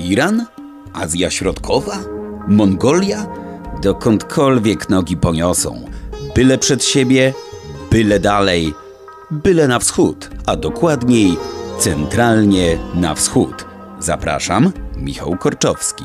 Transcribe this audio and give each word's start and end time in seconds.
Iran? 0.00 0.46
Azja 0.92 1.30
Środkowa? 1.30 1.98
Mongolia? 2.48 3.26
Dokądkolwiek 3.82 4.88
nogi 4.88 5.16
poniosą. 5.16 5.84
Byle 6.34 6.58
przed 6.58 6.84
siebie, 6.84 7.34
byle 7.90 8.20
dalej, 8.20 8.74
byle 9.30 9.68
na 9.68 9.78
wschód, 9.78 10.30
a 10.46 10.56
dokładniej 10.56 11.36
centralnie 11.78 12.78
na 12.94 13.14
wschód. 13.14 13.64
Zapraszam, 13.98 14.72
Michał 14.96 15.36
Korczowski. 15.36 16.04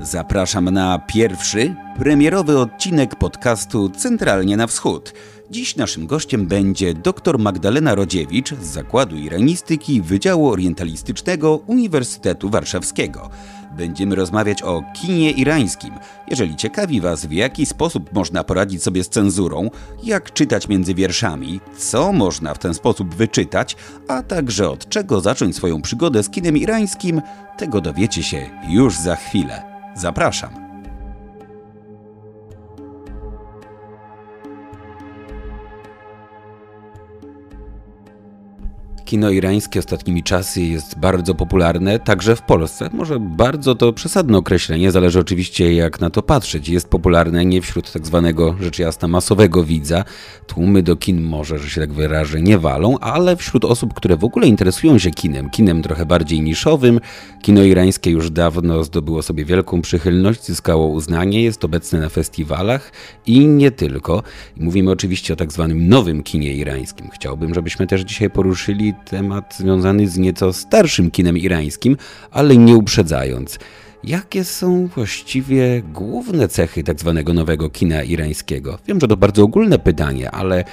Zapraszam 0.00 0.70
na 0.70 0.98
pierwszy, 0.98 1.74
premierowy 1.98 2.58
odcinek 2.58 3.14
podcastu 3.14 3.88
Centralnie 3.88 4.56
na 4.56 4.66
Wschód. 4.66 5.12
Dziś 5.50 5.76
naszym 5.76 6.06
gościem 6.06 6.46
będzie 6.46 6.94
dr 6.94 7.38
Magdalena 7.38 7.94
Rodziewicz 7.94 8.54
z 8.54 8.64
Zakładu 8.64 9.16
Iranistyki 9.16 10.02
Wydziału 10.02 10.48
Orientalistycznego 10.48 11.56
Uniwersytetu 11.56 12.50
Warszawskiego. 12.50 13.30
Będziemy 13.76 14.14
rozmawiać 14.14 14.62
o 14.62 14.82
kinie 14.94 15.30
irańskim. 15.30 15.94
Jeżeli 16.28 16.56
ciekawi 16.56 17.00
Was, 17.00 17.26
w 17.26 17.32
jaki 17.32 17.66
sposób 17.66 18.12
można 18.12 18.44
poradzić 18.44 18.82
sobie 18.82 19.04
z 19.04 19.08
cenzurą, 19.08 19.70
jak 20.04 20.32
czytać 20.32 20.68
między 20.68 20.94
wierszami, 20.94 21.60
co 21.78 22.12
można 22.12 22.54
w 22.54 22.58
ten 22.58 22.74
sposób 22.74 23.14
wyczytać, 23.14 23.76
a 24.08 24.22
także 24.22 24.70
od 24.70 24.88
czego 24.88 25.20
zacząć 25.20 25.56
swoją 25.56 25.82
przygodę 25.82 26.22
z 26.22 26.30
kinem 26.30 26.56
irańskim, 26.56 27.22
tego 27.58 27.80
dowiecie 27.80 28.22
się 28.22 28.50
już 28.68 28.96
za 28.96 29.16
chwilę. 29.16 29.62
Zapraszam. 29.94 30.65
Kino 39.06 39.30
irańskie 39.30 39.78
ostatnimi 39.78 40.22
czasy 40.22 40.62
jest 40.62 40.98
bardzo 40.98 41.34
popularne, 41.34 41.98
także 41.98 42.36
w 42.36 42.42
Polsce. 42.42 42.90
Może 42.92 43.20
bardzo 43.20 43.74
to 43.74 43.92
przesadne 43.92 44.38
określenie, 44.38 44.90
zależy 44.90 45.20
oczywiście 45.20 45.74
jak 45.74 46.00
na 46.00 46.10
to 46.10 46.22
patrzeć. 46.22 46.68
Jest 46.68 46.88
popularne 46.88 47.44
nie 47.44 47.62
wśród 47.62 47.92
tak 47.92 48.06
zwanego 48.06 48.56
rzecz 48.60 48.78
jasna 48.78 49.08
masowego 49.08 49.64
widza. 49.64 50.04
Tłumy 50.46 50.82
do 50.82 50.96
kin 50.96 51.22
może, 51.22 51.58
że 51.58 51.70
się 51.70 51.80
tak 51.80 51.92
wyrażę, 51.92 52.42
nie 52.42 52.58
walą, 52.58 52.98
ale 52.98 53.36
wśród 53.36 53.64
osób, 53.64 53.94
które 53.94 54.16
w 54.16 54.24
ogóle 54.24 54.46
interesują 54.46 54.98
się 54.98 55.10
kinem, 55.10 55.50
kinem 55.50 55.82
trochę 55.82 56.06
bardziej 56.06 56.40
niszowym, 56.40 57.00
kino 57.42 57.62
irańskie 57.62 58.10
już 58.10 58.30
dawno 58.30 58.84
zdobyło 58.84 59.22
sobie 59.22 59.44
wielką 59.44 59.82
przychylność, 59.82 60.44
zyskało 60.44 60.86
uznanie, 60.86 61.42
jest 61.42 61.64
obecne 61.64 62.00
na 62.00 62.08
festiwalach 62.08 62.92
i 63.26 63.46
nie 63.46 63.70
tylko. 63.70 64.22
Mówimy 64.56 64.90
oczywiście 64.90 65.32
o 65.32 65.36
tak 65.36 65.52
zwanym 65.52 65.88
nowym 65.88 66.22
kinie 66.22 66.54
irańskim. 66.54 67.10
Chciałbym, 67.14 67.54
żebyśmy 67.54 67.86
też 67.86 68.00
dzisiaj 68.00 68.30
poruszyli 68.30 68.95
temat 69.04 69.54
związany 69.58 70.08
z 70.08 70.18
nieco 70.18 70.52
starszym 70.52 71.10
kinem 71.10 71.38
irańskim, 71.38 71.96
ale 72.30 72.56
nie 72.56 72.76
uprzedzając. 72.76 73.58
Jakie 74.04 74.44
są 74.44 74.86
właściwie 74.86 75.82
główne 75.82 76.48
cechy 76.48 76.82
tak 76.82 77.00
zwanego 77.00 77.34
nowego 77.34 77.70
kina 77.70 78.02
irańskiego? 78.02 78.78
Wiem, 78.86 79.00
że 79.00 79.08
to 79.08 79.16
bardzo 79.16 79.42
ogólne 79.42 79.78
pytanie, 79.78 80.30
ale 80.30 80.64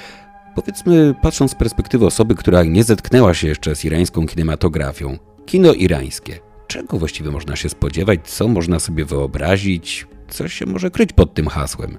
powiedzmy, 0.55 1.15
patrząc 1.21 1.51
z 1.51 1.55
perspektywy 1.55 2.05
osoby, 2.05 2.35
która 2.35 2.63
nie 2.63 2.83
zetknęła 2.83 3.33
się 3.33 3.47
jeszcze 3.47 3.75
z 3.75 3.85
irańską 3.85 4.27
kinematografią, 4.27 5.17
kino 5.45 5.73
irańskie. 5.73 6.39
Czego 6.67 6.97
właściwie 6.97 7.31
można 7.31 7.55
się 7.55 7.69
spodziewać? 7.69 8.19
Co 8.23 8.47
można 8.47 8.79
sobie 8.79 9.05
wyobrazić? 9.05 10.07
Co 10.29 10.47
się 10.47 10.65
może 10.65 10.91
kryć 10.91 11.13
pod 11.13 11.33
tym 11.33 11.47
hasłem? 11.47 11.97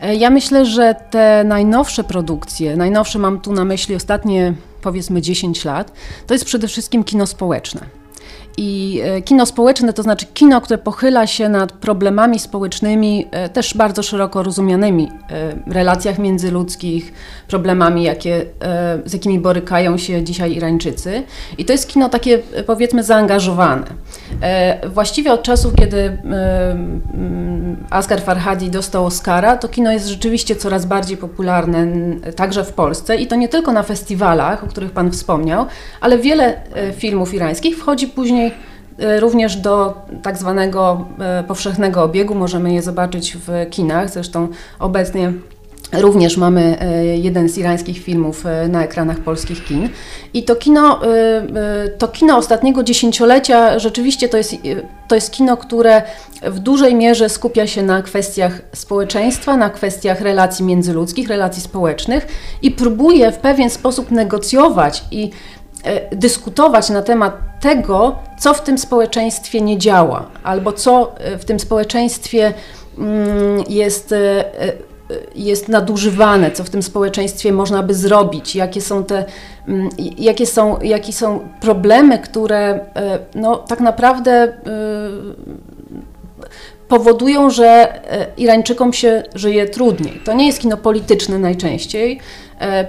E, 0.00 0.14
ja 0.14 0.30
myślę, 0.30 0.66
że 0.66 0.94
te 1.10 1.44
najnowsze 1.44 2.04
produkcje, 2.04 2.76
najnowsze 2.76 3.18
mam 3.18 3.40
tu 3.40 3.52
na 3.52 3.64
myśli 3.64 3.94
ostatnie 3.94 4.54
powiedzmy 4.84 5.22
10 5.22 5.64
lat, 5.64 5.92
to 6.26 6.34
jest 6.34 6.44
przede 6.44 6.68
wszystkim 6.68 7.04
kino 7.04 7.26
społeczne. 7.26 8.03
I 8.56 9.00
e, 9.04 9.22
kino 9.22 9.46
społeczne 9.46 9.92
to 9.92 10.02
znaczy 10.02 10.26
kino, 10.34 10.60
które 10.60 10.78
pochyla 10.78 11.26
się 11.26 11.48
nad 11.48 11.72
problemami 11.72 12.38
społecznymi, 12.38 13.26
e, 13.30 13.48
też 13.48 13.76
bardzo 13.76 14.02
szeroko 14.02 14.42
rozumianymi, 14.42 15.10
e, 15.30 15.72
relacjach 15.74 16.18
międzyludzkich, 16.18 17.12
problemami, 17.48 18.02
jakie, 18.02 18.46
z 19.04 19.12
jakimi 19.12 19.38
borykają 19.38 19.98
się 19.98 20.22
dzisiaj 20.22 20.56
Irańczycy. 20.56 21.22
I 21.58 21.64
to 21.64 21.72
jest 21.72 21.88
kino 21.88 22.08
takie, 22.08 22.38
powiedzmy, 22.66 23.04
zaangażowane. 23.04 23.86
Właściwie 24.88 25.32
od 25.32 25.42
czasu, 25.42 25.72
kiedy 25.76 26.18
Asghar 27.90 28.20
Farhadi 28.20 28.70
dostał 28.70 29.06
Oscara, 29.06 29.56
to 29.56 29.68
kino 29.68 29.92
jest 29.92 30.06
rzeczywiście 30.06 30.56
coraz 30.56 30.86
bardziej 30.86 31.16
popularne, 31.16 31.86
także 32.36 32.64
w 32.64 32.72
Polsce. 32.72 33.16
I 33.16 33.26
to 33.26 33.36
nie 33.36 33.48
tylko 33.48 33.72
na 33.72 33.82
festiwalach, 33.82 34.64
o 34.64 34.66
których 34.66 34.90
Pan 34.90 35.10
wspomniał, 35.10 35.66
ale 36.00 36.18
wiele 36.18 36.60
filmów 36.96 37.34
irańskich 37.34 37.78
wchodzi 37.78 38.08
później 38.08 38.43
E, 38.98 39.20
również 39.20 39.56
do 39.56 39.94
tak 40.22 40.38
zwanego 40.38 41.06
e, 41.20 41.44
powszechnego 41.44 42.02
obiegu 42.02 42.34
możemy 42.34 42.74
je 42.74 42.82
zobaczyć 42.82 43.36
w 43.36 43.70
kinach. 43.70 44.10
Zresztą 44.10 44.48
obecnie 44.78 45.32
Również 45.92 46.36
mamy 46.36 46.80
e, 46.80 47.04
jeden 47.04 47.48
z 47.48 47.58
irańskich 47.58 47.98
filmów 47.98 48.44
na 48.68 48.84
ekranach 48.84 49.18
polskich 49.18 49.64
kin. 49.64 49.88
I 50.34 50.42
to 50.42 50.56
kino, 50.56 51.00
to 51.98 52.08
kino 52.08 52.36
ostatniego 52.36 52.82
dziesięciolecia 52.82 53.78
rzeczywiście 53.78 54.28
to 54.28 54.36
jest, 54.36 54.54
to 55.08 55.14
jest 55.14 55.30
kino, 55.30 55.56
które 55.56 56.02
w 56.42 56.58
dużej 56.58 56.94
mierze 56.94 57.28
skupia 57.28 57.66
się 57.66 57.82
na 57.82 58.02
kwestiach 58.02 58.60
społeczeństwa, 58.72 59.56
na 59.56 59.70
kwestiach 59.70 60.20
relacji 60.20 60.64
międzyludzkich, 60.64 61.28
relacji 61.28 61.62
społecznych 61.62 62.26
i 62.62 62.70
próbuje 62.70 63.32
w 63.32 63.38
pewien 63.38 63.70
sposób 63.70 64.10
negocjować 64.10 65.04
i 65.10 65.30
dyskutować 66.12 66.90
na 66.90 67.02
temat 67.02 67.60
tego, 67.60 68.16
co 68.38 68.54
w 68.54 68.60
tym 68.60 68.78
społeczeństwie 68.78 69.60
nie 69.60 69.78
działa, 69.78 70.26
albo 70.42 70.72
co 70.72 71.14
e, 71.18 71.38
w 71.38 71.44
tym 71.44 71.60
społeczeństwie 71.60 72.52
mm, 72.98 73.64
jest, 73.68 74.12
e, 74.12 74.44
jest 75.34 75.68
nadużywane, 75.68 76.50
co 76.50 76.64
w 76.64 76.70
tym 76.70 76.82
społeczeństwie 76.82 77.52
można 77.52 77.82
by 77.82 77.94
zrobić, 77.94 78.56
jakie 78.56 78.80
są 78.80 79.04
te, 79.04 79.24
mm, 79.68 79.88
jakie 80.18 80.46
są, 80.46 80.80
jakie 80.80 81.12
są 81.12 81.48
problemy, 81.60 82.18
które 82.18 82.80
no, 83.34 83.56
tak 83.56 83.80
naprawdę 83.80 84.52
powodują, 86.88 87.50
że 87.50 88.00
Irańczykom 88.36 88.92
się 88.92 89.22
żyje 89.34 89.66
trudniej. 89.66 90.20
To 90.24 90.32
nie 90.32 90.46
jest 90.46 90.60
kino 90.60 90.76
polityczne 90.76 91.38
najczęściej, 91.38 92.20
E, 92.20 92.43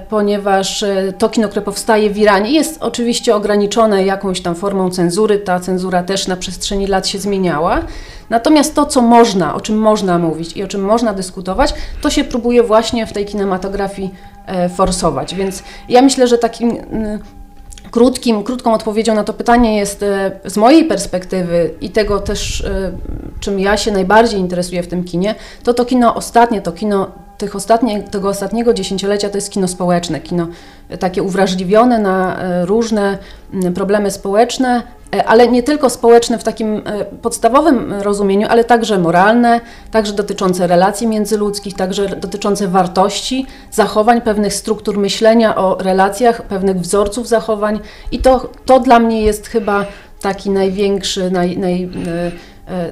ponieważ 0.09 0.84
e, 0.84 1.14
to 1.18 1.30
kino, 1.30 1.50
które 1.50 1.62
powstaje 1.62 2.09
w 2.09 2.18
Iranie 2.18 2.52
jest 2.52 2.78
oczywiście 2.81 3.36
ograniczone 3.36 4.06
jakąś 4.06 4.42
tam 4.42 4.56
formą 4.56 4.90
cenzury, 4.90 5.40
ta 5.40 5.59
cenzura 5.59 6.03
też 6.03 6.28
na 6.28 6.36
przestrzeni 6.36 6.88
lat 6.88 7.08
się 7.08 7.20
zmieniała. 7.20 7.81
Natomiast 8.30 8.76
to, 8.76 8.86
co 8.86 9.02
można, 9.02 9.56
o 9.56 9.62
czym 9.62 9.78
można 9.78 10.18
mówić 10.18 10.58
i 10.58 10.64
o 10.64 10.68
czym 10.68 10.81
można 10.81 11.14
dyskutować, 11.14 11.74
to 12.02 12.09
się 12.09 12.24
próbuje 12.24 12.64
właśnie 12.64 13.08
w 13.08 13.14
tej 13.14 13.26
kinematografii 13.26 14.14
e, 14.46 14.70
forsować. 14.70 15.36
Więc 15.36 15.64
ja 15.90 16.02
myślę, 16.02 16.28
że 16.28 16.38
takim 16.38 16.78
krótkim, 17.91 18.44
krótką 18.44 18.73
odpowiedzią 18.73 19.16
na 19.16 19.23
to 19.23 19.34
pytanie 19.34 19.78
jest 19.78 20.06
z 20.46 20.57
mojej 20.57 20.85
perspektywy 20.85 21.73
i 21.81 21.90
tego 21.90 22.19
też, 22.19 22.63
czym 23.40 23.59
ja 23.59 23.78
się 23.78 23.91
najbardziej 23.91 24.40
interesuję 24.40 24.84
w 24.84 24.88
tym 24.88 25.03
kinie, 25.03 25.35
to 25.63 25.73
to 25.73 25.85
kino 25.85 26.16
ostatnie, 26.16 26.62
to 26.62 26.72
kino 26.72 27.12
tych 27.38 27.56
ostatnie, 27.56 28.03
tego 28.03 28.29
ostatniego 28.29 28.73
dziesięciolecia 28.73 29.29
to 29.29 29.38
jest 29.38 29.51
kino 29.51 29.68
społeczne, 29.68 30.19
kino 30.19 30.47
takie 31.00 31.23
uwrażliwione 31.23 32.00
na 32.00 32.40
e, 32.40 32.66
różne 32.66 33.18
problemy 33.75 34.12
społeczne, 34.12 34.75
e, 34.78 35.04
ale 35.26 35.48
nie 35.48 35.64
tylko 35.64 35.90
społeczne 35.90 36.38
w 36.38 36.44
takim 36.44 36.81
e, 36.86 37.06
podstawowym 37.06 37.94
rozumieniu, 37.94 38.48
ale 38.50 38.64
także 38.64 39.00
moralne, 39.00 39.62
także 39.92 40.14
dotyczące 40.14 40.68
relacji 40.68 41.08
międzyludzkich, 41.08 41.74
także 41.74 42.08
dotyczące 42.08 42.68
wartości, 42.68 43.46
zachowań, 43.72 44.22
pewnych 44.22 44.53
struktur 44.53 44.98
myślenia 44.98 45.56
o 45.56 45.78
relacjach, 45.80 46.42
pewnych 46.42 46.80
wzorców 46.80 47.28
zachowań. 47.28 47.79
I 48.12 48.20
to, 48.20 48.50
to 48.66 48.79
dla 48.79 49.00
mnie 49.00 49.22
jest 49.22 49.47
chyba 49.47 49.85
taki 50.22 50.50
największy, 50.50 51.32
naj, 51.32 51.58
naj, 51.58 51.90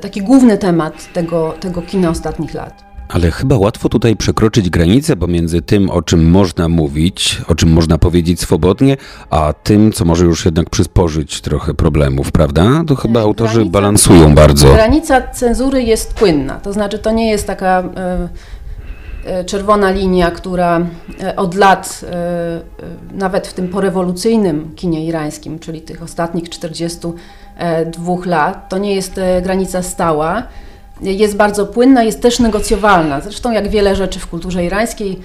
taki 0.02 0.22
główny 0.22 0.58
temat 0.58 1.14
tego, 1.14 1.54
tego 1.60 1.82
kina 1.82 2.10
ostatnich 2.10 2.54
lat. 2.54 2.93
Ale 3.14 3.32
chyba 3.32 3.58
łatwo 3.58 3.90
tutaj 3.90 4.16
przekroczyć 4.16 4.70
granicę 4.70 5.16
pomiędzy 5.16 5.62
tym, 5.62 5.90
o 5.90 6.02
czym 6.02 6.30
można 6.30 6.70
mówić, 6.70 7.42
o 7.48 7.56
czym 7.56 7.74
można 7.74 7.98
powiedzieć 7.98 8.42
swobodnie, 8.42 8.98
a 9.30 9.54
tym, 9.64 9.92
co 9.92 10.06
może 10.06 10.26
już 10.26 10.46
jednak 10.46 10.70
przysporzyć 10.70 11.42
trochę 11.42 11.74
problemów, 11.74 12.32
prawda? 12.32 12.84
To 12.88 12.96
chyba 12.96 13.22
autorzy 13.22 13.54
granica, 13.54 13.72
balansują 13.72 14.36
bardzo. 14.36 14.74
Granica 14.74 15.22
cenzury 15.22 15.84
jest 15.84 16.14
płynna, 16.14 16.54
to 16.54 16.74
znaczy 16.74 17.00
to 17.00 17.12
nie 17.12 17.30
jest 17.30 17.48
taka 17.48 17.84
e, 17.98 18.30
e, 19.26 19.46
czerwona 19.46 19.92
linia, 19.92 20.32
która 20.32 20.82
e, 21.24 21.36
od 21.36 21.56
lat, 21.56 22.06
nawet 23.12 23.48
w 23.48 23.54
tym 23.54 23.68
porewolucyjnym 23.68 24.76
kinie 24.76 25.06
irańskim, 25.06 25.60
czyli 25.60 25.82
tych 25.82 26.04
ostatnich 26.04 26.50
42 26.50 28.14
lat, 28.26 28.70
to 28.70 28.78
nie 28.78 28.96
jest 28.96 29.20
granica 29.42 29.82
stała 29.84 30.44
jest 31.04 31.36
bardzo 31.36 31.66
płynna, 31.66 32.04
jest 32.04 32.22
też 32.22 32.40
negocjowalna. 32.40 33.22
Zresztą 33.22 33.52
jak 33.52 33.68
wiele 33.68 33.96
rzeczy 33.96 34.20
w 34.20 34.28
kulturze 34.28 34.66
irańskiej, 34.66 35.20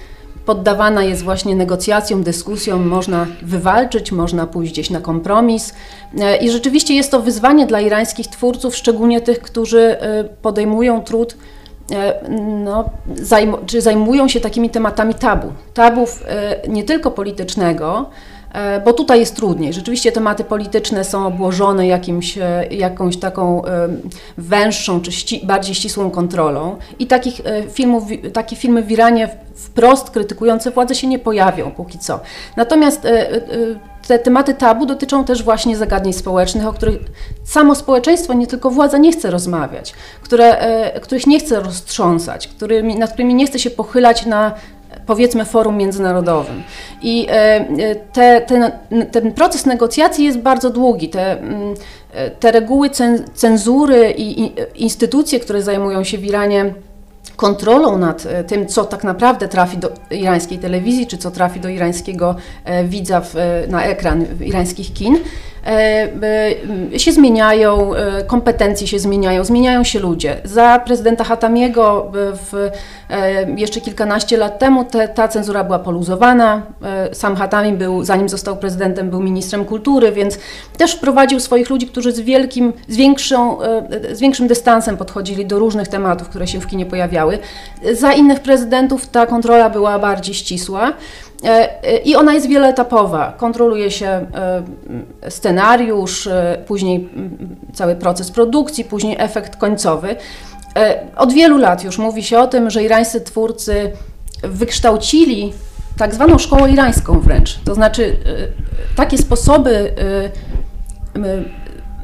poddawana 0.45 1.03
jest 1.03 1.23
właśnie 1.23 1.55
negocjacjom, 1.55 2.23
dyskusjom, 2.23 2.87
można 2.87 3.27
wywalczyć, 3.41 4.11
można 4.11 4.47
pójść 4.47 4.73
gdzieś 4.73 4.89
na 4.89 5.01
kompromis. 5.01 5.73
I 6.41 6.51
rzeczywiście 6.51 6.93
jest 6.93 7.11
to 7.11 7.19
wyzwanie 7.19 7.65
dla 7.65 7.81
irańskich 7.81 8.27
twórców, 8.27 8.75
szczególnie 8.75 9.21
tych, 9.21 9.41
którzy 9.41 9.97
podejmują 10.41 11.01
trud 11.01 11.37
no, 12.63 12.89
zajm 13.15 13.55
czy 13.65 13.81
zajmują 13.81 14.27
się 14.27 14.39
takimi 14.39 14.69
tematami 14.69 15.13
tabu. 15.15 15.47
Tabów 15.73 16.23
nie 16.67 16.83
tylko 16.83 17.11
politycznego, 17.11 18.09
E, 18.09 18.38
bo 18.85 18.93
tutaj 18.93 19.19
jest 19.19 19.35
trudniej. 19.35 19.73
Rzeczywiście 19.73 20.11
tematy 20.11 20.43
polityczne 20.43 21.03
są 21.03 21.27
obłożone 21.27 21.87
jakimś, 21.87 22.37
e, 22.37 22.65
jakąś 22.71 23.17
taką 23.17 23.65
e, 23.65 23.87
węższą 24.37 25.01
czy 25.01 25.11
ści 25.11 25.41
bardziej 25.45 25.75
ścisłą 25.75 26.11
kontrolą 26.11 26.75
i 26.99 27.07
takich 27.07 27.41
filmów, 27.71 28.03
takie 28.33 28.55
filmy 28.55 28.83
w 28.83 28.91
Iranie 28.91 29.29
wprost 29.55 30.09
krytykujące 30.09 30.71
władzę 30.71 30.95
się 30.95 31.07
nie 31.07 31.19
pojawią 31.19 31.71
póki 31.71 31.99
co. 31.99 32.19
Natomiast 32.55 33.07
te 34.07 34.19
tematy 34.19 34.53
tabu 34.53 34.85
dotyczą 34.85 35.23
też 35.23 35.43
właśnie 35.43 35.77
zagadnień 35.77 36.13
społecznych, 36.13 36.67
o 36.67 36.73
których 36.73 36.97
samo 37.43 37.75
społeczeństwo, 37.75 38.33
nie 38.33 38.47
tylko 38.47 38.71
władza 38.71 38.97
nie 38.97 39.11
chce 39.11 39.31
rozmawiać, 39.31 39.93
które, 40.21 40.57
których 41.01 41.27
nie 41.27 41.39
chce 41.39 41.59
roztrząsać, 41.59 42.47
którymi, 42.47 42.95
nad 42.95 43.09
którymi 43.09 43.35
nie 43.35 43.47
chce 43.47 43.59
się 43.59 43.69
pochylać 43.69 44.25
na 44.25 44.51
powiedzmy 45.09 45.45
forum 45.45 45.77
międzynarodowym. 45.77 46.63
I 47.01 47.27
e, 47.29 47.31
e, 47.31 47.95
te, 47.95 48.41
ten, 48.41 48.71
ten 49.11 49.31
proces 49.31 49.65
negocjacji 49.65 50.25
jest 50.25 50.39
bardzo 50.39 50.69
długi. 50.69 51.09
Te, 51.09 51.31
mm, 51.31 51.73
e, 52.13 52.29
te 52.29 52.51
reguły 52.51 52.89
cenzury 53.33 54.13
i 54.17 54.51
instytucje, 54.75 55.39
które 55.39 55.61
zajmują 55.61 56.03
się 56.03 56.17
w 56.17 56.25
Iranie 56.25 56.73
kontrolą 57.35 57.97
nad 57.97 58.27
tym, 58.47 58.67
co 58.67 58.85
tak 58.85 59.03
naprawdę 59.03 59.47
trafi 59.47 59.77
do 59.77 59.91
irańskiej 60.11 60.59
telewizji, 60.59 61.07
czy 61.07 61.17
co 61.17 61.31
trafi 61.31 61.59
do 61.59 61.69
irańskiego 61.69 62.35
widza 62.85 63.21
w, 63.21 63.35
na 63.67 63.83
ekran 63.83 64.25
irańskich 64.41 64.93
kin, 64.93 65.17
E, 65.17 65.17
e, 65.17 65.48
się 66.97 67.11
zmieniają, 67.11 67.95
e, 67.95 68.23
kompetencje 68.23 68.87
się 68.87 68.99
zmieniają, 68.99 69.43
zmieniają 69.43 69.83
się 69.83 69.99
ludzie. 69.99 70.37
Za 70.43 70.79
prezydenta 70.85 71.23
Hatamiego 71.23 72.11
w, 72.13 72.69
jeszcze 73.57 73.81
kilkanaście 73.81 74.37
lat 74.37 74.59
temu 74.59 74.85
te, 74.85 75.07
ta 75.07 75.27
cenzura 75.27 75.63
była 75.63 75.79
poluzowana. 75.79 76.61
Sam 77.11 77.35
Hatami 77.35 77.73
był, 77.73 78.03
zanim 78.03 78.29
został 78.29 78.57
prezydentem, 78.57 79.09
był 79.09 79.21
ministrem 79.21 79.65
kultury, 79.65 80.11
więc 80.11 80.39
też 80.77 80.95
wprowadził 80.95 81.39
swoich 81.39 81.69
ludzi, 81.69 81.87
którzy 81.87 82.11
z, 82.11 82.19
wielkim, 82.19 82.73
z, 82.87 82.95
większą, 82.95 83.57
z 84.11 84.19
większym 84.19 84.47
dystansem 84.47 84.97
podchodzili 84.97 85.45
do 85.45 85.59
różnych 85.59 85.87
tematów, 85.87 86.29
które 86.29 86.47
się 86.47 86.59
w 86.59 86.67
kinie 86.67 86.85
pojawiały. 86.85 87.39
Za 87.93 88.13
innych 88.13 88.39
prezydentów 88.39 89.07
ta 89.07 89.25
kontrola 89.25 89.69
była 89.69 89.99
bardziej 89.99 90.35
ścisła. 90.35 90.93
E, 91.43 91.83
e, 91.83 91.97
I 91.97 92.15
ona 92.15 92.33
jest 92.33 92.47
wieloetapowa. 92.47 93.33
Kontroluje 93.37 93.91
się 93.91 94.07
e, 94.07 94.29
scenariusz, 95.29 96.29
później 96.67 97.09
cały 97.73 97.95
proces 97.95 98.31
produkcji, 98.31 98.85
później 98.85 99.15
efekt 99.19 99.55
końcowy. 99.55 100.15
Od 101.15 101.33
wielu 101.33 101.57
lat 101.57 101.83
już 101.83 101.97
mówi 101.97 102.23
się 102.23 102.39
o 102.39 102.47
tym, 102.47 102.69
że 102.69 102.83
irańscy 102.83 103.21
twórcy 103.21 103.91
wykształcili 104.43 105.53
tak 105.97 106.13
zwaną 106.13 106.37
szkołę 106.37 106.71
irańską 106.71 107.19
wręcz. 107.19 107.59
To 107.65 107.75
znaczy 107.75 108.17
takie 108.95 109.17
sposoby 109.17 109.93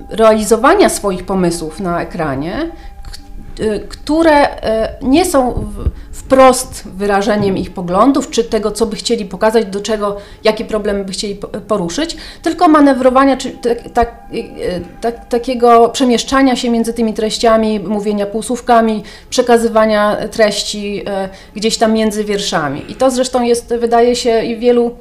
realizowania 0.09 0.89
swoich 0.89 1.25
pomysłów 1.25 1.79
na 1.79 2.01
ekranie, 2.01 2.71
które 3.89 4.47
nie 5.01 5.25
są 5.25 5.65
wprost 6.11 6.87
wyrażeniem 6.87 7.57
ich 7.57 7.73
poglądów, 7.73 8.29
czy 8.29 8.43
tego, 8.43 8.71
co 8.71 8.85
by 8.85 8.95
chcieli 8.95 9.25
pokazać, 9.25 9.65
do 9.65 9.81
czego, 9.81 10.17
jakie 10.43 10.65
problemy 10.65 11.03
by 11.03 11.11
chcieli 11.11 11.39
poruszyć, 11.67 12.17
tylko 12.41 12.67
manewrowania, 12.67 13.37
czy 13.37 13.51
tak, 13.51 13.89
tak, 13.93 14.11
tak, 15.01 15.29
takiego 15.29 15.89
przemieszczania 15.89 16.55
się 16.55 16.69
między 16.69 16.93
tymi 16.93 17.13
treściami, 17.13 17.79
mówienia 17.79 18.25
półsłówkami, 18.25 19.03
przekazywania 19.29 20.17
treści 20.31 21.03
gdzieś 21.55 21.77
tam 21.77 21.93
między 21.93 22.23
wierszami. 22.23 22.91
I 22.91 22.95
to 22.95 23.11
zresztą 23.11 23.43
jest, 23.43 23.73
wydaje 23.79 24.15
się, 24.15 24.43
i 24.43 24.57
wielu 24.57 24.95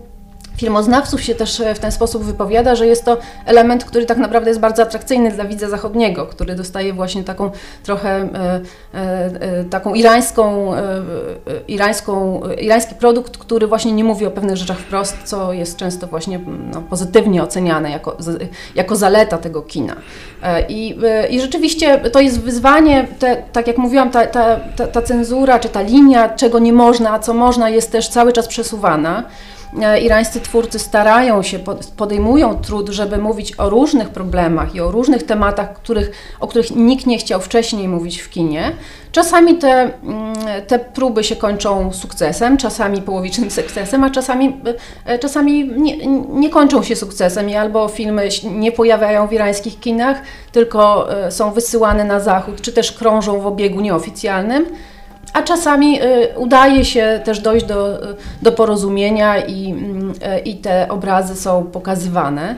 filmoznawców 0.57 1.23
się 1.23 1.35
też 1.35 1.61
e, 1.61 1.75
w 1.75 1.79
ten 1.79 1.93
sposób 1.93 2.25
wypowiada, 2.25 2.75
że 2.75 2.87
jest 2.87 3.05
to 3.05 3.17
element, 3.47 3.85
który 3.85 4.07
tak 4.07 4.19
naprawdę 4.19 4.51
jest 4.51 4.61
bardzo 4.61 4.83
atrakcyjny 4.83 5.31
dla 5.31 5.45
widza 5.45 5.69
zachodniego, 5.69 6.27
który 6.27 6.55
dostaje 6.55 6.93
właśnie 6.93 7.25
taką 7.25 7.51
trochę 7.83 8.11
e, 8.11 8.61
e, 8.95 9.65
taką 9.65 9.95
irańską, 9.95 10.73
irańską, 11.69 12.41
irański 12.61 12.95
produkt, 12.95 13.39
który 13.39 13.67
właśnie 13.67 13.93
nie 13.93 14.05
mówi 14.05 14.27
o 14.27 14.31
pewnych 14.31 14.57
rzeczach 14.57 14.79
wprost, 14.79 15.17
co 15.25 15.53
jest 15.53 15.77
często 15.77 16.07
właśnie 16.07 16.41
no, 16.75 16.83
pozytywnie 16.83 17.43
oceniane 17.43 17.91
jako, 17.91 18.17
jako 18.75 18.97
zaleta 18.97 19.39
tego 19.39 19.63
kina. 19.63 19.97
I, 20.69 20.99
I 21.31 21.41
rzeczywiście 21.41 21.99
to 21.99 22.21
jest 22.21 22.41
wyzwanie, 22.41 23.09
te, 23.19 23.43
tak 23.53 23.67
jak 23.67 23.79
mówiłam, 23.79 24.11
ta, 24.11 24.27
ta, 24.27 24.57
ta, 24.77 24.87
ta 24.87 25.03
cenzura, 25.03 25.59
czy 25.59 25.69
ta 25.69 25.83
linia, 25.83 26.29
czego 26.29 26.59
nie 26.59 26.73
można, 26.73 27.13
a 27.13 27.19
co 27.19 27.35
można, 27.35 27.69
jest 27.71 27.93
też 27.93 28.09
cały 28.09 28.33
czas 28.33 28.49
przesuwana. 28.49 29.25
E, 29.83 30.01
irańscy 30.01 30.41
twórcy 30.41 30.79
starają 30.79 31.43
się, 31.43 31.59
podejmują 31.97 32.55
trud, 32.55 32.89
żeby 32.89 33.19
mówić 33.19 33.59
o 33.59 33.71
różnych 33.71 34.09
problemach 34.09 34.75
i 34.75 34.81
o 34.81 34.91
różnych 34.91 35.23
tematach, 35.23 35.73
których, 35.73 36.11
o 36.41 36.47
których 36.47 36.77
nikt 36.77 37.07
nie 37.07 37.19
chciał 37.19 37.41
wcześniej 37.41 37.89
mówić 37.89 38.21
w 38.21 38.31
kinie. 38.31 38.73
Czasami 39.13 39.59
te, 39.59 39.91
mm, 40.03 40.35
te 40.67 40.79
próby 40.79 41.25
się 41.25 41.37
kończą 41.37 41.93
sukcesem, 41.93 42.57
czasami 42.57 43.03
połowicznym 43.03 43.51
sukcesem, 43.61 44.05
a 44.05 44.11
czasami, 44.11 44.61
e, 45.05 45.19
czasami 45.19 45.69
nie, 45.69 46.07
nie 46.29 46.51
kończą 46.51 46.83
się 46.83 46.97
sukcesem 46.97 47.51
i 47.51 47.55
albo 47.55 47.89
filmy 47.89 48.29
nie 48.51 48.73
pojawiają 48.73 49.27
w 49.27 49.33
irańskich 49.33 49.81
kinach, 49.81 50.23
tylko 50.53 51.13
e, 51.27 51.31
są 51.31 51.53
wysyłane 51.53 52.05
na 52.05 52.21
zachód, 52.21 52.61
czy 52.61 52.73
też 52.73 52.93
krążą 52.93 53.41
w 53.41 53.47
obiegu 53.47 53.81
nieoficjalnym 53.81 54.67
a 55.33 55.43
czasami 55.43 56.03
y, 56.03 56.39
udaje 56.39 56.85
się 56.85 57.21
też 57.25 57.41
dojść 57.41 57.67
do, 57.67 57.99
do 58.43 58.53
porozumienia 58.53 59.39
i, 59.39 59.71
mm, 59.71 60.11
y, 60.11 60.39
i 60.39 60.57
te 60.57 60.89
obrazy 60.89 61.37
są 61.37 61.65
pokazywane. 61.65 62.57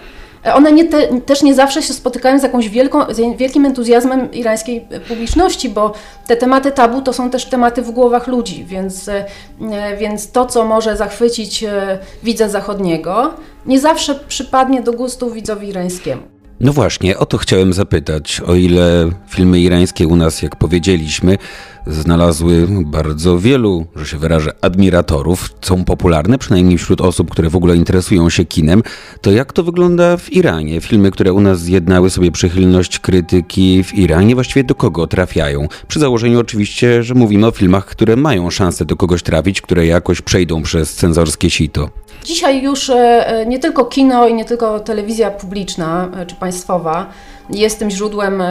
One 0.54 0.72
nie 0.72 0.84
te, 0.84 1.20
też 1.20 1.42
nie 1.42 1.54
zawsze 1.54 1.82
się 1.82 1.92
spotykają 1.92 2.38
z 2.38 2.42
jakąś 2.42 2.68
wielką, 2.68 3.14
z 3.14 3.36
wielkim 3.36 3.66
entuzjazmem 3.66 4.32
irańskiej 4.32 4.86
publiczności, 5.08 5.68
bo 5.68 5.92
te 6.26 6.36
tematy 6.36 6.72
tabu 6.72 7.02
to 7.02 7.12
są 7.12 7.30
też 7.30 7.44
tematy 7.44 7.82
w 7.82 7.90
głowach 7.90 8.26
ludzi, 8.26 8.64
więc, 8.64 9.08
y, 9.08 9.24
więc 9.98 10.30
to, 10.30 10.46
co 10.46 10.64
może 10.64 10.96
zachwycić 10.96 11.64
widza 12.22 12.48
zachodniego, 12.48 13.34
nie 13.66 13.80
zawsze 13.80 14.14
przypadnie 14.14 14.82
do 14.82 14.92
gustu 14.92 15.30
widzowi 15.30 15.68
irańskiemu. 15.68 16.35
No 16.60 16.72
właśnie, 16.72 17.18
o 17.18 17.26
to 17.26 17.38
chciałem 17.38 17.72
zapytać. 17.72 18.40
O 18.46 18.54
ile 18.54 19.10
filmy 19.28 19.60
irańskie 19.60 20.06
u 20.06 20.16
nas, 20.16 20.42
jak 20.42 20.56
powiedzieliśmy, 20.56 21.38
znalazły 21.86 22.68
bardzo 22.86 23.38
wielu, 23.38 23.86
że 23.96 24.06
się 24.06 24.18
wyrażę, 24.18 24.52
admiratorów, 24.60 25.50
są 25.60 25.84
popularne, 25.84 26.38
przynajmniej 26.38 26.78
wśród 26.78 27.00
osób, 27.00 27.30
które 27.30 27.50
w 27.50 27.56
ogóle 27.56 27.76
interesują 27.76 28.30
się 28.30 28.44
kinem, 28.44 28.82
to 29.20 29.30
jak 29.30 29.52
to 29.52 29.62
wygląda 29.62 30.16
w 30.16 30.32
Iranie? 30.32 30.80
Filmy, 30.80 31.10
które 31.10 31.32
u 31.32 31.40
nas 31.40 31.60
zjednały 31.60 32.10
sobie 32.10 32.32
przychylność 32.32 32.98
krytyki 32.98 33.84
w 33.84 33.94
Iranie, 33.94 34.34
właściwie 34.34 34.64
do 34.64 34.74
kogo 34.74 35.06
trafiają? 35.06 35.68
Przy 35.88 36.00
założeniu 36.00 36.40
oczywiście, 36.40 37.02
że 37.02 37.14
mówimy 37.14 37.46
o 37.46 37.50
filmach, 37.50 37.86
które 37.86 38.16
mają 38.16 38.50
szansę 38.50 38.84
do 38.84 38.96
kogoś 38.96 39.22
trafić, 39.22 39.60
które 39.60 39.86
jakoś 39.86 40.20
przejdą 40.20 40.62
przez 40.62 40.94
cenzorskie 40.94 41.50
sito. 41.50 41.90
Dzisiaj 42.26 42.62
już 42.62 42.90
e, 42.90 43.26
e, 43.26 43.46
nie 43.46 43.58
tylko 43.58 43.84
kino 43.84 44.28
i 44.28 44.34
nie 44.34 44.44
tylko 44.44 44.80
telewizja 44.80 45.30
publiczna 45.30 46.08
e, 46.16 46.26
czy 46.26 46.34
państwowa 46.34 47.06
jest 47.50 47.78
tym 47.78 47.90
źródłem 47.90 48.42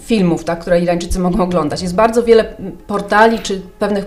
filmów, 0.00 0.44
tak, 0.44 0.58
które 0.58 0.80
Irańczycy 0.80 1.18
mogą 1.18 1.42
oglądać. 1.42 1.82
Jest 1.82 1.94
bardzo 1.94 2.22
wiele 2.22 2.44
portali 2.86 3.38
czy 3.38 3.60
pewnych 3.78 4.04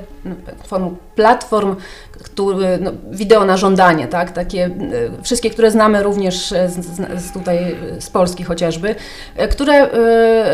form 0.66 0.96
platform, 1.16 1.76
który, 2.24 2.78
no, 2.82 2.92
wideo 3.12 3.46
na 3.46 3.58
żądanie, 3.58 4.08
tak? 4.08 4.32
Takie 4.32 4.70
wszystkie, 5.22 5.50
które 5.50 5.72
znamy 5.72 6.04
również 6.04 6.50
z, 6.52 6.86
z, 7.22 7.32
tutaj 7.32 7.76
z 8.00 8.10
Polski 8.10 8.44
chociażby, 8.44 8.96
które 9.52 9.88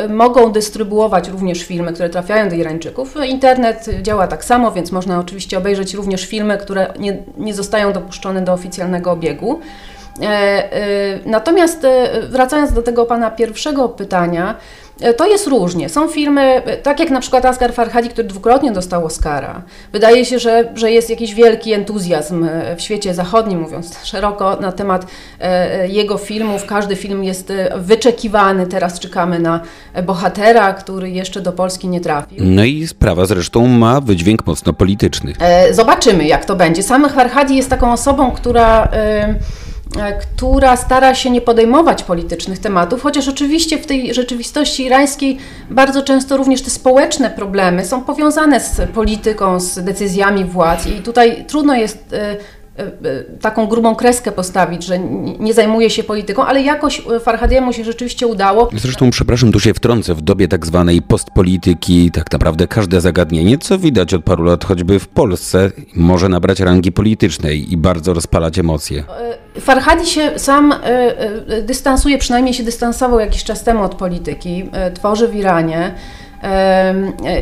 y, 0.05 0.09
mogą 0.09 0.51
dystrybuować 0.51 1.29
również 1.29 1.63
filmy, 1.63 1.93
które 1.93 2.09
trafiają 2.09 2.49
do 2.49 2.55
Irańczyków. 2.55 3.15
Internet 3.25 3.89
działa 4.01 4.27
tak 4.27 4.45
samo, 4.45 4.71
więc 4.71 4.91
można 4.91 5.19
oczywiście 5.19 5.57
obejrzeć 5.57 5.93
również 5.93 6.25
filmy, 6.25 6.57
które 6.57 6.93
nie, 6.99 7.17
nie 7.37 7.53
zostają 7.53 7.93
dopuszczone 7.93 8.41
do 8.41 8.53
oficjalnego 8.53 9.11
obiegu. 9.11 9.59
Natomiast 11.25 11.88
wracając 12.29 12.73
do 12.73 12.81
tego 12.81 13.05
pana 13.05 13.31
pierwszego 13.31 13.89
pytania, 13.89 14.55
E, 15.01 15.13
to 15.13 15.27
jest 15.27 15.47
różnie. 15.47 15.89
Są 15.89 16.07
filmy, 16.07 16.41
e, 16.41 16.77
tak 16.77 16.99
jak 16.99 17.09
na 17.09 17.19
przykład 17.19 17.45
Asghar 17.45 17.73
Farhadi, 17.73 18.09
który 18.09 18.27
dwukrotnie 18.27 18.71
dostał 18.71 19.05
Oscara. 19.05 19.61
Wydaje 19.93 20.25
się, 20.25 20.39
że, 20.39 20.71
że 20.75 20.91
jest 20.91 21.09
jakiś 21.09 21.33
wielki 21.33 21.73
entuzjazm 21.73 22.43
e, 22.43 22.75
w 22.75 22.81
świecie 22.81 23.13
zachodnim, 23.13 23.59
mówiąc 23.59 23.99
szeroko, 24.03 24.57
na 24.61 24.71
temat 24.71 25.05
jego 25.88 26.17
filmów. 26.17 26.65
Każdy 26.65 26.95
film 26.95 27.23
jest 27.23 27.53
wyczekiwany. 27.75 28.67
Teraz 28.67 28.99
czekamy 28.99 29.39
na 29.39 29.59
bohatera, 30.03 30.73
który 30.73 31.09
jeszcze 31.09 31.41
do 31.41 31.51
Polski 31.51 31.88
nie 31.88 32.01
trafił. 32.01 32.38
No 32.41 32.63
i 32.63 32.88
sprawa 32.88 33.25
zresztą 33.25 33.67
ma 33.67 34.01
wydźwięk 34.01 34.47
mocno 34.47 34.73
polityczny. 34.73 35.33
Zobaczymy, 35.71 36.27
jak 36.27 36.45
to 36.45 36.55
będzie. 36.55 36.83
Sam 36.83 37.09
Farhadi 37.09 37.55
jest 37.55 37.69
taką 37.69 37.93
osobą, 37.93 38.31
która 38.31 38.89
E, 38.93 39.35
która 40.22 40.77
stara 40.77 41.15
się 41.15 41.29
nie 41.29 41.41
podejmować 41.41 42.03
politycznych 42.03 42.60
tematów, 42.60 43.01
chociaż 43.01 43.27
oczywiście 43.27 43.77
w 43.77 43.86
tej 43.86 44.13
rzeczywistości 44.13 44.86
irańskiej 44.86 45.38
bardzo 45.69 46.03
często 46.03 46.38
również 46.38 46.62
te 46.62 46.69
społeczne 46.69 47.29
problemy 47.29 47.86
są 47.86 48.03
powiązane 48.03 48.60
z 48.60 48.91
polityką, 48.91 49.60
z 49.60 49.84
decyzjami 49.84 50.46
władz. 50.46 50.88
I 50.88 50.91
tutaj 51.01 51.46
trudno 51.48 51.75
jest 51.75 52.13
e, 52.13 52.19
E, 52.19 52.36
e, 52.36 52.58
taką 53.41 53.67
grubą 53.67 53.95
kreskę 53.95 54.31
postawić, 54.31 54.83
że 54.83 54.99
nie 55.39 55.53
zajmuje 55.53 55.89
się 55.89 56.03
polityką, 56.03 56.45
ale 56.45 56.61
jakoś 56.61 57.01
e, 57.15 57.19
Farhadiemu 57.19 57.73
się 57.73 57.83
rzeczywiście 57.83 58.27
udało. 58.27 58.69
Zresztą, 58.73 59.09
przepraszam, 59.09 59.51
tu 59.51 59.59
się 59.59 59.73
wtrącę, 59.73 60.15
w 60.15 60.21
dobie 60.21 60.47
tak 60.47 60.65
zwanej 60.65 61.01
postpolityki 61.01 62.11
tak 62.11 62.31
naprawdę 62.31 62.67
każde 62.67 63.01
zagadnienie, 63.01 63.57
co 63.57 63.79
widać 63.79 64.13
od 64.13 64.23
paru 64.23 64.43
lat 64.43 64.65
choćby 64.65 64.99
w 64.99 65.07
Polsce, 65.07 65.71
może 65.95 66.29
nabrać 66.29 66.59
rangi 66.59 66.91
politycznej 66.91 67.73
i 67.73 67.77
bardzo 67.77 68.13
rozpalać 68.13 68.59
emocje. 68.59 69.03
Farhadi 69.59 70.05
się 70.05 70.39
sam 70.39 70.73
dystansuje, 71.61 72.17
przynajmniej 72.17 72.53
się 72.53 72.63
dystansował 72.63 73.19
jakiś 73.19 73.43
czas 73.43 73.63
temu 73.63 73.83
od 73.83 73.95
polityki, 73.95 74.69
tworzy 74.93 75.27
w 75.27 75.35
Iranie. 75.35 75.95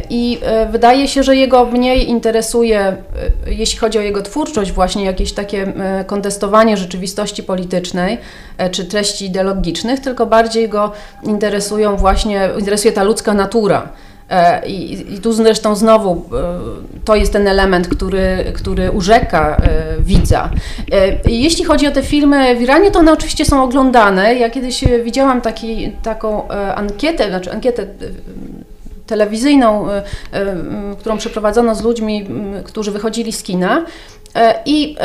I 0.10 0.40
e, 0.42 0.66
wydaje 0.66 1.08
się, 1.08 1.24
że 1.24 1.36
jego 1.36 1.66
mniej 1.66 2.10
interesuje, 2.10 2.80
e, 2.80 2.96
jeśli 3.48 3.80
chodzi 3.80 3.98
o 3.98 4.02
jego 4.02 4.22
twórczość, 4.22 4.72
właśnie 4.72 5.06
jakieś 5.06 5.34
takie 5.34 5.74
kontestowanie 6.08 6.78
rzeczywistości 6.78 7.44
politycznej 7.44 8.18
e, 8.58 8.70
czy 8.70 8.86
treści 8.86 9.26
ideologicznych, 9.26 10.00
tylko 10.00 10.26
bardziej 10.26 10.70
go 10.70 10.92
interesują 11.24 11.98
właśnie, 11.98 12.50
interesuje 12.58 12.94
ta 12.94 13.04
ludzka 13.04 13.34
natura. 13.34 13.90
I, 14.68 15.06
I, 15.14 15.20
tu 15.22 15.34
zresztą 15.34 15.76
znowu 15.76 16.30
to 17.06 17.16
jest 17.16 17.34
ten 17.34 17.48
element, 17.48 17.88
który, 17.88 18.52
który 18.54 18.92
urzeka 18.92 19.62
widza. 20.00 20.50
Jeśli 21.26 21.66
chodzi 21.66 21.88
o 21.88 21.92
te 21.92 22.04
filmy 22.04 22.56
w 22.56 22.62
Iranie, 22.62 22.92
to 22.92 23.00
one 23.00 23.12
oczywiście 23.12 23.46
są 23.46 23.64
oglądane. 23.64 24.36
Ja 24.36 24.50
kiedyś 24.50 24.84
widziałam 25.04 25.42
taki, 25.42 25.92
taką 26.04 26.48
ankietę, 26.76 27.30
znaczy 27.30 27.52
ankietę 27.52 27.88
telewizyjną, 29.08 29.92
e, 29.92 30.04
e, 30.32 30.56
którą 31.00 31.18
przeprowadzono 31.18 31.76
z 31.76 31.84
ludźmi, 31.84 32.28
którzy 32.64 32.92
wychodzili 32.92 33.32
z 33.32 33.44
kina. 33.44 33.86
E, 34.36 34.60
I 34.66 34.96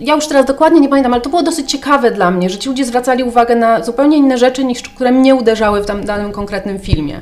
ja 0.00 0.14
już 0.14 0.26
teraz 0.26 0.46
dokładnie 0.46 0.80
nie 0.80 0.88
pamiętam, 0.88 1.12
ale 1.12 1.22
to 1.22 1.30
było 1.30 1.42
dosyć 1.42 1.70
ciekawe 1.70 2.10
dla 2.10 2.30
mnie, 2.30 2.50
że 2.50 2.58
ci 2.58 2.68
ludzie 2.68 2.84
zwracali 2.84 3.24
uwagę 3.24 3.56
na 3.56 3.82
zupełnie 3.82 4.16
inne 4.16 4.38
rzeczy, 4.38 4.64
niż 4.64 4.82
które 4.82 5.12
mnie 5.12 5.34
uderzały 5.34 5.82
w 5.82 5.86
tam 5.86 6.04
danym 6.04 6.32
konkretnym 6.32 6.78
filmie. 6.78 7.20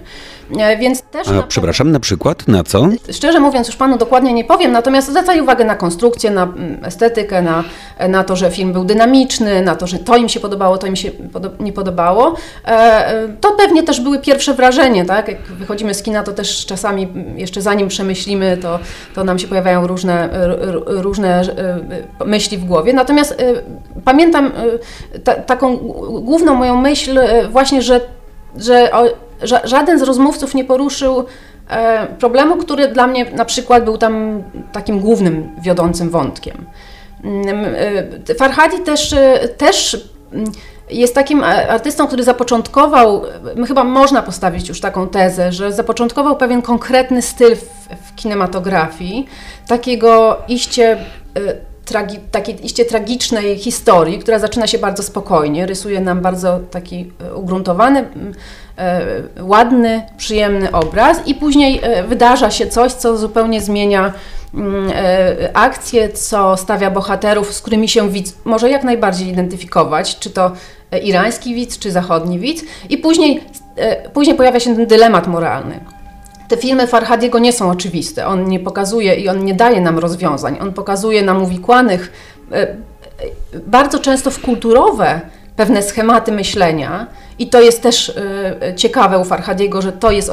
E, 0.58 0.76
więc 0.76 1.02
też. 1.02 1.28
A, 1.28 1.42
przepraszam, 1.42 1.92
na 1.92 2.00
przykład 2.00 2.48
na 2.48 2.64
co? 2.64 2.88
Szczerze 3.12 3.40
mówiąc, 3.40 3.66
już 3.66 3.76
panu 3.76 3.98
dokładnie 3.98 4.32
nie 4.32 4.44
powiem, 4.44 4.72
natomiast 4.72 5.08
zwracali 5.08 5.40
uwagę 5.40 5.64
na 5.64 5.74
konstrukcję, 5.74 6.30
na 6.30 6.42
mm, 6.42 6.84
estetykę, 6.84 7.42
na, 7.42 7.64
na 8.08 8.24
to, 8.24 8.36
że 8.36 8.50
film 8.50 8.72
był 8.72 8.84
dynamiczny, 8.84 9.62
na 9.62 9.76
to, 9.76 9.86
że 9.86 9.98
to 9.98 10.16
im 10.16 10.28
się 10.28 10.40
podobało, 10.40 10.78
to 10.78 10.86
im 10.86 10.96
się 10.96 11.10
nie 11.60 11.72
podobało. 11.72 12.34
E, 12.64 12.68
e, 12.68 13.28
to 13.40 13.52
pewnie 13.52 13.82
też 13.82 14.00
były 14.00 14.18
pierwsze 14.18 14.54
wrażenie, 14.54 15.04
tak? 15.04 15.28
Jak 15.28 15.42
wychodzimy 15.42 15.94
z 15.94 16.02
kina, 16.02 16.22
to 16.22 16.32
też 16.32 16.66
czasami 16.66 17.02
mm, 17.02 17.38
jeszcze 17.38 17.62
zanim 17.62 17.88
przemyślimy, 17.88 18.56
to, 18.56 18.78
to 19.14 19.24
nam 19.24 19.38
się 19.38 19.48
pojawiają 19.48 19.86
różne, 19.86 20.28
różne 20.86 21.42
myśli 22.26 22.58
w 22.58 22.64
głowie. 22.64 22.92
Natomiast 22.92 23.42
pamiętam 24.04 24.52
ta, 25.24 25.34
taką 25.34 25.76
główną 26.20 26.54
moją 26.54 26.76
myśl 26.76 27.20
właśnie, 27.50 27.82
że 27.82 28.00
że 28.58 28.90
żaden 29.64 29.98
z 29.98 30.02
rozmówców 30.02 30.54
nie 30.54 30.64
poruszył 30.64 31.24
e, 31.68 32.06
problemu, 32.06 32.56
który 32.56 32.88
dla 32.88 33.06
mnie 33.06 33.30
na 33.30 33.44
przykład 33.44 33.84
był 33.84 33.98
tam 33.98 34.42
takim 34.72 35.00
głównym, 35.00 35.50
wiodącym 35.60 36.10
wątkiem. 36.10 36.66
Mm, 37.24 37.74
e, 38.28 38.34
Farhadi 38.34 38.78
też, 38.80 39.12
e, 39.12 39.48
też 39.48 40.06
mm, 40.32 40.52
jest 40.90 41.14
takim 41.14 41.44
artystą, 41.44 42.06
który 42.06 42.24
zapoczątkował, 42.24 43.22
chyba 43.68 43.84
można 43.84 44.22
postawić 44.22 44.68
już 44.68 44.80
taką 44.80 45.08
tezę, 45.08 45.52
że 45.52 45.72
zapoczątkował 45.72 46.36
pewien 46.36 46.62
konkretny 46.62 47.22
styl 47.22 47.56
w, 47.56 47.62
w 48.10 48.14
kinematografii, 48.14 49.26
takiego 49.68 50.38
iście 50.48 50.98
tragi, 51.84 52.18
takiej 52.30 52.66
iście 52.66 52.84
tragicznej 52.84 53.58
historii, 53.58 54.18
która 54.18 54.38
zaczyna 54.38 54.66
się 54.66 54.78
bardzo 54.78 55.02
spokojnie, 55.02 55.66
rysuje 55.66 56.00
nam 56.00 56.20
bardzo 56.20 56.60
taki 56.70 57.12
ugruntowany 57.34 58.04
E, 58.04 58.65
ładny, 59.40 60.02
przyjemny 60.16 60.72
obraz 60.72 61.26
i 61.26 61.34
później 61.34 61.80
e, 61.82 62.02
wydarza 62.02 62.50
się 62.50 62.66
coś, 62.66 62.92
co 62.92 63.16
zupełnie 63.16 63.60
zmienia 63.60 64.12
mm, 64.54 64.90
e, 64.94 65.56
akcję, 65.56 66.08
co 66.08 66.56
stawia 66.56 66.90
bohaterów, 66.90 67.52
z 67.52 67.62
którymi 67.62 67.88
się 67.88 68.10
widz 68.10 68.34
może 68.44 68.70
jak 68.70 68.84
najbardziej 68.84 69.28
identyfikować, 69.28 70.18
czy 70.18 70.30
to 70.30 70.52
irański 71.02 71.54
widz, 71.54 71.78
czy 71.78 71.90
zachodni 71.90 72.38
widz 72.38 72.64
i 72.90 72.98
później, 72.98 73.44
później 74.12 74.36
pojawia 74.36 74.60
się 74.60 74.76
ten 74.76 74.86
dylemat 74.86 75.26
moralny. 75.26 75.80
Te 76.48 76.56
filmy 76.56 76.86
Farhadiego 76.86 77.38
nie 77.38 77.52
są 77.52 77.70
oczywiste. 77.70 78.26
On 78.26 78.48
nie 78.48 78.60
pokazuje 78.60 79.14
i 79.14 79.28
on 79.28 79.44
nie 79.44 79.54
daje 79.54 79.80
nam 79.80 79.98
rozwiązań. 79.98 80.58
On 80.60 80.72
pokazuje 80.72 81.22
nam 81.22 81.42
uwikłanych, 81.42 82.12
bardzo 83.66 83.98
często 83.98 84.30
w 84.30 84.40
kulturowe 84.40 85.20
pewne 85.56 85.82
schematy 85.82 86.32
myślenia, 86.32 87.06
i 87.38 87.48
to 87.48 87.60
jest 87.60 87.82
też 87.82 88.08
y, 88.08 88.74
ciekawe 88.76 89.18
u 89.18 89.24
Farhadiego, 89.24 89.82
że 89.82 89.92
to 89.92 90.10
jest 90.10 90.30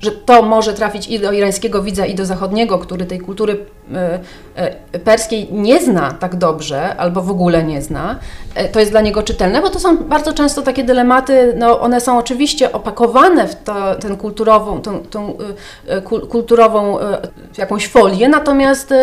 że 0.00 0.10
to 0.12 0.42
może 0.42 0.74
trafić 0.74 1.08
i 1.08 1.20
do 1.20 1.32
irańskiego 1.32 1.82
widza, 1.82 2.06
i 2.06 2.14
do 2.14 2.26
zachodniego, 2.26 2.78
który 2.78 3.06
tej 3.06 3.18
kultury 3.18 3.66
perskiej 5.04 5.48
nie 5.52 5.80
zna 5.80 6.12
tak 6.12 6.36
dobrze, 6.36 6.96
albo 6.96 7.22
w 7.22 7.30
ogóle 7.30 7.64
nie 7.64 7.82
zna, 7.82 8.18
e, 8.54 8.68
to 8.68 8.80
jest 8.80 8.92
dla 8.92 9.00
niego 9.00 9.22
czytelne, 9.22 9.62
bo 9.62 9.70
to 9.70 9.80
są 9.80 9.96
bardzo 9.96 10.32
często 10.32 10.62
takie 10.62 10.84
dylematy, 10.84 11.54
no 11.56 11.80
one 11.80 12.00
są 12.00 12.18
oczywiście 12.18 12.72
opakowane 12.72 13.48
w 13.48 13.54
to, 13.54 13.94
ten 13.94 14.16
kulturową, 14.16 14.80
tą, 14.80 14.98
tą 14.98 15.36
kulturową 16.30 16.98
jakąś 17.58 17.88
folię, 17.88 18.28
natomiast, 18.28 18.94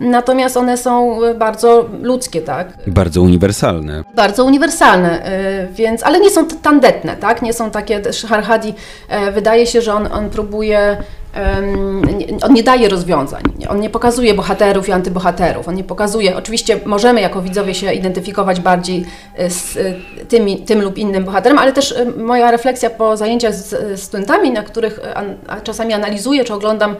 natomiast 0.00 0.56
one 0.56 0.76
są 0.76 1.18
bardzo 1.38 1.88
ludzkie, 2.02 2.42
tak? 2.42 2.68
Bardzo 2.86 3.22
uniwersalne. 3.22 4.04
Bardzo 4.14 4.44
uniwersalne, 4.44 5.22
więc, 5.72 6.02
ale 6.02 6.20
nie 6.20 6.30
są 6.30 6.46
tandetne, 6.46 7.16
tak? 7.16 7.42
Nie 7.42 7.52
są 7.52 7.70
takie, 7.70 8.02
Harhadi 8.28 8.74
wydaje 9.32 9.66
się, 9.66 9.82
że 9.82 9.94
on, 9.94 10.08
on 10.12 10.30
próbuje 10.30 10.96
on 12.42 12.54
nie 12.54 12.62
daje 12.62 12.88
rozwiązań, 12.88 13.42
on 13.68 13.80
nie 13.80 13.90
pokazuje 13.90 14.34
bohaterów 14.34 14.88
i 14.88 14.92
antybohaterów, 14.92 15.68
on 15.68 15.74
nie 15.74 15.84
pokazuje, 15.84 16.36
oczywiście 16.36 16.80
możemy 16.84 17.20
jako 17.20 17.42
widzowie 17.42 17.74
się 17.74 17.92
identyfikować 17.92 18.60
bardziej 18.60 19.04
e, 19.36 19.50
z 19.50 19.76
e, 19.76 19.94
tymi, 20.24 20.58
tym 20.58 20.82
lub 20.82 20.98
innym 20.98 21.24
bohaterem, 21.24 21.58
ale 21.58 21.72
też 21.72 21.92
e, 21.92 22.04
moja 22.04 22.50
refleksja 22.50 22.90
po 22.90 23.16
zajęciach 23.16 23.54
z 23.54 24.00
studentami, 24.00 24.50
na 24.50 24.62
których 24.62 25.00
czasami 25.62 25.92
analizuję 25.92 26.44
czy 26.44 26.54
oglądam 26.54 26.96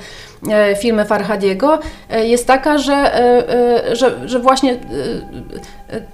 filmy 0.81 1.05
Farhadiego, 1.05 1.79
jest 2.23 2.47
taka, 2.47 2.79
że, 2.79 3.13
że, 3.93 4.29
że 4.29 4.39
właśnie 4.39 4.77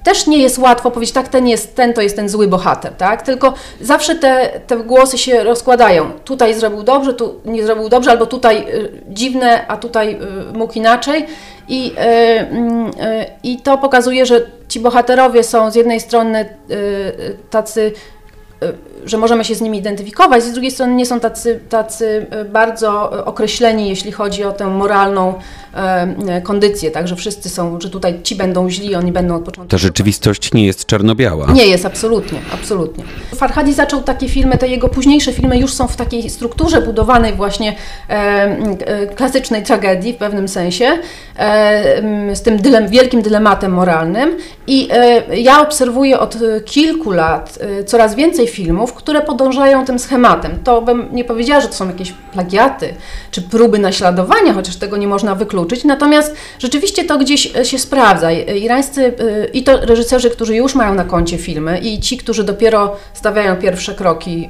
też 0.02 0.26
nie 0.26 0.38
jest 0.38 0.59
łatwo 0.59 0.90
powiedzieć, 0.90 1.14
tak, 1.14 1.28
ten 1.28 1.49
jest 1.49 1.76
ten, 1.76 1.92
to 1.95 2.02
jest 2.02 2.16
ten 2.16 2.28
zły 2.28 2.49
bohater, 2.49 2.92
tak? 2.92 3.23
Tylko 3.23 3.54
zawsze 3.80 4.14
te, 4.14 4.61
te 4.66 4.76
głosy 4.76 5.18
się 5.18 5.45
rozkładają. 5.45 6.11
Tutaj 6.25 6.54
zrobił 6.54 6.83
dobrze, 6.83 7.14
tu 7.14 7.40
nie 7.45 7.64
zrobił 7.64 7.88
dobrze, 7.88 8.11
albo 8.11 8.26
tutaj 8.26 8.66
dziwne, 9.09 9.68
a 9.68 9.76
tutaj 9.76 10.18
mógł 10.54 10.73
inaczej. 10.73 11.26
I, 11.68 11.92
mm, 11.97 12.90
I 13.42 13.61
to 13.61 13.78
pokazuje, 13.78 14.26
że 14.26 14.40
ci 14.68 14.80
bohaterowie 14.80 15.42
są 15.42 15.71
z 15.71 15.75
jednej 15.75 16.00
strony 16.00 16.49
tacy 17.50 17.92
że 19.04 19.18
możemy 19.18 19.44
się 19.44 19.54
z 19.54 19.60
nimi 19.60 19.78
identyfikować, 19.78 20.44
z 20.44 20.52
drugiej 20.52 20.70
strony 20.70 20.94
nie 20.94 21.06
są 21.06 21.20
tacy, 21.20 21.60
tacy 21.68 22.26
bardzo 22.52 23.10
określeni, 23.25 23.88
jeśli 23.88 24.12
chodzi 24.12 24.44
o 24.44 24.52
tę 24.52 24.66
moralną 24.66 25.34
kondycję, 26.42 26.90
tak, 26.90 27.08
że 27.08 27.16
wszyscy 27.16 27.48
są, 27.48 27.80
że 27.80 27.90
tutaj 27.90 28.22
ci 28.22 28.36
będą 28.36 28.70
źli, 28.70 28.94
oni 28.94 29.12
będą 29.12 29.34
od 29.34 29.42
początku. 29.42 29.70
Ta 29.70 29.78
rzeczywistość 29.78 30.52
nie 30.52 30.66
jest 30.66 30.86
czarno-biała. 30.86 31.52
Nie 31.52 31.66
jest, 31.66 31.86
absolutnie, 31.86 32.38
absolutnie. 32.54 33.04
Farhadi 33.34 33.75
zaczął 33.75 34.02
takie 34.02 34.28
filmy, 34.28 34.58
te 34.58 34.68
jego 34.68 34.88
późniejsze 34.88 35.32
filmy 35.32 35.58
już 35.58 35.72
są 35.75 35.88
w 35.88 35.96
takiej 35.96 36.30
strukturze 36.30 36.82
budowanej 36.82 37.32
właśnie 37.32 37.76
e, 38.08 39.06
klasycznej 39.06 39.62
tragedii 39.62 40.12
w 40.12 40.16
pewnym 40.16 40.48
sensie, 40.48 40.98
e, 41.38 42.36
z 42.36 42.42
tym 42.42 42.56
dylem, 42.56 42.88
wielkim 42.88 43.22
dylematem 43.22 43.72
moralnym 43.72 44.36
i 44.66 44.88
e, 44.92 45.36
ja 45.36 45.60
obserwuję 45.60 46.18
od 46.18 46.36
kilku 46.64 47.10
lat 47.10 47.58
e, 47.60 47.84
coraz 47.84 48.14
więcej 48.14 48.45
filmów, 48.46 48.92
które 48.92 49.20
podążają 49.20 49.84
tym 49.84 49.98
schematem. 49.98 50.58
To 50.64 50.82
bym 50.82 51.08
nie 51.12 51.24
powiedziała, 51.24 51.60
że 51.60 51.68
to 51.68 51.74
są 51.74 51.86
jakieś 51.86 52.12
plagiaty 52.12 52.94
czy 53.30 53.42
próby 53.42 53.78
naśladowania, 53.78 54.52
chociaż 54.52 54.76
tego 54.76 54.96
nie 54.96 55.08
można 55.08 55.34
wykluczyć, 55.34 55.84
natomiast 55.84 56.34
rzeczywiście 56.58 57.04
to 57.04 57.18
gdzieś 57.18 57.56
e, 57.56 57.64
się 57.64 57.78
sprawdza. 57.78 58.32
Irańscy 58.32 59.14
i 59.52 59.62
to 59.64 59.76
reżyserzy, 59.80 60.30
którzy 60.30 60.56
już 60.56 60.74
mają 60.74 60.94
na 60.94 61.04
koncie 61.04 61.38
filmy 61.38 61.78
i 61.78 62.00
ci, 62.00 62.16
którzy 62.16 62.44
dopiero 62.44 62.96
stawiają 63.14 63.56
pierwsze 63.56 63.94
kroki 63.94 64.48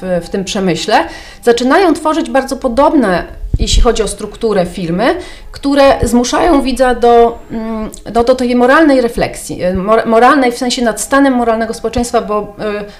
w, 0.00 0.20
w 0.26 0.28
tym 0.28 0.44
przemyśle, 0.44 1.08
zaczynają 1.42 1.94
tworzyć 1.94 2.30
bardzo 2.30 2.56
podobne 2.56 3.40
jeśli 3.60 3.82
chodzi 3.82 4.02
o 4.02 4.08
strukturę 4.08 4.66
filmy, 4.66 5.16
które 5.52 5.98
zmuszają 6.02 6.62
widza 6.62 6.94
do, 6.94 7.38
mm, 7.50 7.90
do, 8.12 8.24
do 8.24 8.34
tej 8.34 8.56
moralnej 8.56 9.00
refleksji, 9.00 9.62
e, 9.62 9.74
moralnej 10.06 10.52
w 10.52 10.58
sensie 10.58 10.82
nad 10.82 11.00
stanem 11.00 11.34
moralnego 11.34 11.74
społeczeństwa, 11.74 12.20
bo 12.20 12.40
y, 12.40 12.44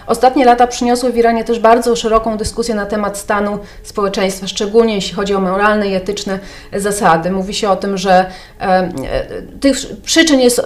ostatnie 0.07 0.45
lata 0.45 0.67
przyniosły 0.67 1.13
w 1.13 1.17
Iranie 1.17 1.45
też 1.45 1.59
bardzo 1.59 1.97
szeroką 1.97 2.37
dyskusję 2.37 2.75
na 2.75 2.87
temat 2.87 3.19
stanu 3.19 3.59
społeczeństwa, 3.83 4.47
szczególnie 4.47 4.95
jeśli 4.95 5.15
chodzi 5.15 5.35
o 5.35 5.41
moralne 5.41 5.89
i 5.89 5.95
etyczne 5.95 6.39
zasady. 6.77 7.31
Mówi 7.31 7.55
się 7.55 7.71
o 7.71 7.77
tym, 7.77 7.99
że 7.99 8.27
y, 8.61 9.59
tych 9.61 9.77
przyczyn 10.05 10.41
jest 10.41 10.63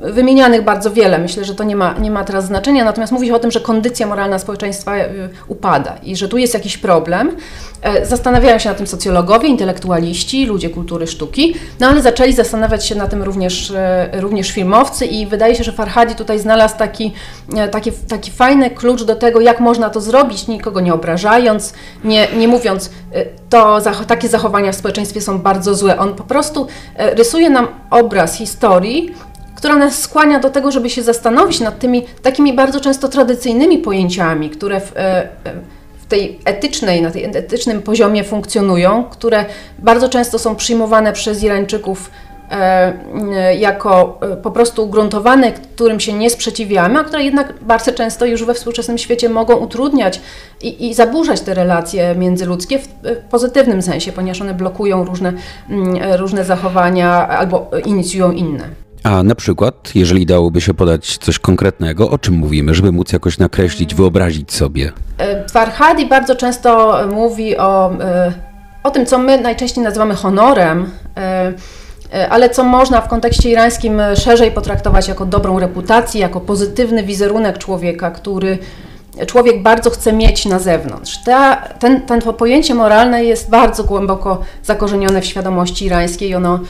wymienianych 0.00 0.62
bardzo 0.62 0.90
wiele, 0.90 1.18
myślę, 1.18 1.44
że 1.44 1.54
to 1.54 1.64
nie 1.64 1.76
ma, 1.76 1.94
nie 1.98 2.10
ma 2.10 2.24
teraz 2.24 2.44
znaczenia, 2.44 2.84
natomiast 2.84 3.12
mówi 3.12 3.26
się 3.26 3.34
o 3.34 3.38
tym, 3.38 3.50
że 3.50 3.60
kondycja 3.60 4.06
moralna 4.06 4.38
społeczeństwa 4.38 4.92
upada 5.48 5.96
i 6.02 6.16
że 6.16 6.28
tu 6.28 6.38
jest 6.38 6.54
jakiś 6.54 6.78
problem. 6.78 7.36
Zastanawiają 8.02 8.58
się 8.58 8.68
na 8.68 8.74
tym 8.74 8.86
socjologowie, 8.86 9.48
intelektualiści, 9.48 10.46
ludzie 10.46 10.70
kultury 10.70 11.06
sztuki, 11.06 11.54
no 11.80 11.86
ale 11.86 12.02
zaczęli 12.02 12.32
zastanawiać 12.32 12.86
się 12.86 12.94
na 12.94 13.08
tym 13.08 13.22
również, 13.22 13.70
e, 13.70 14.10
również 14.20 14.50
filmowcy 14.50 15.06
i 15.06 15.26
wydaje 15.26 15.54
się, 15.54 15.64
że 15.64 15.72
Farhadi 15.72 16.14
tutaj 16.14 16.38
znalazł 16.38 16.78
taki, 16.78 17.12
e, 17.56 17.68
taki, 17.68 17.92
taki 17.92 18.30
fajny 18.30 18.70
klucz 18.70 19.02
do 19.02 19.16
tego, 19.16 19.40
jak 19.40 19.60
można 19.60 19.90
to 19.90 20.00
zrobić, 20.00 20.48
nikogo 20.48 20.80
nie 20.80 20.94
obrażając, 20.94 21.74
nie, 22.04 22.28
nie 22.36 22.48
mówiąc, 22.48 22.90
e, 23.12 23.24
to 23.50 23.80
takie 24.06 24.28
zachowania 24.28 24.72
w 24.72 24.76
społeczeństwie 24.76 25.20
są 25.20 25.38
bardzo 25.38 25.74
złe. 25.74 25.98
On 25.98 26.14
po 26.14 26.24
prostu 26.24 26.66
rysuje 26.96 27.50
nam 27.50 27.68
obraz 27.90 28.34
historii, 28.34 29.14
która 29.56 29.76
nas 29.76 30.00
skłania 30.00 30.40
do 30.40 30.50
tego, 30.50 30.72
żeby 30.72 30.90
się 30.90 31.02
zastanowić 31.02 31.60
nad 31.60 31.78
tymi 31.78 32.06
takimi 32.22 32.52
bardzo 32.52 32.80
często 32.80 33.08
tradycyjnymi 33.08 33.78
pojęciami, 33.78 34.50
które 34.50 34.80
w, 34.80 34.92
tej 36.08 36.38
etycznej, 36.44 37.02
na 37.02 37.10
tej 37.10 37.24
etycznym 37.24 37.82
poziomie 37.82 38.24
funkcjonują, 38.24 39.04
które 39.04 39.44
bardzo 39.78 40.08
często 40.08 40.38
są 40.38 40.56
przyjmowane 40.56 41.12
przez 41.12 41.42
Irańczyków 41.42 42.10
e, 42.50 43.54
jako 43.54 44.18
e, 44.22 44.36
po 44.36 44.50
prostu 44.50 44.84
ugruntowane, 44.84 45.52
którym 45.52 46.00
się 46.00 46.12
nie 46.12 46.30
sprzeciwiamy, 46.30 46.98
a 47.00 47.04
które 47.04 47.22
jednak 47.22 47.54
bardzo 47.60 47.92
często 47.92 48.26
już 48.26 48.44
we 48.44 48.54
współczesnym 48.54 48.98
świecie 48.98 49.28
mogą 49.28 49.56
utrudniać 49.56 50.20
i, 50.62 50.86
i 50.88 50.94
zaburzać 50.94 51.40
te 51.40 51.54
relacje 51.54 52.14
międzyludzkie 52.14 52.78
w, 52.78 52.88
w 53.04 53.28
pozytywnym 53.30 53.82
sensie, 53.82 54.12
ponieważ 54.12 54.40
one 54.40 54.54
blokują 54.54 55.04
różne, 55.04 55.32
mm, 55.70 55.98
różne 56.16 56.44
zachowania 56.44 57.28
albo 57.28 57.70
inicjują 57.84 58.32
inne. 58.32 58.87
A 59.02 59.22
na 59.22 59.34
przykład, 59.34 59.90
jeżeli 59.94 60.26
dałoby 60.26 60.60
się 60.60 60.74
podać 60.74 61.18
coś 61.18 61.38
konkretnego, 61.38 62.10
o 62.10 62.18
czym 62.18 62.34
mówimy, 62.34 62.74
żeby 62.74 62.92
móc 62.92 63.12
jakoś 63.12 63.38
nakreślić, 63.38 63.94
wyobrazić 63.94 64.52
sobie? 64.52 64.92
E, 65.18 65.48
Farhadi 65.48 66.06
bardzo 66.06 66.36
często 66.36 66.98
mówi 67.12 67.56
o, 67.56 67.92
e, 68.00 68.32
o 68.82 68.90
tym, 68.90 69.06
co 69.06 69.18
my 69.18 69.40
najczęściej 69.40 69.84
nazywamy 69.84 70.14
honorem, 70.14 70.90
e, 71.16 71.52
ale 72.30 72.50
co 72.50 72.64
można 72.64 73.00
w 73.00 73.08
kontekście 73.08 73.50
irańskim 73.50 74.00
szerzej 74.16 74.50
potraktować 74.50 75.08
jako 75.08 75.26
dobrą 75.26 75.58
reputację, 75.58 76.20
jako 76.20 76.40
pozytywny 76.40 77.02
wizerunek 77.02 77.58
człowieka, 77.58 78.10
który 78.10 78.58
człowiek 79.26 79.62
bardzo 79.62 79.90
chce 79.90 80.12
mieć 80.12 80.46
na 80.46 80.58
zewnątrz. 80.58 81.18
Ta, 81.24 81.56
ten, 81.56 82.00
ten, 82.00 82.20
pojęcie 82.20 82.74
moralne 82.74 83.24
jest 83.24 83.50
bardzo 83.50 83.84
głęboko 83.84 84.40
zakorzenione 84.62 85.20
w 85.20 85.26
świadomości 85.26 85.84
irańskiej. 85.84 86.34
Ono 86.34 86.60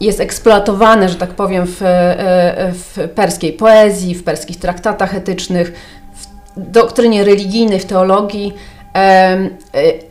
jest 0.00 0.20
eksploatowane, 0.20 1.08
że 1.08 1.14
tak 1.14 1.30
powiem, 1.30 1.66
w, 1.66 1.82
e, 1.82 2.72
w 2.72 3.08
perskiej 3.14 3.52
poezji, 3.52 4.14
w 4.14 4.24
perskich 4.24 4.58
traktatach 4.58 5.14
etycznych, 5.14 5.72
w 6.16 6.26
doktrynie 6.70 7.24
religijnej, 7.24 7.80
w 7.80 7.84
teologii 7.84 8.54
e, 8.94 9.38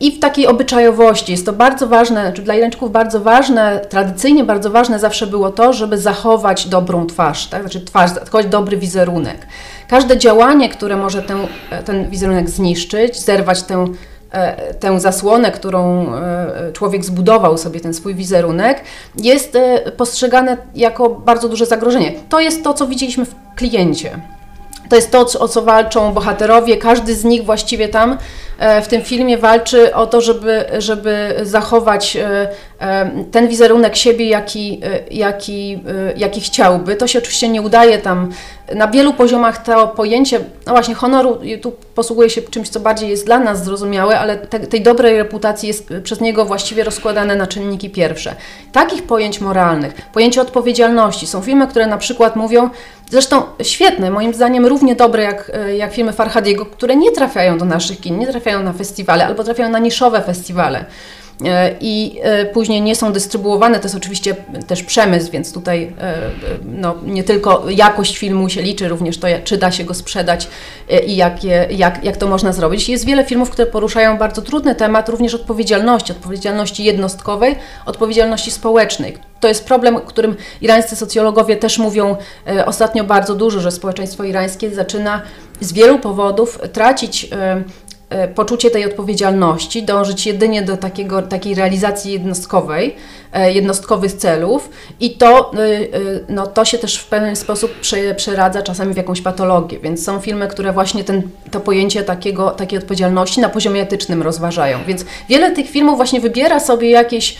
i 0.00 0.12
w 0.12 0.20
takiej 0.20 0.46
obyczajowości. 0.46 1.32
Jest 1.32 1.46
to 1.46 1.52
bardzo 1.52 1.86
ważne, 1.86 2.20
czy 2.20 2.26
znaczy 2.26 2.42
dla 2.42 2.54
Irańczyków 2.54 2.92
bardzo 2.92 3.20
ważne, 3.20 3.80
tradycyjnie 3.88 4.44
bardzo 4.44 4.70
ważne 4.70 4.98
zawsze 4.98 5.26
było 5.26 5.50
to, 5.50 5.72
żeby 5.72 5.98
zachować 5.98 6.66
dobrą 6.68 7.06
twarz, 7.06 7.46
tak? 7.46 7.60
znaczy 7.60 7.80
twarz, 7.80 8.10
zachować 8.10 8.46
dobry 8.46 8.76
wizerunek. 8.76 9.46
Każde 9.88 10.18
działanie, 10.18 10.68
które 10.68 10.96
może 10.96 11.22
ten, 11.22 11.38
ten 11.84 12.10
wizerunek 12.10 12.50
zniszczyć, 12.50 13.20
zerwać 13.20 13.62
tę 13.62 13.86
E, 13.86 13.88
tę 14.80 15.00
zasłonę, 15.00 15.52
którą 15.52 16.14
e, 16.14 16.72
człowiek 16.72 17.04
zbudował 17.04 17.58
sobie, 17.58 17.80
ten 17.80 17.94
swój 17.94 18.14
wizerunek, 18.14 18.80
jest 19.16 19.56
e, 19.56 19.92
postrzegane 19.92 20.56
jako 20.74 21.08
bardzo 21.08 21.48
duże 21.48 21.66
zagrożenie. 21.66 22.12
To 22.28 22.40
jest 22.40 22.64
to, 22.64 22.74
co 22.74 22.86
widzieliśmy 22.86 23.24
w 23.24 23.34
kliencie. 23.56 24.20
To 24.88 24.96
jest 24.96 25.10
to, 25.10 25.20
o 25.40 25.48
co 25.48 25.62
walczą 25.62 26.12
bohaterowie. 26.12 26.76
Każdy 26.76 27.14
z 27.14 27.24
nich 27.24 27.44
właściwie 27.44 27.88
tam 27.88 28.18
w 28.82 28.86
tym 28.86 29.02
filmie 29.02 29.38
walczy 29.38 29.94
o 29.94 30.06
to, 30.06 30.20
żeby, 30.20 30.64
żeby 30.78 31.40
zachować 31.42 32.16
ten 33.32 33.48
wizerunek 33.48 33.96
siebie, 33.96 34.28
jaki, 34.28 34.80
jaki, 35.10 35.80
jaki 36.16 36.40
chciałby. 36.40 36.96
To 36.96 37.06
się 37.06 37.18
oczywiście 37.18 37.48
nie 37.48 37.62
udaje 37.62 37.98
tam. 37.98 38.32
Na 38.74 38.88
wielu 38.88 39.14
poziomach 39.14 39.62
to 39.62 39.88
pojęcie, 39.88 40.40
no 40.66 40.72
właśnie, 40.72 40.94
honoru 40.94 41.38
tu 41.62 41.72
posługuje 41.94 42.30
się 42.30 42.42
czymś, 42.42 42.68
co 42.68 42.80
bardziej 42.80 43.10
jest 43.10 43.26
dla 43.26 43.38
nas 43.38 43.64
zrozumiałe, 43.64 44.20
ale 44.20 44.36
te, 44.36 44.60
tej 44.60 44.82
dobrej 44.82 45.16
reputacji 45.16 45.66
jest 45.66 45.88
przez 46.02 46.20
niego 46.20 46.44
właściwie 46.44 46.84
rozkładane 46.84 47.36
na 47.36 47.46
czynniki 47.46 47.90
pierwsze. 47.90 48.34
Takich 48.72 49.02
pojęć 49.02 49.40
moralnych, 49.40 49.94
pojęcie 50.12 50.40
odpowiedzialności. 50.40 51.26
Są 51.26 51.40
filmy, 51.40 51.66
które 51.66 51.86
na 51.86 51.98
przykład 51.98 52.36
mówią, 52.36 52.70
zresztą 53.10 53.42
świetne, 53.62 54.10
moim 54.10 54.34
zdaniem 54.34 54.66
równie 54.66 54.96
dobre 54.96 55.22
jak, 55.22 55.52
jak 55.76 55.92
filmy 55.92 56.12
Farhadiego, 56.12 56.66
które 56.66 56.96
nie 56.96 57.10
trafiają 57.10 57.58
do 57.58 57.64
naszych 57.64 58.00
kin, 58.00 58.18
nie 58.18 58.26
trafiają 58.26 58.62
na 58.62 58.72
festiwale 58.72 59.26
albo 59.26 59.44
trafiają 59.44 59.70
na 59.70 59.78
niszowe 59.78 60.22
festiwale. 60.22 60.84
E, 61.44 61.74
i 61.80 62.18
e, 62.22 62.46
później 62.46 62.82
nie 62.82 62.96
są 62.96 63.12
dystrybuowane. 63.12 63.78
To 63.78 63.84
jest 63.84 63.94
oczywiście 63.94 64.36
też 64.66 64.82
przemysł, 64.82 65.30
więc 65.30 65.52
tutaj 65.52 65.92
e, 66.00 66.14
no, 66.64 66.94
nie 67.06 67.24
tylko 67.24 67.70
jakość 67.70 68.18
filmu 68.18 68.48
się 68.48 68.62
liczy, 68.62 68.88
również 68.88 69.18
to, 69.18 69.26
czy 69.44 69.58
da 69.58 69.70
się 69.70 69.84
go 69.84 69.94
sprzedać 69.94 70.48
i 71.06 71.16
jak, 71.16 71.44
je, 71.44 71.66
jak, 71.70 72.04
jak 72.04 72.16
to 72.16 72.26
można 72.26 72.52
zrobić. 72.52 72.88
Jest 72.88 73.04
wiele 73.04 73.24
filmów, 73.24 73.50
które 73.50 73.66
poruszają 73.66 74.18
bardzo 74.18 74.42
trudny 74.42 74.74
temat, 74.74 75.08
również 75.08 75.34
odpowiedzialności, 75.34 76.12
odpowiedzialności 76.12 76.84
jednostkowej, 76.84 77.56
odpowiedzialności 77.86 78.50
społecznej. 78.50 79.18
To 79.40 79.48
jest 79.48 79.64
problem, 79.64 79.96
o 79.96 80.00
którym 80.00 80.36
irańscy 80.60 80.96
socjologowie 80.96 81.56
też 81.56 81.78
mówią 81.78 82.16
ostatnio 82.66 83.04
bardzo 83.04 83.34
dużo, 83.34 83.60
że 83.60 83.70
społeczeństwo 83.70 84.24
irańskie 84.24 84.70
zaczyna 84.70 85.22
z 85.60 85.72
wielu 85.72 85.98
powodów 85.98 86.58
tracić 86.72 87.28
poczucie 88.34 88.70
tej 88.70 88.84
odpowiedzialności, 88.84 89.82
dążyć 89.82 90.26
jedynie 90.26 90.62
do 90.62 90.76
takiego, 90.76 91.22
takiej 91.22 91.54
realizacji 91.54 92.12
jednostkowej, 92.12 92.96
e, 93.32 93.52
jednostkowych 93.52 94.12
celów 94.12 94.70
i 95.00 95.10
to, 95.10 95.52
e, 95.52 95.56
no, 96.28 96.46
to 96.46 96.64
się 96.64 96.78
też 96.78 96.98
w 96.98 97.06
pewien 97.06 97.36
sposób 97.36 97.70
przeradza 98.16 98.62
czasami 98.62 98.94
w 98.94 98.96
jakąś 98.96 99.20
patologię, 99.20 99.78
więc 99.78 100.04
są 100.04 100.20
filmy, 100.20 100.48
które 100.48 100.72
właśnie 100.72 101.04
ten, 101.04 101.22
to 101.50 101.60
pojęcie 101.60 102.02
takiego, 102.02 102.50
takiej 102.50 102.78
odpowiedzialności 102.78 103.40
na 103.40 103.48
poziomie 103.48 103.82
etycznym 103.82 104.22
rozważają, 104.22 104.78
więc 104.86 105.04
wiele 105.28 105.50
tych 105.50 105.70
filmów 105.70 105.96
właśnie 105.96 106.20
wybiera 106.20 106.60
sobie 106.60 106.90
jakiś, 106.90 107.36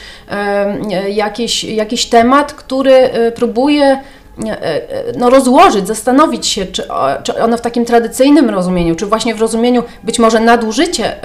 jakiś, 1.09 1.65
jakiś 1.65 2.07
temat, 2.07 2.53
który 2.53 3.11
próbuje 3.35 3.99
no, 5.16 5.31
rozłożyć, 5.31 5.87
zastanowić 5.87 6.46
się, 6.46 6.66
czy, 6.66 6.83
czy 7.22 7.42
ono 7.42 7.57
w 7.57 7.61
takim 7.61 7.85
tradycyjnym 7.85 8.51
rozumieniu, 8.51 8.94
czy 8.94 9.07
właśnie 9.07 9.35
w 9.35 9.40
rozumieniu 9.40 9.83
być 10.03 10.18
może 10.18 10.40
nadużycie 10.40 11.16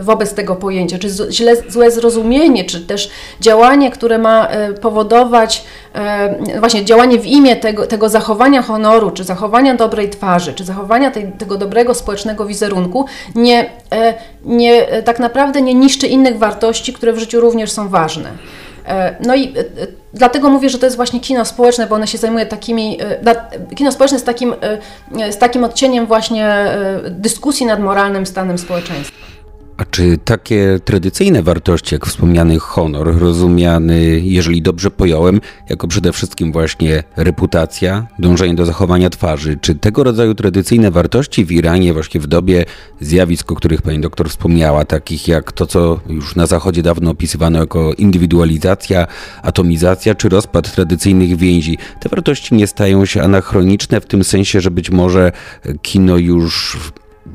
wobec 0.00 0.34
tego 0.34 0.56
pojęcia, 0.56 0.98
czy 0.98 1.08
źle, 1.30 1.56
złe 1.68 1.90
zrozumienie, 1.90 2.64
czy 2.64 2.80
też 2.80 3.10
działanie, 3.40 3.90
które 3.90 4.18
ma 4.18 4.48
powodować 4.80 5.64
właśnie 6.58 6.84
działanie 6.84 7.18
w 7.18 7.26
imię 7.26 7.56
tego, 7.56 7.86
tego 7.86 8.08
zachowania 8.08 8.62
honoru, 8.62 9.10
czy 9.10 9.24
zachowania 9.24 9.74
dobrej 9.74 10.10
twarzy, 10.10 10.52
czy 10.52 10.64
zachowania 10.64 11.10
tej, 11.10 11.32
tego 11.32 11.58
dobrego 11.58 11.94
społecznego 11.94 12.46
wizerunku, 12.46 13.06
nie, 13.34 13.70
nie, 14.44 14.86
tak 15.04 15.18
naprawdę 15.18 15.62
nie 15.62 15.74
niszczy 15.74 16.06
innych 16.06 16.38
wartości, 16.38 16.92
które 16.92 17.12
w 17.12 17.18
życiu 17.18 17.40
również 17.40 17.72
są 17.72 17.88
ważne. 17.88 18.30
E, 18.86 19.16
no 19.26 19.34
i 19.34 19.44
e, 19.44 19.60
e, 19.60 19.64
dlatego 20.14 20.48
mówię, 20.48 20.70
że 20.70 20.78
to 20.78 20.86
jest 20.86 20.96
właśnie 20.96 21.20
kino 21.20 21.44
społeczne, 21.44 21.86
bo 21.86 21.94
one 21.94 22.06
się 22.06 22.18
zajmuje 22.18 22.46
takimi. 22.46 22.98
Kino 23.76 23.92
społeczne 23.92 24.18
z 24.18 24.24
takim, 24.24 24.54
z 25.30 25.38
takim 25.38 25.64
odcieniem 25.64 26.06
właśnie 26.06 26.66
dyskusji 27.10 27.66
nad 27.66 27.80
moralnym 27.80 28.26
stanem 28.26 28.58
społeczeństwa. 28.58 29.31
A 29.76 29.84
czy 29.84 30.18
takie 30.24 30.78
tradycyjne 30.84 31.42
wartości, 31.42 31.94
jak 31.94 32.06
wspomniany 32.06 32.58
honor, 32.58 33.18
rozumiany, 33.18 34.20
jeżeli 34.24 34.62
dobrze 34.62 34.90
pojąłem, 34.90 35.40
jako 35.70 35.88
przede 35.88 36.12
wszystkim 36.12 36.52
właśnie 36.52 37.02
reputacja, 37.16 38.06
dążenie 38.18 38.54
do 38.54 38.66
zachowania 38.66 39.10
twarzy, 39.10 39.58
czy 39.60 39.74
tego 39.74 40.04
rodzaju 40.04 40.34
tradycyjne 40.34 40.90
wartości 40.90 41.44
w 41.44 41.52
Iranie, 41.52 41.92
właśnie 41.92 42.20
w 42.20 42.26
dobie 42.26 42.64
zjawisk, 43.00 43.52
o 43.52 43.54
których 43.54 43.82
pani 43.82 44.00
doktor 44.00 44.30
wspomniała, 44.30 44.84
takich 44.84 45.28
jak 45.28 45.52
to, 45.52 45.66
co 45.66 46.00
już 46.08 46.36
na 46.36 46.46
Zachodzie 46.46 46.82
dawno 46.82 47.10
opisywano 47.10 47.58
jako 47.58 47.92
indywidualizacja, 47.92 49.06
atomizacja 49.42 50.14
czy 50.14 50.28
rozpad 50.28 50.74
tradycyjnych 50.74 51.36
więzi, 51.36 51.78
te 52.00 52.08
wartości 52.08 52.54
nie 52.54 52.66
stają 52.66 53.04
się 53.04 53.22
anachroniczne 53.22 54.00
w 54.00 54.06
tym 54.06 54.24
sensie, 54.24 54.60
że 54.60 54.70
być 54.70 54.90
może 54.90 55.32
kino 55.82 56.16
już 56.16 56.78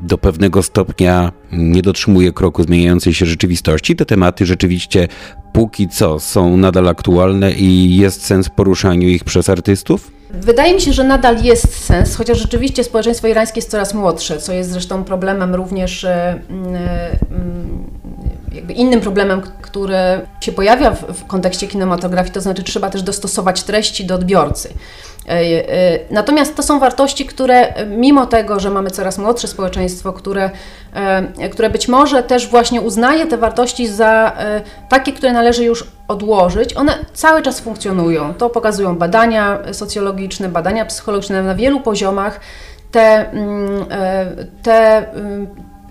do 0.02 0.18
pewnego 0.18 0.62
stopnia 0.62 1.32
nie 1.52 1.82
dotrzymuje 1.82 2.32
kroku 2.32 2.62
zmieniającej 2.62 3.14
się 3.14 3.26
rzeczywistości. 3.26 3.96
Te 3.96 4.06
tematy 4.06 4.46
rzeczywiście 4.46 5.08
póki 5.52 5.88
co 5.88 6.20
są 6.20 6.56
nadal 6.56 6.88
aktualne 6.88 7.52
i 7.52 7.96
jest 7.96 8.26
sens 8.26 8.48
poruszaniu 8.48 9.08
ich 9.08 9.24
przez 9.24 9.48
artystów? 9.48 10.10
Wydaje 10.30 10.74
mi 10.74 10.80
się, 10.80 10.92
że 10.92 11.04
nadal 11.04 11.42
jest 11.42 11.84
sens, 11.84 12.16
chociaż 12.16 12.38
rzeczywiście 12.38 12.84
społeczeństwo 12.84 13.28
irańskie 13.28 13.58
jest 13.58 13.70
coraz 13.70 13.94
młodsze, 13.94 14.38
co 14.38 14.52
jest 14.52 14.70
zresztą 14.70 15.04
problemem 15.04 15.54
również 15.54 16.04
e, 16.04 16.38
jakby 18.52 18.72
innym 18.72 19.00
problemem, 19.00 19.42
który 19.62 19.96
się 20.40 20.52
pojawia 20.52 20.90
w, 20.90 21.02
w 21.12 21.24
kontekście 21.24 21.66
kinematografii, 21.66 22.34
to 22.34 22.40
znaczy 22.40 22.62
trzeba 22.62 22.90
też 22.90 23.02
dostosować 23.02 23.62
treści 23.62 24.04
do 24.04 24.14
odbiorcy. 24.14 24.68
E, 25.28 25.32
e, 25.32 25.98
natomiast 26.10 26.56
to 26.56 26.62
są 26.62 26.80
wartości, 26.80 27.26
które 27.26 27.74
mimo 27.86 28.26
tego, 28.26 28.60
że 28.60 28.70
mamy 28.70 28.90
coraz 28.90 29.18
młodsze 29.18 29.48
społeczeństwo, 29.48 30.12
które, 30.12 30.50
e, 30.94 31.48
które 31.48 31.70
być 31.70 31.88
może 31.88 32.22
też 32.22 32.48
właśnie 32.48 32.80
uznaje 32.80 33.26
te 33.26 33.36
wartości 33.36 33.88
za 33.88 34.32
takie, 34.88 35.12
które 35.12 35.32
należy 35.32 35.64
już 35.64 35.84
odłożyć, 36.08 36.76
one 36.76 36.92
cały 37.12 37.42
czas 37.42 37.60
funkcjonują. 37.60 38.34
To 38.34 38.50
pokazują 38.50 38.96
badania 38.96 39.58
socjologiczne, 39.72 40.48
badania 40.48 40.84
psychologiczne 40.84 41.42
na 41.42 41.54
wielu 41.54 41.80
poziomach. 41.80 42.40
Te, 42.90 43.30
mm, 43.30 43.84
te 44.62 45.10
mm, 45.12 45.46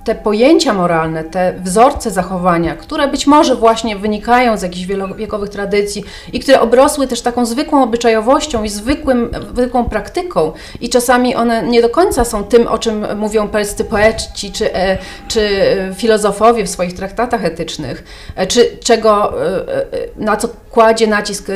te 0.07 0.15
pojęcia 0.15 0.73
moralne, 0.73 1.23
te 1.23 1.53
wzorce 1.63 2.11
zachowania, 2.11 2.75
które 2.75 3.07
być 3.07 3.27
może 3.27 3.55
właśnie 3.55 3.95
wynikają 3.95 4.57
z 4.57 4.61
jakichś 4.61 4.85
wielowiekowych 4.85 5.49
tradycji 5.49 6.03
i 6.33 6.39
które 6.39 6.61
obrosły 6.61 7.07
też 7.07 7.21
taką 7.21 7.45
zwykłą 7.45 7.83
obyczajowością 7.83 8.63
i 8.63 8.69
zwykłym, 8.69 9.31
zwykłą 9.53 9.85
praktyką. 9.85 10.51
I 10.81 10.89
czasami 10.89 11.35
one 11.35 11.63
nie 11.63 11.81
do 11.81 11.89
końca 11.89 12.25
są 12.25 12.43
tym, 12.43 12.67
o 12.67 12.77
czym 12.77 13.17
mówią 13.17 13.47
perscy 13.47 13.85
poeci 13.85 14.51
czy, 14.51 14.73
e, 14.73 14.97
czy 15.27 15.49
filozofowie 15.95 16.63
w 16.63 16.69
swoich 16.69 16.93
traktatach 16.93 17.45
etycznych, 17.45 18.03
e, 18.35 18.47
czy 18.47 18.77
czego, 18.83 19.43
e, 19.45 19.85
na 20.15 20.37
co 20.37 20.47
kładzie 20.71 21.07
nacisk 21.07 21.47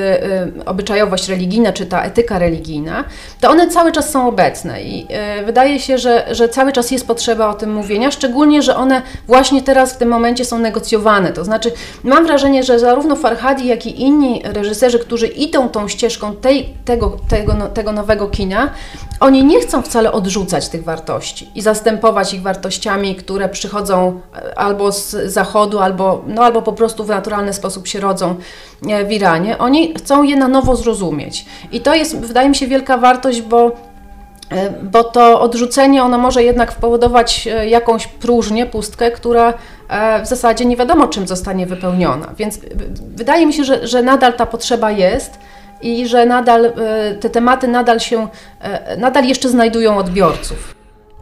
obyczajowość 0.65 1.29
religijna, 1.29 1.73
czy 1.73 1.85
ta 1.85 2.03
etyka 2.03 2.39
religijna, 2.39 3.03
to 3.41 3.49
one 3.49 3.67
cały 3.67 3.91
czas 3.91 4.09
są 4.09 4.27
obecne. 4.27 4.81
I 4.83 5.07
wydaje 5.45 5.79
się, 5.79 5.97
że, 5.97 6.25
że 6.31 6.49
cały 6.49 6.71
czas 6.71 6.91
jest 6.91 7.07
potrzeba 7.07 7.49
o 7.49 7.53
tym 7.53 7.73
mówienia, 7.73 8.11
szczególnie 8.11 8.40
szczególnie, 8.41 8.61
że 8.61 8.75
one 8.75 9.01
właśnie 9.27 9.61
teraz 9.61 9.93
w 9.93 9.97
tym 9.97 10.09
momencie 10.09 10.45
są 10.45 10.59
negocjowane. 10.59 11.33
To 11.33 11.45
znaczy, 11.45 11.71
mam 12.03 12.25
wrażenie, 12.25 12.63
że 12.63 12.79
zarówno 12.79 13.15
Farhadi, 13.15 13.67
jak 13.67 13.85
i 13.85 14.01
inni 14.01 14.41
reżyserzy, 14.43 14.99
którzy 14.99 15.27
idą 15.27 15.69
tą 15.69 15.87
ścieżką 15.87 16.35
tej, 16.35 16.73
tego, 16.85 17.17
tego, 17.29 17.53
no, 17.53 17.67
tego 17.67 17.91
nowego 17.91 18.27
kina, 18.27 18.69
oni 19.19 19.43
nie 19.43 19.59
chcą 19.59 19.81
wcale 19.81 20.11
odrzucać 20.11 20.69
tych 20.69 20.83
wartości 20.83 21.51
i 21.55 21.61
zastępować 21.61 22.33
ich 22.33 22.41
wartościami, 22.41 23.15
które 23.15 23.49
przychodzą 23.49 24.21
e, 24.35 24.59
albo 24.59 24.91
z 24.91 25.09
zachodu, 25.33 25.79
albo, 25.79 26.23
no, 26.27 26.43
albo 26.43 26.61
po 26.61 26.73
prostu 26.73 27.03
w 27.03 27.09
naturalny 27.09 27.53
sposób 27.53 27.87
się 27.87 27.99
rodzą 27.99 28.35
e, 28.89 29.05
w 29.05 29.11
Iranie. 29.11 29.57
Oni 29.57 29.93
chcą 29.93 30.23
je 30.23 30.35
na 30.35 30.47
nowo 30.47 30.75
zrozumieć. 30.75 31.45
I 31.71 31.81
to 31.81 31.95
jest, 31.95 32.19
wydaje 32.19 32.49
mi 32.49 32.55
się, 32.55 32.67
wielka 32.67 32.97
wartość, 32.97 33.41
bo 33.41 33.90
bo 34.83 35.03
to 35.03 35.41
odrzucenie 35.41 36.03
ono 36.03 36.17
może 36.17 36.43
jednak 36.43 36.71
powodować 36.71 37.47
e, 37.47 37.69
jakąś 37.69 38.07
próżnię, 38.07 38.65
pustkę, 38.65 39.11
która 39.11 39.53
e, 39.89 40.21
w 40.23 40.27
zasadzie 40.27 40.65
nie 40.65 40.77
wiadomo 40.77 41.07
czym 41.07 41.27
zostanie 41.27 41.65
wypełniona. 41.65 42.33
Więc 42.37 42.59
wydaje 43.15 43.45
mi 43.45 43.53
się, 43.53 43.63
że, 43.63 43.87
że 43.87 44.03
nadal 44.03 44.33
ta 44.33 44.45
potrzeba 44.45 44.91
jest 44.91 45.39
i 45.81 46.07
że 46.07 46.25
nadal 46.25 46.73
te 47.19 47.29
tematy 47.29 47.67
nadal 47.67 47.99
się, 47.99 48.27
nadal 48.97 49.25
jeszcze 49.25 49.49
znajdują 49.49 49.97
odbiorców. 49.97 50.80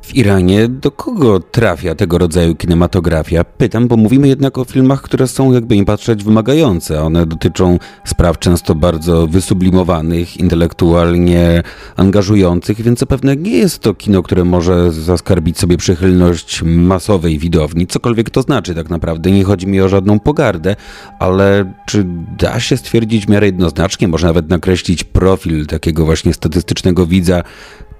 W 0.09 0.15
Iranie 0.15 0.67
do 0.67 0.91
kogo 0.91 1.39
trafia 1.39 1.95
tego 1.95 2.17
rodzaju 2.17 2.55
kinematografia? 2.55 3.43
Pytam, 3.43 3.87
bo 3.87 3.97
mówimy 3.97 4.27
jednak 4.27 4.57
o 4.57 4.65
filmach, 4.65 5.01
które 5.01 5.27
są, 5.27 5.53
jakby 5.53 5.75
nie 5.75 5.85
patrzeć, 5.85 6.23
wymagające. 6.23 7.01
One 7.01 7.25
dotyczą 7.25 7.79
spraw 8.05 8.39
często 8.39 8.75
bardzo 8.75 9.27
wysublimowanych, 9.27 10.37
intelektualnie 10.37 11.63
angażujących, 11.95 12.81
więc 12.81 12.99
zapewne 12.99 13.35
nie 13.35 13.51
jest 13.51 13.79
to 13.79 13.93
kino, 13.93 14.23
które 14.23 14.43
może 14.45 14.91
zaskarbić 14.91 15.59
sobie 15.59 15.77
przychylność 15.77 16.63
masowej 16.63 17.39
widowni, 17.39 17.87
cokolwiek 17.87 18.29
to 18.29 18.41
znaczy 18.41 18.75
tak 18.75 18.89
naprawdę. 18.89 19.31
Nie 19.31 19.43
chodzi 19.43 19.67
mi 19.67 19.81
o 19.81 19.89
żadną 19.89 20.19
pogardę, 20.19 20.75
ale 21.19 21.73
czy 21.85 22.05
da 22.37 22.59
się 22.59 22.77
stwierdzić 22.77 23.25
w 23.25 23.29
miarę 23.29 23.45
jednoznacznie, 23.45 24.07
może 24.07 24.27
nawet 24.27 24.49
nakreślić 24.49 25.03
profil 25.03 25.67
takiego 25.67 26.05
właśnie 26.05 26.33
statystycznego 26.33 27.05
widza, 27.05 27.43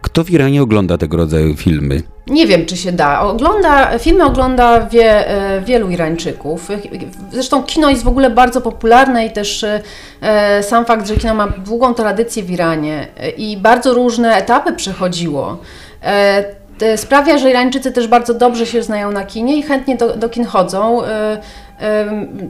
kto 0.01 0.23
w 0.23 0.29
Iranie 0.29 0.61
ogląda 0.61 0.97
tego 0.97 1.17
rodzaju 1.17 1.55
filmy? 1.55 2.01
Nie 2.27 2.47
wiem, 2.47 2.65
czy 2.65 2.77
się 2.77 2.91
da. 2.91 3.21
Ogląda, 3.21 3.99
filmy 3.99 4.25
ogląda 4.25 4.85
wie, 4.85 5.29
e, 5.29 5.61
wielu 5.61 5.89
Irańczyków. 5.89 6.69
Zresztą 7.31 7.63
kino 7.63 7.89
jest 7.89 8.03
w 8.03 8.07
ogóle 8.07 8.29
bardzo 8.29 8.61
popularne 8.61 9.25
i 9.25 9.31
też 9.31 9.65
e, 10.21 10.63
sam 10.63 10.85
fakt, 10.85 11.07
że 11.07 11.15
kino 11.15 11.35
ma 11.35 11.47
długą 11.47 11.93
tradycję 11.93 12.43
w 12.43 12.51
Iranie 12.51 13.07
e, 13.17 13.29
i 13.29 13.57
bardzo 13.57 13.93
różne 13.93 14.35
etapy 14.35 14.73
przechodziło 14.73 15.57
sprawia, 16.95 17.37
że 17.37 17.49
Irańczycy 17.49 17.91
też 17.91 18.07
bardzo 18.07 18.33
dobrze 18.33 18.65
się 18.65 18.83
znają 18.83 19.11
na 19.11 19.23
kinie 19.23 19.57
i 19.57 19.63
chętnie 19.63 19.97
do, 19.97 20.15
do 20.15 20.29
kin 20.29 20.45
chodzą 20.45 21.01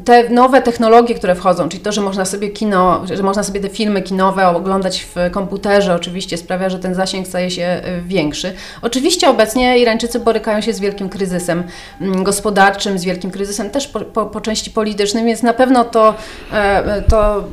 te 0.05 0.29
nowe 0.29 0.61
technologie, 0.61 1.15
które 1.15 1.35
wchodzą, 1.35 1.69
czyli 1.69 1.83
to, 1.83 1.91
że 1.91 2.01
można 2.01 2.25
sobie 2.25 2.49
kino, 2.49 3.01
że 3.13 3.23
można 3.23 3.43
sobie 3.43 3.59
te 3.59 3.69
filmy 3.69 4.01
kinowe 4.01 4.47
oglądać 4.47 5.05
w 5.15 5.31
komputerze, 5.31 5.95
oczywiście 5.95 6.37
sprawia, 6.37 6.69
że 6.69 6.79
ten 6.79 6.95
zasięg 6.95 7.27
staje 7.27 7.51
się 7.51 7.81
y, 7.97 8.01
większy. 8.01 8.53
Oczywiście 8.81 9.29
obecnie 9.29 9.79
Irańczycy 9.79 10.19
borykają 10.19 10.61
się 10.61 10.73
z 10.73 10.79
wielkim 10.79 11.09
kryzysem 11.09 11.63
mm, 12.01 12.23
gospodarczym, 12.23 12.99
z 12.99 13.03
wielkim 13.03 13.31
kryzysem 13.31 13.69
też 13.69 13.87
po, 13.87 13.99
po, 13.99 14.25
po 14.25 14.41
części 14.41 14.71
politycznym, 14.71 15.25
więc 15.25 15.43
na 15.43 15.53
pewno 15.53 15.85
to, 15.85 16.13
e, 16.53 17.01
to, 17.01 17.37
e, 17.37 17.43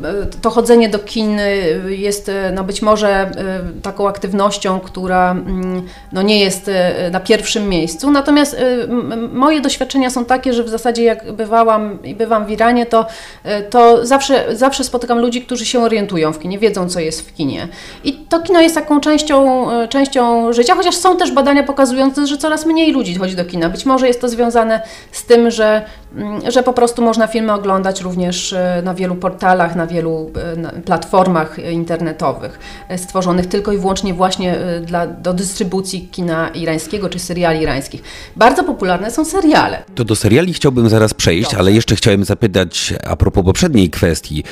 to 0.43 0.51
chodzenie 0.51 0.89
do 0.89 0.99
kin 0.99 1.41
y, 1.41 1.97
jest 1.97 2.29
y, 2.29 2.33
no 2.55 2.65
być 2.65 2.83
może 2.83 3.31
taką 3.83 4.09
aktywnością, 4.09 4.81
która 4.81 5.31
mm, 5.31 5.83
no 6.12 6.23
nie 6.23 6.41
jest 6.41 6.71
na 7.11 7.21
pierwszym 7.21 7.69
miejscu. 7.69 8.11
Natomiast 8.11 8.57
moje 9.33 9.61
doświadczenia 9.61 10.11
są 10.11 10.25
takie, 10.25 10.53
że 10.53 10.65
w 10.65 10.69
zasadzie 10.69 11.05
jak 11.05 11.33
bywało 11.33 11.65
jechałam 11.66 12.02
i 12.02 12.14
bywam 12.14 12.46
w 12.46 12.50
Iranie, 12.50 12.87
to, 12.87 13.07
e, 13.44 13.62
to 13.62 14.07
zawsze, 14.07 14.57
zawsze 14.57 14.85
spotykam 14.85 15.18
ludzi, 15.18 15.42
którzy 15.42 15.66
się 15.66 15.81
orientują 15.81 16.33
w 16.33 16.38
kinie, 16.38 16.59
wiedzą, 16.59 16.88
co 16.88 17.00
jest 17.00 17.29
w 17.29 17.35
kinie. 17.35 17.68
I 18.05 18.12
to 18.12 18.40
kino 18.40 18.61
jest 18.61 18.74
taką 18.74 19.00
częścią, 19.00 19.70
e, 19.70 19.88
częścią 19.88 20.52
życia, 20.52 20.74
chociaż 20.74 20.94
są 20.94 21.16
też 21.16 21.33
badania 21.33 21.62
pokazujące, 21.62 22.26
że 22.26 22.38
coraz 22.38 22.66
mniej 22.66 22.92
ludzi 22.92 23.14
chodzi 23.14 23.37
do 23.37 23.44
kina. 23.44 23.68
Być 23.68 23.87
może 23.87 24.09
jest 24.09 24.20
to 24.20 24.29
związane 24.29 24.81
z 25.12 25.24
tym, 25.24 25.50
że 25.50 25.83
że 26.48 26.62
po 26.62 26.72
prostu 26.72 27.02
można 27.02 27.26
filmy 27.26 27.52
oglądać 27.52 28.00
również 28.00 28.52
e, 28.52 28.83
na 28.85 28.94
wielu 28.94 29.14
portalach, 29.14 29.76
na 29.76 29.87
wielu 29.87 30.31
e, 30.37 30.83
platformach 30.83 31.59
internetowych, 31.59 32.59
e, 32.88 32.98
stworzonych 32.98 33.46
tylko 33.46 33.72
i 33.72 33.79
wyłącznie 33.79 34.14
właśnie 34.14 34.57
dla, 34.87 35.07
do 35.07 35.35
dystrybucji 35.35 36.09
kina 36.12 36.48
irańskiego 36.48 37.09
czy 37.09 37.18
seriali 37.18 37.62
irańskich. 37.62 38.02
Bardzo 38.37 38.64
popularne 38.64 39.11
są 39.11 39.24
seriale. 39.24 39.83
To 39.94 40.05
do 40.05 40.16
seriali 40.16 40.52
chciałbym 40.52 40.88
zaraz 40.88 41.14
przejść, 41.14 41.55
ale 41.55 41.72
jeszcze 41.72 41.96
chciałem 41.96 42.24
zapytać 42.24 42.94
a 43.09 43.16
propos 43.16 43.44
poprzedniej 43.44 43.90
kwestii. 43.90 44.44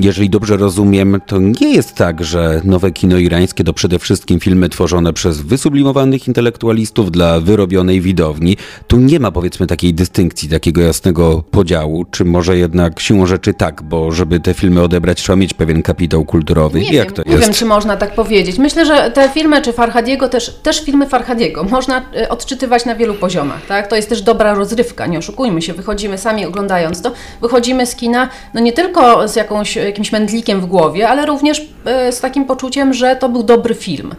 Jeżeli 0.00 0.30
dobrze 0.30 0.56
rozumiem, 0.56 1.20
to 1.26 1.38
nie 1.38 1.74
jest 1.74 1.94
tak, 1.94 2.24
że 2.24 2.60
nowe 2.64 2.90
kino 2.90 3.18
irańskie 3.18 3.64
to 3.64 3.72
przede 3.72 3.98
wszystkim 3.98 4.40
filmy 4.40 4.68
tworzone 4.68 5.12
przez 5.12 5.40
wysublimowanych 5.40 6.28
intelektualistów 6.28 7.12
dla 7.12 7.40
wyrobionej 7.40 8.00
widowni. 8.00 8.56
Tu 8.86 8.96
nie 8.96 9.20
ma 9.20 9.32
powiedzmy 9.32 9.66
takiej 9.66 9.94
dystynkcji, 9.94 10.48
takiego 10.48 10.87
jasnego 10.88 11.42
podziału, 11.50 12.04
czy 12.10 12.24
może 12.24 12.56
jednak 12.56 13.00
siłą 13.00 13.26
rzeczy 13.26 13.54
tak, 13.54 13.82
bo 13.82 14.12
żeby 14.12 14.40
te 14.40 14.54
filmy 14.54 14.82
odebrać 14.82 15.18
trzeba 15.18 15.36
mieć 15.36 15.54
pewien 15.54 15.82
kapitał 15.82 16.24
kulturowy. 16.24 16.80
Nie 16.80 16.92
Jak 16.92 17.06
wiem, 17.06 17.14
to 17.14 17.22
jest? 17.22 17.38
Nie 17.38 17.44
wiem, 17.44 17.54
czy 17.54 17.64
można 17.64 17.96
tak 17.96 18.14
powiedzieć. 18.14 18.58
Myślę, 18.58 18.86
że 18.86 19.10
te 19.10 19.28
filmy, 19.28 19.62
czy 19.62 19.72
Farhadiego, 19.72 20.28
też, 20.28 20.54
też 20.62 20.84
filmy 20.84 21.06
Farhadiego 21.06 21.64
można 21.64 22.02
e, 22.16 22.28
odczytywać 22.28 22.84
na 22.84 22.94
wielu 22.94 23.14
poziomach. 23.14 23.66
Tak? 23.66 23.86
To 23.86 23.96
jest 23.96 24.08
też 24.08 24.22
dobra 24.22 24.54
rozrywka, 24.54 25.06
nie 25.06 25.18
oszukujmy 25.18 25.62
się, 25.62 25.72
wychodzimy 25.72 26.18
sami 26.18 26.46
oglądając 26.46 27.02
to, 27.02 27.12
wychodzimy 27.40 27.86
z 27.86 27.94
kina 27.94 28.28
no 28.54 28.60
nie 28.60 28.72
tylko 28.72 29.28
z 29.28 29.36
jakąś, 29.36 29.76
jakimś 29.76 30.12
mędlikiem 30.12 30.60
w 30.60 30.66
głowie, 30.66 31.08
ale 31.08 31.26
również 31.26 31.68
e, 31.84 32.12
z 32.12 32.20
takim 32.20 32.44
poczuciem, 32.44 32.94
że 32.94 33.16
to 33.16 33.28
był 33.28 33.42
dobry 33.42 33.74
film. 33.74 34.14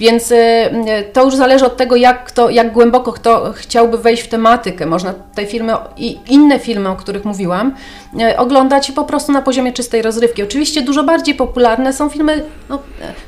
Więc 0.00 0.30
y, 0.30 0.36
to 1.12 1.24
już 1.24 1.34
zależy 1.34 1.66
od 1.66 1.76
tego, 1.76 1.96
jak, 1.96 2.24
kto, 2.24 2.50
jak 2.50 2.72
głęboko 2.72 3.12
kto 3.12 3.52
chciałby 3.52 3.98
wejść 3.98 4.22
w 4.22 4.28
tematykę. 4.28 4.86
Można 4.86 5.14
te 5.34 5.46
filmy 5.46 5.72
i 5.96 6.18
inne 6.28 6.58
filmy, 6.58 6.88
o 6.88 6.96
których 6.96 7.24
mówiłam, 7.24 7.74
oglądać 8.36 8.92
po 8.92 9.04
prostu 9.04 9.32
na 9.32 9.42
poziomie 9.42 9.72
czystej 9.72 10.02
rozrywki. 10.02 10.42
Oczywiście 10.42 10.82
dużo 10.82 11.04
bardziej 11.04 11.34
popularne 11.34 11.92
są 11.92 12.08
filmy, 12.08 12.44
no, 12.68 12.78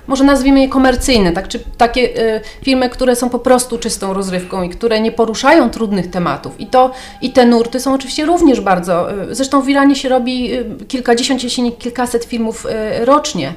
może 0.07 0.25
nazwijmy 0.25 0.61
je 0.61 0.69
komercyjne, 0.69 1.33
tak? 1.33 1.49
czy 1.49 1.59
takie 1.79 2.09
filmy, 2.63 2.91
które 2.91 3.17
są 3.17 3.31
po 3.31 3.39
prostu 3.39 3.79
czystą 3.79 4.13
rozrywką 4.13 4.63
i 4.63 4.71
które 4.71 5.01
nie 5.01 5.13
poruszają 5.13 5.71
trudnych 5.71 6.11
tematów. 6.11 6.61
I, 6.61 6.67
to, 6.67 6.91
i 7.23 7.31
te 7.31 7.47
nurty 7.47 7.81
są 7.81 7.95
oczywiście 7.95 8.25
również 8.25 8.61
bardzo. 8.61 9.09
Zresztą 9.31 9.63
w 9.63 9.69
Iranie 9.69 9.97
się 9.97 10.09
robi 10.09 10.51
kilkadziesiąt, 10.89 11.45
jeśli 11.45 11.63
nie 11.63 11.73
kilkaset 11.73 12.25
filmów 12.25 12.67
rocznie. 13.01 13.55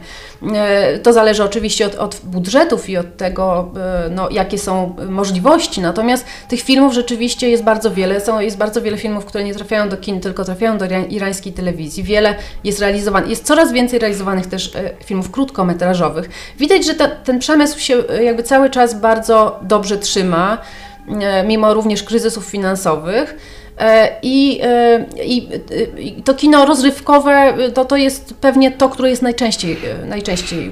To 1.04 1.14
zależy 1.14 1.44
oczywiście 1.44 1.86
od, 1.86 1.96
od 1.96 2.22
budżetów 2.24 2.90
i 2.90 2.98
od 2.98 3.18
tego, 3.18 3.72
e, 4.06 4.10
no, 4.10 4.30
jakie 4.30 4.58
są 4.58 4.96
możliwości. 5.10 5.82
Natomiast 5.82 6.26
tych 6.48 6.62
filmów 6.62 6.94
rzeczywiście 6.94 7.50
jest 7.50 7.64
bardzo 7.64 7.92
wiele. 7.92 8.22
Są, 8.22 8.40
jest 8.40 8.58
bardzo 8.58 8.82
wiele 8.82 8.98
filmów, 8.98 9.26
które 9.26 9.44
nie 9.44 9.56
trafiają 9.56 9.90
do 9.90 9.98
kin, 9.98 10.20
tylko 10.20 10.46
trafiają 10.46 10.78
do 10.78 10.88
irańskiej 11.20 11.54
telewizji. 11.54 12.04
Wiele 12.04 12.36
jest 12.64 12.80
realizowanych, 12.80 13.30
jest 13.30 13.46
coraz 13.46 13.72
więcej 13.72 14.00
realizowanych 14.00 14.48
też 14.48 14.76
e, 14.76 14.92
filmów 15.06 15.32
krótkometrażowych. 15.32 16.30
Widać, 16.60 16.86
że 16.86 16.96
ta, 16.96 17.08
ten 17.08 17.40
przemysł 17.40 17.80
się 17.80 18.04
e, 18.10 18.24
jakby 18.24 18.44
cały 18.44 18.70
czas 18.70 19.02
bardzo 19.02 19.60
dobrze 19.62 19.98
trzyma, 19.98 20.58
mimo 21.46 21.74
również 21.74 22.04
kryzysów 22.04 22.46
finansowych. 22.46 23.38
I, 24.22 24.62
i, 25.24 25.50
I, 25.98 26.24
to 26.24 26.34
kino 26.34 26.66
rozrywkowe 26.66 27.54
to, 27.74 27.86
to 27.86 27.98
jest 27.98 28.34
pewnie 28.34 28.72
to, 28.72 28.90
które 28.90 29.10
jest 29.10 29.22
najczęściej, 29.22 29.78
najczęściej 30.06 30.72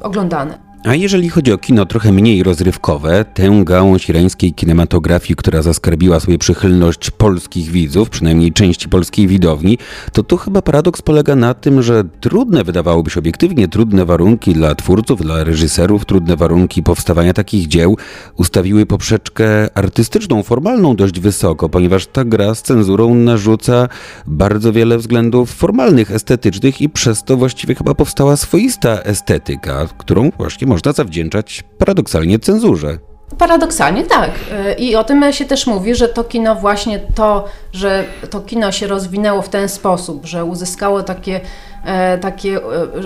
oglądane. 0.00 0.71
A 0.84 0.94
jeżeli 0.94 1.28
chodzi 1.28 1.52
o 1.52 1.58
kino 1.58 1.86
trochę 1.86 2.12
mniej 2.12 2.42
rozrywkowe, 2.42 3.24
tę 3.34 3.62
gałąź 3.64 4.08
irańskiej 4.08 4.52
kinematografii, 4.52 5.36
która 5.36 5.62
zaskarbiła 5.62 6.20
sobie 6.20 6.38
przychylność 6.38 7.10
polskich 7.10 7.70
widzów, 7.70 8.10
przynajmniej 8.10 8.52
części 8.52 8.88
polskiej 8.88 9.26
widowni, 9.26 9.78
to 10.12 10.22
tu 10.22 10.36
chyba 10.36 10.62
paradoks 10.62 11.02
polega 11.02 11.36
na 11.36 11.54
tym, 11.54 11.82
że 11.82 12.04
trudne, 12.20 12.64
wydawałoby 12.64 13.10
się 13.10 13.20
obiektywnie, 13.20 13.68
trudne 13.68 14.04
warunki 14.04 14.54
dla 14.54 14.74
twórców, 14.74 15.20
dla 15.20 15.44
reżyserów, 15.44 16.04
trudne 16.04 16.36
warunki 16.36 16.82
powstawania 16.82 17.32
takich 17.32 17.68
dzieł 17.68 17.96
ustawiły 18.36 18.86
poprzeczkę 18.86 19.78
artystyczną, 19.78 20.42
formalną 20.42 20.96
dość 20.96 21.20
wysoko, 21.20 21.68
ponieważ 21.68 22.06
ta 22.06 22.24
gra 22.24 22.54
z 22.54 22.62
cenzurą 22.62 23.14
narzuca 23.14 23.88
bardzo 24.26 24.72
wiele 24.72 24.98
względów 24.98 25.50
formalnych, 25.50 26.10
estetycznych 26.10 26.80
i 26.80 26.88
przez 26.88 27.24
to 27.24 27.36
właściwie 27.36 27.74
chyba 27.74 27.94
powstała 27.94 28.36
swoista 28.36 29.02
estetyka, 29.02 29.88
którą 29.98 30.30
właśnie 30.38 30.71
można 30.72 30.92
zawdzięczać 30.92 31.64
paradoksalnie 31.78 32.38
cenzurze. 32.38 32.98
Paradoksalnie 33.38 34.04
tak. 34.04 34.30
I 34.78 34.96
o 34.96 35.04
tym 35.04 35.32
się 35.32 35.44
też 35.44 35.66
mówi, 35.66 35.94
że 35.94 36.08
to 36.08 36.24
kino 36.24 36.54
właśnie 36.54 36.98
to, 37.14 37.44
że 37.72 38.04
to 38.30 38.40
kino 38.40 38.72
się 38.72 38.86
rozwinęło 38.86 39.42
w 39.42 39.48
ten 39.48 39.68
sposób, 39.68 40.26
że 40.26 40.44
uzyskało 40.44 41.02
takie, 41.02 41.40
e, 41.84 42.18
takie 42.18 42.56
e, 42.56 42.60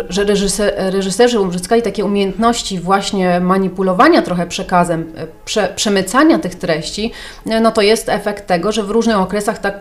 że 0.09 0.25
reżyser, 0.25 0.75
reżyserzy 0.77 1.41
uzyskali 1.41 1.83
takie 1.83 2.05
umiejętności 2.05 2.81
właśnie 2.81 3.41
manipulowania 3.41 4.23
trochę 4.23 4.47
przekazem, 4.47 5.13
e, 5.17 5.27
prze, 5.45 5.73
przemycania 5.77 6.39
tych 6.39 6.55
treści, 6.55 7.13
no 7.61 7.73
to 7.73 7.83
jest 7.83 8.09
efekt 8.09 8.47
tego, 8.47 8.73
że 8.73 8.83
w 8.83 8.91
różnych 8.91 9.17
okresach 9.17 9.59
ta 9.59 9.73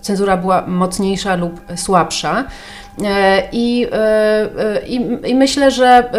cenzura 0.00 0.36
była 0.36 0.66
mocniejsza 0.66 1.36
lub 1.36 1.60
słabsza. 1.76 2.44
E, 3.04 3.48
I, 3.52 3.86
e, 3.92 3.96
e, 3.96 4.86
i, 4.86 5.30
I, 5.30 5.34
myślę, 5.34 5.70
że 5.70 6.10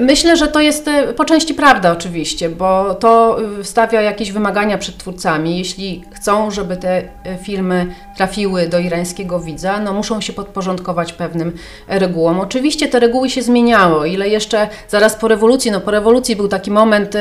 myślę, 0.00 0.36
że 0.36 0.48
to 0.48 0.60
jest 0.60 0.90
po 1.16 1.24
części 1.24 1.54
prawda 1.54 1.92
oczywiście, 1.92 2.48
bo 2.48 2.94
to 2.94 3.38
stawia 3.62 4.00
jakieś 4.00 4.32
wymagania 4.32 4.78
przed 4.78 4.96
twórcami. 4.96 5.58
Jeśli 5.58 6.04
chcą, 6.14 6.50
żeby 6.50 6.76
te 6.76 7.02
filmy 7.42 7.86
trafiły 8.16 8.68
do 8.68 8.78
irańskiego 8.78 9.40
widza, 9.40 9.80
no 9.80 9.92
muszą 9.92 10.20
się 10.20 10.32
podporządkować 10.32 11.12
pewnym 11.12 11.52
regułom. 11.88 12.40
Oczywiście 12.40 12.88
te 12.88 13.00
reguły 13.00 13.30
się 13.30 13.42
zmieniały. 13.42 14.08
Ile 14.08 14.28
jeszcze 14.28 14.68
zaraz 14.88 15.16
po 15.16 15.28
rewolucji, 15.28 15.70
no 15.70 15.80
po 15.80 15.90
rewolucji 15.90 16.36
był 16.36 16.48
taki 16.48 16.70
moment 16.70 17.14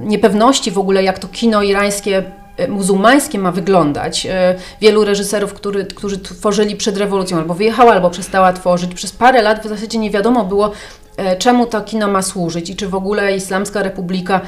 niepewności 0.00 0.70
w 0.70 0.78
ogóle, 0.78 1.02
jak 1.02 1.18
to 1.18 1.28
kino 1.28 1.62
irańskie 1.62 2.22
muzułmańskie 2.68 3.38
ma 3.38 3.52
wyglądać. 3.52 4.26
E, 4.26 4.54
wielu 4.80 5.04
reżyserów, 5.04 5.54
który, 5.54 5.84
którzy 5.84 6.18
tworzyli 6.18 6.76
przed 6.76 6.96
rewolucją, 6.96 7.38
albo 7.38 7.54
wyjechała, 7.54 7.92
albo 7.92 8.10
przestała 8.10 8.52
tworzyć, 8.52 8.94
przez 8.94 9.12
parę 9.12 9.42
lat 9.42 9.66
w 9.66 9.68
zasadzie 9.68 9.98
nie 9.98 10.10
wiadomo 10.10 10.44
było, 10.44 10.72
E, 10.72 10.99
czemu 11.38 11.66
to 11.66 11.80
kino 11.80 12.08
ma 12.08 12.22
służyć 12.22 12.70
i 12.70 12.76
czy 12.76 12.88
w 12.88 12.94
ogóle 12.94 13.36
Islamska 13.36 13.82
Republika 13.82 14.40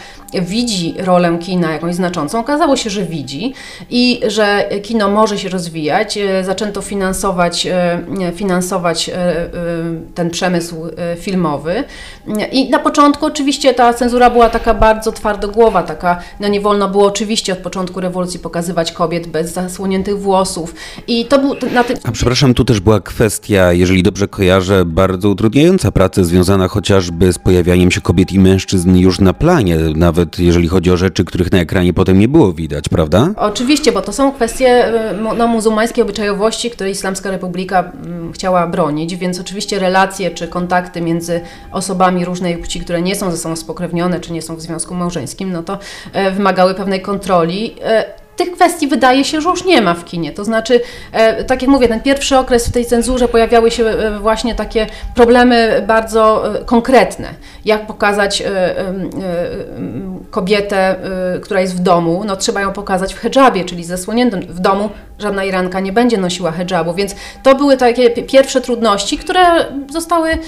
widzi 0.43 0.95
rolę 0.99 1.39
kina 1.41 1.73
jakąś 1.73 1.95
znaczącą. 1.95 2.41
Okazało 2.41 2.77
się, 2.77 2.91
że 2.91 3.03
widzi 3.05 3.55
i 3.91 4.21
że 4.27 4.69
kino 4.83 5.11
może 5.11 5.39
się 5.39 5.49
rozwijać. 5.49 6.19
E, 6.19 6.45
zaczęto 6.45 6.83
finansować, 6.83 7.67
e, 7.67 8.33
finansować 8.35 9.11
ten 10.15 10.31
przemysł 10.31 10.77
filmowy. 11.19 11.85
I 12.53 12.71
na 12.71 12.79
początku 12.79 13.27
oczywiście 13.27 13.75
ta 13.75 13.95
cenzura 13.95 14.31
była 14.31 14.51
taka 14.51 14.75
bardzo 14.75 15.13
twardogłowa, 15.13 15.83
taka, 15.83 16.19
no 16.41 16.49
nie 16.49 16.61
wolno 16.61 16.89
było 16.89 17.07
oczywiście 17.07 17.53
od 17.53 17.59
początku 17.59 18.01
rewolucji 18.01 18.41
pokazywać 18.41 18.93
kobiet 18.93 19.27
bez 19.27 19.53
zasłoniętych 19.53 20.19
włosów. 20.19 20.75
I 21.07 21.25
to 21.25 21.39
był 21.39 21.55
na 21.73 21.85
tym... 21.85 21.97
A 22.05 22.13
przepraszam, 22.13 22.55
tu 22.55 22.65
też 22.65 22.81
była 22.81 23.01
kwestia, 23.01 23.73
jeżeli 23.73 24.03
dobrze 24.03 24.29
kojarzę, 24.29 24.85
bardzo 24.85 25.29
utrudniająca 25.29 25.93
pracę 25.93 26.25
związana 26.25 26.62
związana 26.63 26.69
chociażby 26.69 27.33
z 27.33 27.39
pojawianiem 27.39 27.91
się 27.91 28.01
kobiet 28.01 28.33
i 28.33 28.39
mężczyzn 28.39 28.97
już 28.97 29.21
na 29.21 29.35
planie, 29.35 29.77
nawet 29.97 30.39
jeżeli 30.39 30.69
chodzi 30.69 30.91
o 30.91 30.97
rzeczy, 30.97 31.25
których 31.25 31.53
na 31.53 31.59
ekranie 31.59 31.93
potem 31.93 32.19
nie 32.19 32.29
było 32.29 32.53
widać, 32.53 32.89
prawda? 32.89 33.29
Oczywiście, 33.37 33.93
bo 33.93 34.03
to 34.03 34.13
są 34.13 34.33
kwestie 34.33 34.89
y, 35.11 35.37
no, 35.37 35.47
muzułmańskiej 35.47 36.05
obyczajowości, 36.05 36.71
której 36.71 36.93
Islamska 36.93 37.31
Republika 37.31 37.93
mm, 38.05 38.33
chciała 38.33 38.67
bronić, 38.67 39.17
więc 39.17 39.41
oczywiście 39.41 39.79
relacje 39.79 40.31
czy 40.31 40.49
kontakty 40.49 41.01
między 41.01 41.41
osobami 41.73 42.25
różnej 42.25 42.59
płci, 42.59 42.81
które 42.81 43.03
nie 43.03 43.15
są 43.15 43.31
ze 43.31 43.37
sobą 43.37 43.57
spokrewnione, 43.57 44.21
czy 44.21 44.33
nie 44.33 44.43
są 44.43 44.57
w 44.57 44.61
związku 44.61 44.95
małżeńskim, 44.95 45.53
no 45.53 45.63
to 45.63 45.79
e, 46.13 46.31
wymagały 46.31 46.75
pewnej 46.75 47.01
kontroli. 47.01 47.75
Tych 48.37 48.53
kwestii 48.53 48.89
wydaje 48.89 49.25
się, 49.25 49.41
że 49.41 49.49
już 49.49 49.65
nie 49.65 49.81
ma 49.81 49.95
w 49.95 50.05
kinie. 50.05 50.33
To 50.33 50.45
znaczy, 50.45 50.81
e, 51.13 51.45
tak 51.45 51.63
jak 51.63 51.71
mówię, 51.71 51.89
ten 51.89 52.01
pierwszy 52.01 52.39
okres 52.39 52.69
w 52.69 52.73
tej 52.73 52.87
cenzurze 52.87 53.29
pojawiały 53.29 53.71
się 53.71 53.85
e, 53.85 54.19
właśnie 54.19 54.55
takie 54.55 54.87
problemy 55.15 55.85
bardzo 55.87 56.55
e, 56.55 56.65
konkretne. 56.65 57.29
Jak 57.65 57.87
pokazać 57.87 58.43
kobietę, 60.31 60.97
która 61.43 61.61
jest 61.61 61.77
w 61.77 61.81
domu, 61.81 62.23
no 62.27 62.37
trzeba 62.37 62.61
ją 62.61 62.73
pokazać 62.73 63.15
w 63.15 63.19
hijabie, 63.19 63.65
czyli 63.65 63.85
zasłoniętym 63.85 64.41
w 64.41 64.61
domu, 64.61 64.91
żadna 65.19 65.45
Iranka 65.45 65.81
nie 65.81 65.93
będzie 65.93 66.19
nosiła 66.19 66.53
hijabu, 66.53 66.95
więc 66.95 67.15
to 67.43 67.55
były 67.55 67.77
takie 67.77 68.11
pierwsze 68.11 68.61
trudności, 68.61 69.19
które 69.19 69.41
zostały 69.93 70.39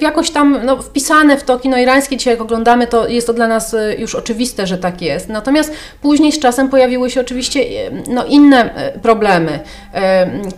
jakoś 0.00 0.30
tam 0.30 0.58
no, 0.64 0.76
wpisane 0.82 1.36
w 1.36 1.44
to 1.44 1.58
kino 1.58 1.78
irańskie. 1.78 2.16
Dzisiaj 2.16 2.34
jak 2.34 2.40
oglądamy, 2.40 2.86
to 2.86 3.08
jest 3.08 3.26
to 3.26 3.32
dla 3.32 3.48
nas 3.48 3.76
już 3.98 4.14
oczywiste, 4.14 4.66
że 4.66 4.78
tak 4.78 5.02
jest. 5.02 5.28
Natomiast 5.28 5.72
później 6.02 6.32
z 6.32 6.38
czasem 6.38 6.68
pojawiły 6.68 7.10
się 7.10 7.20
oczywiście 7.20 7.60
no, 8.08 8.24
inne 8.24 8.70
problemy, 9.02 9.60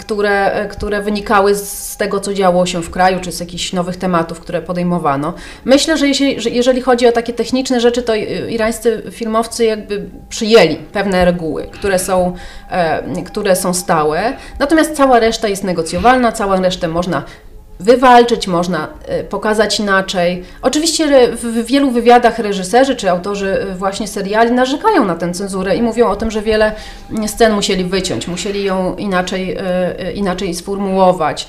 które, 0.01 0.67
które 0.71 1.03
wynikały 1.03 1.55
z 1.55 1.97
tego, 1.97 2.21
co 2.21 2.35
działo 2.35 2.67
się 2.67 2.83
w 2.83 2.91
kraju, 2.91 3.21
czy 3.21 3.33
z 3.33 3.41
jakichś 3.41 3.73
nowych 3.73 3.97
tematów, 3.97 4.41
które 4.41 4.63
podejmowano. 4.63 5.35
Myślę, 5.65 5.97
że 5.97 6.02
jeśli, 6.07 6.41
że 6.41 6.51
jeżeli 6.51 6.81
chodzi 6.81 7.07
o 7.07 7.13
takie 7.13 7.33
techniczne 7.33 7.81
rzeczy, 7.81 8.03
to 8.03 8.15
irańscy 8.49 9.03
filmowcy 9.11 9.65
jakby 9.65 10.05
przyjęli 10.29 10.77
pewne 10.77 11.25
reguły, 11.25 11.67
które 11.73 11.99
są, 11.99 12.35
e, 12.71 13.23
które 13.25 13.57
są 13.57 13.75
stałe, 13.75 14.37
natomiast 14.59 14.97
cała 14.97 15.21
reszta 15.21 15.49
jest 15.49 15.65
negocjowalna, 15.65 16.33
całą 16.33 16.63
resztę 16.63 16.89
można 16.89 17.25
wywalczyć, 17.81 18.47
można 18.47 18.89
e, 19.07 19.25
pokazać 19.25 19.81
inaczej. 19.81 20.45
Oczywiście 20.63 21.29
w 21.37 21.65
wielu 21.67 21.91
wywiadach 21.91 22.39
reżyserzy 22.39 22.97
czy 22.97 23.11
autorzy 23.11 23.67
e, 23.71 23.75
właśnie 23.75 24.09
seriali 24.09 24.53
narzekają 24.53 25.05
na 25.05 25.15
tę 25.15 25.35
cenzurę 25.35 25.77
i 25.77 25.83
mówią 25.83 26.09
o 26.09 26.17
tym, 26.17 26.31
że 26.31 26.43
wiele 26.43 26.73
scen 27.27 27.53
musieli 27.53 27.85
wyciąć, 27.85 28.29
musieli 28.29 28.65
ją 28.65 28.97
inaczej, 28.97 29.57
e, 29.61 30.13
inaczej 30.13 30.55
sformułować. 30.55 31.49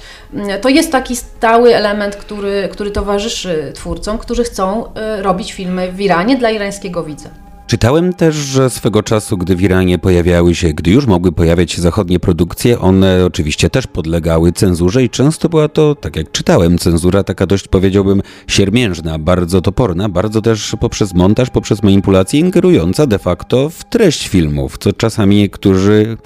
To 0.62 0.70
jest 0.70 0.92
taki 0.92 1.16
stały 1.16 1.76
element, 1.76 2.16
który, 2.16 2.70
który 2.72 2.92
towarzyszy 2.92 3.72
twórcom, 3.76 4.18
którzy 4.18 4.44
chcą 4.44 4.86
robić 5.22 5.54
filmy 5.54 5.92
w 5.92 6.02
Iranie 6.02 6.38
dla 6.38 6.50
irańskiego 6.52 7.04
widza. 7.04 7.30
Czytałem 7.74 8.14
też, 8.14 8.36
że 8.36 8.70
swego 8.70 9.04
czasu, 9.04 9.38
gdy 9.38 9.56
w 9.56 9.62
Iranie 9.62 10.00
pojawiały 10.00 10.56
się, 10.56 10.74
gdy 10.74 10.92
już 10.92 11.06
mogły 11.06 11.32
pojawiać 11.32 11.72
się 11.72 11.82
zachodnie 11.82 12.20
produkcje, 12.20 12.80
one 12.80 13.26
oczywiście 13.26 13.70
też 13.70 13.88
podlegały 13.88 14.52
cenzurze 14.52 15.04
i 15.04 15.10
często 15.10 15.50
była 15.50 15.68
to, 15.68 15.96
tak 15.96 16.16
jak 16.16 16.32
czytałem, 16.32 16.78
cenzura 16.78 17.24
taka 17.24 17.48
dość 17.48 17.68
powiedziałbym 17.68 18.22
siermiężna, 18.48 19.20
bardzo 19.20 19.62
toporna, 19.62 20.10
bardzo 20.10 20.42
też 20.42 20.76
poprzez 20.80 21.14
montaż, 21.14 21.50
poprzez 21.50 21.84
manipulację 21.84 22.40
ingerująca 22.40 23.08
de 23.08 23.20
facto 23.20 23.70
w 23.70 23.84
treść 23.84 24.28
filmów, 24.28 24.78
co 24.78 24.94
czasami 24.94 25.36
niektórzy 25.36 26.18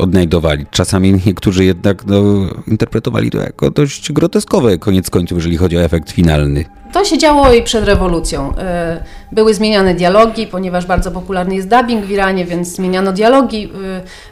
odnajdowali. 0.00 0.66
Czasami 0.70 1.20
niektórzy 1.26 1.64
jednak 1.64 2.06
no, 2.06 2.22
interpretowali 2.66 3.30
to 3.30 3.38
jako 3.38 3.70
dość 3.70 4.12
groteskowe, 4.12 4.78
koniec 4.78 5.10
końców, 5.10 5.38
jeżeli 5.38 5.56
chodzi 5.56 5.78
o 5.78 5.82
efekt 5.82 6.10
finalny. 6.10 6.64
To 6.92 7.04
się 7.04 7.18
działo 7.18 7.52
i 7.52 7.62
przed 7.62 7.84
rewolucją. 7.84 8.56
E, 8.58 9.04
były 9.32 9.54
zmieniane 9.54 9.94
dialogi, 9.94 10.46
ponieważ 10.46 10.86
bardzo 10.86 11.10
popularny 11.10 11.54
jest 11.54 11.68
dubbing 11.68 12.04
w 12.04 12.10
Iranie, 12.10 12.44
więc 12.44 12.68
zmieniano 12.68 13.12
dialogi, 13.12 13.72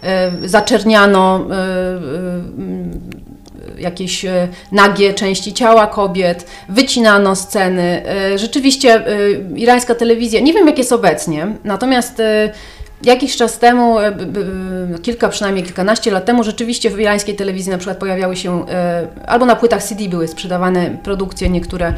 e, 0.03 0.09
e, 0.09 0.33
zaczerniano 0.49 1.47
jakieś 3.79 4.27
nagie 4.73 5.15
części 5.15 5.53
ciała 5.53 5.87
kobiet, 5.87 6.47
wycinano 6.69 7.37
sceny. 7.37 8.03
Rzeczywiście 8.37 9.05
irańska 9.57 9.95
telewizja, 9.95 10.41
nie 10.41 10.53
wiem 10.53 10.67
jak 10.67 10.79
jest 10.79 10.93
obecnie, 10.93 11.47
natomiast 11.65 12.23
Jakiś 13.05 13.37
czas 13.37 13.59
temu, 13.59 13.99
e, 13.99 14.13
kilka 15.03 15.29
przynajmniej 15.29 15.65
kilkanaście 15.65 16.11
lat 16.11 16.25
temu, 16.25 16.45
rzeczywiście 16.45 16.91
w 16.91 17.01
irańskiej 17.01 17.37
telewizji 17.37 17.73
na 17.73 17.79
przykład 17.79 17.99
pojawiały 17.99 18.37
się, 18.37 18.69
e, 18.69 19.09
albo 19.27 19.47
na 19.47 19.57
płytach 19.57 19.83
CD 19.83 20.09
były 20.09 20.29
sprzedawane 20.29 20.91
produkcje 21.03 21.49
niektóre 21.49 21.95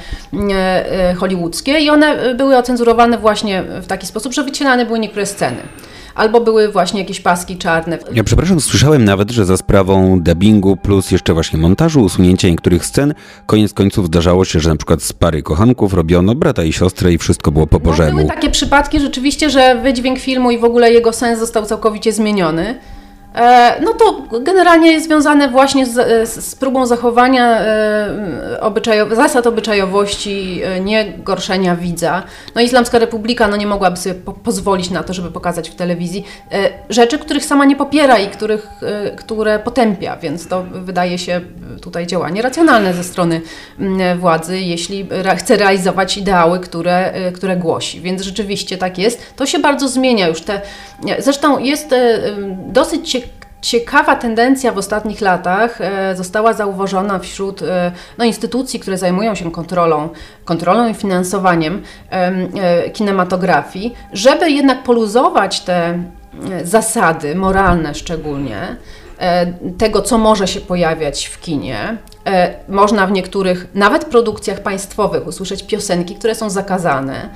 e, 0.50 1.14
hollywoodzkie 1.14 1.78
i 1.80 1.90
one 1.90 2.34
były 2.34 2.56
ocenzurowane 2.56 3.18
właśnie 3.18 3.62
w 3.62 3.86
taki 3.86 4.06
sposób, 4.06 4.32
że 4.32 4.44
wycinane 4.44 4.86
były 4.86 4.98
niektóre 4.98 5.26
sceny 5.26 5.56
albo 6.16 6.40
były 6.40 6.72
właśnie 6.72 7.00
jakieś 7.00 7.20
paski 7.20 7.56
czarne. 7.56 7.98
Ja 8.12 8.24
przepraszam, 8.24 8.60
słyszałem 8.60 9.04
nawet, 9.04 9.30
że 9.30 9.44
za 9.44 9.56
sprawą 9.56 10.20
dubbingu 10.20 10.76
plus 10.76 11.10
jeszcze 11.10 11.34
właśnie 11.34 11.58
montażu, 11.58 12.00
usunięcia 12.00 12.48
niektórych 12.48 12.86
scen, 12.86 13.14
koniec 13.46 13.72
końców 13.72 14.06
zdarzało 14.06 14.44
się, 14.44 14.60
że 14.60 14.70
na 14.70 14.76
przykład 14.76 15.02
z 15.02 15.12
pary 15.12 15.42
kochanków 15.42 15.94
robiono 15.94 16.34
brata 16.34 16.64
i 16.64 16.72
siostrę 16.72 17.12
i 17.12 17.18
wszystko 17.18 17.52
było 17.52 17.66
po 17.66 17.80
bożemu. 17.80 18.10
No, 18.10 18.16
były 18.16 18.34
takie 18.34 18.50
przypadki 18.50 19.00
rzeczywiście, 19.00 19.50
że 19.50 19.80
wydźwięk 19.82 20.18
filmu 20.18 20.50
i 20.50 20.58
w 20.58 20.64
ogóle 20.64 20.92
jego 20.92 21.12
sens 21.12 21.38
został 21.38 21.66
całkowicie 21.66 22.12
zmieniony. 22.12 22.78
E, 23.36 23.80
no 23.80 23.94
to 23.94 24.22
generalnie 24.40 24.92
jest 24.92 25.06
związane 25.06 25.48
właśnie 25.48 25.86
z, 25.86 26.28
z 26.28 26.54
próbą 26.54 26.86
zachowania 26.86 27.60
e, 27.60 28.60
obyczajo, 28.60 29.14
zasad 29.16 29.46
obyczajowości, 29.46 30.60
e, 30.64 30.80
nie 30.80 31.12
gorszenia 31.18 31.76
widza. 31.76 32.22
No 32.54 32.60
Islamska 32.60 32.98
Republika 32.98 33.48
no 33.48 33.56
nie 33.56 33.66
mogłaby 33.66 33.96
sobie 33.96 34.14
po 34.14 34.32
pozwolić 34.32 34.90
na 34.90 35.02
to, 35.02 35.14
żeby 35.14 35.30
pokazać 35.30 35.70
w 35.70 35.74
telewizji 35.74 36.24
rzeczy, 36.88 37.18
których 37.18 37.44
sama 37.44 37.64
nie 37.64 37.76
popiera 37.76 38.18
i 38.18 38.28
których, 38.28 38.68
które 39.16 39.58
potępia, 39.58 40.16
więc 40.16 40.48
to 40.48 40.62
wydaje 40.62 41.18
się 41.18 41.40
tutaj 41.82 42.06
działanie 42.06 42.42
racjonalne 42.42 42.94
ze 42.94 43.04
strony 43.04 43.40
władzy, 44.18 44.60
jeśli 44.60 45.08
chce 45.36 45.56
realizować 45.56 46.16
ideały, 46.16 46.60
które, 46.60 47.14
które 47.34 47.56
głosi. 47.56 48.00
Więc 48.00 48.22
rzeczywiście 48.22 48.78
tak 48.78 48.98
jest. 48.98 49.36
To 49.36 49.46
się 49.46 49.58
bardzo 49.58 49.88
zmienia 49.88 50.28
już. 50.28 50.40
Te, 50.40 50.60
zresztą 51.18 51.58
jest 51.58 51.94
dosyć 52.72 53.10
ciekawe, 53.10 53.36
Ciekawa 53.66 54.16
tendencja 54.16 54.72
w 54.72 54.78
ostatnich 54.78 55.20
latach 55.20 55.80
e, 55.80 56.16
została 56.16 56.52
zauważona 56.52 57.18
wśród 57.18 57.62
e, 57.62 57.92
no, 58.18 58.24
instytucji, 58.24 58.80
które 58.80 58.98
zajmują 58.98 59.34
się 59.34 59.52
kontrolą, 59.52 60.08
kontrolą 60.44 60.88
i 60.88 60.94
finansowaniem 60.94 61.82
e, 62.10 62.90
kinematografii, 62.90 63.94
żeby 64.12 64.50
jednak 64.50 64.82
poluzować 64.82 65.60
te 65.60 65.98
zasady 66.64 67.34
moralne 67.34 67.94
szczególnie, 67.94 68.76
tego, 69.78 70.02
co 70.02 70.18
może 70.18 70.48
się 70.48 70.60
pojawiać 70.60 71.26
w 71.26 71.40
kinie, 71.40 71.98
E, 72.26 72.54
można 72.68 73.06
w 73.06 73.12
niektórych, 73.12 73.66
nawet 73.74 74.04
produkcjach 74.04 74.60
państwowych, 74.60 75.26
usłyszeć 75.26 75.62
piosenki, 75.62 76.14
które 76.14 76.34
są 76.34 76.50
zakazane. 76.50 77.28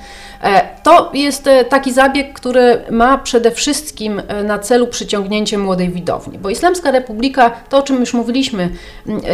E, 0.43 0.67
to 0.83 1.11
jest 1.13 1.47
e, 1.47 1.65
taki 1.65 1.93
zabieg, 1.93 2.33
który 2.33 2.81
ma 2.89 3.17
przede 3.17 3.51
wszystkim 3.51 4.21
na 4.43 4.59
celu 4.59 4.87
przyciągnięcie 4.87 5.57
młodej 5.57 5.89
widowni, 5.89 6.39
bo 6.39 6.49
Islamska 6.49 6.91
Republika, 6.91 7.51
to 7.69 7.77
o 7.77 7.81
czym 7.81 7.99
już 7.99 8.13
mówiliśmy, 8.13 8.69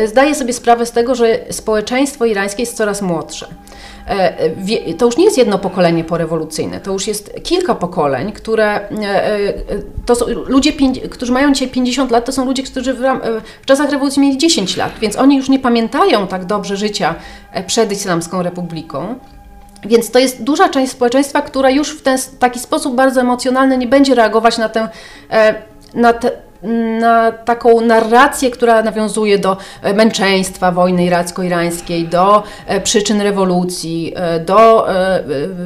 zdaje 0.05 0.36
sobie 0.36 0.53
sprawę 0.53 0.86
z 0.86 0.91
tego, 0.91 1.15
że 1.15 1.39
społeczeństwo 1.51 2.25
irańskie 2.25 2.63
jest 2.63 2.77
coraz 2.77 3.01
młodsze. 3.01 3.47
To 4.98 5.06
już 5.06 5.17
nie 5.17 5.26
jest 5.26 5.38
jedno 5.38 5.60
pokolenie 5.60 6.04
porewolucyjne, 6.04 6.80
to 6.80 6.91
już 6.91 7.08
jest 7.08 7.34
kilka 7.43 7.76
pokoleń, 7.76 8.32
które 8.32 8.80
to 10.06 10.15
są 10.15 10.26
ludzie, 10.28 10.72
którzy 11.10 11.32
mają 11.32 11.54
dzisiaj 11.54 11.67
50 11.67 12.12
lat, 12.12 12.26
to 12.26 12.32
są 12.32 12.46
ludzie, 12.46 12.63
którzy 12.63 12.93
w, 12.93 13.02
w 13.62 13.65
czasach 13.65 13.91
rewolucji 13.91 14.22
mieli 14.22 14.38
10 14.38 14.78
lat, 14.78 14.91
więc 15.02 15.15
oni 15.15 15.38
już 15.38 15.50
nie 15.50 15.60
pamiętają 15.60 16.28
tak 16.28 16.46
dobrze 16.46 16.78
życia 16.78 17.15
e, 17.52 17.63
przed 17.63 17.91
Islamską 17.91 18.43
Republiką. 18.43 19.15
Więc 19.86 20.12
to 20.12 20.20
jest 20.20 20.43
duża 20.43 20.70
część 20.70 20.91
społeczeństwa, 20.91 21.41
która 21.41 21.70
już 21.70 21.89
w 21.89 22.02
ten 22.02 22.17
taki 22.39 22.60
sposób 22.60 22.96
bardzo 22.96 23.22
emocjonalny 23.22 23.78
nie 23.78 23.88
będzie 23.88 24.15
reagować 24.15 24.58
na 24.58 24.70
tę, 24.70 24.88
e, 25.32 25.56
na 25.93 26.13
te, 26.13 26.32
na 27.00 27.32
taką 27.32 27.82
narrację, 27.82 28.52
która 28.52 28.82
nawiązuje 28.82 29.39
do 29.39 29.58
e, 29.82 29.93
męczeństwa 29.93 30.72
wojny 30.72 31.06
iracko-irańskiej, 31.06 32.08
do 32.08 32.43
e, 32.65 32.82
przyczyn 32.82 33.22
rewolucji, 33.22 34.13
e, 34.15 34.39
do 34.39 34.88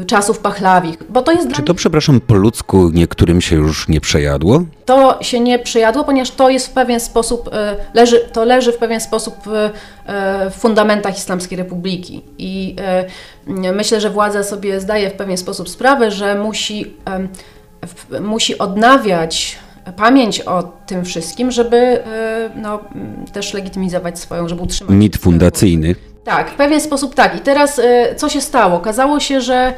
czasów 0.08 0.40
pachlawich. 0.40 0.98
Bo 1.10 1.22
to 1.22 1.32
jest 1.32 1.52
Czy 1.54 1.64
to, 1.64 1.74
przepraszam, 1.74 2.22
po 2.22 2.34
ludzku 2.34 2.90
niektórym 2.90 3.42
się 3.42 3.56
już 3.56 3.88
nie 3.88 4.02
przejadło? 4.02 4.64
To 4.86 5.18
się 5.22 5.40
nie 5.40 5.60
przejadło, 5.60 6.04
ponieważ 6.04 6.32
to 6.32 6.50
jest 6.50 6.68
w 6.68 6.72
pewien 6.72 7.00
sposób, 7.00 7.50
leży, 7.94 8.20
to 8.34 8.46
leży 8.46 8.72
w 8.72 8.78
pewien 8.78 9.00
sposób 9.00 9.36
w 10.50 10.56
fundamentach 10.60 11.18
Islamskiej 11.18 11.58
Republiki. 11.58 12.22
I 12.38 12.76
myślę, 13.48 14.02
że 14.02 14.10
władza 14.10 14.44
sobie 14.44 14.80
zdaje 14.80 15.10
w 15.10 15.14
pewien 15.14 15.38
sposób 15.38 15.70
sprawę, 15.70 16.12
że 16.12 16.36
musi, 16.36 16.94
musi 18.22 18.58
odnawiać 18.58 19.58
pamięć 19.96 20.42
o 20.42 20.64
tym 20.64 21.06
wszystkim, 21.06 21.52
żeby 21.52 21.78
e, 21.78 22.50
no, 22.56 22.80
też 23.34 23.54
legitymizować 23.54 24.20
swoją, 24.20 24.50
żeby 24.50 24.62
utrzymać. 24.62 24.96
Mit 24.96 25.18
fundacyjny. 25.18 25.96
Tak, 26.24 26.52
w 26.52 26.56
pewien 26.56 26.82
sposób 26.82 27.16
tak. 27.16 27.38
I 27.38 27.40
teraz 27.40 27.80
e, 27.80 28.16
co 28.16 28.30
się 28.30 28.42
stało? 28.42 28.76
Okazało 28.76 29.20
się, 29.20 29.42
że, 29.42 29.74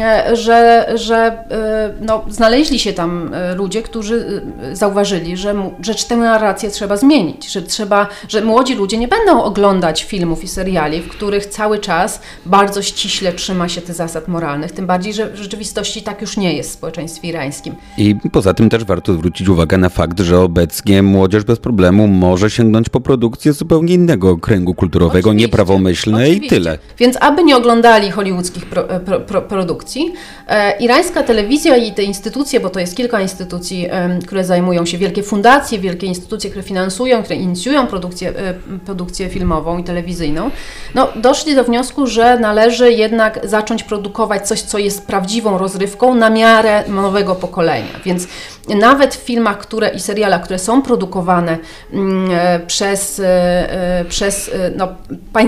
e, 0.00 0.36
że, 0.36 0.92
że 0.94 1.16
e, 1.16 1.94
no, 2.00 2.24
znaleźli 2.28 2.78
się 2.78 2.92
tam 2.92 3.30
ludzie, 3.56 3.82
którzy 3.82 4.42
zauważyli, 4.72 5.36
że, 5.36 5.54
że 5.80 5.94
tę 5.94 6.16
narrację 6.16 6.70
trzeba 6.70 6.96
zmienić, 6.96 7.52
że 7.52 7.62
trzeba, 7.62 8.06
że 8.28 8.42
młodzi 8.42 8.74
ludzie 8.74 8.98
nie 8.98 9.08
będą 9.08 9.42
oglądać 9.42 10.04
filmów 10.04 10.44
i 10.44 10.48
seriali, 10.48 11.00
w 11.00 11.08
których 11.08 11.46
cały 11.46 11.78
czas 11.78 12.20
bardzo 12.46 12.82
ściśle 12.82 13.32
trzyma 13.32 13.68
się 13.68 13.80
tych 13.80 13.94
zasad 13.94 14.28
moralnych, 14.28 14.72
tym 14.72 14.86
bardziej, 14.86 15.12
że 15.12 15.30
w 15.30 15.36
rzeczywistości 15.36 16.02
tak 16.02 16.20
już 16.20 16.36
nie 16.36 16.56
jest 16.56 16.70
w 16.70 16.72
społeczeństwie 16.72 17.28
irańskim. 17.28 17.74
I 17.98 18.16
poza 18.32 18.54
tym 18.54 18.70
też 18.70 18.84
warto 18.84 19.14
zwrócić 19.14 19.48
uwagę 19.48 19.78
na 19.78 19.88
fakt, 19.88 20.20
że 20.20 20.40
obecnie 20.40 21.02
młodzież 21.02 21.44
bez 21.44 21.58
problemu 21.58 22.08
może 22.08 22.50
sięgnąć 22.50 22.88
po 22.88 23.00
produkcję 23.00 23.52
zupełnie 23.52 23.94
innego 23.94 24.38
kręgu 24.38 24.74
kulturowego, 24.74 25.30
Oczywiście. 25.30 25.48
Pomyślne 25.82 26.18
Oczywiście. 26.18 26.46
i 26.46 26.48
tyle. 26.48 26.78
Więc 26.98 27.16
aby 27.20 27.44
nie 27.44 27.56
oglądali 27.56 28.10
hollywoodzkich 28.10 28.66
pro, 28.66 28.90
e, 28.90 29.00
pro, 29.00 29.20
pro, 29.20 29.42
produkcji, 29.42 30.12
e, 30.48 30.78
irańska 30.78 31.22
telewizja 31.22 31.76
i 31.76 31.92
te 31.92 32.02
instytucje, 32.02 32.60
bo 32.60 32.70
to 32.70 32.80
jest 32.80 32.96
kilka 32.96 33.20
instytucji, 33.20 33.86
e, 33.90 34.18
które 34.26 34.44
zajmują 34.44 34.86
się, 34.86 34.98
wielkie 34.98 35.22
fundacje, 35.22 35.78
wielkie 35.78 36.06
instytucje, 36.06 36.50
które 36.50 36.62
finansują, 36.62 37.22
które 37.22 37.36
inicjują 37.36 37.86
produkcję, 37.86 38.28
e, 38.28 38.54
produkcję 38.84 39.28
filmową 39.28 39.78
i 39.78 39.84
telewizyjną, 39.84 40.50
no, 40.94 41.08
doszli 41.16 41.54
do 41.54 41.64
wniosku, 41.64 42.06
że 42.06 42.38
należy 42.38 42.92
jednak 42.92 43.40
zacząć 43.44 43.82
produkować 43.82 44.48
coś, 44.48 44.60
co 44.60 44.78
jest 44.78 45.06
prawdziwą 45.06 45.58
rozrywką 45.58 46.14
na 46.14 46.30
miarę 46.30 46.84
nowego 46.88 47.34
pokolenia. 47.34 48.00
Więc 48.04 48.28
nawet 48.68 49.14
w 49.14 49.18
filmach 49.18 49.58
które, 49.58 49.88
i 49.88 50.00
serialach, 50.00 50.42
które 50.42 50.58
są 50.58 50.82
produkowane 50.82 51.58
mm, 51.92 52.30
e, 52.30 52.60
przez, 52.66 53.20
e, 53.24 54.04
przez 54.08 54.50
no, 54.76 54.88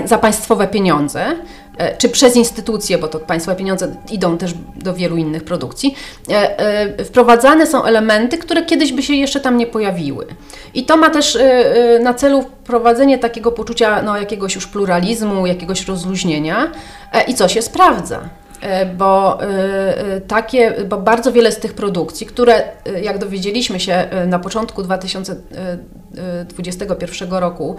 za 0.04 0.18
państwowe 0.24 0.68
pieniądze, 0.68 1.36
e, 1.78 1.96
czy 1.96 2.08
przez 2.08 2.36
instytucje, 2.36 2.98
bo 2.98 3.08
to 3.08 3.18
państwowe 3.18 3.56
pieniądze 3.56 3.96
idą 4.10 4.38
też 4.38 4.54
do 4.76 4.94
wielu 4.94 5.16
innych 5.16 5.44
produkcji, 5.44 5.94
e, 6.30 6.58
e, 6.58 7.04
wprowadzane 7.04 7.66
są 7.66 7.84
elementy, 7.84 8.38
które 8.38 8.62
kiedyś 8.62 8.92
by 8.92 9.02
się 9.02 9.14
jeszcze 9.14 9.40
tam 9.40 9.56
nie 9.56 9.66
pojawiły. 9.66 10.26
I 10.74 10.84
to 10.84 10.96
ma 10.96 11.10
też 11.10 11.38
na 12.02 12.14
celu 12.14 12.42
wprowadzenie 12.42 13.18
takiego 13.18 13.52
poczucia 13.52 14.02
no, 14.02 14.16
jakiegoś 14.16 14.54
już 14.54 14.66
pluralizmu, 14.66 15.46
jakiegoś 15.46 15.88
rozluźnienia 15.88 16.70
i 17.28 17.34
co 17.34 17.48
się 17.48 17.62
sprawdza. 17.62 18.28
E, 18.60 18.86
Bo, 18.86 19.42
e, 19.42 19.46
e, 19.98 20.20
takie, 20.20 20.72
bo 20.88 20.96
bardzo 20.98 21.32
wiele 21.32 21.52
z 21.52 21.58
tych 21.58 21.74
produkcji, 21.74 22.26
które 22.26 22.62
jak 23.02 23.18
dowiedzieliśmy 23.18 23.80
się 23.80 24.08
na 24.26 24.38
początku 24.38 24.82
2021 24.82 27.30
roku 27.40 27.76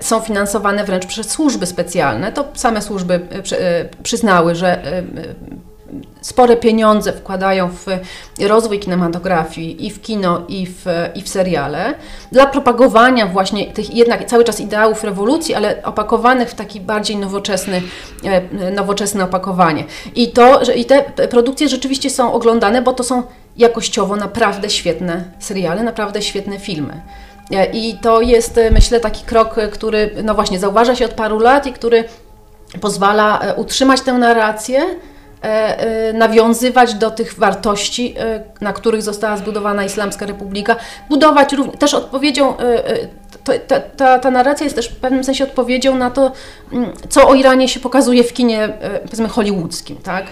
są 0.00 0.20
finansowane 0.20 0.84
wręcz 0.84 1.06
przez 1.06 1.30
służby 1.30 1.66
specjalne, 1.66 2.32
to 2.32 2.44
same 2.54 2.82
służby 2.82 3.20
przy- 3.42 3.88
przyznały, 4.02 4.54
że 4.54 4.82
spore 6.26 6.56
pieniądze 6.56 7.12
wkładają 7.12 7.68
w 7.68 7.86
rozwój 8.40 8.78
kinematografii 8.78 9.86
i 9.86 9.90
w 9.90 10.02
kino, 10.02 10.42
i 10.48 10.66
w, 10.66 10.84
i 11.14 11.22
w 11.22 11.28
seriale, 11.28 11.94
dla 12.32 12.46
propagowania 12.46 13.26
właśnie 13.26 13.72
tych 13.72 13.94
jednak 13.94 14.24
cały 14.24 14.44
czas 14.44 14.60
ideałów 14.60 15.04
rewolucji, 15.04 15.54
ale 15.54 15.82
opakowanych 15.82 16.50
w 16.50 16.54
taki 16.54 16.80
bardziej 16.80 17.16
nowoczesny, 17.16 17.82
e, 18.24 18.70
nowoczesne 18.70 19.24
opakowanie. 19.24 19.84
I, 20.14 20.32
to, 20.32 20.64
że, 20.64 20.74
I 20.74 20.84
te 20.84 21.02
produkcje 21.30 21.68
rzeczywiście 21.68 22.10
są 22.10 22.32
oglądane, 22.32 22.82
bo 22.82 22.92
to 22.92 23.04
są 23.04 23.22
jakościowo 23.56 24.16
naprawdę 24.16 24.70
świetne 24.70 25.24
seriale, 25.38 25.82
naprawdę 25.82 26.22
świetne 26.22 26.58
filmy. 26.58 27.00
E, 27.50 27.66
I 27.66 27.98
to 27.98 28.20
jest, 28.20 28.58
e, 28.58 28.70
myślę, 28.70 29.00
taki 29.00 29.24
krok, 29.24 29.54
który 29.72 30.10
no 30.24 30.34
właśnie 30.34 30.58
zauważa 30.58 30.96
się 30.96 31.04
od 31.04 31.14
paru 31.14 31.38
lat 31.38 31.66
i 31.66 31.72
który 31.72 32.04
pozwala 32.80 33.40
utrzymać 33.56 34.00
tę 34.00 34.12
narrację, 34.12 34.80
nawiązywać 36.14 36.94
do 36.94 37.10
tych 37.10 37.34
wartości, 37.34 38.14
e, 38.18 38.42
na 38.60 38.72
których 38.72 39.02
została 39.02 39.36
zbudowana 39.36 39.84
Islamska 39.84 40.26
Republika, 40.26 40.76
budować 41.08 41.52
również, 41.52 41.76
też 41.78 41.94
odpowiedzią, 41.94 42.58
e, 42.58 42.86
e, 42.88 43.58
ta, 43.58 43.80
ta, 43.80 44.18
ta 44.18 44.30
narracja 44.30 44.64
jest 44.64 44.76
też 44.76 44.88
w 44.88 44.96
pewnym 44.96 45.24
sensie 45.24 45.44
odpowiedzią 45.44 45.96
na 45.96 46.10
to, 46.10 46.32
mm, 46.72 46.92
co 47.08 47.28
o 47.28 47.34
Iranie 47.34 47.68
się 47.68 47.80
pokazuje 47.80 48.24
w 48.24 48.32
kinie, 48.32 48.64
e, 48.64 49.00
powiedzmy, 49.00 49.28
hollywoodzkim, 49.28 49.96
tak? 49.96 50.26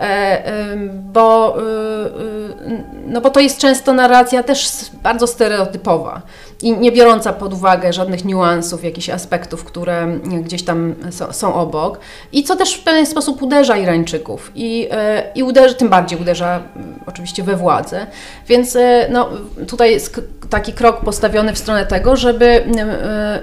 E, 0.00 0.76
bo, 1.12 1.56
y, 1.58 1.62
y, 1.62 2.84
no 3.06 3.20
bo 3.20 3.30
to 3.30 3.40
jest 3.40 3.58
często 3.58 3.92
narracja 3.92 4.42
też 4.42 4.68
bardzo 5.02 5.26
stereotypowa 5.26 6.22
i 6.62 6.72
nie 6.72 6.92
biorąca 6.92 7.32
pod 7.32 7.52
uwagę 7.52 7.92
żadnych 7.92 8.24
niuansów, 8.24 8.84
jakichś 8.84 9.10
aspektów, 9.10 9.64
które 9.64 10.06
gdzieś 10.42 10.62
tam 10.62 10.94
są, 11.30 11.54
obok 11.54 11.98
i 12.32 12.44
co 12.44 12.56
też 12.56 12.74
w 12.74 12.84
pewien 12.84 13.06
sposób 13.06 13.42
uderza 13.42 13.76
Irańczyków 13.76 14.52
i, 14.54 14.88
e, 14.90 15.32
i 15.34 15.42
uderza, 15.42 15.74
tym 15.74 15.88
bardziej 15.88 16.20
uderza 16.20 16.62
oczywiście 17.06 17.42
we 17.42 17.56
władzę, 17.56 18.06
więc 18.46 18.76
e, 18.76 19.08
no, 19.10 19.28
tutaj 19.68 19.90
jest 19.90 20.20
taki 20.50 20.72
krok 20.72 21.00
postawiony 21.00 21.52
w 21.52 21.58
stronę 21.58 21.86
tego, 21.86 22.16
żeby, 22.16 22.64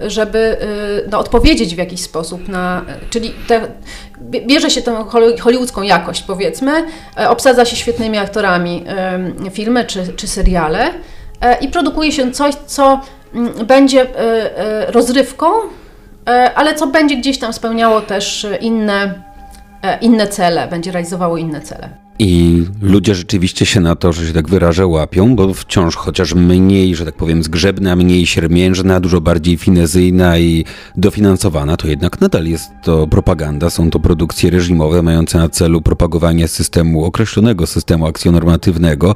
żeby 0.08 0.58
no, 1.12 1.20
odpowiedzieć 1.20 1.76
w 1.76 1.78
jakiś 1.78 2.02
sposób 2.02 2.48
na, 2.48 2.86
czyli 3.10 3.34
te, 3.48 3.62
bierze 4.22 4.70
się 4.70 4.82
holly- 4.82 5.40
hollywoodzką 5.40 5.82
jakość 5.82 6.24
powiedzmy, 6.24 6.86
e, 7.18 7.30
obsadza 7.30 7.66
się 7.66 7.76
świetnymi 7.76 8.18
aktorami 8.18 8.86
filmy 9.52 9.86
czy, 9.86 10.08
czy 10.08 10.28
seriale 10.28 10.90
e, 11.42 11.60
i 11.60 11.68
produkuje 11.68 12.12
się 12.12 12.32
coś, 12.32 12.56
co 12.66 13.02
mm, 13.34 13.66
będzie 13.66 14.20
e, 14.20 14.92
rozrywką, 14.92 15.48
ale 16.56 16.76
co 16.76 16.88
będzie 16.88 17.18
gdzieś 17.18 17.40
tam 17.40 17.54
spełniało 17.54 18.02
też 18.02 18.48
inne, 18.62 19.14
inne 20.02 20.28
cele, 20.28 20.68
będzie 20.68 20.92
realizowało 20.92 21.38
inne 21.38 21.62
cele. 21.62 21.90
I 22.20 22.64
ludzie 22.82 23.16
rzeczywiście 23.16 23.66
się 23.66 23.80
na 23.80 23.96
to, 23.96 24.14
że 24.14 24.28
się 24.28 24.34
tak 24.34 24.50
wyrażę, 24.50 24.88
łapią, 24.88 25.36
bo 25.36 25.54
wciąż 25.54 25.96
chociaż 25.96 26.34
mniej, 26.34 26.96
że 26.96 27.06
tak 27.06 27.16
powiem, 27.16 27.44
zgrzebna, 27.44 27.96
mniej 27.96 28.26
siermiężna, 28.26 29.00
dużo 29.00 29.22
bardziej 29.22 29.58
finezyjna 29.58 30.38
i 30.38 30.66
dofinansowana, 30.96 31.78
to 31.78 31.88
jednak 31.88 32.22
nadal 32.22 32.46
jest 32.46 32.70
to 32.84 33.08
propaganda, 33.08 33.70
są 33.70 33.90
to 33.90 34.00
produkcje 34.00 34.50
reżimowe 34.50 35.02
mające 35.02 35.38
na 35.38 35.50
celu 35.50 35.82
propagowanie 35.82 36.48
systemu, 36.48 37.06
określonego 37.06 37.68
systemu 37.68 38.08
akcjonormatywnego. 38.08 39.16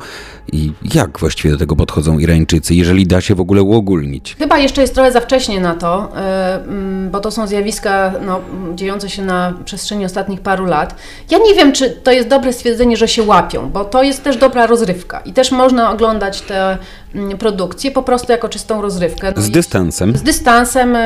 I 0.54 0.72
jak 0.94 1.20
właściwie 1.20 1.52
do 1.52 1.58
tego 1.58 1.76
podchodzą 1.76 2.20
Irańczycy, 2.20 2.76
jeżeli 2.76 3.08
da 3.08 3.22
się 3.22 3.36
w 3.36 3.42
ogóle 3.42 3.62
uogólnić? 3.62 4.36
Chyba 4.40 4.58
jeszcze 4.58 4.82
jest 4.82 4.94
trochę 4.94 5.12
za 5.12 5.22
wcześnie 5.22 5.62
na 5.62 5.76
to, 5.76 6.18
e, 6.18 6.64
mm, 6.64 7.10
bo 7.12 7.20
to 7.20 7.32
są 7.32 7.48
zjawiska 7.48 8.14
no, 8.26 8.42
dziejące 8.76 9.10
się 9.10 9.26
na 9.26 9.54
przestrzeni 9.66 10.06
ostatnich 10.06 10.42
paru 10.42 10.66
lat. 10.66 10.96
Ja 11.32 11.38
nie 11.38 11.54
wiem, 11.56 11.72
czy 11.72 11.90
to 11.90 12.12
jest 12.12 12.28
dobre 12.28 12.54
stwierdzenie, 12.54 12.91
że 12.98 13.08
się 13.08 13.24
łapią, 13.24 13.70
bo 13.70 13.86
to 13.86 14.04
jest 14.04 14.24
też 14.24 14.38
dobra 14.38 14.68
rozrywka 14.68 15.20
i 15.20 15.34
też 15.34 15.52
można 15.52 15.92
oglądać 15.92 16.42
te 16.42 16.78
mm, 17.16 17.38
produkcje 17.38 17.92
po 17.92 18.04
prostu 18.04 18.32
jako 18.32 18.50
czystą 18.50 18.82
rozrywkę. 18.82 19.34
No 19.36 19.42
Z 19.42 19.52
dystansem. 19.52 20.18
z 20.18 20.22
dystansem, 20.22 20.96
y, 20.96 21.00
y, 21.00 21.04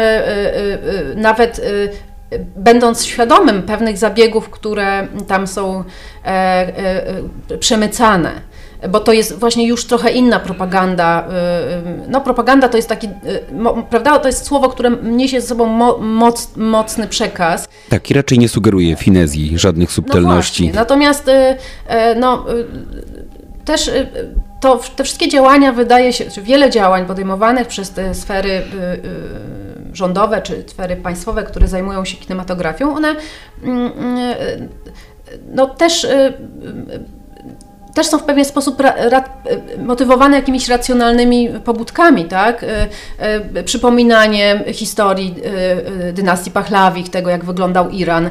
y, 1.11 1.15
nawet 1.15 1.61
będąc 2.55 3.05
świadomym 3.05 3.63
pewnych 3.63 3.97
zabiegów, 3.97 4.49
które 4.49 5.07
tam 5.27 5.47
są 5.47 5.83
e, 6.25 6.27
e, 6.27 7.07
e, 7.49 7.57
przemycane. 7.57 8.31
Bo 8.89 8.99
to 8.99 9.13
jest 9.13 9.39
właśnie 9.39 9.67
już 9.67 9.85
trochę 9.85 10.11
inna 10.11 10.39
propaganda. 10.39 11.27
y, 11.27 12.05
y, 12.05 12.09
No, 12.09 12.21
propaganda 12.21 12.69
to 12.69 12.77
jest 12.77 12.89
taki, 12.89 13.07
y, 13.07 13.11
prawda? 13.89 14.19
To 14.19 14.27
jest 14.27 14.45
słowo, 14.45 14.69
które 14.69 14.91
niesie 15.03 15.41
ze 15.41 15.47
sobą 15.47 15.65
mo, 15.65 15.97
moc, 15.97 16.49
mocny 16.57 17.07
przekaz. 17.07 17.67
Tak, 17.89 18.11
i 18.11 18.13
raczej 18.13 18.39
nie 18.39 18.49
sugeruje 18.49 18.95
finezji, 18.95 19.59
żadnych 19.59 19.89
No 19.89 19.93
subtelności. 19.93 20.63
właśnie. 20.63 20.79
Natomiast 20.79 21.31
no, 22.19 22.45
też 23.65 23.91
to, 24.61 24.79
te 24.95 25.03
wszystkie 25.03 25.29
działania 25.29 25.71
wydaje 25.73 26.13
się, 26.13 26.25
czy 26.31 26.41
wiele 26.41 26.69
działań 26.69 27.05
podejmowanych 27.05 27.67
przez 27.67 27.91
te 27.91 28.13
sfery 28.15 28.61
rządowe 29.93 30.41
czy 30.41 30.63
sfery 30.67 30.95
państwowe, 30.95 31.43
które 31.43 31.67
zajmują 31.67 32.05
się 32.05 32.17
kinematografią, 32.17 32.95
one 32.95 33.15
mm, 33.63 33.91
no, 35.53 35.67
też 35.67 36.07
też 37.95 38.07
są 38.07 38.17
w 38.17 38.23
pewien 38.23 38.45
sposób 38.45 38.79
ra, 38.79 38.93
ra, 39.09 39.23
motywowane 39.77 40.35
jakimiś 40.35 40.67
racjonalnymi 40.67 41.49
pobudkami, 41.63 42.25
tak? 42.25 42.63
Y, 42.63 42.67
y, 43.57 43.63
Przypominanie 43.63 44.63
historii 44.73 45.35
y, 46.09 46.13
dynastii 46.13 46.51
Pachlawich, 46.51 47.09
tego 47.09 47.29
jak 47.29 47.45
wyglądał 47.45 47.89
Iran 47.89 48.29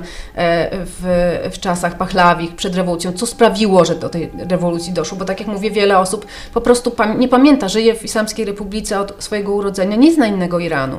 w, 0.70 1.48
w 1.52 1.58
czasach 1.58 1.96
Pachlawich 1.96 2.54
przed 2.54 2.76
rewolucją, 2.76 3.12
co 3.12 3.26
sprawiło, 3.26 3.84
że 3.84 3.94
do 3.94 4.08
tej 4.08 4.30
rewolucji 4.48 4.92
doszło, 4.92 5.18
bo 5.18 5.24
tak 5.24 5.40
jak 5.40 5.48
mówię, 5.48 5.70
wiele 5.70 5.98
osób 5.98 6.26
po 6.54 6.60
prostu 6.60 6.92
nie 7.18 7.28
pamięta, 7.28 7.68
żyje 7.68 7.94
w 7.94 8.04
Islamskiej 8.04 8.44
Republice 8.44 9.00
od 9.00 9.14
swojego 9.18 9.52
urodzenia, 9.52 9.96
nie 9.96 10.12
zna 10.12 10.26
innego 10.26 10.58
Iranu. 10.58 10.96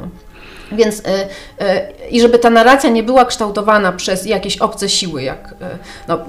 Więc 0.72 0.99
y, 0.99 1.03
y, 1.03 2.09
i 2.09 2.22
żeby 2.22 2.39
ta 2.39 2.49
narracja 2.49 2.89
nie 2.89 3.03
była 3.03 3.26
kształtowana 3.26 3.91
przez 3.91 4.26
jakieś 4.26 4.57
obce 4.57 4.89
siły, 4.89 5.24
jak, 5.24 5.51
y, 5.51 5.55
no, 6.07 6.20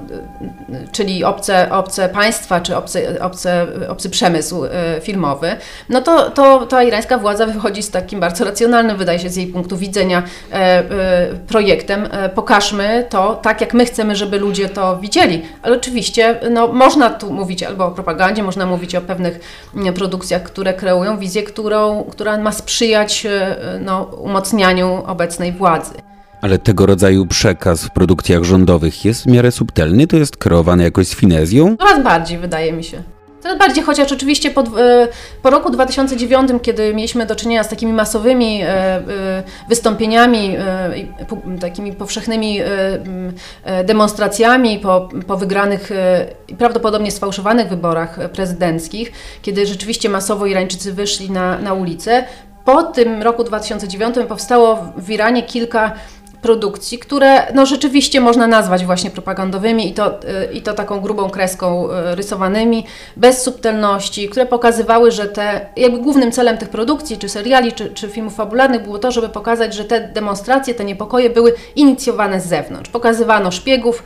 czyli 0.92 1.24
obce, 1.24 1.70
obce 1.70 2.08
państwa, 2.08 2.60
czy 2.60 2.76
obce, 2.76 3.20
obce, 3.20 3.66
obcy 3.88 4.10
przemysł 4.10 4.62
filmowy, 5.02 5.56
no 5.88 6.00
to, 6.00 6.30
to 6.30 6.66
ta 6.66 6.82
irańska 6.82 7.18
władza 7.18 7.46
wychodzi 7.46 7.82
z 7.82 7.90
takim 7.90 8.20
bardzo 8.20 8.44
racjonalnym, 8.44 8.96
wydaje 8.96 9.18
się, 9.18 9.30
z 9.30 9.36
jej 9.36 9.46
punktu 9.46 9.76
widzenia 9.76 10.22
e, 10.52 10.54
e, 10.54 10.84
projektem. 11.48 12.08
E, 12.10 12.28
Pokażmy 12.28 13.06
to 13.08 13.34
tak, 13.42 13.60
jak 13.60 13.74
my 13.74 13.86
chcemy, 13.86 14.16
żeby 14.16 14.38
ludzie 14.38 14.68
to 14.68 14.96
widzieli. 14.96 15.42
Ale 15.62 15.76
oczywiście 15.76 16.40
no, 16.50 16.68
można 16.68 17.10
tu 17.10 17.32
mówić 17.32 17.62
albo 17.62 17.86
o 17.86 17.90
propagandzie, 17.90 18.42
można 18.42 18.66
mówić 18.66 18.94
o 18.94 19.00
pewnych 19.00 19.40
mm, 19.76 19.94
produkcjach, 19.94 20.42
które 20.42 20.74
kreują 20.74 21.18
wizję, 21.18 21.42
którą, 21.42 22.04
która 22.04 22.38
ma 22.38 22.52
sprzyjać 22.52 23.26
no, 23.80 24.10
umocnianiu 24.26 25.02
obecnej 25.06 25.52
władzy. 25.52 25.94
Ale 26.42 26.58
tego 26.58 26.86
rodzaju 26.86 27.26
przekaz 27.26 27.84
w 27.84 27.90
produkcjach 27.90 28.42
rządowych 28.42 29.04
jest 29.04 29.22
w 29.22 29.26
miarę 29.26 29.52
subtelny, 29.52 30.06
to 30.06 30.16
jest 30.16 30.36
kreowany 30.36 30.82
jakoś 30.82 31.08
z 31.08 31.14
finezją. 31.14 31.76
Coraz 31.76 32.02
bardziej 32.04 32.38
wydaje 32.38 32.72
mi 32.72 32.84
się. 32.84 33.02
Coraz 33.46 33.58
bardziej, 33.58 33.84
chociaż 33.84 34.12
oczywiście 34.12 34.50
po, 34.50 34.60
e, 34.60 35.08
po 35.42 35.50
roku 35.50 35.70
2009, 35.70 36.50
kiedy 36.62 36.94
mieliśmy 36.94 37.26
do 37.26 37.36
czynienia 37.36 37.64
z 37.64 37.68
takimi 37.68 37.92
masowymi 37.92 38.62
e, 38.62 38.68
e, 38.68 39.02
wystąpieniami, 39.68 40.56
takimi 41.60 41.92
powszechnymi 41.92 42.60
demonstracjami 43.84 44.78
po, 44.78 45.08
po 45.26 45.36
wygranych 45.36 45.90
i 46.48 46.54
prawdopodobnie 46.54 47.10
sfałszowanych 47.10 47.68
wyborach 47.68 48.18
prezydenckich, 48.32 49.12
kiedy 49.42 49.66
rzeczywiście 49.66 50.08
masowo 50.08 50.46
Irańczycy 50.46 50.92
wyszli 50.92 51.30
na, 51.30 51.58
na 51.58 51.72
ulicę, 51.72 52.24
po 52.66 52.82
tym 52.82 53.22
roku 53.22 53.44
2009 53.44 54.16
powstało 54.28 54.92
w 54.96 55.10
Iranie 55.10 55.42
kilka 55.42 55.92
produkcji, 56.42 56.98
które 56.98 57.52
no, 57.54 57.66
rzeczywiście 57.66 58.20
można 58.20 58.46
nazwać 58.46 58.84
właśnie 58.84 59.10
propagandowymi 59.10 59.88
i 59.90 59.94
to, 59.94 60.20
y, 60.22 60.52
i 60.52 60.62
to 60.62 60.74
taką 60.74 61.00
grubą 61.00 61.30
kreską 61.30 61.88
y, 61.90 62.14
rysowanymi, 62.14 62.86
bez 63.16 63.42
subtelności, 63.42 64.28
które 64.28 64.46
pokazywały, 64.46 65.10
że 65.10 65.26
te, 65.26 65.66
jakby 65.76 65.98
głównym 65.98 66.32
celem 66.32 66.58
tych 66.58 66.68
produkcji, 66.68 67.18
czy 67.18 67.28
seriali, 67.28 67.72
czy, 67.72 67.90
czy 67.90 68.08
filmów 68.08 68.34
fabularnych 68.34 68.82
było 68.82 68.98
to, 68.98 69.10
żeby 69.10 69.28
pokazać, 69.28 69.74
że 69.74 69.84
te 69.84 70.08
demonstracje, 70.08 70.74
te 70.74 70.84
niepokoje 70.84 71.30
były 71.30 71.54
inicjowane 71.76 72.40
z 72.40 72.46
zewnątrz. 72.46 72.90
Pokazywano 72.90 73.50
szpiegów 73.50 74.02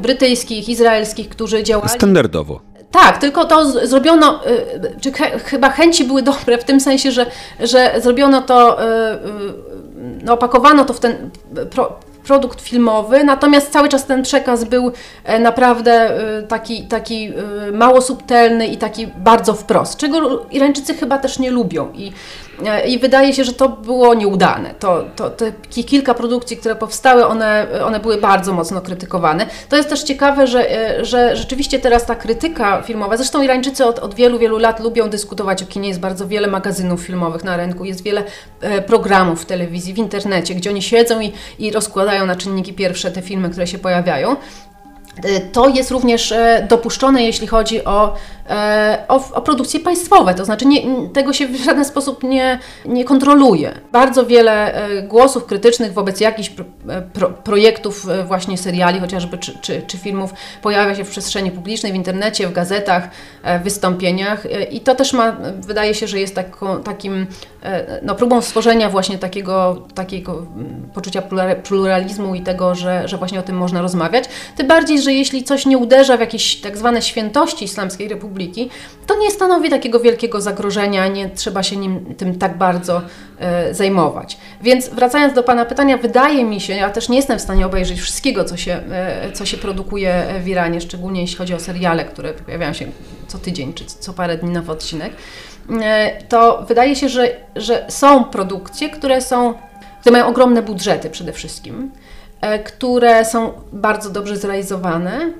brytyjskich, 0.00 0.68
izraelskich, 0.68 1.28
którzy 1.28 1.62
działali... 1.62 1.90
Standardowo. 1.90 2.71
Tak, 2.92 3.18
tylko 3.18 3.44
to 3.44 3.86
zrobiono, 3.86 4.40
y, 4.46 5.00
czy 5.00 5.12
chyba 5.44 5.70
chęci 5.70 6.04
były 6.04 6.22
dobre 6.22 6.58
w 6.58 6.64
tym 6.64 6.80
sensie, 6.80 7.12
że, 7.12 7.26
że 7.60 7.94
zrobiono 8.00 8.42
to 8.42 8.78
no, 10.24 10.32
opakowano 10.32 10.84
to 10.84 10.92
w 10.92 11.00
ten 11.00 11.30
pro, 11.70 11.98
produkt 12.24 12.60
filmowy, 12.60 13.24
natomiast 13.24 13.72
cały 13.72 13.88
czas 13.88 14.06
ten 14.06 14.22
przekaz 14.22 14.64
był 14.64 14.92
e, 15.24 15.38
naprawdę 15.38 16.10
taki, 16.48 16.82
taki 16.82 17.32
mało 17.72 18.00
subtelny 18.00 18.66
i 18.66 18.76
taki 18.76 19.06
bardzo 19.06 19.54
wprost, 19.54 19.96
czego 19.96 20.46
Irańczycy 20.50 20.94
chyba 20.94 21.18
też 21.18 21.38
nie 21.38 21.50
lubią 21.50 21.92
i, 21.94 22.12
i 22.86 22.98
wydaje 22.98 23.34
się, 23.34 23.44
że 23.44 23.52
to 23.52 23.68
było 23.68 24.14
nieudane. 24.14 24.74
To, 24.78 25.04
to, 25.16 25.30
te 25.30 25.52
kilka 25.84 26.14
produkcji, 26.14 26.56
które 26.56 26.74
powstały, 26.74 27.26
one, 27.26 27.66
one 27.84 28.00
były 28.00 28.18
bardzo 28.18 28.52
mocno 28.52 28.80
krytykowane. 28.80 29.46
To 29.68 29.76
jest 29.76 29.88
też 29.88 30.02
ciekawe, 30.02 30.46
że, 30.46 30.68
że 31.04 31.36
rzeczywiście 31.36 31.78
teraz 31.78 32.06
ta 32.06 32.14
krytyka 32.14 32.82
filmowa, 32.82 33.16
zresztą 33.16 33.42
Irańczycy 33.42 33.84
od, 33.84 33.98
od 33.98 34.14
wielu, 34.14 34.38
wielu 34.38 34.58
lat 34.58 34.80
lubią 34.80 35.10
dyskutować 35.10 35.62
o 35.62 35.66
kinie, 35.66 35.88
jest 35.88 36.00
bardzo 36.00 36.28
wiele 36.28 36.48
magazynów 36.48 37.00
filmowych 37.00 37.44
na 37.44 37.56
rynku, 37.56 37.84
jest 37.84 38.02
wiele 38.02 38.24
programów 38.86 39.42
w 39.42 39.46
telewizji, 39.46 39.94
w 39.94 39.98
internecie, 39.98 40.54
gdzie 40.54 40.70
oni 40.70 40.82
siedzą 40.82 41.20
i, 41.20 41.32
i 41.58 41.70
rozkładają 41.70 42.26
na 42.26 42.36
czynniki 42.36 42.72
pierwsze 42.72 43.10
te 43.10 43.22
filmy, 43.22 43.50
które 43.50 43.66
się 43.66 43.78
pojawiają. 43.78 44.36
E, 45.16 45.40
to 45.40 45.68
jest 45.68 45.90
również 45.90 46.32
e, 46.32 46.66
dopuszczone, 46.68 47.22
jeśli 47.22 47.46
chodzi 47.46 47.84
o, 47.84 48.14
e, 48.50 49.04
o, 49.08 49.32
o, 49.32 49.42
produkcje 49.42 49.80
państwowe, 49.80 50.34
to 50.34 50.44
znaczy 50.44 50.66
nie, 50.66 51.08
tego 51.08 51.32
się 51.32 51.48
w 51.48 51.56
żaden 51.56 51.84
sposób 51.84 52.22
nie, 52.22 52.58
nie 52.84 53.04
kontroluje. 53.04 53.74
Bardzo 53.92 54.26
wiele 54.26 54.82
głosów 55.08 55.46
krytycznych 55.46 55.92
wobec 55.92 56.20
jakichś 56.20 56.50
pro, 57.12 57.30
projektów, 57.30 58.06
właśnie 58.26 58.58
seriali 58.58 59.00
chociażby, 59.00 59.38
czy, 59.38 59.58
czy, 59.58 59.82
czy, 59.86 59.98
filmów 59.98 60.34
pojawia 60.62 60.94
się 60.94 61.04
w 61.04 61.10
przestrzeni 61.10 61.50
publicznej, 61.50 61.92
w 61.92 61.94
internecie, 61.94 62.48
w 62.48 62.52
gazetach, 62.52 63.08
w 63.60 63.62
wystąpieniach 63.62 64.46
i 64.70 64.80
to 64.80 64.94
też 64.94 65.12
ma, 65.12 65.36
wydaje 65.60 65.94
się, 65.94 66.06
że 66.06 66.20
jest 66.20 66.34
taką, 66.34 66.82
takim 66.82 67.26
no, 68.02 68.14
próbą 68.14 68.42
stworzenia 68.42 68.90
właśnie 68.90 69.18
takiego, 69.18 69.86
takiego 69.94 70.32
mm, 70.32 70.90
poczucia 70.94 71.22
pluralizmu 71.62 72.34
i 72.34 72.40
tego, 72.40 72.74
że, 72.74 73.08
że 73.08 73.16
właśnie 73.16 73.40
o 73.40 73.42
tym 73.42 73.56
można 73.56 73.82
rozmawiać. 73.82 74.24
Tym 74.56 74.66
bardziej, 74.66 75.01
że 75.02 75.12
jeśli 75.12 75.44
coś 75.44 75.66
nie 75.66 75.78
uderza 75.78 76.16
w 76.16 76.20
jakieś 76.20 76.56
tak 76.56 76.78
zwane 76.78 77.02
świętości 77.02 77.64
Islamskiej 77.64 78.08
Republiki, 78.08 78.70
to 79.06 79.18
nie 79.18 79.30
stanowi 79.30 79.70
takiego 79.70 80.00
wielkiego 80.00 80.40
zagrożenia, 80.40 81.08
nie 81.08 81.30
trzeba 81.30 81.62
się 81.62 81.76
nim, 81.76 82.14
tym 82.14 82.38
tak 82.38 82.58
bardzo 82.58 83.02
e, 83.38 83.74
zajmować. 83.74 84.38
Więc 84.62 84.88
wracając 84.88 85.34
do 85.34 85.42
Pana 85.42 85.64
pytania, 85.64 85.96
wydaje 85.96 86.44
mi 86.44 86.60
się, 86.60 86.74
ja 86.74 86.90
też 86.90 87.08
nie 87.08 87.16
jestem 87.16 87.38
w 87.38 87.42
stanie 87.42 87.66
obejrzeć 87.66 88.00
wszystkiego, 88.00 88.44
co 88.44 88.56
się, 88.56 88.72
e, 88.90 89.32
co 89.32 89.46
się 89.46 89.56
produkuje 89.56 90.24
w 90.44 90.48
Iranie, 90.48 90.80
szczególnie 90.80 91.20
jeśli 91.20 91.36
chodzi 91.36 91.54
o 91.54 91.60
seriale, 91.60 92.04
które 92.04 92.32
pojawiają 92.32 92.72
się 92.72 92.86
co 93.28 93.38
tydzień 93.38 93.74
czy 93.74 93.84
co 93.84 94.12
parę 94.12 94.38
dni 94.38 94.50
nowy 94.50 94.72
odcinek, 94.72 95.12
e, 95.82 96.22
to 96.28 96.64
wydaje 96.68 96.96
się, 96.96 97.08
że, 97.08 97.36
że 97.56 97.84
są 97.88 98.24
produkcje, 98.24 98.90
które 98.90 99.20
są, 99.20 99.54
które 100.00 100.12
mają 100.12 100.26
ogromne 100.26 100.62
budżety 100.62 101.10
przede 101.10 101.32
wszystkim 101.32 101.90
które 102.64 103.24
są 103.24 103.52
bardzo 103.72 104.10
dobrze 104.10 104.36
zrealizowane 104.36 105.32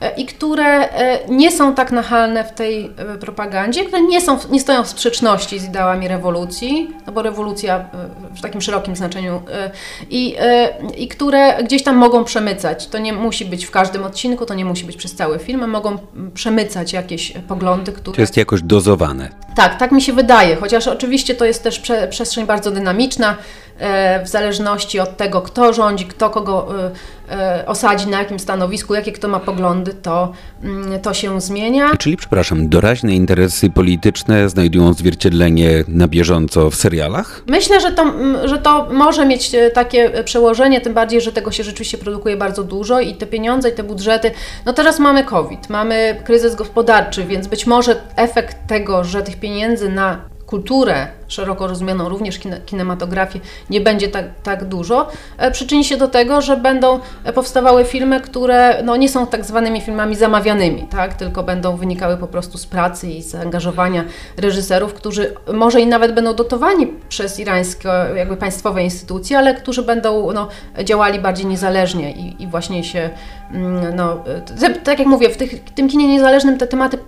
e, 0.00 0.14
i 0.14 0.26
które 0.26 0.90
e, 0.90 1.18
nie 1.28 1.52
są 1.52 1.74
tak 1.74 1.92
nachalne 1.92 2.44
w 2.44 2.52
tej 2.52 2.90
propagandzie, 3.20 3.84
które 3.84 4.02
nie, 4.02 4.20
są, 4.20 4.38
nie 4.50 4.60
stoją 4.60 4.82
w 4.82 4.88
sprzeczności 4.88 5.58
z 5.58 5.64
ideałami 5.64 6.08
rewolucji, 6.08 6.90
no 7.06 7.12
bo 7.12 7.22
rewolucja 7.22 7.84
w 8.36 8.40
takim 8.40 8.60
szerokim 8.60 8.96
znaczeniu, 8.96 9.42
i, 10.10 10.36
i 10.96 11.08
które 11.08 11.62
gdzieś 11.64 11.82
tam 11.82 11.96
mogą 11.96 12.24
przemycać. 12.24 12.86
To 12.86 12.98
nie 12.98 13.12
musi 13.12 13.44
być 13.44 13.64
w 13.64 13.70
każdym 13.70 14.04
odcinku, 14.04 14.46
to 14.46 14.54
nie 14.54 14.64
musi 14.64 14.84
być 14.84 14.96
przez 14.96 15.14
cały 15.14 15.38
film, 15.38 15.68
mogą 15.70 15.98
przemycać 16.34 16.92
jakieś 16.92 17.32
poglądy, 17.48 17.92
które... 17.92 18.14
To 18.14 18.20
jest 18.20 18.36
jakoś 18.36 18.62
dozowane. 18.62 19.28
Tak, 19.56 19.78
tak 19.78 19.92
mi 19.92 20.02
się 20.02 20.12
wydaje, 20.12 20.56
chociaż 20.56 20.88
oczywiście 20.88 21.34
to 21.34 21.44
jest 21.44 21.62
też 21.62 21.78
prze, 21.78 22.08
przestrzeń 22.08 22.46
bardzo 22.46 22.70
dynamiczna, 22.70 23.36
E, 23.36 23.61
w 24.24 24.28
zależności 24.28 25.00
od 25.00 25.16
tego, 25.16 25.42
kto 25.42 25.72
rządzi, 25.72 26.04
kto 26.04 26.30
kogo 26.30 26.68
e, 26.78 26.90
e, 27.60 27.66
osadzi 27.66 28.06
na 28.06 28.18
jakim 28.18 28.38
stanowisku, 28.38 28.94
jakie 28.94 29.12
kto 29.12 29.28
ma 29.28 29.40
poglądy, 29.40 29.94
to, 29.94 30.32
mm, 30.62 31.00
to 31.00 31.14
się 31.14 31.40
zmienia. 31.40 31.96
Czyli, 31.96 32.16
przepraszam, 32.16 32.68
doraźne 32.68 33.14
interesy 33.14 33.70
polityczne 33.70 34.48
znajdują 34.48 34.88
odzwierciedlenie 34.88 35.84
na 35.88 36.08
bieżąco 36.08 36.70
w 36.70 36.74
serialach? 36.74 37.42
Myślę, 37.46 37.80
że 37.80 37.92
to, 37.92 38.12
że 38.44 38.58
to 38.58 38.88
może 38.90 39.26
mieć 39.26 39.50
takie 39.74 40.24
przełożenie, 40.24 40.80
tym 40.80 40.94
bardziej, 40.94 41.20
że 41.20 41.32
tego 41.32 41.50
się 41.50 41.64
rzeczywiście 41.64 41.98
produkuje 41.98 42.36
bardzo 42.36 42.64
dużo 42.64 43.00
i 43.00 43.14
te 43.14 43.26
pieniądze 43.26 43.70
i 43.70 43.72
te 43.72 43.82
budżety. 43.82 44.30
No 44.66 44.72
teraz 44.72 44.98
mamy 44.98 45.24
COVID, 45.24 45.70
mamy 45.70 46.22
kryzys 46.24 46.54
gospodarczy, 46.54 47.24
więc 47.24 47.46
być 47.46 47.66
może 47.66 47.96
efekt 48.16 48.56
tego, 48.66 49.04
że 49.04 49.22
tych 49.22 49.40
pieniędzy 49.40 49.88
na 49.88 50.31
kulturę 50.52 51.06
szeroko 51.28 51.66
rozumianą, 51.66 52.08
również 52.08 52.40
kinematografię, 52.66 53.40
nie 53.70 53.80
będzie 53.80 54.08
tak, 54.08 54.24
tak 54.42 54.64
dużo, 54.64 55.08
e, 55.38 55.50
przyczyni 55.50 55.84
się 55.84 55.96
do 55.96 56.08
tego, 56.08 56.40
że 56.40 56.56
będą 56.56 57.00
powstawały 57.34 57.84
filmy, 57.84 58.20
które 58.20 58.82
no, 58.84 58.96
nie 58.96 59.08
są 59.08 59.26
tak 59.26 59.44
zwanymi 59.44 59.80
filmami 59.80 60.16
zamawianymi, 60.16 60.82
tak? 60.90 61.14
tylko 61.14 61.42
będą 61.42 61.76
wynikały 61.76 62.16
po 62.16 62.26
prostu 62.26 62.58
z 62.58 62.66
pracy 62.66 63.10
i 63.10 63.22
zaangażowania 63.22 64.04
reżyserów, 64.36 64.94
którzy 64.94 65.34
może 65.52 65.80
i 65.80 65.86
nawet 65.86 66.14
będą 66.14 66.34
dotowani 66.34 66.86
przez 67.08 67.40
irańskie 67.40 67.88
jakby 68.16 68.36
państwowe 68.36 68.84
instytucje, 68.84 69.38
ale 69.38 69.54
którzy 69.54 69.82
będą 69.82 70.32
no, 70.32 70.48
działali 70.84 71.18
bardziej 71.18 71.46
niezależnie 71.46 72.12
i, 72.12 72.42
i 72.42 72.46
właśnie 72.46 72.84
się, 72.84 73.10
mm, 73.52 73.96
no, 73.96 74.24
tak 74.84 74.98
jak 74.98 75.08
mówię, 75.08 75.30
w, 75.30 75.36
tych, 75.36 75.64
tym 75.64 75.88
kinie 75.88 76.08
niezależnym 76.08 76.58
te 76.58 76.66
tematy, 76.66 76.98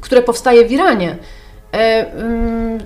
które 0.00 0.22
powstaje 0.22 0.68
w 0.68 0.72
Iranie, 0.72 1.16
E, 1.16 1.41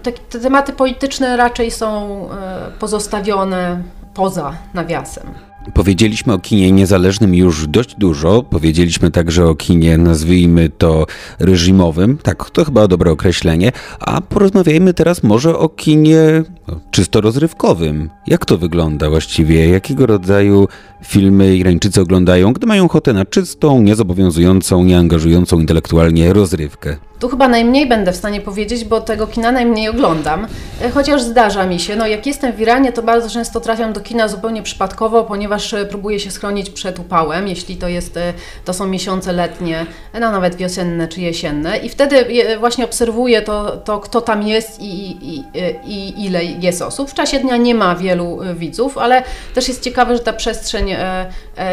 te, 0.03 0.12
te 0.12 0.41
tematy 0.41 0.72
polityczne 0.72 1.37
raczej 1.37 1.70
są 1.70 2.20
e, 2.30 2.70
pozostawione 2.78 3.82
poza 4.14 4.53
nawiasem. 4.74 5.26
Powiedzieliśmy 5.74 6.32
o 6.32 6.39
kinie 6.39 6.72
niezależnym 6.72 7.34
już 7.34 7.66
dość 7.66 7.95
dużo. 7.95 8.43
Powiedzieliśmy 8.43 9.11
także 9.11 9.47
o 9.47 9.55
kinie, 9.55 9.99
nazwijmy 9.99 10.68
to 10.68 11.07
reżimowym. 11.39 12.18
Tak, 12.18 12.51
to 12.51 12.64
chyba 12.64 12.89
dobre 12.89 13.11
określenie. 13.11 13.72
A 14.01 14.20
porozmawiajmy 14.20 14.95
teraz 14.95 15.22
może 15.22 15.59
o 15.59 15.68
kinie 15.68 16.43
czysto 16.90 17.20
rozrywkowym. 17.20 18.10
Jak 18.26 18.44
to 18.44 18.58
wygląda 18.58 19.10
właściwie? 19.10 19.68
Jakiego 19.68 20.06
rodzaju 20.06 20.68
filmy 21.02 21.56
Irańczycy 21.56 22.00
oglądają, 22.00 22.52
gdy 22.52 22.66
mają 22.66 22.84
ochotę 22.84 23.12
na 23.12 23.24
czystą, 23.24 23.82
niezobowiązującą, 23.82 24.84
nieangażującą 24.84 25.60
intelektualnie 25.60 26.32
rozrywkę? 26.32 26.96
Tu 27.18 27.28
chyba 27.28 27.48
najmniej 27.48 27.86
będę 27.86 28.12
w 28.12 28.16
stanie 28.16 28.40
powiedzieć, 28.40 28.84
bo 28.84 29.00
tego 29.00 29.26
kina 29.26 29.52
najmniej 29.52 29.88
oglądam. 29.88 30.46
E, 30.82 30.90
chociaż 30.90 31.22
zdarza 31.22 31.66
mi 31.66 31.80
się. 31.80 31.96
No, 31.96 32.06
jak 32.06 32.26
jestem 32.26 32.52
w 32.52 32.60
Iranie, 32.60 32.92
to 32.92 33.02
bardzo 33.02 33.30
często 33.30 33.60
trafiam 33.60 33.92
do 33.92 34.00
kina 34.00 34.28
zupełnie 34.28 34.62
przypadkowo, 34.62 35.24
ponieważ 35.24 35.74
e, 35.74 35.86
próbuję 35.86 36.20
się 36.20 36.30
schronić 36.30 36.70
przed 36.70 36.98
upałem, 36.98 37.48
jeśli 37.48 37.76
to, 37.76 37.88
jest, 37.88 38.16
e, 38.16 38.32
to 38.64 38.74
są 38.74 38.86
miesiące 38.86 39.32
letnie, 39.32 39.86
no 40.14 40.32
nawet 40.32 40.54
wiosenne 40.54 41.08
czy 41.08 41.20
jesienne. 41.20 41.78
I 41.78 41.88
wtedy 41.88 42.24
właśnie 42.60 42.84
obserwuję 42.84 43.42
to, 43.42 43.76
to 43.76 44.00
kto 44.00 44.20
tam 44.20 44.42
jest 44.42 44.80
i, 44.80 45.10
i, 45.10 45.44
i 45.84 46.24
ile 46.24 46.44
jest 46.61 46.82
osób. 46.82 47.11
W 47.11 47.14
czasie 47.14 47.40
dnia 47.40 47.57
nie 47.57 47.74
ma 47.74 47.94
wielu 47.94 48.38
widzów, 48.54 48.98
ale 48.98 49.22
też 49.54 49.68
jest 49.68 49.82
ciekawe, 49.82 50.16
że 50.16 50.22
ta 50.22 50.32
przestrzeń 50.32 50.96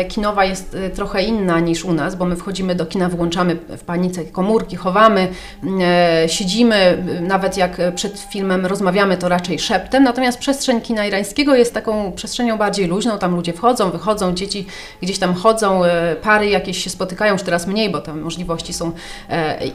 kinowa 0.09 0.45
jest 0.45 0.77
trochę 0.95 1.23
inna 1.23 1.59
niż 1.59 1.85
u 1.85 1.93
nas, 1.93 2.15
bo 2.15 2.25
my 2.25 2.35
wchodzimy 2.35 2.75
do 2.75 2.85
kina, 2.85 3.09
wyłączamy 3.09 3.55
w 3.55 3.83
panice 3.83 4.25
komórki, 4.25 4.75
chowamy, 4.75 5.27
siedzimy, 6.27 7.03
nawet 7.21 7.57
jak 7.57 7.77
przed 7.95 8.19
filmem 8.19 8.65
rozmawiamy, 8.65 9.17
to 9.17 9.29
raczej 9.29 9.59
szeptem, 9.59 10.03
natomiast 10.03 10.37
przestrzeń 10.37 10.81
kina 10.81 11.05
irańskiego 11.05 11.55
jest 11.55 11.73
taką 11.73 12.11
przestrzenią 12.11 12.57
bardziej 12.57 12.87
luźną, 12.87 13.17
tam 13.17 13.35
ludzie 13.35 13.53
wchodzą, 13.53 13.91
wychodzą, 13.91 14.33
dzieci 14.33 14.65
gdzieś 15.01 15.19
tam 15.19 15.33
chodzą, 15.33 15.81
pary 16.21 16.49
jakieś 16.49 16.83
się 16.83 16.89
spotykają, 16.89 17.33
już 17.33 17.43
teraz 17.43 17.67
mniej, 17.67 17.89
bo 17.89 18.01
tam 18.01 18.21
możliwości 18.21 18.73
są 18.73 18.91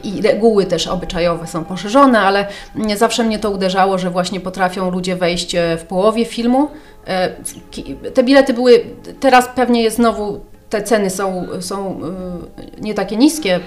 i 0.03 0.21
reguły 0.21 0.65
też 0.65 0.87
obyczajowe 0.87 1.47
są 1.47 1.65
poszerzone, 1.65 2.19
ale 2.19 2.47
zawsze 2.95 3.23
mnie 3.23 3.39
to 3.39 3.51
uderzało, 3.51 3.97
że 3.97 4.09
właśnie 4.09 4.39
potrafią 4.39 4.91
ludzie 4.91 4.98
wejść 5.15 5.55
e, 5.55 5.77
w 5.77 5.83
połowie 5.83 6.25
filmu. 6.25 6.67
E, 7.07 7.29
te 8.13 8.23
bilety 8.23 8.53
były, 8.53 8.85
teraz 9.19 9.49
pewnie 9.55 9.83
jest 9.83 9.95
znowu 9.95 10.39
te 10.69 10.81
ceny 10.81 11.09
są, 11.09 11.47
są 11.59 12.01
y, 12.79 12.81
nie 12.81 12.93
takie 12.93 13.17
niskie 13.17 13.57
y, 13.57 13.59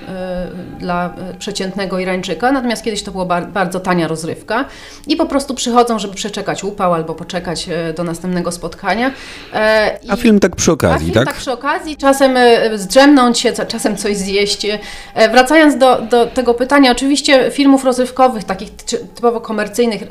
dla 0.79 1.15
przeciętnego 1.39 1.99
Irańczyka, 1.99 2.53
natomiast 2.53 2.85
kiedyś 2.85 3.03
to 3.03 3.11
była 3.11 3.25
bardzo 3.41 3.81
tania 3.81 4.09
rozrywka 4.09 4.65
i 5.07 5.17
po 5.17 5.27
prostu 5.27 5.55
przychodzą, 5.55 5.99
żeby 5.99 6.15
przeczekać 6.15 6.65
upał 6.65 6.95
albo 6.95 7.15
poczekać 7.15 7.69
y, 7.69 7.95
do 7.95 8.05
następnego 8.05 8.53
spotkania. 8.53 9.11
E, 9.55 9.99
a 10.09 10.17
film 10.17 10.41
tak 10.41 10.57
przy 10.57 10.73
okazji, 10.73 10.97
a 10.97 10.99
film 10.99 11.15
tak? 11.15 11.27
tak 11.27 11.37
przy 11.37 11.53
okazji, 11.53 11.97
czasem 11.97 12.37
zdrzemnąć 12.75 13.39
się, 13.39 13.53
czasem 13.53 13.97
coś 13.97 14.17
zjeść. 14.17 14.67
E, 15.15 15.29
wracając 15.29 15.79
do, 15.79 16.03
do 16.03 16.27
tego 16.27 16.55
pytania, 16.55 16.93
oczywiście 16.93 17.51
filmów 17.51 17.85
rozrywkowych, 17.85 18.45
takich 18.45 18.71
typowo 18.71 19.41
komercyjnych, 19.41 20.03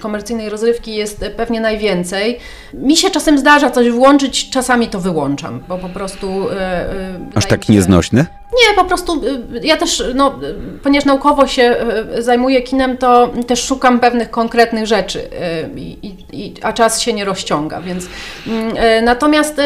komercyjnej 0.00 0.48
rozrywki 0.48 0.94
jest 0.94 1.24
pewnie 1.36 1.60
najwięcej. 1.60 2.38
Mi 2.74 2.96
się 2.96 3.10
czasem 3.10 3.38
zdarza 3.38 3.70
coś 3.70 3.90
włączyć, 3.90 4.50
czasami 4.50 4.88
to 4.88 5.00
wyłączam, 5.00 5.62
bo 5.68 5.78
po 5.78 5.88
prostu 5.88 6.33
E, 6.42 6.60
e, 6.60 7.14
Aż 7.34 7.46
tak 7.46 7.68
nieznośny? 7.68 8.26
Nie, 8.52 8.76
po 8.76 8.84
prostu 8.84 9.12
e, 9.12 9.66
ja 9.66 9.76
też, 9.76 10.04
no, 10.14 10.38
ponieważ 10.82 11.04
naukowo 11.04 11.46
się 11.46 11.76
zajmuję 12.18 12.62
kinem, 12.62 12.96
to 12.96 13.30
też 13.46 13.62
szukam 13.64 14.00
pewnych 14.00 14.30
konkretnych 14.30 14.86
rzeczy, 14.86 15.28
i, 15.76 16.14
i, 16.32 16.54
a 16.62 16.72
czas 16.72 17.00
się 17.00 17.12
nie 17.12 17.24
rozciąga, 17.24 17.80
więc 17.80 18.06
mm, 18.46 19.04
natomiast 19.04 19.60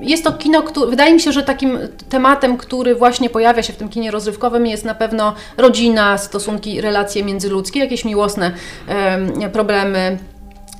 jest 0.00 0.24
to 0.24 0.32
kino, 0.32 0.62
który, 0.62 0.90
wydaje 0.90 1.14
mi 1.14 1.20
się, 1.20 1.32
że 1.32 1.42
takim 1.42 1.78
tematem, 2.08 2.56
który 2.56 2.94
właśnie 2.94 3.30
pojawia 3.30 3.62
się 3.62 3.72
w 3.72 3.76
tym 3.76 3.88
kinie 3.88 4.10
rozrywkowym 4.10 4.66
jest 4.66 4.84
na 4.84 4.94
pewno 4.94 5.34
rodzina, 5.56 6.18
stosunki, 6.18 6.80
relacje 6.80 7.24
międzyludzkie, 7.24 7.80
jakieś 7.80 8.04
miłosne 8.04 8.52
problemy 9.52 10.18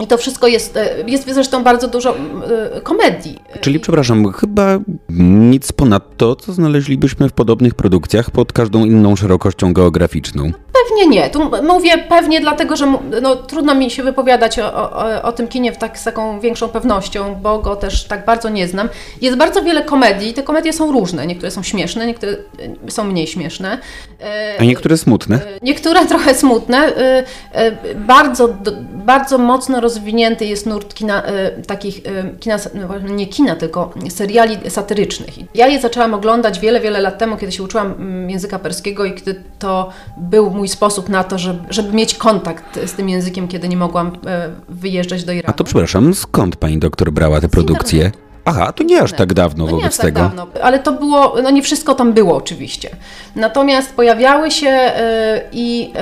i 0.00 0.06
to 0.06 0.18
wszystko 0.18 0.46
jest, 0.46 0.76
e, 0.76 0.94
jest 1.06 1.30
zresztą 1.30 1.64
bardzo 1.64 1.88
dużo 1.88 2.16
e, 2.16 2.80
komedii. 2.80 3.38
Czyli, 3.60 3.80
przepraszam, 3.80 4.32
chyba 4.32 4.78
nic 5.48 5.72
ponad 5.72 6.16
to, 6.16 6.36
co 6.36 6.52
znaleźlibyśmy 6.52 7.28
w 7.28 7.32
podobnych 7.32 7.74
produkcjach 7.74 8.30
pod 8.30 8.52
każdą 8.52 8.84
inną 8.84 9.16
szerokością 9.16 9.72
geograficzną. 9.72 10.52
Pewnie 10.88 11.06
nie. 11.06 11.30
Tu 11.30 11.50
mówię 11.62 11.98
pewnie 11.98 12.40
dlatego, 12.40 12.76
że 12.76 12.94
no, 13.22 13.36
trudno 13.36 13.74
mi 13.74 13.90
się 13.90 14.02
wypowiadać 14.02 14.58
o, 14.58 14.92
o, 14.92 15.22
o 15.22 15.32
tym 15.32 15.48
kinie 15.48 15.72
tak, 15.72 15.98
z 15.98 16.04
taką 16.04 16.40
większą 16.40 16.68
pewnością, 16.68 17.34
bo 17.42 17.58
go 17.58 17.76
też 17.76 18.04
tak 18.04 18.24
bardzo 18.24 18.48
nie 18.48 18.68
znam. 18.68 18.88
Jest 19.20 19.36
bardzo 19.36 19.62
wiele 19.62 19.84
komedii. 19.84 20.34
Te 20.34 20.42
komedie 20.42 20.72
są 20.72 20.92
różne. 20.92 21.26
Niektóre 21.26 21.50
są 21.50 21.62
śmieszne, 21.62 22.06
niektóre 22.06 22.32
e, 22.32 22.90
są 22.90 23.04
mniej 23.04 23.26
śmieszne. 23.26 23.78
A 24.58 24.64
niektóre 24.64 24.96
smutne? 24.96 25.40
Niektóre 25.62 26.06
trochę 26.12 26.34
smutne. 26.34 26.92
Bardzo, 27.96 28.48
bardzo 28.92 29.38
mocno 29.38 29.80
rozwinięty 29.90 30.44
jest 30.46 30.66
nurt 30.66 30.94
kina, 30.94 31.22
e, 31.22 31.50
takich, 31.50 32.00
e, 32.06 32.38
kina, 32.40 32.56
no 32.74 32.98
nie 32.98 33.26
kina, 33.26 33.56
tylko 33.56 33.92
seriali 34.08 34.70
satyrycznych. 34.70 35.54
Ja 35.54 35.66
je 35.66 35.80
zaczęłam 35.80 36.14
oglądać 36.14 36.60
wiele, 36.60 36.80
wiele 36.80 37.00
lat 37.00 37.18
temu, 37.18 37.36
kiedy 37.36 37.52
się 37.52 37.62
uczyłam 37.62 37.86
mm, 37.92 38.30
języka 38.30 38.58
perskiego 38.58 39.04
i 39.04 39.14
kiedy 39.14 39.42
to 39.58 39.90
był 40.16 40.50
mój 40.50 40.68
sposób 40.68 41.08
na 41.08 41.24
to, 41.24 41.38
żeby, 41.38 41.60
żeby 41.70 41.92
mieć 41.92 42.14
kontakt 42.14 42.78
z 42.86 42.92
tym 42.92 43.08
językiem, 43.08 43.48
kiedy 43.48 43.68
nie 43.68 43.76
mogłam 43.76 44.12
e, 44.26 44.50
wyjeżdżać 44.68 45.24
do 45.24 45.32
Iranu. 45.32 45.50
A 45.50 45.52
to 45.52 45.64
przepraszam, 45.64 46.14
skąd 46.14 46.56
pani 46.56 46.78
doktor 46.78 47.12
brała 47.12 47.40
te 47.40 47.48
produkcje? 47.48 48.12
Aha, 48.44 48.72
to 48.72 48.84
nie 48.84 49.02
aż 49.02 49.12
tak 49.12 49.34
dawno 49.34 49.64
no 49.64 49.70
wobec 49.70 49.96
tak 49.96 50.06
tego. 50.06 50.20
Dawno, 50.20 50.46
ale 50.62 50.78
to 50.78 50.92
było, 50.92 51.34
no 51.42 51.50
nie 51.50 51.62
wszystko 51.62 51.94
tam 51.94 52.12
było 52.12 52.36
oczywiście. 52.36 52.90
Natomiast 53.36 53.94
pojawiały 53.94 54.50
się 54.50 54.90
i, 55.52 55.92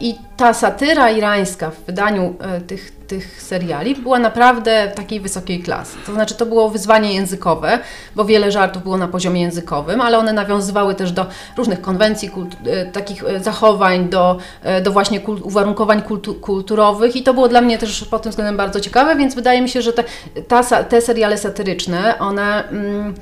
i 0.00 0.14
ta 0.36 0.54
satyra 0.54 1.10
irańska 1.10 1.70
w 1.70 1.80
wydaniu 1.80 2.34
tych, 2.66 2.95
tych 3.08 3.42
seriali 3.42 3.94
była 3.94 4.18
naprawdę 4.18 4.92
takiej 4.94 5.20
wysokiej 5.20 5.62
klasy. 5.62 5.96
To 6.06 6.12
znaczy 6.12 6.34
to 6.34 6.46
było 6.46 6.70
wyzwanie 6.70 7.14
językowe, 7.14 7.78
bo 8.16 8.24
wiele 8.24 8.52
żartów 8.52 8.82
było 8.82 8.96
na 8.96 9.08
poziomie 9.08 9.40
językowym, 9.40 10.00
ale 10.00 10.18
one 10.18 10.32
nawiązywały 10.32 10.94
też 10.94 11.12
do 11.12 11.26
różnych 11.56 11.80
konwencji, 11.80 12.30
kult, 12.30 12.56
takich 12.92 13.24
zachowań, 13.40 14.08
do, 14.08 14.38
do 14.82 14.92
właśnie 14.92 15.20
kult, 15.20 15.42
uwarunkowań 15.42 16.02
kultu, 16.02 16.34
kulturowych 16.34 17.16
i 17.16 17.22
to 17.22 17.34
było 17.34 17.48
dla 17.48 17.60
mnie 17.60 17.78
też 17.78 18.04
pod 18.04 18.22
tym 18.22 18.30
względem 18.30 18.56
bardzo 18.56 18.80
ciekawe, 18.80 19.16
więc 19.16 19.34
wydaje 19.34 19.62
mi 19.62 19.68
się, 19.68 19.82
że 19.82 19.92
te, 19.92 20.04
ta, 20.48 20.62
te 20.84 21.00
seriale 21.00 21.38
satyryczne, 21.38 22.18
one 22.18 22.68
mm, 22.68 23.14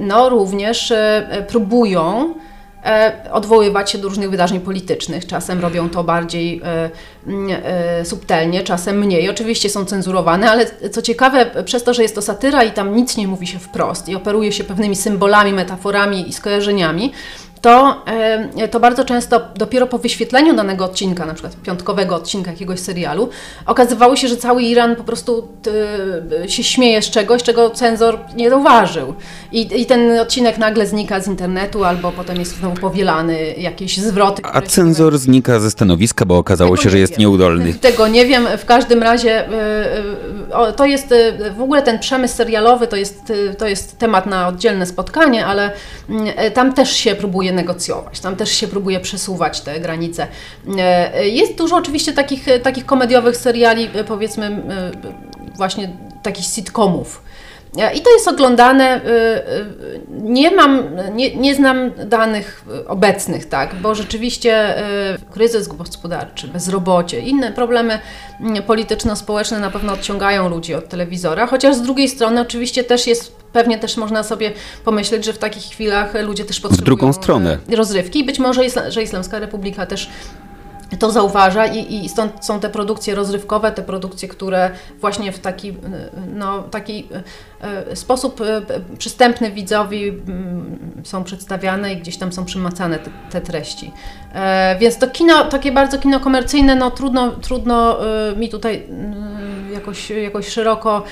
no, 0.00 0.28
również 0.28 0.90
e, 0.90 1.44
próbują 1.48 2.34
e, 2.34 2.51
odwoływać 3.32 3.90
się 3.90 3.98
do 3.98 4.08
różnych 4.08 4.30
wydarzeń 4.30 4.60
politycznych. 4.60 5.26
Czasem 5.26 5.60
robią 5.60 5.90
to 5.90 6.04
bardziej 6.04 6.60
e, 6.64 6.90
mm, 7.26 7.62
subtelnie, 8.04 8.62
czasem 8.62 8.98
mniej. 8.98 9.30
Oczywiście 9.30 9.70
są 9.70 9.84
cenzurowane, 9.84 10.50
ale 10.50 10.66
co 10.90 11.02
ciekawe, 11.02 11.46
przez 11.64 11.84
to, 11.84 11.94
że 11.94 12.02
jest 12.02 12.14
to 12.14 12.22
satyra 12.22 12.64
i 12.64 12.70
tam 12.70 12.96
nic 12.96 13.16
nie 13.16 13.28
mówi 13.28 13.46
się 13.46 13.58
wprost 13.58 14.08
i 14.08 14.14
operuje 14.14 14.52
się 14.52 14.64
pewnymi 14.64 14.96
symbolami, 14.96 15.52
metaforami 15.52 16.28
i 16.28 16.32
skojarzeniami, 16.32 17.12
to, 17.62 18.04
to 18.70 18.80
bardzo 18.80 19.04
często 19.04 19.40
dopiero 19.56 19.86
po 19.86 19.98
wyświetleniu 19.98 20.54
danego 20.54 20.84
odcinka, 20.84 21.26
na 21.26 21.34
przykład 21.34 21.56
piątkowego 21.56 22.14
odcinka 22.16 22.50
jakiegoś 22.50 22.80
serialu, 22.80 23.28
okazywało 23.66 24.16
się, 24.16 24.28
że 24.28 24.36
cały 24.36 24.62
Iran 24.62 24.96
po 24.96 25.04
prostu 25.04 25.48
się 26.48 26.64
śmieje 26.64 27.02
z 27.02 27.10
czegoś, 27.10 27.42
czego 27.42 27.70
cenzor 27.70 28.18
nie 28.36 28.50
zauważył. 28.50 29.14
I, 29.52 29.80
I 29.80 29.86
ten 29.86 30.18
odcinek 30.18 30.58
nagle 30.58 30.86
znika 30.86 31.20
z 31.20 31.26
internetu, 31.26 31.84
albo 31.84 32.12
potem 32.12 32.36
jest 32.36 32.58
znowu 32.58 32.80
powielany, 32.80 33.54
jakieś 33.58 33.98
zwroty. 33.98 34.42
A 34.44 34.60
cenzor 34.60 35.18
znika 35.18 35.60
ze 35.60 35.70
stanowiska, 35.70 36.24
bo 36.24 36.38
okazało 36.38 36.76
się, 36.76 36.90
że 36.90 36.98
jest 36.98 37.12
wiem. 37.12 37.20
nieudolny. 37.20 37.74
Tego 37.74 38.08
nie 38.08 38.26
wiem. 38.26 38.46
W 38.58 38.64
każdym 38.64 39.02
razie 39.02 39.48
e, 39.48 39.96
e, 40.68 40.72
to 40.72 40.86
jest 40.86 41.12
e, 41.12 41.50
w 41.50 41.62
ogóle 41.62 41.82
ten 41.82 41.98
przemysł 41.98 42.36
serialowy, 42.36 42.86
to 42.86 42.96
jest, 42.96 43.32
to 43.58 43.68
jest 43.68 43.98
temat 43.98 44.26
na 44.26 44.48
oddzielne 44.48 44.86
spotkanie, 44.86 45.46
ale 45.46 45.70
mm, 46.08 46.26
tam 46.54 46.72
też 46.72 46.92
się 46.96 47.14
próbuje 47.14 47.51
negocjować, 47.52 48.20
tam 48.20 48.36
też 48.36 48.50
się 48.50 48.68
próbuje 48.68 49.00
przesuwać 49.00 49.60
te 49.60 49.80
granice. 49.80 50.26
E, 50.78 51.28
jest 51.28 51.54
dużo 51.54 51.76
oczywiście 51.76 52.12
takich, 52.12 52.46
takich 52.62 52.86
komediowych 52.86 53.36
seriali, 53.36 53.90
e, 53.94 54.04
powiedzmy 54.04 54.46
e, 54.46 54.92
właśnie 55.56 55.88
takich 56.22 56.44
sitcomów. 56.46 57.22
I 57.94 58.00
to 58.00 58.10
jest 58.10 58.28
oglądane. 58.28 59.00
Nie 60.08 60.50
mam, 60.50 60.82
nie, 61.14 61.36
nie 61.36 61.54
znam 61.54 61.90
danych 62.06 62.64
obecnych, 62.88 63.48
tak, 63.48 63.74
bo 63.74 63.94
rzeczywiście 63.94 64.74
kryzys 65.30 65.68
gospodarczy, 65.68 66.48
bezrobocie, 66.48 67.20
inne 67.20 67.52
problemy 67.52 67.98
mm, 68.40 68.62
polityczno-społeczne 68.62 69.58
na 69.58 69.70
pewno 69.70 69.92
odciągają 69.92 70.48
ludzi 70.48 70.74
od 70.74 70.88
telewizora, 70.88 71.46
chociaż 71.46 71.76
z 71.76 71.82
drugiej 71.82 72.08
strony 72.08 72.40
oczywiście 72.40 72.84
też 72.84 73.06
jest 73.06 73.42
pewnie 73.52 73.78
też 73.78 73.96
można 73.96 74.22
sobie 74.22 74.52
pomyśleć, 74.84 75.24
że 75.24 75.32
w 75.32 75.38
takich 75.38 75.62
chwilach 75.62 76.14
ludzie 76.22 76.44
też 76.44 76.60
potrzebują 76.60 76.82
w 76.82 76.84
drugą 76.84 77.12
stronę. 77.12 77.58
rozrywki 77.76 78.24
być 78.24 78.38
może, 78.38 78.62
że 78.88 79.02
Islamska 79.02 79.38
Republika 79.38 79.86
też 79.86 80.10
to 80.96 81.10
zauważa 81.10 81.66
i, 81.66 82.04
i 82.04 82.08
stąd 82.08 82.44
są 82.44 82.60
te 82.60 82.68
produkcje 82.68 83.14
rozrywkowe, 83.14 83.72
te 83.72 83.82
produkcje, 83.82 84.28
które 84.28 84.70
właśnie 85.00 85.32
w 85.32 85.38
taki, 85.38 85.76
no, 86.34 86.62
taki 86.62 87.08
e, 87.60 87.96
sposób 87.96 88.40
e, 88.40 88.62
przystępny 88.98 89.50
widzowi 89.50 90.08
mm, 90.08 90.78
są 91.04 91.24
przedstawiane 91.24 91.92
i 91.92 91.96
gdzieś 91.96 92.16
tam 92.16 92.32
są 92.32 92.44
przymacane 92.44 92.98
te, 92.98 93.10
te 93.30 93.40
treści. 93.40 93.92
E, 94.34 94.76
więc 94.80 94.98
to 94.98 95.06
kino, 95.06 95.44
takie 95.44 95.72
bardzo 95.72 95.98
kino 95.98 96.20
komercyjne, 96.20 96.74
no 96.74 96.90
trudno, 96.90 97.30
trudno 97.30 97.98
mi 98.36 98.48
tutaj 98.48 98.86
jakoś, 99.72 100.10
jakoś 100.10 100.48
szeroko 100.48 101.02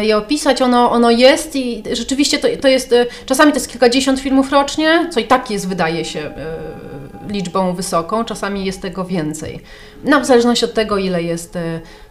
je 0.00 0.16
opisać. 0.16 0.62
Ono, 0.62 0.90
ono 0.90 1.10
jest 1.10 1.56
i 1.56 1.82
rzeczywiście 1.92 2.38
to, 2.38 2.48
to 2.60 2.68
jest, 2.68 2.94
czasami 3.26 3.52
to 3.52 3.56
jest 3.56 3.70
kilkadziesiąt 3.70 4.20
filmów 4.20 4.52
rocznie, 4.52 5.08
co 5.10 5.20
i 5.20 5.24
tak 5.24 5.50
jest, 5.50 5.68
wydaje 5.68 6.04
się, 6.04 6.30
liczbą 7.32 7.74
wysoką, 7.74 8.24
czasami 8.24 8.64
jest 8.64 8.82
tego 8.82 9.04
więcej. 9.04 9.60
No, 10.04 10.20
w 10.20 10.26
zależności 10.26 10.64
od 10.64 10.74
tego, 10.74 10.98
ile 10.98 11.22
jest, 11.22 11.58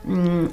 mm, 0.06 0.50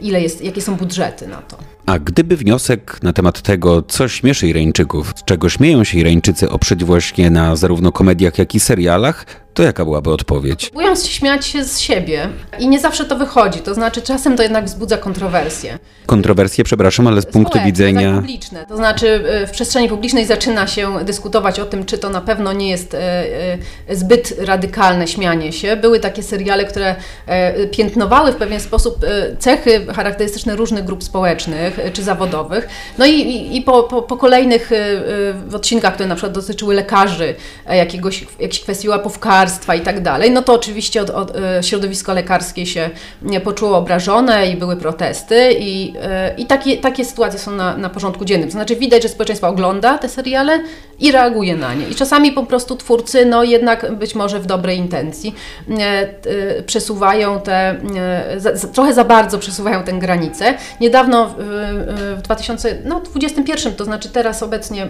ile 0.00 0.20
jest, 0.20 0.44
jakie 0.44 0.62
są 0.62 0.76
budżety 0.76 1.28
na 1.28 1.42
to. 1.42 1.56
A 1.86 1.98
gdyby 1.98 2.36
wniosek 2.36 2.98
na 3.02 3.12
temat 3.12 3.42
tego, 3.42 3.82
co 3.82 4.08
śmieszy 4.08 4.48
Irańczyków, 4.48 5.12
z 5.16 5.24
czego 5.24 5.48
śmieją 5.48 5.84
się 5.84 5.98
Irańczycy 5.98 6.50
oprzeć 6.50 6.84
właśnie 6.84 7.30
na 7.30 7.56
zarówno 7.56 7.92
komediach, 7.92 8.38
jak 8.38 8.54
i 8.54 8.60
serialach, 8.60 9.26
to 9.54 9.62
jaka 9.62 9.84
byłaby 9.84 10.10
odpowiedź? 10.10 10.70
Próbują 10.70 10.96
śmiać 10.96 11.46
się 11.46 11.64
z 11.64 11.78
siebie 11.78 12.28
i 12.58 12.68
nie 12.68 12.80
zawsze 12.80 13.04
to 13.04 13.16
wychodzi, 13.16 13.58
to 13.58 13.74
znaczy 13.74 14.02
czasem 14.02 14.36
to 14.36 14.42
jednak 14.42 14.64
wzbudza 14.64 14.96
kontrowersje. 14.96 15.78
Kontrowersje, 16.06 16.64
przepraszam, 16.64 17.06
ale 17.06 17.22
z 17.22 17.26
punktu 17.26 17.52
Społeczne, 17.52 17.66
widzenia... 17.72 18.10
tak, 18.10 18.20
publiczne. 18.20 18.66
To 18.66 18.76
znaczy 18.76 19.24
y, 19.42 19.46
w 19.46 19.50
przestrzeni 19.50 19.88
publicznej 19.88 20.26
zaczyna 20.26 20.66
się 20.66 21.04
dyskutować 21.04 21.60
o 21.60 21.64
tym, 21.64 21.84
czy 21.84 21.98
to 21.98 22.10
na 22.10 22.20
pewno 22.20 22.52
nie 22.52 22.70
jest 22.70 22.94
e, 22.94 22.98
e, 23.88 23.96
zbyt 23.96 24.34
radykalne 24.38 25.08
śmianie 25.08 25.52
się. 25.52 25.76
Były 25.76 26.00
takie 26.00 26.22
seriale, 26.22 26.64
które 26.64 26.79
e, 27.26 27.66
piętnowały 27.66 28.32
w 28.32 28.36
pewien 28.36 28.60
sposób 28.60 29.06
cechy 29.38 29.86
charakterystyczne 29.86 30.56
różnych 30.56 30.84
grup 30.84 31.04
społecznych 31.04 31.78
czy 31.92 32.02
zawodowych. 32.02 32.68
No 32.98 33.06
i, 33.06 33.12
i, 33.12 33.56
i 33.56 33.62
po, 33.62 33.82
po, 33.82 34.02
po, 34.02 34.16
kolejnych 34.16 34.70
odcinkach, 35.52 35.94
które 35.94 36.08
na 36.08 36.14
przykład 36.14 36.32
dotyczyły 36.32 36.74
lekarzy, 36.74 37.34
jakiegoś, 37.68 38.26
jakichś 38.40 38.62
kwestii 38.62 38.88
łapówkarstwa 38.88 39.74
i 39.74 39.80
tak 39.80 40.02
dalej, 40.02 40.30
no 40.30 40.42
to 40.42 40.54
oczywiście 40.54 41.02
od, 41.02 41.10
od, 41.10 41.32
środowisko 41.60 42.14
lekarskie 42.14 42.66
się 42.66 42.90
poczuło 43.44 43.76
obrażone 43.76 44.50
i 44.50 44.56
były 44.56 44.76
protesty 44.76 45.52
i, 45.58 45.94
i 46.36 46.46
takie, 46.46 46.76
takie 46.76 47.04
sytuacje 47.04 47.38
są 47.38 47.50
na, 47.50 47.76
na 47.76 47.90
porządku 47.90 48.24
dziennym. 48.24 48.48
To 48.48 48.52
znaczy 48.52 48.76
widać, 48.76 49.02
że 49.02 49.08
społeczeństwo 49.08 49.48
ogląda 49.48 49.98
te 49.98 50.08
seriale 50.08 50.60
i 51.00 51.12
reaguje 51.12 51.56
na 51.56 51.74
nie. 51.74 51.88
I 51.88 51.94
czasami 51.94 52.32
po 52.32 52.46
prostu 52.46 52.76
twórcy, 52.76 53.26
no 53.26 53.44
jednak 53.44 53.92
być 53.92 54.14
może 54.14 54.40
w 54.40 54.46
dobrej 54.46 54.78
intencji, 54.78 55.34
przesuwają 56.66 57.40
te, 57.40 57.80
za, 58.36 58.68
trochę 58.68 58.94
za 58.94 59.04
bardzo 59.04 59.38
przesuwają 59.38 59.82
tę 59.82 59.92
granicę. 59.92 60.54
Niedawno 60.80 61.34
w 62.16 62.22
2021, 62.22 63.74
to 63.74 63.84
znaczy 63.84 64.08
teraz 64.08 64.42
obecnie 64.42 64.88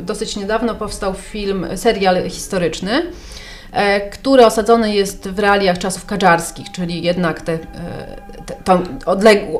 dosyć 0.00 0.36
niedawno 0.36 0.74
powstał 0.74 1.14
film, 1.14 1.66
serial 1.76 2.30
historyczny, 2.30 3.02
E, 3.74 4.10
który 4.10 4.46
osadzony 4.46 4.94
jest 4.94 5.28
w 5.28 5.38
realiach 5.38 5.78
czasów 5.78 6.06
kadżarskich, 6.06 6.72
czyli 6.72 7.02
jednak 7.02 7.40
te, 7.40 7.52
e, 7.52 7.58
te, 8.64 8.80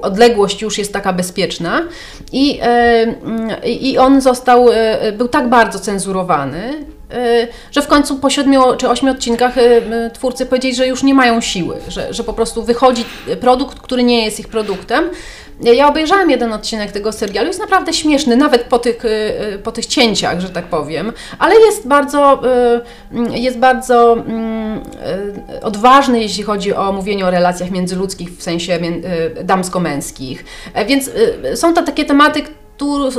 odległość 0.03 0.63
już 0.63 0.79
jest 0.79 0.93
taka 0.93 1.13
bezpieczna. 1.13 1.83
I, 2.33 2.59
e, 2.63 3.07
i 3.67 3.99
on 3.99 4.21
został, 4.21 4.67
był 5.19 5.29
tak 5.29 5.49
bardzo 5.49 5.79
cenzurowany, 5.79 6.85
że 7.71 7.83
w 7.83 7.87
końcu 7.87 8.17
po 8.17 8.31
siedmiu 8.31 8.63
czy 8.79 8.89
ośmiu 8.89 9.11
odcinkach 9.11 9.55
twórcy 10.13 10.47
powiedzieli, 10.47 10.75
że 10.75 10.87
już 10.87 11.03
nie 11.03 11.15
mają 11.15 11.41
siły, 11.41 11.77
że, 11.89 12.15
że 12.15 12.25
po 12.25 12.33
prostu 12.33 12.63
wychodzi 12.63 13.05
produkt, 13.41 13.81
który 13.81 14.03
nie 14.03 14.25
jest 14.25 14.41
ich 14.41 14.49
produktem, 14.49 15.11
ja 15.61 15.89
obejrzałam 15.89 16.31
jeden 16.31 16.53
odcinek 16.53 16.93
tego 16.93 17.13
serialu, 17.13 17.49
jest 17.49 17.61
naprawdę 17.61 17.93
śmieszny, 17.93 18.37
nawet 18.37 18.63
po 18.63 18.79
tych, 18.79 19.05
y, 19.05 19.09
y, 19.55 19.59
po 19.59 19.73
tych 19.73 19.87
cięciach, 19.87 20.41
że 20.41 20.51
tak 20.51 20.65
powiem, 20.65 21.13
ale 21.39 21.55
jest 21.61 21.89
bardzo, 21.89 22.41
y, 23.35 23.39
jest 23.39 23.59
bardzo 23.59 24.13
mm, 24.13 24.81
odważny, 25.63 26.21
jeśli 26.21 26.43
chodzi 26.43 26.75
o 26.75 26.93
mówienie 26.93 27.27
o 27.27 27.31
relacjach 27.31 27.71
międzyludzkich 27.71 28.31
w 28.39 28.43
sensie 28.43 28.79
damsko-męskich. 29.45 30.45
E, 30.75 30.87
więc 30.87 31.11
są 31.55 31.75
to 31.75 31.83
takie 31.83 32.05
tematy, 32.05 32.43
które 32.43 33.11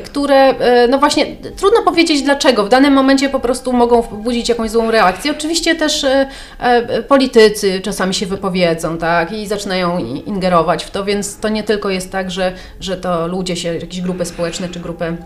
które, 0.00 0.36
e, 0.36 0.88
no 0.88 0.98
właśnie, 0.98 1.26
trudno 1.56 1.82
powiedzieć 1.82 2.22
dlaczego. 2.22 2.64
W 2.64 2.68
danym 2.68 2.92
momencie 2.92 3.28
po 3.28 3.40
prostu 3.40 3.72
mogą 3.72 4.02
budzić 4.02 4.48
jakąś 4.48 4.70
złą 4.70 4.90
reakcję. 4.90 5.32
Oczywiście 5.32 5.74
też 5.74 6.04
e, 6.04 6.28
e, 6.58 7.02
politycy 7.02 7.80
czasami 7.80 8.14
się 8.14 8.26
wypowiedzą, 8.26 8.98
tak, 8.98 9.32
i 9.32 9.46
zaczynają 9.46 9.98
ingerować 9.98 10.84
w 10.84 10.90
to, 10.90 11.04
więc 11.04 11.36
to 11.38 11.48
nie 11.48 11.62
tylko 11.62 11.90
jest 11.90 12.12
tak, 12.12 12.30
że, 12.30 12.52
że 12.80 12.96
to 12.96 13.26
ludzie 13.26 13.56
się, 13.56 13.74
jakieś 13.74 14.00
grupy 14.00 14.24
społeczne 14.24 14.68
czy 14.68 14.80
grupy 14.80 15.16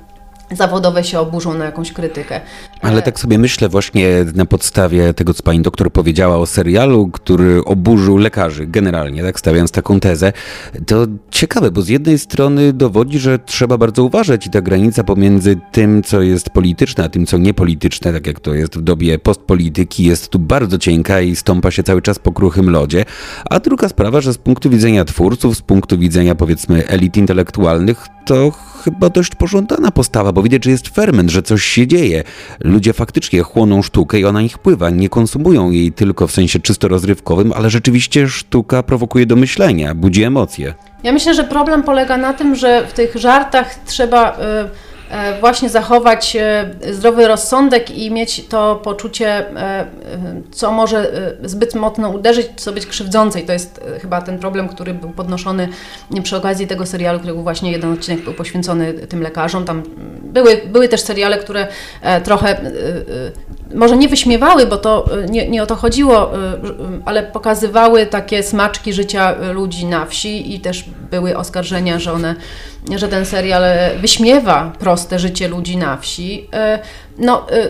zawodowe 0.51 1.05
się 1.05 1.21
oburzą 1.21 1.55
na 1.55 1.65
jakąś 1.65 1.93
krytykę. 1.93 2.41
Ale 2.83 3.03
tak 3.03 3.21
sobie 3.21 3.39
myślę 3.39 3.69
właśnie 3.69 4.09
na 4.35 4.47
podstawie 4.47 5.15
tego, 5.15 5.35
co 5.35 5.43
pani 5.43 5.63
doktor 5.63 5.93
powiedziała 5.93 6.37
o 6.37 6.47
serialu, 6.47 7.09
który 7.09 7.65
oburzył 7.65 8.17
lekarzy 8.17 8.67
generalnie, 8.67 9.23
tak 9.23 9.39
stawiając 9.39 9.71
taką 9.71 10.01
tezę, 10.01 10.33
to 10.87 11.07
ciekawe, 11.31 11.71
bo 11.71 11.83
z 11.83 11.89
jednej 11.89 12.19
strony 12.19 12.73
dowodzi, 12.73 13.19
że 13.19 13.39
trzeba 13.39 13.79
bardzo 13.79 14.05
uważać 14.05 14.47
i 14.47 14.51
ta 14.51 14.63
granica 14.63 15.05
pomiędzy 15.05 15.57
tym, 15.73 16.03
co 16.03 16.23
jest 16.23 16.51
polityczne, 16.51 17.05
a 17.05 17.09
tym, 17.09 17.27
co 17.27 17.39
niepolityczne, 17.39 18.13
tak 18.13 18.27
jak 18.27 18.41
to 18.41 18.55
jest 18.55 18.77
w 18.79 18.83
dobie 18.83 19.19
postpolityki, 19.19 20.05
jest 20.05 20.29
tu 20.29 20.39
bardzo 20.39 20.79
cienka 20.79 21.21
i 21.21 21.37
stąpa 21.37 21.71
się 21.71 21.83
cały 21.83 22.03
czas 22.03 22.19
po 22.19 22.33
kruchym 22.33 22.71
lodzie. 22.71 23.05
A 23.51 23.61
druga 23.61 23.89
sprawa, 23.89 24.21
że 24.21 24.33
z 24.33 24.39
punktu 24.39 24.71
widzenia 24.71 25.05
twórców, 25.05 25.57
z 25.57 25.63
punktu 25.63 25.99
widzenia 25.99 26.35
powiedzmy 26.35 26.89
elit 26.89 27.17
intelektualnych, 27.17 28.07
to 28.27 28.51
chyba 28.85 29.11
dość 29.11 29.35
pożądana 29.35 29.91
postawa, 29.91 30.33
bo 30.37 30.43
widać, 30.43 30.65
że 30.65 30.71
jest 30.71 30.89
ferment, 30.89 31.31
że 31.31 31.43
coś 31.43 31.65
się 31.65 31.87
dzieje. 31.87 32.25
Ludzie 32.61 32.93
faktycznie 32.93 33.43
chłoną 33.43 33.83
sztukę 33.83 34.21
i 34.21 34.25
ona 34.25 34.43
ich 34.43 34.59
pływa, 34.59 34.91
nie 34.91 35.09
konsumują 35.09 35.71
jej 35.71 35.93
tylko 35.93 36.27
w 36.27 36.33
sensie 36.33 36.61
czysto 36.61 36.89
rozrywkowym, 36.89 37.53
ale 37.53 37.71
rzeczywiście 37.71 38.29
sztuka 38.29 38.83
prowokuje 38.83 39.27
do 39.27 39.37
myślenia, 39.37 39.95
budzi 39.95 40.23
emocje. 40.23 40.75
Ja 41.03 41.13
myślę, 41.13 41.35
że 41.35 41.45
problem 41.45 41.83
polega 41.83 42.17
na 42.17 42.33
tym, 42.33 42.55
że 42.55 42.87
w 42.87 42.93
tych 42.93 43.17
żartach 43.17 43.75
trzeba. 43.87 44.39
E, 44.39 44.69
właśnie 45.41 45.69
zachować 45.69 46.37
e, 46.37 46.71
zdrowy 46.93 47.29
rozsądek 47.29 47.91
i 47.91 48.11
mieć 48.11 48.47
to 48.47 48.81
poczucie, 48.85 49.29
e, 49.29 49.87
co 50.51 50.73
może 50.73 51.13
zbyt 51.45 51.75
mocno 51.75 52.09
uderzyć, 52.09 52.49
co 52.57 52.73
być 52.73 52.87
krzywdzące. 52.87 53.41
I 53.41 53.45
to 53.45 53.53
jest 53.53 53.81
chyba 54.01 54.23
ten 54.23 54.39
problem, 54.39 54.69
który 54.69 54.95
był 54.95 55.11
podnoszony 55.11 55.69
przy 56.23 56.37
okazji 56.37 56.67
tego 56.67 56.87
serialu, 56.87 57.19
który 57.19 57.35
właśnie 57.35 57.73
jeden 57.73 57.93
odcinek 57.93 58.25
był 58.25 58.35
poświęcony 58.35 58.93
tym 58.93 59.23
lekarzom. 59.23 59.65
Tam 59.65 59.83
były, 60.23 60.61
były 60.67 60.89
też 60.89 61.01
seriale, 61.01 61.39
które 61.39 61.69
trochę 62.25 62.61
może 63.75 63.97
nie 63.97 64.09
wyśmiewały, 64.09 64.67
bo 64.67 64.77
to 64.77 65.09
nie, 65.29 65.49
nie 65.49 65.63
o 65.63 65.67
to 65.67 65.77
chodziło, 65.77 66.33
ale 67.05 67.23
pokazywały 67.23 68.07
takie 68.07 68.43
smaczki 68.43 68.93
życia 68.93 69.35
ludzi 69.53 69.87
na 69.87 70.07
wsi 70.07 70.55
i 70.55 70.61
też 70.61 70.85
były 71.11 71.37
oskarżenia, 71.37 71.99
że 71.99 72.13
one 72.13 72.35
że 72.95 73.09
ten 73.09 73.27
serial 73.27 73.63
wyśmiewa 74.01 74.73
proste 74.79 75.19
życie 75.19 75.49
ludzi 75.49 75.77
na 75.77 75.97
wsi. 75.97 76.49
E, 76.53 76.79
no, 77.19 77.51
e, 77.51 77.69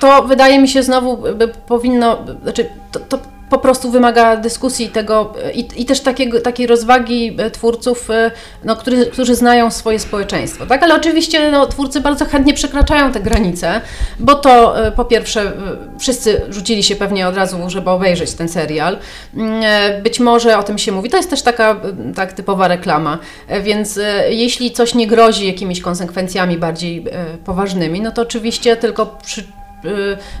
to 0.00 0.22
wydaje 0.22 0.58
mi 0.58 0.68
się 0.68 0.82
znowu 0.82 1.22
powinno, 1.66 2.18
znaczy 2.42 2.66
to, 2.92 3.00
to 3.00 3.18
po 3.50 3.58
prostu 3.58 3.90
wymaga 3.90 4.36
dyskusji 4.36 4.88
tego 4.88 5.32
i, 5.54 5.68
i 5.76 5.84
też 5.84 6.00
takiego, 6.00 6.40
takiej 6.40 6.66
rozwagi 6.66 7.36
e, 7.38 7.50
twórców, 7.50 8.10
e, 8.10 8.30
no, 8.64 8.76
którzy, 8.76 9.06
którzy 9.06 9.34
znają 9.34 9.70
swoje 9.70 9.98
społeczeństwo. 9.98 10.66
Tak? 10.66 10.82
Ale 10.82 10.94
oczywiście 10.94 11.50
no, 11.50 11.66
twórcy 11.66 12.00
bardzo 12.00 12.24
chętnie 12.24 12.54
przekraczają 12.54 13.12
te 13.12 13.20
granice, 13.20 13.80
bo 14.18 14.34
to 14.34 14.84
e, 14.86 14.92
po 14.92 15.04
pierwsze 15.04 15.52
wszyscy 15.98 16.42
rzucili 16.48 16.82
się 16.82 16.96
pewnie 16.96 17.28
od 17.28 17.36
razu, 17.36 17.56
żeby 17.66 17.90
obejrzeć 17.90 18.32
ten 18.32 18.48
serial. 18.48 18.98
Mm, 19.34 19.62
być 20.02 20.20
może 20.20 20.58
o 20.58 20.62
tym 20.62 20.78
się 20.78 20.92
mówi. 20.92 21.10
To 21.10 21.16
jest 21.16 21.30
też 21.30 21.42
taka 21.42 21.80
tak 22.14 22.32
typowa 22.32 22.68
reklama. 22.68 23.18
Więc 23.62 24.00
jeśli 24.28 24.70
coś 24.70 24.94
nie 24.94 25.06
grozi 25.06 25.46
jakimiś 25.46 25.80
konsekwencjami 25.80 26.58
bardziej 26.58 27.04
poważnymi, 27.44 28.00
no 28.00 28.10
to 28.10 28.22
oczywiście 28.22 28.76
tylko 28.76 29.06
przy, 29.06 29.44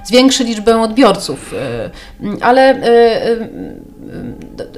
zwiększy 0.04 0.44
liczbę 0.44 0.82
odbiorców. 0.82 1.52
Y, 1.52 2.42
ale, 2.42 2.74
y, 2.74 3.50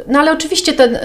no 0.09 0.19
ale 0.19 0.33
oczywiście 0.33 0.73
ten, 0.73 0.99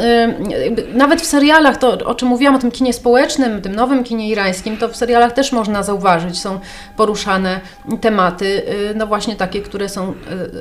nawet 0.93 1.21
w 1.21 1.25
serialach, 1.25 1.77
to 1.77 1.97
o 2.05 2.15
czym 2.15 2.27
mówiłam, 2.27 2.55
o 2.55 2.59
tym 2.59 2.71
kinie 2.71 2.93
społecznym, 2.93 3.61
tym 3.61 3.75
nowym 3.75 4.03
kinie 4.03 4.29
irańskim, 4.29 4.77
to 4.77 4.89
w 4.89 4.95
serialach 4.95 5.31
też 5.31 5.51
można 5.51 5.83
zauważyć, 5.83 6.39
są 6.39 6.59
poruszane 6.97 7.61
tematy, 8.01 8.61
no 8.95 9.07
właśnie 9.07 9.35
takie, 9.35 9.61
które 9.61 9.89
są 9.89 10.13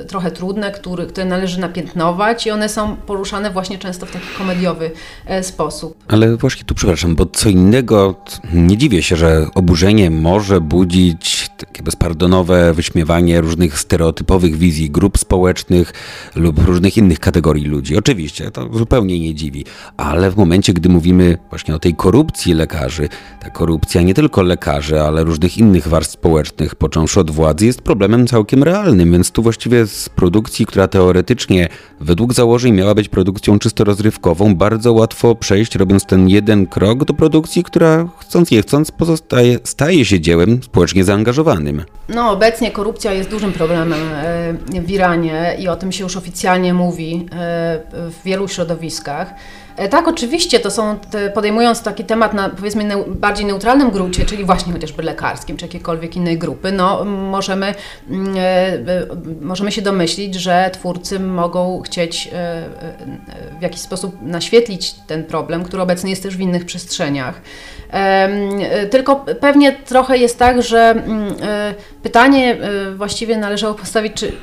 trochę 0.07 0.31
trudne, 0.31 0.71
które, 0.71 1.05
które 1.05 1.25
należy 1.25 1.59
napiętnować 1.59 2.47
i 2.47 2.51
one 2.51 2.69
są 2.69 2.95
poruszane 2.95 3.51
właśnie 3.51 3.77
często 3.77 4.05
w 4.05 4.11
taki 4.11 4.25
komediowy 4.37 4.91
e, 5.25 5.43
sposób. 5.43 5.97
Ale 6.07 6.37
właśnie 6.37 6.65
tu 6.65 6.75
przepraszam, 6.75 7.15
bo 7.15 7.25
co 7.25 7.49
innego, 7.49 8.15
nie 8.53 8.77
dziwię 8.77 9.03
się, 9.03 9.15
że 9.15 9.47
oburzenie 9.55 10.11
może 10.11 10.61
budzić 10.61 11.49
takie 11.57 11.83
bezpardonowe 11.83 12.73
wyśmiewanie 12.73 13.41
różnych 13.41 13.79
stereotypowych 13.79 14.57
wizji 14.57 14.89
grup 14.89 15.17
społecznych 15.17 15.93
lub 16.35 16.65
różnych 16.65 16.97
innych 16.97 17.19
kategorii 17.19 17.56
ludzi. 17.63 17.97
Oczywiście, 17.97 18.51
to 18.51 18.69
zupełnie 18.73 19.19
nie 19.19 19.35
dziwi, 19.35 19.65
ale 19.97 20.31
w 20.31 20.37
momencie, 20.37 20.73
gdy 20.73 20.89
mówimy 20.89 21.37
właśnie 21.49 21.75
o 21.75 21.79
tej 21.79 21.95
korupcji 21.95 22.53
lekarzy, 22.53 23.09
ta 23.39 23.49
korupcja 23.49 24.01
nie 24.01 24.13
tylko 24.13 24.41
lekarzy, 24.41 25.01
ale 25.01 25.23
różnych 25.23 25.57
innych 25.57 25.87
warstw 25.87 26.13
społecznych, 26.13 26.75
począwszy 26.75 27.19
od 27.19 27.31
władzy, 27.31 27.65
jest 27.65 27.81
problemem 27.81 28.27
całkiem 28.27 28.63
realnym, 28.63 29.11
więc 29.11 29.31
tu 29.31 29.41
właściwie 29.41 29.87
z 29.87 30.09
produkcji, 30.09 30.65
która 30.65 30.87
teoretycznie 30.87 31.69
według 31.99 32.33
założeń 32.33 32.73
miała 32.73 32.95
być 32.95 33.09
produkcją 33.09 33.59
czysto 33.59 33.83
rozrywkową, 33.83 34.55
bardzo 34.55 34.93
łatwo 34.93 35.35
przejść, 35.35 35.75
robiąc 35.75 36.05
ten 36.05 36.29
jeden 36.29 36.67
krok 36.67 37.05
do 37.05 37.13
produkcji, 37.13 37.63
która 37.63 38.09
chcąc 38.19 38.51
nie 38.51 38.61
chcąc 38.61 38.91
pozostaje, 38.91 39.59
staje 39.63 40.05
się 40.05 40.19
dziełem 40.19 40.63
społecznie 40.63 41.03
zaangażowanym. 41.03 41.83
No, 42.09 42.31
obecnie 42.31 42.71
korupcja 42.71 43.13
jest 43.13 43.29
dużym 43.29 43.51
problemem 43.51 43.99
w 44.85 44.91
Iranie 44.91 45.57
i 45.59 45.67
o 45.67 45.75
tym 45.75 45.91
się 45.91 46.03
już 46.03 46.17
oficjalnie 46.17 46.73
mówi 46.73 47.25
w 47.91 48.15
wielu 48.23 48.47
środowiskach. 48.47 49.33
E, 49.77 49.89
tak, 49.89 50.07
oczywiście, 50.07 50.59
to 50.59 50.71
są, 50.71 50.99
te, 51.11 51.29
podejmując 51.29 51.81
taki 51.81 52.03
temat 52.03 52.33
na 52.33 52.49
powiedzmy 52.49 53.03
bardziej 53.07 53.45
neutralnym 53.45 53.91
gruncie, 53.91 54.25
czyli 54.25 54.45
właśnie 54.45 54.73
chociażby 54.73 55.03
lekarskim, 55.03 55.57
czy 55.57 55.65
jakiejkolwiek 55.65 56.15
innej 56.15 56.37
grupy, 56.37 56.71
no 56.71 57.05
możemy, 57.05 57.73
mm, 58.09 58.37
e, 58.37 58.41
e, 58.41 58.79
możemy 59.41 59.71
się 59.71 59.81
domyślić, 59.81 60.35
że 60.35 60.69
twórcy 60.73 61.19
mogą 61.19 61.81
chcieć 61.81 62.27
e, 62.27 62.35
e, 62.35 62.67
w 63.59 63.61
jakiś 63.61 63.81
sposób 63.81 64.21
naświetlić 64.21 64.95
ten 65.07 65.23
problem, 65.23 65.63
który 65.63 65.81
obecnie 65.81 66.09
jest 66.09 66.23
też 66.23 66.37
w 66.37 66.39
innych 66.39 66.65
przestrzeniach. 66.65 67.41
E, 67.91 68.87
tylko 68.87 69.15
pewnie 69.15 69.71
trochę 69.71 70.17
jest 70.17 70.39
tak, 70.39 70.61
że 70.61 70.79
mm, 70.79 71.35
pytanie 72.07 72.57
właściwie 72.95 73.37
należało 73.37 73.73
postawić, 73.73 74.13
czy, 74.13 74.33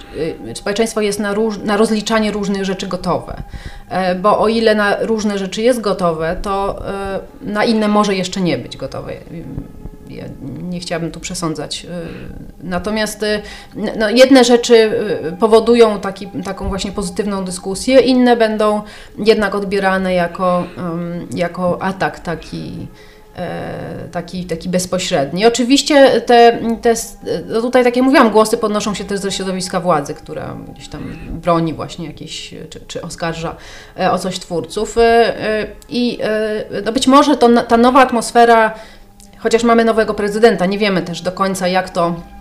czy 0.55 0.55
społeczeństwo 0.55 1.01
jest 1.01 1.21
na, 1.21 1.35
róż, 1.35 1.59
na 1.59 1.77
rozliczanie 1.77 2.33
różnych 2.33 2.65
rzeczy 2.65 2.87
gotowe. 2.87 3.43
Bo 4.21 4.39
o 4.39 4.49
ile 4.49 4.75
na 4.75 4.97
różne 5.01 5.39
rzeczy 5.39 5.63
jest 5.63 5.81
gotowe, 5.81 6.37
to 6.43 6.83
e, 6.89 7.21
na 7.43 7.65
inne 7.65 7.89
może 7.89 8.15
jeszcze 8.15 8.41
nie 8.41 8.59
być 8.59 8.77
gotowe. 8.77 9.13
Ja 10.09 10.25
nie 10.63 10.81
chciałabym 10.81 11.11
tu 11.11 11.21
przesądzać. 11.21 11.85
E, 11.85 11.89
natomiast 12.63 13.23
e, 13.23 13.43
no, 13.99 14.11
jedne 14.11 14.45
rzeczy 14.45 14.91
powodują 15.41 16.01
taki, 16.01 16.27
taką 16.27 16.69
właśnie 16.69 16.93
pozytywną 16.93 17.45
dyskusję, 17.45 18.01
inne 18.01 18.37
będą 18.37 18.83
jednak 19.19 19.55
odbierane 19.55 20.15
jako, 20.15 20.65
jako 21.31 21.83
atak 21.83 22.21
taki 22.21 22.87
E, 22.87 23.14
taki, 24.13 24.45
taki 24.45 24.69
bezpośredni. 24.69 25.47
Oczywiście 25.47 26.21
te, 26.21 26.59
te 26.83 26.95
no 27.47 27.61
tutaj, 27.61 27.85
tak 27.85 27.97
jak 27.97 28.05
mówiłam, 28.05 28.31
głosy 28.31 28.59
podnoszą 28.59 28.95
się 28.95 29.05
też 29.05 29.21
ze 29.21 29.33
środowiska 29.33 29.81
władzy, 29.81 30.15
która 30.15 30.57
gdzieś 30.75 30.89
tam 30.89 31.03
broni 31.31 31.75
właśnie 31.75 32.07
jakieś, 32.07 32.55
czy, 32.71 32.81
czy 32.87 33.03
oskarża 33.03 33.57
e, 33.99 34.13
o 34.13 34.19
coś 34.19 34.39
twórców. 34.39 34.99
E, 34.99 35.67
I 35.89 36.19
no 36.85 36.93
być 36.93 37.07
może 37.07 37.37
to, 37.37 37.63
ta 37.63 37.77
nowa 37.77 38.01
atmosfera, 38.01 38.75
chociaż 39.39 39.65
mamy 39.65 39.85
nowego 39.85 40.15
prezydenta, 40.15 40.67
nie 40.67 40.79
wiemy 40.79 41.03
też 41.03 41.23
do 41.23 41.33
końca 41.33 41.69
jak 41.69 41.91
to 41.91 42.15
E, 42.15 42.34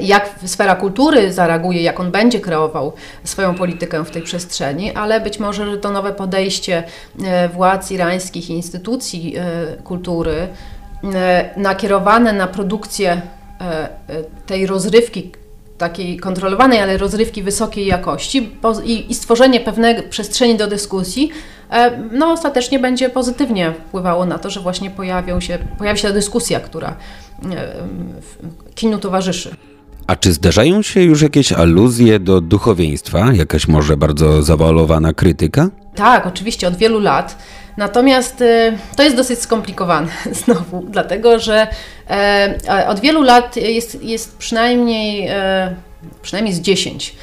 jak 0.00 0.30
sfera 0.44 0.74
kultury 0.74 1.32
zareaguje, 1.32 1.82
jak 1.82 2.00
on 2.00 2.10
będzie 2.10 2.40
kreował 2.40 2.92
swoją 3.24 3.54
politykę 3.54 4.04
w 4.04 4.10
tej 4.10 4.22
przestrzeni, 4.22 4.92
ale 4.92 5.20
być 5.20 5.38
może, 5.38 5.70
że 5.70 5.78
to 5.78 5.90
nowe 5.90 6.12
podejście 6.12 6.82
e, 7.24 7.48
władz 7.48 7.90
irańskich 7.90 8.50
i 8.50 8.52
instytucji 8.52 9.36
e, 9.36 9.42
kultury 9.82 10.48
nakierowane 11.56 12.32
na 12.32 12.46
produkcję 12.46 13.22
tej 14.46 14.66
rozrywki, 14.66 15.32
takiej 15.78 16.16
kontrolowanej, 16.16 16.80
ale 16.80 16.96
rozrywki 16.96 17.42
wysokiej 17.42 17.86
jakości 17.86 18.50
i, 18.84 19.14
stworzenie 19.14 19.60
pewnej 19.60 20.02
przestrzeni 20.02 20.56
do 20.56 20.66
dyskusji, 20.66 21.30
no 22.12 22.32
ostatecznie 22.32 22.78
będzie 22.78 23.10
pozytywnie 23.10 23.72
wpływało 23.88 24.26
na 24.26 24.38
to, 24.38 24.50
że 24.50 24.60
właśnie 24.60 24.90
pojawią 24.90 25.40
się, 25.40 25.58
pojawi 25.78 25.98
się 25.98 26.08
ta 26.08 26.14
dyskusja, 26.14 26.60
która 26.60 26.96
kinu 28.74 28.98
towarzyszy. 28.98 29.56
A 30.06 30.16
czy 30.16 30.32
zdarzają 30.32 30.82
się 30.82 31.02
już 31.02 31.22
jakieś 31.22 31.52
aluzje 31.52 32.18
do 32.18 32.40
duchowieństwa? 32.40 33.32
Jakaś 33.32 33.68
może 33.68 33.96
bardzo 33.96 34.42
zawalowana 34.42 35.12
krytyka? 35.12 35.68
Tak, 35.94 36.26
oczywiście, 36.26 36.68
od 36.68 36.76
wielu 36.76 37.00
lat. 37.00 37.38
Natomiast 37.76 38.40
y, 38.40 38.78
to 38.96 39.02
jest 39.02 39.16
dosyć 39.16 39.38
skomplikowane 39.38 40.08
znowu, 40.44 40.84
dlatego 40.88 41.38
że 41.38 41.66
e, 42.10 42.86
od 42.88 43.00
wielu 43.00 43.22
lat 43.22 43.56
jest, 43.56 44.02
jest 44.02 44.36
przynajmniej, 44.38 45.26
e, 45.28 45.74
przynajmniej 46.22 46.54
z 46.54 46.60
10 46.60 47.08
e, 47.10 47.14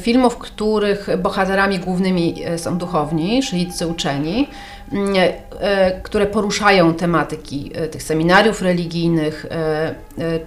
filmów, 0.00 0.38
których 0.38 1.08
bohaterami 1.18 1.78
głównymi 1.78 2.34
są 2.56 2.78
duchowni, 2.78 3.42
szyiccy 3.42 3.86
uczeni. 3.86 4.48
Mm, 4.92 5.14
e, 5.60 6.00
które 6.00 6.26
poruszają 6.26 6.94
tematyki 6.94 7.70
e, 7.74 7.88
tych 7.88 8.02
seminariów 8.02 8.62
religijnych, 8.62 9.46
e, 9.50 9.94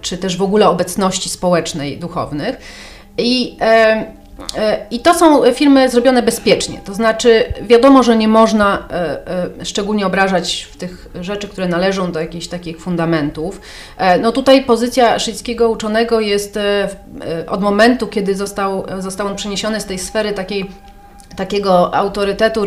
czy 0.01 0.17
też 0.17 0.37
w 0.37 0.41
ogóle 0.41 0.69
obecności 0.69 1.29
społecznej 1.29 1.97
duchownych. 1.97 2.57
I 3.17 3.57
i 4.91 4.99
to 4.99 5.13
są 5.13 5.53
filmy 5.53 5.89
zrobione 5.89 6.23
bezpiecznie, 6.23 6.81
to 6.85 6.93
znaczy 6.93 7.53
wiadomo, 7.61 8.03
że 8.03 8.15
nie 8.15 8.27
można 8.27 8.87
szczególnie 9.63 10.05
obrażać 10.05 10.67
w 10.71 10.77
tych 10.77 11.09
rzeczy, 11.21 11.47
które 11.47 11.67
należą 11.67 12.11
do 12.11 12.19
jakichś 12.19 12.47
takich 12.47 12.81
fundamentów. 12.81 13.61
No 14.21 14.31
tutaj 14.31 14.63
pozycja 14.63 15.19
szyickiego 15.19 15.69
uczonego 15.69 16.19
jest 16.19 16.59
od 17.47 17.61
momentu, 17.61 18.07
kiedy 18.07 18.35
został, 18.35 18.85
został 18.99 19.27
on 19.27 19.35
przeniesiony 19.35 19.81
z 19.81 19.85
tej 19.85 19.99
sfery 19.99 20.31
takiej 20.31 20.71
takiego 21.35 21.95
autorytetu, 21.95 22.63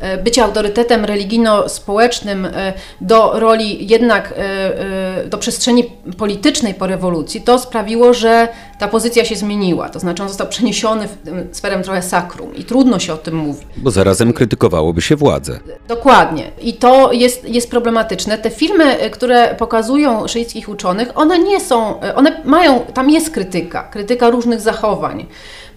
e, 0.00 0.16
bycia 0.18 0.44
autorytetem 0.44 1.04
religijno-społecznym 1.04 2.44
e, 2.44 2.72
do 3.00 3.40
roli 3.40 3.88
jednak 3.90 4.34
e, 4.36 5.26
do 5.26 5.38
przestrzeni 5.38 5.84
politycznej 6.18 6.74
po 6.74 6.86
rewolucji, 6.86 7.40
to 7.40 7.58
sprawiło, 7.58 8.14
że 8.14 8.48
ta 8.78 8.88
pozycja 8.88 9.24
się 9.24 9.36
zmieniła. 9.36 9.88
To 9.88 9.98
znaczy 9.98 10.22
on 10.22 10.28
został 10.28 10.46
przeniesiony 10.46 11.08
w 11.52 11.56
sferę 11.56 11.82
trochę 11.82 12.02
sakrum 12.02 12.54
i 12.54 12.64
trudno 12.64 12.98
się 12.98 13.12
o 13.12 13.16
tym 13.16 13.36
mówi. 13.36 13.66
Bo 13.76 13.90
zarazem 13.90 14.32
krytykowałoby 14.32 15.02
się 15.02 15.16
władzę. 15.16 15.60
Dokładnie. 15.88 16.50
I 16.60 16.74
to 16.74 17.12
jest, 17.12 17.48
jest 17.48 17.70
problematyczne. 17.70 18.38
Te 18.38 18.50
filmy, 18.50 19.10
które 19.10 19.54
pokazują 19.54 20.28
szyickich 20.28 20.68
uczonych, 20.68 21.08
one 21.14 21.38
nie 21.38 21.60
są, 21.60 22.00
one 22.00 22.42
mają, 22.44 22.80
tam 22.80 23.10
jest 23.10 23.30
krytyka, 23.30 23.82
krytyka 23.82 24.30
różnych 24.30 24.60
zachowań. 24.60 25.26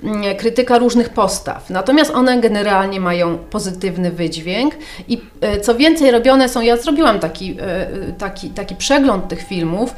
Mm, 0.03 0.35
krytyka 0.35 0.77
różnych 0.77 1.09
postaw. 1.09 1.69
Natomiast 1.69 2.11
one 2.11 2.39
generalnie 2.39 2.99
mają 2.99 3.37
pozytywny 3.37 4.11
wydźwięk 4.11 4.75
i 5.07 5.21
e, 5.41 5.59
co 5.59 5.75
więcej 5.75 6.11
robione 6.11 6.49
są, 6.49 6.61
ja 6.61 6.77
zrobiłam 6.77 7.19
taki, 7.19 7.57
e, 7.61 7.87
taki, 8.17 8.49
taki 8.49 8.75
przegląd 8.75 9.27
tych 9.27 9.43
filmów 9.43 9.95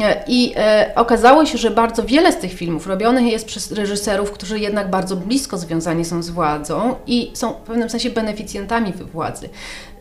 e, 0.00 0.24
i 0.26 0.54
okazało 0.94 1.46
się, 1.46 1.58
że 1.58 1.70
bardzo 1.70 2.02
wiele 2.02 2.32
z 2.32 2.36
tych 2.36 2.52
filmów 2.52 2.86
robionych 2.86 3.32
jest 3.32 3.46
przez 3.46 3.72
reżyserów, 3.72 4.32
którzy 4.32 4.58
jednak 4.58 4.90
bardzo 4.90 5.16
blisko 5.16 5.58
związani 5.58 6.04
są 6.04 6.22
z 6.22 6.30
władzą 6.30 6.94
i 7.06 7.30
są 7.34 7.52
w 7.52 7.56
pewnym 7.56 7.90
sensie 7.90 8.10
beneficjentami 8.10 8.92
władzy 8.92 9.48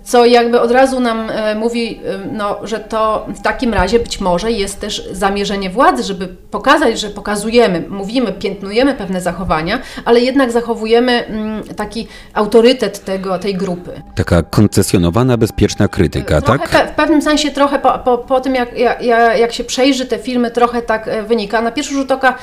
co 0.05 0.25
jakby 0.25 0.61
od 0.61 0.71
razu 0.71 0.99
nam 0.99 1.29
e, 1.29 1.55
mówi, 1.55 1.99
e, 2.05 2.17
no, 2.31 2.59
że 2.63 2.79
to 2.79 3.25
w 3.35 3.41
takim 3.41 3.73
razie 3.73 3.99
być 3.99 4.19
może 4.19 4.51
jest 4.51 4.79
też 4.79 5.09
zamierzenie 5.11 5.69
władzy, 5.69 6.03
żeby 6.03 6.27
pokazać, 6.27 6.99
że 6.99 7.09
pokazujemy, 7.09 7.83
mówimy, 7.89 8.33
piętnujemy 8.33 8.93
pewne 8.93 9.21
zachowania, 9.21 9.79
ale 10.05 10.19
jednak 10.19 10.51
zachowujemy 10.51 11.25
mm, 11.25 11.63
taki 11.63 12.07
autorytet 12.33 13.05
tego, 13.05 13.39
tej 13.39 13.55
grupy. 13.55 14.01
Taka 14.15 14.43
koncesjonowana, 14.43 15.37
bezpieczna 15.37 15.87
krytyka, 15.87 16.41
trochę 16.41 16.67
tak? 16.67 16.91
W 16.91 16.95
pewnym 16.95 17.21
sensie 17.21 17.51
trochę 17.51 17.79
po, 17.79 17.99
po, 17.99 18.17
po 18.17 18.41
tym, 18.41 18.55
jak, 18.55 18.77
jak, 18.77 19.03
jak 19.39 19.53
się 19.53 19.63
przejrzy 19.63 20.05
te 20.05 20.17
filmy, 20.19 20.51
trochę 20.51 20.81
tak 20.81 21.07
e, 21.07 21.23
wynika. 21.23 21.61
Na 21.61 21.71
pierwszy 21.71 21.93
rzut 21.93 22.11
oka 22.11 22.35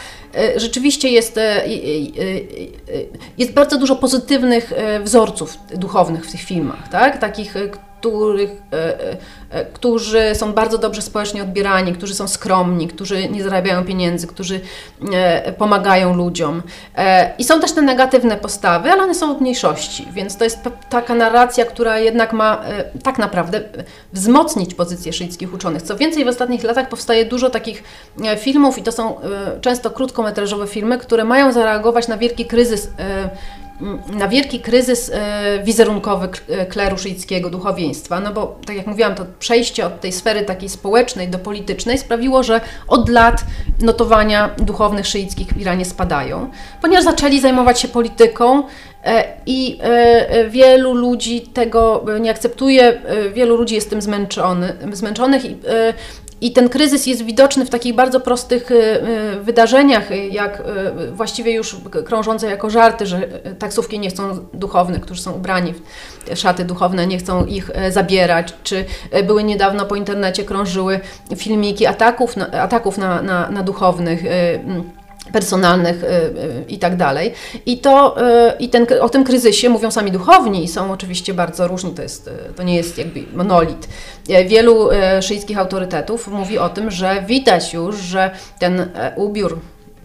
rzeczywiście 0.56 1.08
jest, 1.08 1.40
jest 3.38 3.52
bardzo 3.52 3.78
dużo 3.78 3.96
pozytywnych 3.96 4.72
wzorców 5.02 5.58
duchownych 5.74 6.26
w 6.26 6.32
tych 6.32 6.40
filmach, 6.40 6.88
tak? 6.88 7.18
Takich 7.18 7.51
których, 8.02 8.50
e, 8.72 8.76
e, 8.76 9.16
e, 9.50 9.64
którzy 9.64 10.34
są 10.34 10.52
bardzo 10.52 10.78
dobrze 10.78 11.02
społecznie 11.02 11.42
odbierani, 11.42 11.92
którzy 11.92 12.14
są 12.14 12.28
skromni, 12.28 12.88
którzy 12.88 13.28
nie 13.28 13.42
zarabiają 13.42 13.84
pieniędzy, 13.84 14.26
którzy 14.26 14.60
pomagają 15.58 16.16
ludziom. 16.16 16.62
I 17.38 17.44
są 17.44 17.60
też 17.60 17.72
te 17.72 17.82
negatywne 17.82 18.36
postawy, 18.36 18.90
ale 18.90 19.02
one 19.02 19.14
są 19.14 19.38
w 19.38 19.40
mniejszości, 19.40 20.08
więc 20.12 20.36
to 20.36 20.44
jest 20.44 20.58
taka 20.90 21.14
narracja, 21.14 21.64
która 21.64 21.98
jednak 21.98 22.32
ma 22.32 22.62
tak 23.02 23.18
naprawdę 23.18 23.60
wzmocnić 24.12 24.74
pozycję 24.74 25.12
szyickich 25.12 25.54
uczonych. 25.54 25.82
Co 25.82 25.96
więcej, 25.96 26.24
w 26.24 26.28
ostatnich 26.28 26.64
latach 26.64 26.88
powstaje 26.88 27.24
dużo 27.24 27.50
takich 27.50 27.82
filmów 28.38 28.78
i 28.78 28.82
to 28.82 28.92
są 28.92 29.16
często 29.60 29.90
krótkometrażowe 29.90 30.66
filmy, 30.66 30.98
które 30.98 31.24
mają 31.24 31.52
zareagować 31.52 32.08
na 32.08 32.16
wielki 32.16 32.46
kryzys 32.46 32.88
na 34.12 34.28
wielki 34.28 34.60
kryzys 34.60 35.10
e, 35.14 35.62
wizerunkowy 35.64 36.28
e, 36.48 36.66
kleru 36.66 36.98
szyickiego, 36.98 37.50
duchowieństwa, 37.50 38.20
no 38.20 38.32
bo 38.32 38.58
tak 38.66 38.76
jak 38.76 38.86
mówiłam, 38.86 39.14
to 39.14 39.26
przejście 39.38 39.86
od 39.86 40.00
tej 40.00 40.12
sfery 40.12 40.42
takiej 40.42 40.68
społecznej 40.68 41.28
do 41.28 41.38
politycznej 41.38 41.98
sprawiło, 41.98 42.42
że 42.42 42.60
od 42.88 43.08
lat 43.08 43.44
notowania 43.80 44.50
duchownych 44.58 45.06
szyickich 45.06 45.48
w 45.48 45.60
Iranie 45.60 45.84
spadają, 45.84 46.50
ponieważ 46.82 47.04
zaczęli 47.04 47.40
zajmować 47.40 47.80
się 47.80 47.88
polityką 47.88 48.62
I 49.46 49.78
wielu 50.50 50.94
ludzi 50.94 51.40
tego 51.40 52.04
nie 52.20 52.30
akceptuje, 52.30 53.02
wielu 53.34 53.56
ludzi 53.56 53.74
jest 53.74 53.90
tym 53.90 54.02
zmęczony, 54.02 54.76
zmęczonych 54.92 55.44
i 55.44 55.56
i 56.42 56.52
ten 56.52 56.68
kryzys 56.68 57.06
jest 57.06 57.22
widoczny 57.24 57.64
w 57.64 57.70
takich 57.70 57.94
bardzo 57.94 58.20
prostych 58.20 58.70
y, 58.70 58.74
y, 58.74 59.40
wydarzeniach, 59.40 60.10
jak 60.30 60.60
y, 60.60 61.12
właściwie 61.12 61.52
już 61.52 61.76
krążące 62.06 62.50
jako 62.50 62.70
żarty, 62.70 63.06
że 63.06 63.28
taksówki 63.58 63.98
nie 63.98 64.10
chcą 64.10 64.38
duchownych, 64.54 65.00
którzy 65.00 65.22
są 65.22 65.32
ubrani 65.32 65.74
w 65.74 66.38
szaty 66.38 66.64
duchowne, 66.64 67.06
nie 67.06 67.18
chcą 67.18 67.46
ich 67.46 67.70
zabierać, 67.90 68.54
czy 68.62 68.84
były 69.26 69.44
niedawno 69.44 69.86
po 69.86 69.96
internecie 69.96 70.44
krążyły 70.44 71.00
filmiki 71.36 71.86
ataków 71.86 72.36
na, 72.36 72.50
ataków 72.50 72.98
na, 72.98 73.22
na, 73.22 73.50
na 73.50 73.62
duchownych 73.62 74.22
personalnych 75.32 76.04
y, 76.04 76.06
y, 76.06 76.64
i 76.68 76.78
tak 76.78 76.96
dalej. 76.96 77.32
I, 77.66 77.78
to, 77.78 78.16
y, 78.22 78.52
i 78.58 78.68
ten, 78.68 78.86
o 79.00 79.08
tym 79.08 79.24
kryzysie 79.24 79.68
mówią 79.68 79.90
sami 79.90 80.10
duchowni 80.10 80.64
i 80.64 80.68
są 80.68 80.92
oczywiście 80.92 81.34
bardzo 81.34 81.68
różni, 81.68 81.90
to, 81.90 82.02
jest, 82.02 82.30
to 82.56 82.62
nie 82.62 82.76
jest 82.76 82.98
jakby 82.98 83.24
monolit. 83.34 83.88
Wielu 84.48 84.88
szyjskich 85.22 85.58
autorytetów 85.58 86.28
mówi 86.28 86.58
o 86.58 86.68
tym, 86.68 86.90
że 86.90 87.24
widać 87.26 87.74
już, 87.74 87.96
że 87.96 88.30
ten 88.58 88.88
ubiór 89.16 89.58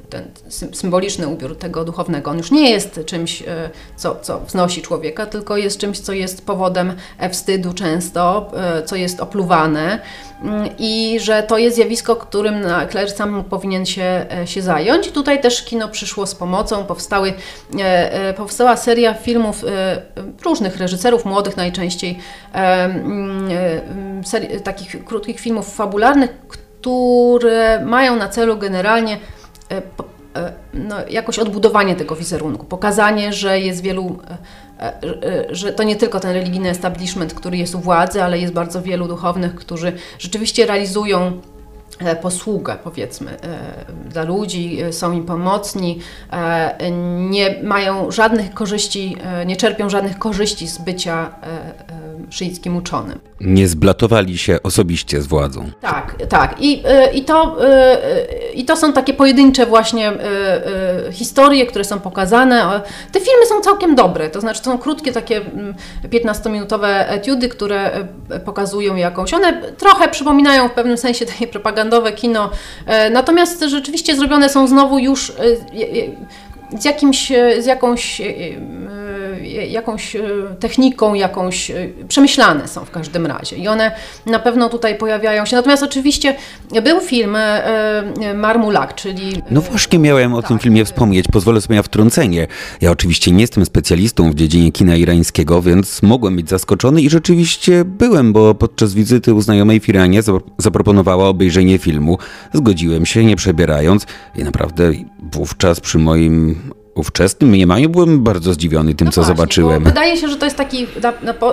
ten 0.09 0.31
symboliczny 0.73 1.27
ubiór 1.27 1.57
tego 1.57 1.85
duchownego, 1.85 2.31
on 2.31 2.37
już 2.37 2.51
nie 2.51 2.69
jest 2.69 2.99
czymś, 3.05 3.41
e, 3.41 3.69
co, 3.95 4.15
co 4.21 4.39
wznosi 4.39 4.81
człowieka, 4.81 5.25
tylko 5.25 5.57
jest 5.57 5.77
czymś, 5.77 5.99
co 5.99 6.13
jest 6.13 6.45
powodem 6.45 6.93
e, 7.17 7.29
wstydu 7.29 7.73
często, 7.73 8.51
e, 8.55 8.83
co 8.83 8.95
jest 8.95 9.19
opluwane 9.19 9.99
mm, 10.43 10.69
i 10.79 11.17
że 11.21 11.43
to 11.43 11.57
jest 11.57 11.75
zjawisko, 11.75 12.15
którym 12.15 12.55
Claire 12.91 13.11
sam 13.11 13.43
powinien 13.43 13.85
się, 13.85 14.25
się 14.45 14.61
zająć. 14.61 15.07
I 15.07 15.11
tutaj 15.11 15.41
też 15.41 15.63
kino 15.63 15.87
przyszło 15.87 16.27
z 16.27 16.35
pomocą, 16.35 16.85
powstały, 16.85 17.33
powstała 18.37 18.77
seria 18.77 19.13
filmów 19.13 19.65
różnych 20.45 20.77
reżyserów, 20.77 21.25
młodych 21.25 21.57
najczęściej, 21.57 22.19
mm, 22.53 24.23
serii, 24.25 24.61
takich 24.61 25.05
krótkich 25.05 25.39
filmów 25.39 25.75
fabularnych, 25.75 26.31
które 26.47 27.85
mają 27.85 28.15
na 28.15 28.29
celu 28.29 28.57
generalnie 28.57 29.17
no, 30.73 30.95
jakoś 31.09 31.39
odbudowanie 31.39 31.95
tego 31.95 32.15
wizerunku, 32.15 32.65
pokazanie, 32.65 33.33
że 33.33 33.59
jest 33.59 33.81
wielu, 33.81 34.19
e, 34.79 34.93
że 35.49 35.73
to 35.73 35.83
nie 35.83 35.95
tylko 35.95 36.19
ten 36.19 36.31
religijny 36.31 36.69
establishment, 36.69 37.33
który 37.33 37.57
jest 37.57 37.75
u 37.75 37.79
władzy, 37.79 38.23
ale 38.23 38.39
jest 38.39 38.53
bardzo 38.53 38.81
wielu 38.81 39.07
duchownych, 39.07 39.55
którzy 39.55 39.93
rzeczywiście 40.19 40.65
realizują 40.65 41.41
posługę, 42.21 42.77
powiedzmy, 42.83 43.37
dla 44.09 44.23
ludzi, 44.23 44.77
są 44.91 45.11
im 45.11 45.25
pomocni, 45.25 45.99
nie 47.29 47.55
mają 47.63 48.11
żadnych 48.11 48.53
korzyści, 48.53 49.17
nie 49.45 49.55
czerpią 49.55 49.89
żadnych 49.89 50.19
korzyści 50.19 50.67
z 50.67 50.77
bycia 50.77 51.31
szyickim 52.29 52.77
uczonym. 52.77 53.19
Nie 53.41 53.67
zblatowali 53.67 54.37
się 54.37 54.63
osobiście 54.63 55.21
z 55.21 55.27
władzą. 55.27 55.71
Tak, 55.81 56.15
tak. 56.29 56.55
I, 56.61 56.83
y, 56.87 57.13
i, 57.13 57.25
to, 57.25 57.57
y, 57.65 58.53
i 58.53 58.65
to 58.65 58.77
są 58.77 58.93
takie 58.93 59.13
pojedyncze 59.13 59.65
właśnie 59.65 60.11
historie, 61.11 61.65
które 61.65 61.83
są 61.83 61.99
pokazane. 61.99 62.81
Te 63.11 63.19
filmy 63.19 63.45
są 63.45 63.61
całkiem 63.61 63.95
dobre, 63.95 64.29
to 64.29 64.41
znaczy 64.41 64.61
to 64.61 64.71
są 64.71 64.77
krótkie 64.77 65.11
takie 65.11 65.41
15-minutowe 66.03 66.87
mm, 66.87 67.05
etiudy, 67.09 67.49
które 67.49 68.07
pokazują 68.45 68.95
jakąś, 68.95 69.33
one 69.33 69.61
trochę 69.77 70.07
przypominają 70.07 70.69
w 70.69 70.71
pewnym 70.71 70.97
sensie 70.97 71.25
takie 71.35 71.47
propagandowe 71.47 72.11
kino, 72.11 72.49
natomiast 73.11 73.63
rzeczywiście 73.63 74.15
zrobione 74.15 74.49
są 74.49 74.67
znowu 74.67 74.99
już 74.99 75.33
z, 76.79 76.85
jakimś, 76.85 77.31
z 77.59 77.65
jakąś 77.65 78.21
jakąś 79.69 80.15
e, 80.15 80.21
techniką, 80.59 81.13
jakąś 81.13 81.71
e, 81.71 81.89
przemyślane 82.07 82.67
są 82.67 82.85
w 82.85 82.91
każdym 82.91 83.25
razie 83.25 83.55
i 83.55 83.67
one 83.67 83.91
na 84.25 84.39
pewno 84.39 84.69
tutaj 84.69 84.97
pojawiają 84.97 85.45
się. 85.45 85.55
Natomiast 85.55 85.83
oczywiście 85.83 86.35
był 86.83 87.01
film 87.01 87.35
e, 87.35 88.33
Marmulak, 88.35 88.95
czyli... 88.95 89.41
No 89.51 89.61
właśnie 89.61 89.99
miałem 89.99 90.33
o 90.33 90.41
tak. 90.41 90.47
tym 90.47 90.59
filmie 90.59 90.85
wspomnieć, 90.85 91.25
pozwolę 91.31 91.61
sobie 91.61 91.75
na 91.75 91.83
wtrącenie. 91.83 92.47
Ja 92.81 92.91
oczywiście 92.91 93.31
nie 93.31 93.41
jestem 93.41 93.65
specjalistą 93.65 94.31
w 94.31 94.35
dziedzinie 94.35 94.71
kina 94.71 94.95
irańskiego, 94.95 95.61
więc 95.61 96.01
mogłem 96.01 96.35
być 96.35 96.49
zaskoczony 96.49 97.01
i 97.01 97.09
rzeczywiście 97.09 97.85
byłem, 97.85 98.33
bo 98.33 98.55
podczas 98.55 98.93
wizyty 98.93 99.33
u 99.33 99.41
znajomej 99.41 99.79
w 99.79 99.89
Iranie 99.89 100.21
zaproponowała 100.57 101.27
obejrzenie 101.27 101.77
filmu. 101.77 102.17
Zgodziłem 102.53 103.05
się, 103.05 103.25
nie 103.25 103.35
przebierając 103.35 104.05
i 104.35 104.43
naprawdę 104.43 104.91
wówczas 105.31 105.79
przy 105.79 105.97
moim 105.97 106.55
ówczesnym 106.97 107.49
mniemaniu 107.49 107.89
byłem 107.89 108.23
bardzo 108.23 108.53
zdziwiony 108.53 108.95
tym, 108.95 109.05
no 109.05 109.11
co 109.11 109.21
właśnie, 109.21 109.35
zobaczyłem. 109.35 109.83
Wydaje 109.83 110.17
się, 110.17 110.27
że 110.27 110.35
to 110.35 110.45
jest 110.45 110.57
taki, 110.57 110.87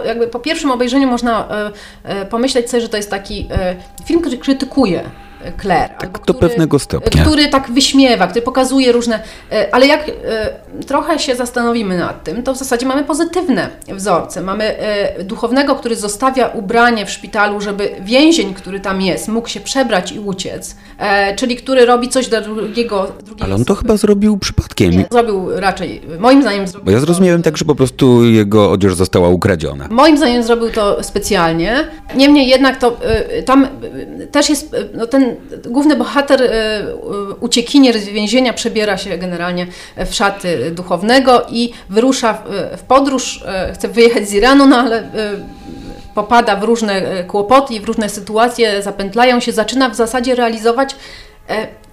jakby 0.04 0.26
po 0.26 0.38
pierwszym 0.40 0.70
obejrzeniu 0.70 1.08
można 1.08 1.48
e, 1.48 1.70
e, 2.02 2.26
pomyśleć 2.26 2.70
sobie, 2.70 2.80
że 2.80 2.88
to 2.88 2.96
jest 2.96 3.10
taki 3.10 3.48
e, 3.50 3.76
film, 4.04 4.20
który 4.20 4.38
krytykuje 4.38 5.10
Claire. 5.52 5.90
Tak, 5.98 6.12
do 6.12 6.18
który, 6.18 6.38
pewnego 6.38 6.78
stopnia. 6.78 7.22
Który 7.22 7.48
tak 7.48 7.70
wyśmiewa, 7.70 8.26
który 8.26 8.42
pokazuje 8.42 8.92
różne. 8.92 9.22
E, 9.52 9.74
ale 9.74 9.86
jak 9.86 10.08
e, 10.08 10.12
trochę 10.86 11.18
się 11.18 11.36
zastanowimy 11.36 11.98
nad 11.98 12.24
tym, 12.24 12.42
to 12.42 12.54
w 12.54 12.56
zasadzie 12.56 12.86
mamy 12.86 13.04
pozytywne 13.04 13.68
wzorce. 13.88 14.40
Mamy 14.40 14.78
e, 14.78 15.24
duchownego, 15.24 15.74
który 15.74 15.96
zostawia 15.96 16.48
ubranie 16.48 17.06
w 17.06 17.10
szpitalu, 17.10 17.60
żeby 17.60 17.90
więzień, 18.00 18.54
który 18.54 18.80
tam 18.80 19.00
jest, 19.00 19.28
mógł 19.28 19.48
się 19.48 19.60
przebrać 19.60 20.12
i 20.12 20.18
uciec, 20.18 20.76
czyli 21.36 21.56
który 21.56 21.86
robi 21.86 22.08
coś 22.08 22.28
dla 22.28 22.40
drugiego. 22.40 23.12
Ale 23.40 23.54
on 23.54 23.64
to 23.64 23.74
chyba 23.74 23.96
zrobił 23.96 24.38
przypadkiem. 24.38 24.90
Nie, 24.90 25.06
zrobił 25.10 25.60
raczej, 25.60 26.02
moim 26.18 26.42
zdaniem 26.42 26.66
zrobił 26.66 26.84
Bo 26.84 26.90
ja 26.90 27.00
zrozumiałem 27.00 27.42
to, 27.42 27.44
tak, 27.44 27.56
że 27.56 27.64
po 27.64 27.74
prostu 27.74 28.24
jego 28.24 28.70
odzież 28.70 28.94
została 28.94 29.28
ukradziona. 29.28 29.88
Moim 29.90 30.16
zdaniem 30.16 30.42
zrobił 30.42 30.70
to 30.70 31.02
specjalnie. 31.02 31.88
Niemniej 32.16 32.48
jednak 32.48 32.78
to 32.78 32.96
tam 33.46 33.66
też 34.30 34.48
jest 34.48 34.76
no, 34.94 35.06
ten 35.06 35.33
główny 35.66 35.96
bohater 35.96 36.42
e, 36.42 36.96
uciekinier 37.40 38.00
z 38.00 38.04
więzienia 38.04 38.52
przebiera 38.52 38.98
się 38.98 39.18
generalnie 39.18 39.66
w 39.96 40.14
szaty 40.14 40.70
duchownego 40.70 41.46
i 41.50 41.72
wyrusza 41.90 42.42
w 42.76 42.82
podróż, 42.82 43.44
e, 43.46 43.72
chce 43.72 43.88
wyjechać 43.88 44.28
z 44.28 44.32
Iranu, 44.32 44.66
no 44.66 44.76
ale 44.76 44.98
e, 44.98 45.04
popada 46.14 46.56
w 46.56 46.64
różne 46.64 47.24
kłopoty 47.24 47.74
i 47.74 47.80
w 47.80 47.84
różne 47.84 48.08
sytuacje, 48.08 48.82
zapętlają 48.82 49.40
się, 49.40 49.52
zaczyna 49.52 49.88
w 49.88 49.94
zasadzie 49.94 50.34
realizować 50.34 50.96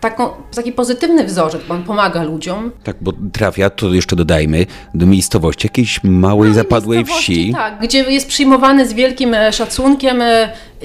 taką, 0.01 0.29
taki 0.55 0.71
pozytywny 0.71 1.23
wzorzec, 1.23 1.61
bo 1.67 1.73
on 1.73 1.83
pomaga 1.83 2.23
ludziom. 2.23 2.71
Tak, 2.83 2.95
bo 3.01 3.13
trafia, 3.33 3.69
to 3.69 3.93
jeszcze 3.93 4.15
dodajmy, 4.15 4.65
do 4.93 5.05
miejscowości 5.05 5.67
jakiejś 5.67 6.03
małej, 6.03 6.53
zapadłej 6.53 7.05
wsi. 7.05 7.53
Tak, 7.53 7.79
gdzie 7.81 8.11
jest 8.11 8.27
przyjmowany 8.27 8.87
z 8.87 8.93
wielkim 8.93 9.35
szacunkiem, 9.51 10.23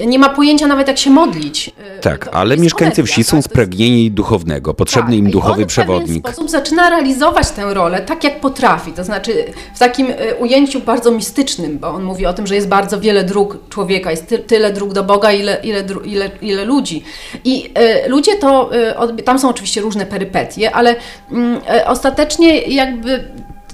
nie 0.05 0.19
ma 0.19 0.29
pojęcia 0.29 0.67
nawet 0.67 0.87
jak 0.87 0.97
się 0.97 1.09
modlić. 1.09 1.71
E, 1.97 1.99
tak, 1.99 2.29
ale 2.31 2.57
mieszkańcy 2.57 3.03
wsi 3.03 3.23
są 3.23 3.37
tak? 3.37 3.45
spragnieni 3.45 4.11
duchownego, 4.11 4.73
potrzebny 4.73 5.11
tak, 5.11 5.19
im 5.19 5.31
duchowy 5.31 5.61
on 5.61 5.67
przewodnik. 5.67 6.27
W 6.27 6.31
sposób 6.31 6.49
zaczyna 6.49 6.89
realizować 6.89 7.51
tę 7.51 7.73
rolę 7.73 8.01
tak 8.01 8.23
jak 8.23 8.39
potrafi, 8.39 8.91
to 8.91 9.03
znaczy 9.03 9.45
w 9.75 9.79
takim 9.79 10.07
e, 10.09 10.35
ujęciu 10.35 10.79
bardzo 10.79 11.11
mistycznym, 11.11 11.79
bo 11.79 11.87
on 11.87 12.03
mówi 12.03 12.25
o 12.25 12.33
tym, 12.33 12.47
że 12.47 12.55
jest 12.55 12.67
bardzo 12.67 12.99
wiele 12.99 13.23
dróg 13.23 13.57
człowieka, 13.69 14.11
jest 14.11 14.27
ty, 14.27 14.39
tyle 14.39 14.73
dróg 14.73 14.93
do 14.93 15.03
Boga, 15.03 15.31
ile, 15.31 15.59
ile, 15.63 15.83
ile, 16.05 16.31
ile 16.41 16.65
ludzi. 16.65 17.03
I 17.43 17.69
y, 18.05 18.09
ludzie 18.09 18.35
to, 18.35 18.75
y, 18.75 18.97
tam 19.25 19.39
są 19.39 19.49
oczywiście 19.49 19.81
różne 19.81 20.05
perypetie, 20.05 20.75
ale 20.75 20.95
y, 20.95 21.85
ostatecznie 21.85 22.61
jakby 22.61 23.23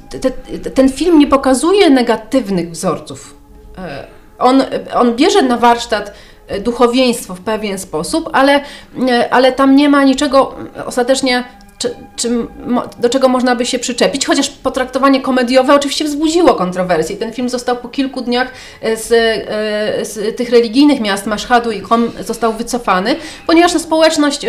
te, 0.09 0.31
ten 0.71 0.89
film 0.89 1.19
nie 1.19 1.27
pokazuje 1.27 1.89
negatywnych 1.89 2.71
wzorców. 2.71 3.35
On, 4.39 4.63
on 4.93 5.15
bierze 5.15 5.41
na 5.41 5.57
warsztat 5.57 6.13
e, 6.47 6.59
duchowieństwo 6.59 7.35
w 7.35 7.39
pewien 7.39 7.79
sposób, 7.79 8.29
ale, 8.33 8.61
e, 9.09 9.33
ale 9.33 9.51
tam 9.51 9.75
nie 9.75 9.89
ma 9.89 10.03
niczego 10.03 10.55
ostatecznie 10.85 11.43
czy, 11.77 11.95
czy, 12.15 12.47
do 12.99 13.09
czego 13.09 13.27
można 13.27 13.55
by 13.55 13.65
się 13.65 13.79
przyczepić, 13.79 14.25
chociaż 14.25 14.49
potraktowanie 14.49 15.21
komediowe 15.21 15.75
oczywiście 15.75 16.05
wzbudziło 16.05 16.53
kontrowersje. 16.53 17.15
Ten 17.15 17.33
film 17.33 17.49
został 17.49 17.77
po 17.77 17.89
kilku 17.89 18.21
dniach 18.21 18.47
e, 18.81 18.97
z, 18.97 19.07
z 20.07 20.37
tych 20.37 20.49
religijnych 20.49 20.99
miast 20.99 21.25
Maszhadu 21.25 21.71
i 21.71 21.81
Kom 21.81 22.11
został 22.19 22.53
wycofany, 22.53 23.15
ponieważ 23.47 23.71
społeczność, 23.71 24.45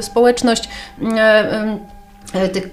społeczność 0.00 0.68
E, 1.02 1.78
tych 2.52 2.68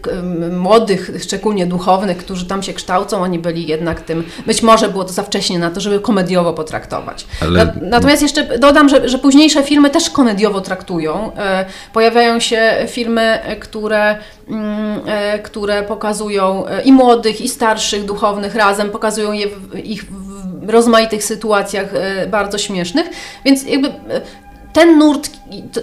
młodych, 0.52 1.12
szczególnie 1.24 1.66
duchownych, 1.66 2.18
którzy 2.18 2.46
tam 2.46 2.64
się 2.64 2.74
kształcą, 2.74 3.22
oni 3.22 3.40
byli 3.40 3.68
jednak 3.68 4.02
tym, 4.02 4.24
być 4.46 4.62
może 4.62 4.90
było 4.90 5.04
to 5.04 5.14
za 5.14 5.24
wcześnie 5.24 5.60
na 5.60 5.72
to, 5.72 5.82
żeby 5.82 6.00
komediowo 6.00 6.54
potraktować. 6.54 7.26
Ale... 7.42 7.74
Natomiast 7.82 8.22
jeszcze 8.22 8.60
dodam, 8.60 8.90
że, 8.90 9.10
że 9.10 9.18
późniejsze 9.20 9.64
filmy 9.64 9.90
też 9.90 10.10
komediowo 10.10 10.62
traktują. 10.62 11.32
E, 11.38 11.66
pojawiają 11.94 12.40
się 12.40 12.86
filmy, 12.88 13.40
które, 13.60 14.18
mm, 14.50 15.02
e, 15.06 15.40
które 15.40 15.84
pokazują 15.84 16.64
i 16.86 16.92
młodych, 16.92 17.42
i 17.42 17.50
starszych 17.50 18.06
duchownych 18.06 18.56
razem, 18.56 18.90
pokazują 18.90 19.32
je 19.32 19.48
w, 19.48 19.76
ich 19.76 20.06
w 20.62 20.70
rozmaitych 20.70 21.24
sytuacjach 21.24 21.88
bardzo 22.28 22.58
śmiesznych, 22.58 23.10
więc 23.46 23.64
jakby 23.64 23.92
ten 24.74 24.98
nurt, 24.98 25.32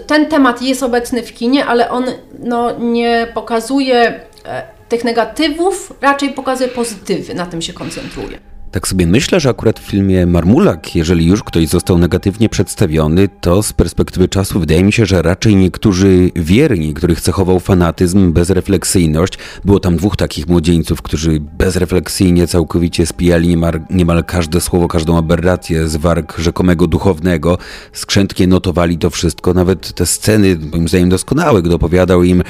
ten 0.06 0.26
temat 0.26 0.62
jest 0.62 0.82
obecny 0.82 1.22
w 1.22 1.34
kinie, 1.34 1.66
ale 1.66 1.90
on 1.90 2.04
no, 2.38 2.78
nie 2.78 3.26
pokazuje 3.34 4.20
e, 4.44 4.62
tych 4.88 5.04
negatywów 5.04 5.92
raczej 6.00 6.30
pokazuje 6.30 6.68
pozytywy, 6.68 7.34
na 7.34 7.46
tym 7.46 7.62
się 7.62 7.72
koncentruje. 7.72 8.38
Tak 8.70 8.88
sobie 8.88 9.06
myślę, 9.06 9.40
że 9.40 9.48
akurat 9.48 9.80
w 9.80 9.82
filmie 9.82 10.26
Marmulak, 10.26 10.96
jeżeli 10.96 11.26
już 11.26 11.42
ktoś 11.42 11.68
został 11.68 11.98
negatywnie 11.98 12.48
przedstawiony, 12.48 13.28
to 13.40 13.62
z 13.62 13.72
perspektywy 13.72 14.28
czasu 14.28 14.60
wydaje 14.60 14.84
mi 14.84 14.92
się, 14.92 15.06
że 15.06 15.22
raczej 15.22 15.56
niektórzy 15.56 16.30
wierni, 16.36 16.94
których 16.94 17.20
cechował 17.20 17.60
fanatyzm, 17.60 18.32
bezrefleksyjność. 18.32 19.38
Było 19.64 19.80
tam 19.80 19.96
dwóch 19.96 20.16
takich 20.16 20.48
młodzieńców, 20.48 21.02
którzy 21.02 21.40
bezrefleksyjnie 21.40 22.46
całkowicie 22.46 23.06
spijali 23.06 23.48
niemal, 23.48 23.80
niemal 23.90 24.24
każde 24.24 24.60
słowo, 24.60 24.88
każdą 24.88 25.18
aberrację 25.18 25.88
z 25.88 25.96
warg 25.96 26.38
rzekomego 26.38 26.86
duchownego. 26.86 27.58
Skrzętnie 27.92 28.46
notowali 28.46 28.98
to 28.98 29.10
wszystko, 29.10 29.54
nawet 29.54 29.92
te 29.92 30.06
sceny, 30.06 30.56
moim 30.72 30.88
zdaniem 30.88 31.08
doskonałe, 31.08 31.62
gdy 31.62 31.74
opowiadał 31.74 32.22
im, 32.22 32.42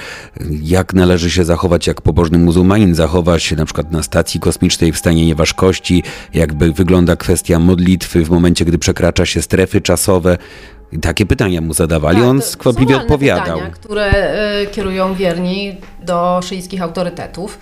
jak 0.63 0.95
należy 0.95 1.31
się 1.31 1.45
zachować, 1.45 1.87
jak 1.87 2.03
pobożny 2.03 2.39
muzułmanin 2.39 2.95
zachowa 2.95 3.39
się 3.39 3.57
na 3.57 3.65
przykład 3.65 3.93
na 3.93 4.03
stacji 4.03 4.41
kosmicznej 4.41 4.93
w 4.93 4.99
stanie 4.99 5.27
nieważkości, 5.27 6.03
jakby 6.35 6.73
wygląda 6.73 7.17
kwestia 7.17 7.59
modlitwy 7.59 8.25
w 8.25 8.31
momencie, 8.31 8.65
gdy 8.65 8.79
przekracza 8.79 9.27
się 9.27 9.43
strefy 9.43 9.81
czasowe. 9.81 10.39
Takie 11.01 11.27
pytania 11.27 11.61
mu 11.61 11.75
zadawali, 11.75 12.19
Tak, 12.19 12.27
on 12.27 12.43
skwapliwie 12.43 12.97
odpowiadał. 12.97 13.45
Pytania, 13.59 13.71
które 13.71 14.33
y, 14.63 14.67
kierują 14.67 15.15
wierni 15.15 15.77
do 16.03 16.41
szyjskich 16.43 16.83
autorytetów. 16.83 17.59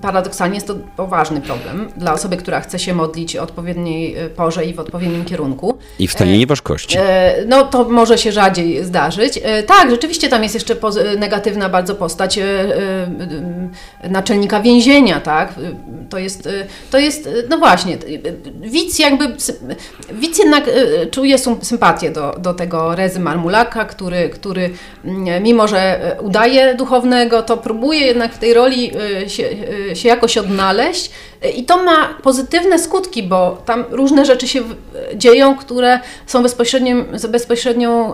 Paradoksalnie 0.00 0.54
jest 0.54 0.66
to 0.66 0.74
poważny 0.96 1.40
problem 1.40 1.88
dla 1.96 2.12
osoby, 2.12 2.36
która 2.36 2.60
chce 2.60 2.78
się 2.78 2.94
modlić 2.94 3.36
o 3.36 3.42
odpowiedniej 3.42 4.18
y, 4.24 4.28
porze 4.30 4.64
i 4.64 4.74
w 4.74 4.80
odpowiednim 4.80 5.24
kierunku. 5.24 5.78
I 5.98 6.08
w 6.08 6.12
stanie 6.12 6.38
nieważkości. 6.38 6.96
E, 7.00 7.34
No 7.46 7.64
to 7.64 7.84
może 7.84 8.18
się 8.18 8.32
rzadziej 8.32 8.84
zdarzyć. 8.84 9.40
E, 9.42 9.62
Tak, 9.62 9.90
rzeczywiście 9.90 10.28
tam 10.28 10.42
jest 10.42 10.54
jeszcze 10.54 10.76
negatywna 11.18 11.68
bardzo 11.68 11.94
postać 11.94 12.38
e, 12.38 12.42
e, 12.44 12.66
e, 14.02 14.08
naczelnika 14.08 14.60
więzienia, 14.60 15.20
tak? 15.20 15.48
E, 15.50 15.52
To 16.10 16.18
jest, 16.18 16.46
e, 16.46 16.50
to 16.90 16.98
jest, 16.98 17.26
e, 17.26 17.30
no 17.48 17.58
właśnie, 17.58 17.94
e, 17.94 17.98
widz 18.68 18.98
jakby, 18.98 19.28
widz 20.12 20.38
jednak 20.38 20.68
e, 20.68 21.06
czuje 21.06 21.38
sym- 21.38 21.64
sympatię 21.64 22.10
do, 22.10 22.34
do 22.38 22.54
tego 22.54 22.94
Rezy 22.94 23.20
Marmulaka, 23.20 23.84
który, 23.84 24.28
który 24.28 24.70
mm, 25.04 25.42
mimo, 25.42 25.68
że 25.68 25.78
e, 26.16 26.20
udaje 26.20 26.74
duchownego, 26.74 27.42
to 27.42 27.56
próbuje 27.56 27.71
jednak 28.06 28.34
w 28.34 28.38
tej 28.38 28.54
roli 28.54 28.92
e, 29.24 29.28
się, 29.28 29.48
e, 29.90 29.96
się 29.96 30.08
jakoś 30.08 30.38
odnaleźć 30.38 31.10
E, 31.42 31.50
i 31.50 31.64
to 31.64 31.82
ma 31.82 32.14
pozytywne 32.22 32.78
skutki, 32.78 33.22
bo 33.22 33.62
tam 33.66 33.84
różne 33.90 34.24
rzeczy 34.24 34.48
się 34.48 34.62
dzieją, 35.14 35.56
które 35.56 36.00
są 36.26 36.42
bezpośrednią 37.28 38.12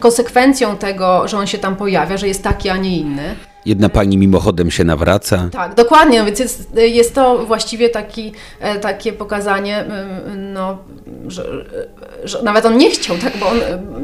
konsekwencją 0.00 0.76
tego, 0.76 1.28
że 1.28 1.38
on 1.38 1.46
się 1.46 1.58
tam 1.58 1.76
pojawia, 1.76 2.16
że 2.16 2.28
jest 2.28 2.42
taki, 2.42 2.68
a 2.68 2.76
nie 2.76 2.96
inny. 2.96 3.34
Jedna 3.66 3.88
pani 3.88 4.18
mimochodem 4.18 4.70
się 4.70 4.84
nawraca. 4.84 5.48
Tak, 5.52 5.74
dokładnie, 5.74 6.24
więc 6.24 6.38
jest, 6.38 6.70
jest 6.76 7.14
to 7.14 7.46
właściwie 7.46 7.88
taki, 7.88 8.32
e, 8.60 8.78
takie 8.78 9.12
pokazanie, 9.12 9.84
no, 10.36 10.78
że, 11.26 11.44
że 12.24 12.42
nawet 12.42 12.66
on 12.66 12.76
nie 12.76 12.90
chciał, 12.90 13.16
tak, 13.18 13.36
bo 13.36 13.48
on, 13.48 13.60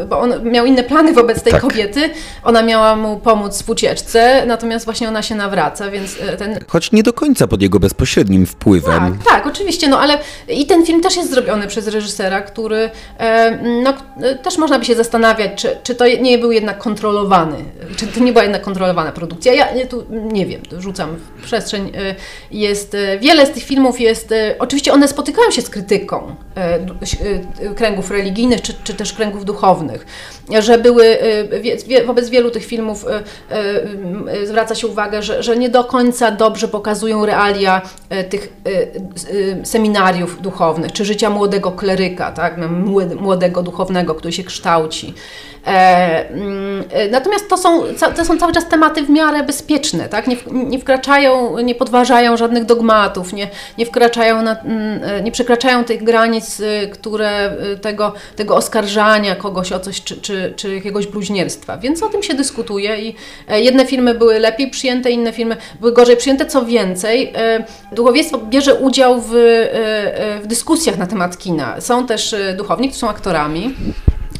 bo 0.08 0.20
on 0.20 0.50
miał 0.50 0.66
inne 0.66 0.82
plany 0.82 1.12
wobec 1.12 1.42
tej 1.42 1.52
Tak. 1.52 1.62
kobiety. 1.62 2.10
Ona 2.44 2.62
miała 2.62 2.96
mu 2.96 3.16
pomóc 3.16 3.62
w 3.62 3.70
ucieczce, 3.70 4.46
natomiast 4.46 4.84
właśnie 4.84 5.08
ona 5.08 5.22
się 5.22 5.34
nawraca, 5.34 5.90
więc 5.90 6.16
e, 6.20 6.36
ten, 6.36 6.58
Choć 6.68 6.92
nie 6.92 7.02
do 7.02 7.12
końca 7.12 7.46
pod 7.46 7.62
jego 7.62 7.80
bezpośrednim 7.80 8.46
wpływem. 8.46 9.18
Tak, 9.18 9.26
tak, 9.28 9.46
oczywiście, 9.46 9.88
no 9.88 10.00
ale 10.00 10.18
i 10.48 10.66
ten 10.66 10.86
film 10.86 11.00
też 11.00 11.16
jest 11.16 11.30
zrobiony 11.30 11.66
przez 11.66 11.88
reżysera, 11.88 12.40
który 12.40 12.90
e, 13.18 13.58
no, 13.82 13.94
też 14.42 14.58
można 14.58 14.78
by 14.78 14.84
się 14.84 14.94
zastanawiać, 14.94 15.50
czy, 15.56 15.76
czy 15.82 15.94
to 15.94 16.04
nie 16.20 16.38
był 16.38 16.52
jednak 16.52 16.78
kontrolowany, 16.78 17.56
czy 17.96 18.06
to 18.06 18.20
nie 18.20 18.32
była 18.32 18.42
jednak 18.42 18.62
kontrolowana 18.62 19.12
produkcja. 19.12 19.45
Ja 19.54 19.72
nie, 19.74 19.86
tu 19.86 20.04
nie 20.32 20.46
wiem, 20.46 20.62
rzucam 20.78 21.16
w 21.16 21.42
przestrzeń. 21.44 21.92
E, 21.96 22.14
Jest, 22.50 22.94
e, 22.94 23.18
wiele 23.18 23.46
z 23.46 23.50
tych 23.50 23.62
filmów 23.62 24.00
jest, 24.00 24.32
e, 24.32 24.54
oczywiście 24.58 24.92
one 24.92 25.08
spotykają 25.08 25.50
się 25.50 25.62
z 25.62 25.70
krytyką 25.70 26.34
kręgów 27.76 28.10
religijnych, 28.10 28.62
czy, 28.62 28.74
czy 28.84 28.94
też 28.94 29.12
kręgów 29.12 29.44
duchownych, 29.44 30.06
że 30.60 30.78
były, 30.78 31.18
wobec 32.06 32.28
wielu 32.28 32.50
tych 32.50 32.64
filmów 32.64 33.04
zwraca 34.44 34.74
się 34.74 34.86
uwagę, 34.86 35.22
że, 35.22 35.42
że 35.42 35.56
nie 35.56 35.68
do 35.68 35.84
końca 35.84 36.30
dobrze 36.30 36.68
pokazują 36.68 37.26
realia 37.26 37.82
tych 38.30 38.52
seminariów 39.64 40.42
duchownych, 40.42 40.92
czy 40.92 41.04
życia 41.04 41.30
młodego 41.30 41.72
kleryka, 41.72 42.32
tak? 42.32 42.58
no, 42.58 42.68
młode- 42.68 43.14
młodego 43.20 43.62
duchownego, 43.62 44.14
który 44.14 44.32
się 44.32 44.44
kształci. 44.44 45.14
E, 45.66 46.28
mm, 46.28 46.84
e, 46.90 47.08
natomiast 47.08 47.48
to 47.48 47.56
są, 47.56 47.82
to 48.16 48.24
są 48.24 48.38
cały 48.38 48.52
czas 48.52 48.68
tematy 48.68 49.02
w 49.02 49.10
miarę 49.10 49.42
bezpieczne, 49.42 50.08
tak? 50.08 50.26
nie, 50.26 50.36
nie 50.52 50.78
wkraczają, 50.78 51.58
nie 51.58 51.74
podważają 51.74 52.36
żadnych 52.36 52.64
dogmatów, 52.64 53.32
nie, 53.32 53.48
nie 53.78 53.86
wkraczają, 53.86 54.42
na, 54.42 54.60
mm, 54.60 55.04
e, 55.04 55.22
nie 55.22 55.32
przekraczają 55.32 55.84
tych 55.84 56.04
granic, 56.04 56.60
e, 56.60 56.86
które 56.86 57.28
e, 57.28 57.76
tego, 57.76 58.12
tego 58.36 58.56
oskarżania 58.56 59.36
kogoś 59.36 59.72
o 59.72 59.80
coś, 59.80 60.02
czy, 60.02 60.20
czy, 60.20 60.54
czy 60.56 60.74
jakiegoś 60.74 61.06
bluźnierstwa. 61.06 61.78
Więc 61.78 62.02
o 62.02 62.08
tym 62.08 62.22
się 62.22 62.34
dyskutuje 62.34 63.02
i 63.02 63.14
jedne 63.48 63.86
filmy 63.86 64.14
były 64.14 64.38
lepiej 64.38 64.70
przyjęte, 64.70 65.10
inne 65.10 65.32
filmy 65.32 65.56
były 65.80 65.92
gorzej 65.92 66.16
przyjęte. 66.16 66.46
Co 66.46 66.64
więcej, 66.64 67.32
duchowieństwo 67.92 68.38
bierze 68.38 68.74
udział 68.74 69.20
w, 69.20 69.30
w 70.42 70.46
dyskusjach 70.46 70.98
na 70.98 71.06
temat 71.06 71.38
kina. 71.38 71.80
Są 71.80 72.06
też 72.06 72.34
duchowni, 72.56 72.88
którzy 72.88 73.00
są 73.00 73.08
aktorami. 73.08 73.74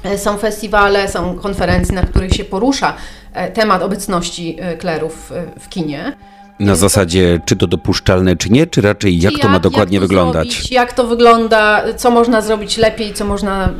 E, 0.04 0.18
Są 0.18 0.38
festiwale, 0.38 1.08
są 1.08 1.38
konferencje, 1.38 1.94
na 1.94 2.02
których 2.02 2.32
się 2.32 2.44
porusza 2.44 2.94
e, 3.32 3.50
temat 3.50 3.82
obecności 3.82 4.56
e, 4.60 4.76
klerów 4.76 5.32
w 5.60 5.68
kinie. 5.68 6.16
Na 6.60 6.76
zasadzie, 6.76 7.40
czy 7.44 7.56
to 7.56 7.66
dopuszczalne, 7.66 8.36
czy 8.36 8.50
nie, 8.50 8.66
czy 8.66 8.80
raczej 8.80 9.20
jak 9.20 9.34
to 9.42 9.48
ma 9.48 9.58
dokładnie 9.58 9.96
jak 9.96 10.02
to 10.02 10.08
wyglądać. 10.08 10.52
Zrobić, 10.52 10.70
jak 10.72 10.92
to 10.92 11.06
wygląda, 11.06 11.82
co 11.96 12.10
można 12.10 12.40
zrobić 12.40 12.76
lepiej, 12.76 13.14
co 13.14 13.24
można 13.24 13.64
e, 13.64 13.70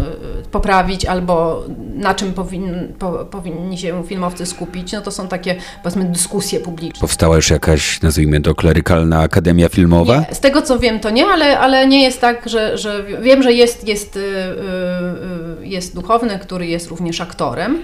poprawić, 0.51 1.05
albo 1.05 1.65
na 1.95 2.15
czym 2.15 2.33
powin, 2.33 2.93
po, 2.99 3.13
powinni 3.13 3.79
się 3.79 4.05
filmowcy 4.07 4.47
skupić. 4.47 4.93
No 4.93 5.01
to 5.01 5.11
są 5.11 5.29
takie, 5.29 5.57
powiedzmy, 5.83 6.05
dyskusje 6.05 6.61
publiczne. 6.61 7.01
Powstała 7.01 7.37
już 7.37 7.51
jakaś, 7.51 8.03
nazwijmy 8.03 8.41
to, 8.41 8.55
klerykalna 8.55 9.21
akademia 9.21 9.69
filmowa? 9.69 10.17
Nie, 10.17 10.35
z 10.35 10.41
tego 10.41 10.63
co 10.63 10.79
wiem, 10.79 11.01
to 11.01 11.11
nie, 11.11 11.27
ale, 11.27 11.59
ale 11.59 11.87
nie 11.87 12.03
jest 12.03 12.21
tak, 12.21 12.49
że, 12.49 12.79
że 12.79 13.05
wiem, 13.23 13.43
że 13.43 13.53
jest, 13.53 13.89
jest, 13.89 14.17
y, 14.17 14.21
y, 14.21 15.67
jest 15.67 15.95
duchowny, 15.95 16.39
który 16.39 16.67
jest 16.67 16.89
również 16.89 17.21
aktorem. 17.21 17.83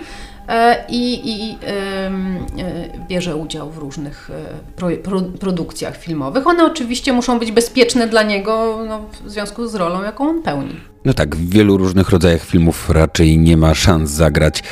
E, 0.49 0.85
I, 0.89 1.31
i 1.31 1.59
e, 1.67 2.11
bierze 3.09 3.37
udział 3.37 3.71
w 3.71 3.79
różnych 3.79 4.31
e, 4.31 4.75
pro, 4.77 4.89
pro, 5.03 5.21
produkcjach 5.21 5.97
filmowych. 5.97 6.47
One 6.47 6.65
oczywiście 6.65 7.13
muszą 7.13 7.39
być 7.39 7.53
bezpieczne 7.53 8.07
dla 8.07 8.23
niego 8.23 8.79
no, 8.89 9.01
w 9.25 9.31
związku 9.31 9.69
z 9.69 9.75
rolą, 9.75 10.03
jaką 10.03 10.29
on 10.29 10.43
pełni. 10.43 10.81
No 11.05 11.15
tak, 11.15 11.37
w 11.37 11.51
wielu 11.51 11.77
różnych 11.77 12.11
rodzajach 12.11 12.45
filmów 12.45 12.91
raczej 12.91 13.39
nie 13.39 13.57
ma 13.57 13.75
szans 13.75 14.11
zagrać. 14.11 14.63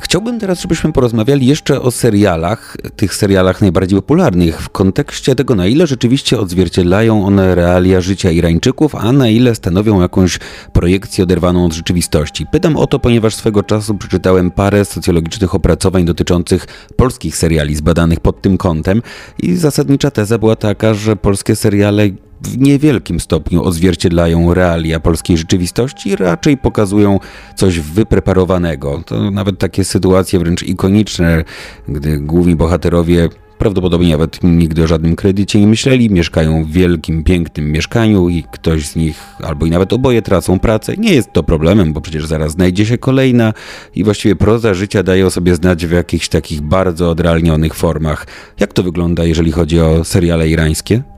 Chciałbym 0.00 0.40
teraz, 0.40 0.60
żebyśmy 0.60 0.92
porozmawiali 0.92 1.46
jeszcze 1.46 1.80
o 1.80 1.90
serialach, 1.90 2.76
tych 2.96 3.14
serialach 3.14 3.60
najbardziej 3.60 3.98
popularnych, 3.98 4.60
w 4.60 4.68
kontekście 4.68 5.34
tego, 5.34 5.54
na 5.54 5.66
ile 5.66 5.86
rzeczywiście 5.86 6.40
odzwierciedlają 6.40 7.26
one 7.26 7.54
realia 7.54 8.00
życia 8.00 8.30
Irańczyków, 8.30 8.94
a 8.94 9.12
na 9.12 9.28
ile 9.28 9.54
stanowią 9.54 10.00
jakąś 10.00 10.38
projekcję 10.72 11.24
oderwaną 11.24 11.64
od 11.64 11.72
rzeczywistości. 11.72 12.46
Pytam 12.52 12.76
o 12.76 12.86
to, 12.86 12.98
ponieważ 12.98 13.34
swego 13.34 13.62
czasu 13.62 13.94
przeczytałem 13.94 14.50
parę 14.50 14.84
socjologicznych 14.84 15.54
opracowań 15.54 16.04
dotyczących 16.04 16.66
polskich 16.96 17.36
seriali 17.36 17.74
zbadanych 17.74 18.20
pod 18.20 18.42
tym 18.42 18.58
kątem 18.58 19.02
i 19.42 19.56
zasadnicza 19.56 20.10
teza 20.10 20.38
była 20.38 20.56
taka, 20.56 20.94
że 20.94 21.16
polskie 21.16 21.56
seriale 21.56 22.08
w 22.46 22.58
niewielkim 22.58 23.20
stopniu 23.20 23.64
odzwierciedlają 23.64 24.54
realia 24.54 25.00
polskiej 25.00 25.38
rzeczywistości, 25.38 26.16
raczej 26.16 26.56
pokazują 26.56 27.20
coś 27.56 27.80
wypreparowanego. 27.80 29.02
To 29.06 29.30
nawet 29.30 29.58
takie 29.58 29.84
sytuacje 29.84 30.38
wręcz 30.38 30.62
ikoniczne, 30.62 31.44
gdy 31.88 32.18
główni 32.18 32.56
bohaterowie 32.56 33.28
prawdopodobnie 33.62 34.12
nawet 34.12 34.38
nigdy 34.42 34.82
o 34.82 34.86
żadnym 34.86 35.16
kredycie 35.16 35.60
nie 35.60 35.66
myśleli, 35.66 36.10
mieszkają 36.10 36.64
w 36.64 36.70
wielkim, 36.70 37.24
pięknym 37.24 37.72
mieszkaniu 37.72 38.28
i 38.28 38.44
ktoś 38.52 38.86
z 38.86 38.96
nich, 38.96 39.22
albo 39.42 39.66
i 39.66 39.70
nawet 39.70 39.92
oboje 39.92 40.22
tracą 40.22 40.58
pracę. 40.58 40.96
Nie 40.96 41.14
jest 41.14 41.32
to 41.32 41.42
problemem, 41.42 41.92
bo 41.92 42.00
przecież 42.00 42.26
zaraz 42.26 42.52
znajdzie 42.52 42.86
się 42.86 42.98
kolejna 42.98 43.52
i 43.94 44.04
właściwie 44.04 44.36
proza 44.36 44.74
życia 44.74 45.02
daje 45.02 45.26
o 45.26 45.30
sobie 45.30 45.54
znać 45.54 45.86
w 45.86 45.90
jakichś 45.90 46.28
takich 46.28 46.60
bardzo 46.60 47.10
odrealnionych 47.10 47.74
formach. 47.74 48.26
Jak 48.60 48.72
to 48.72 48.82
wygląda, 48.82 49.24
jeżeli 49.24 49.52
chodzi 49.52 49.80
o 49.80 50.04
seriale 50.04 50.48
irańskie? 50.48 51.11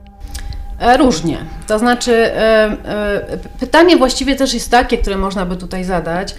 E, 0.79 0.97
Różnie. 0.97 1.37
To 1.67 1.79
znaczy, 1.79 2.13
e, 2.13 2.77
e, 2.85 3.37
pytanie 3.59 3.97
właściwie 3.97 4.35
też 4.35 4.53
jest 4.53 4.71
takie, 4.71 4.97
które 4.97 5.17
można 5.17 5.45
by 5.45 5.55
tutaj 5.55 5.83
zadać. 5.83 6.35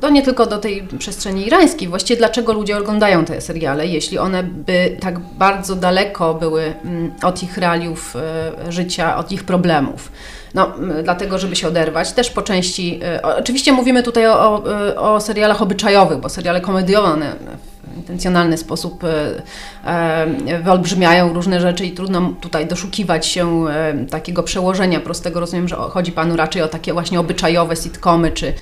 To 0.00 0.10
nie 0.10 0.22
tylko 0.22 0.46
do 0.46 0.58
tej 0.58 0.88
przestrzeni 0.98 1.46
irańskiej. 1.46 1.88
Właściwie 1.88 2.18
dlaczego 2.18 2.52
ludzie 2.52 2.78
oglądają 2.78 3.24
te 3.24 3.40
seriale, 3.40 3.86
jeśli 3.86 4.18
one 4.18 4.42
by 4.42 4.96
tak 5.00 5.18
bardzo 5.18 5.76
daleko 5.76 6.34
były 6.34 6.62
mm, 6.84 7.12
od 7.22 7.42
ich 7.42 7.58
realiów 7.58 8.16
życia, 8.68 9.16
od 9.16 9.32
ich 9.32 9.44
problemów. 9.44 10.12
No, 10.54 10.72
dlatego, 11.02 11.38
żeby 11.38 11.56
się 11.56 11.68
oderwać. 11.68 12.12
Też 12.12 12.30
po 12.30 12.42
części, 12.42 13.00
oczywiście 13.22 13.72
mówimy 13.72 14.02
tutaj 14.02 14.26
o, 14.26 14.62
o 14.96 15.20
serialach 15.20 15.62
obyczajowych, 15.62 16.18
bo 16.18 16.28
seriale 16.28 16.60
komediowe, 16.60 17.08
one 17.08 17.32
intencjonalny 17.96 18.58
sposób 18.58 19.04
wyolbrzymiają 20.62 21.32
różne 21.32 21.60
rzeczy 21.60 21.86
i 21.86 21.92
trudno 21.92 22.32
tutaj 22.40 22.66
doszukiwać 22.66 23.26
się 23.26 23.64
takiego 24.10 24.42
przełożenia 24.42 25.00
prostego. 25.00 25.40
Rozumiem, 25.40 25.68
że 25.68 25.76
chodzi 25.76 26.12
Panu 26.12 26.36
raczej 26.36 26.62
o 26.62 26.68
takie 26.68 26.92
właśnie 26.92 27.20
obyczajowe 27.20 27.76
sitcomy 27.76 28.30
czy 28.30 28.54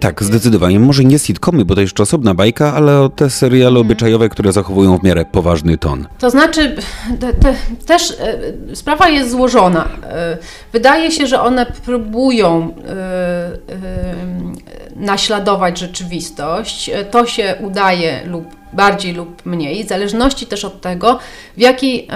tak, 0.00 0.22
zdecydowanie. 0.22 0.80
Może 0.80 1.04
nie 1.04 1.18
sitcomy, 1.18 1.64
bo 1.64 1.74
to 1.74 1.80
jeszcze 1.80 2.02
osobna 2.02 2.34
bajka, 2.34 2.74
ale 2.74 3.00
o 3.00 3.08
te 3.08 3.30
seriale 3.30 3.74
hmm. 3.74 3.86
obyczajowe, 3.86 4.28
które 4.28 4.52
zachowują 4.52 4.98
w 4.98 5.02
miarę 5.02 5.24
poważny 5.24 5.78
ton. 5.78 6.06
To 6.18 6.30
znaczy, 6.30 6.76
te, 7.20 7.34
te, 7.34 7.54
też 7.86 8.10
e, 8.10 8.76
sprawa 8.76 9.08
jest 9.08 9.30
złożona. 9.30 9.88
E, 10.02 10.38
wydaje 10.72 11.10
się, 11.10 11.26
że 11.26 11.40
one 11.40 11.66
próbują 11.66 12.74
e, 12.88 13.50
naśladować 14.96 15.78
rzeczywistość. 15.78 16.90
To 17.10 17.26
się 17.26 17.54
udaje 17.60 18.20
lub 18.26 18.57
bardziej 18.72 19.14
lub 19.14 19.46
mniej, 19.46 19.84
w 19.84 19.88
zależności 19.88 20.46
też 20.46 20.64
od 20.64 20.80
tego, 20.80 21.18
w 21.56 21.60
jakiej 21.60 22.08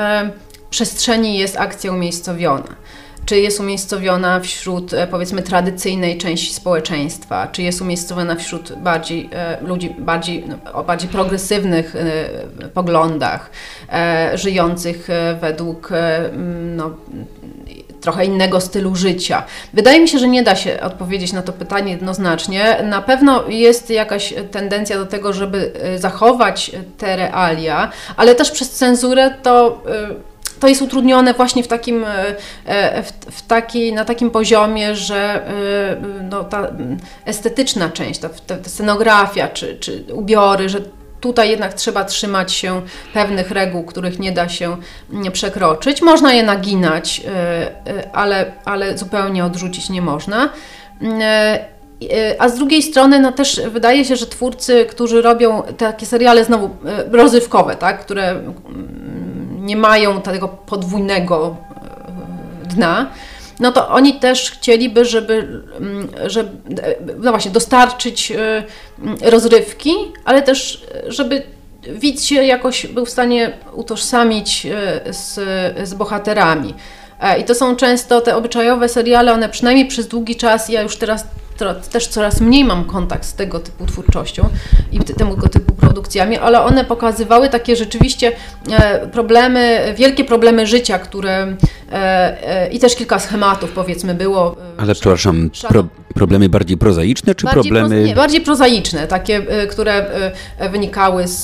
przestrzeni 0.70 1.38
jest 1.38 1.57
akcja 1.57 1.92
umiejscowiona. 1.92 2.76
Czy 3.24 3.40
jest 3.40 3.61
umiejscowiona 3.61 4.40
wśród 4.40 4.94
e, 4.94 5.07
powiedzmy 5.07 5.42
tradycyjnej 5.42 6.18
części 6.18 6.55
społeczeństwa, 6.55 7.46
czy 7.46 7.62
jest 7.62 7.82
umiejscowiona 7.82 8.36
wśród 8.36 8.72
bardziej 8.72 9.28
e, 9.32 9.59
ludzi 9.61 9.94
bardziej, 9.98 10.44
no, 10.48 10.72
o 10.72 10.84
bardziej 10.84 11.09
progresywnych 11.09 11.96
e, 11.96 12.68
poglądach, 12.68 13.50
żyjących 14.34 15.09
według 15.40 15.90
no, 16.76 16.90
trochę 18.03 18.24
innego 18.24 18.61
stylu 18.61 18.96
życia. 18.96 19.42
Wydaje 19.72 20.00
mi 20.00 20.09
się, 20.09 20.18
że 20.18 20.28
nie 20.28 20.42
da 20.42 20.57
się 20.57 20.80
odpowiedzieć 20.80 21.32
na 21.32 21.42
to 21.42 21.53
pytanie 21.53 21.92
jednoznacznie. 21.92 22.76
Na 22.84 23.03
pewno 23.03 23.48
jest 23.48 23.90
jakaś 23.90 24.34
tendencja 24.50 24.98
do 24.98 25.07
tego, 25.07 25.32
żeby 25.32 25.72
zachować 25.96 26.70
te 26.98 27.16
realia, 27.16 27.90
ale 28.16 28.34
też 28.34 28.50
przez 28.50 28.70
cenzurę 28.70 29.34
to 29.42 29.82
to 30.62 30.68
jest 30.68 30.82
utrudnione 30.82 31.34
właśnie 31.34 31.62
w 31.62 31.68
takim, 31.68 32.05
e, 32.05 32.36
e, 32.66 33.03
w, 33.03 33.12
w 33.12 33.42
taki, 33.42 33.92
na 33.92 34.05
takim 34.05 34.30
poziomie, 34.30 34.96
że 34.96 35.46
no, 36.30 36.44
ta 36.44 36.68
estetyczna 37.24 37.90
część, 37.90 38.20
ta, 38.20 38.28
ta 38.28 38.57
scenografia 38.66 39.48
czy, 39.48 39.76
czy 39.76 40.05
ubiory, 40.12 40.68
że 40.68 40.80
tutaj 41.22 41.50
jednak 41.50 41.74
trzeba 41.74 42.04
trzymać 42.04 42.52
się 42.52 42.82
pewnych 43.14 43.50
reguł, 43.50 43.84
których 43.84 44.18
nie 44.18 44.32
da 44.32 44.48
się 44.48 44.76
przekroczyć. 45.32 46.02
Można 46.02 46.32
je 46.32 46.42
naginać, 46.42 47.22
ale, 48.12 48.52
ale 48.64 48.98
zupełnie 48.98 49.44
odrzucić 49.44 49.90
nie 49.90 50.02
można. 50.02 50.48
A 52.38 52.48
z 52.48 52.54
drugiej 52.54 52.82
strony, 52.82 53.20
no 53.20 53.32
też 53.32 53.60
wydaje 53.70 54.04
się, 54.04 54.16
że 54.16 54.26
twórcy, 54.26 54.86
którzy 54.90 55.22
robią 55.22 55.62
takie 55.78 56.06
seriale 56.06 56.44
znowu 56.44 56.70
rozrywkowe, 57.12 57.76
tak, 57.76 58.00
które 58.00 58.40
nie 59.62 59.76
mają 59.76 60.20
tego 60.20 60.48
podwójnego 60.48 61.56
e, 62.64 62.68
dna, 62.68 63.10
no 63.62 63.72
to 63.72 63.88
oni 63.88 64.14
też 64.14 64.50
chcieliby, 64.50 65.04
żeby, 65.04 65.62
mm, 65.76 66.08
żeby 66.26 66.50
no 67.18 67.30
właśnie, 67.30 67.50
dostarczyć 67.50 68.32
e, 68.32 68.64
rozrywki, 69.30 69.94
ale 70.24 70.42
też, 70.42 70.86
żeby 71.06 71.42
widz 71.88 72.24
się 72.24 72.34
jakoś 72.34 72.86
był 72.86 73.04
w 73.04 73.10
stanie 73.10 73.52
utożsamić 73.72 74.66
e, 74.66 75.12
z, 75.12 75.34
z 75.88 75.94
bohaterami. 75.94 76.74
I 77.40 77.44
to 77.44 77.54
są 77.54 77.76
często 77.76 78.20
te 78.20 78.36
obyczajowe 78.36 78.88
seriale, 78.88 79.32
one 79.32 79.48
przynajmniej 79.48 79.86
przez 79.86 80.08
długi 80.08 80.36
czas, 80.36 80.68
ja 80.68 80.82
już 80.82 80.96
teraz 80.96 81.26
też 81.74 82.08
coraz 82.08 82.40
mniej 82.40 82.64
mam 82.64 82.84
kontakt 82.84 83.24
z 83.24 83.34
tego 83.34 83.60
typu 83.60 83.86
twórczością 83.86 84.48
i 84.93 84.98
tego 84.98 85.48
typu 85.48 85.72
produkcjami, 85.72 86.39
ale 86.39 86.62
one 86.62 86.84
pokazywały 86.84 87.48
takie 87.48 87.76
rzeczywiście 87.76 88.32
e, 88.70 89.09
problemy, 89.09 89.94
wielkie 89.97 90.24
problemy 90.24 90.66
życia, 90.66 90.98
które 90.98 91.32
e, 91.32 91.56
e, 91.93 92.68
i 92.68 92.78
też 92.78 92.97
kilka 92.97 93.18
schematów 93.18 93.70
powiedzmy 93.70 94.14
było. 94.14 94.56
Ale 94.78 94.94
przepraszam, 94.94 95.51
pro, 95.68 95.84
problemy 96.14 96.48
bardziej 96.48 96.76
prozaiczne 96.76 97.34
czy 97.34 97.44
bardziej 97.44 97.62
problemy... 97.62 97.89
Proza, 97.89 98.06
nie, 98.06 98.14
bardziej 98.14 98.40
prozaiczne, 98.40 99.06
takie, 99.06 99.43
które 99.70 100.06
wynikały 100.70 101.28
z, 101.28 101.43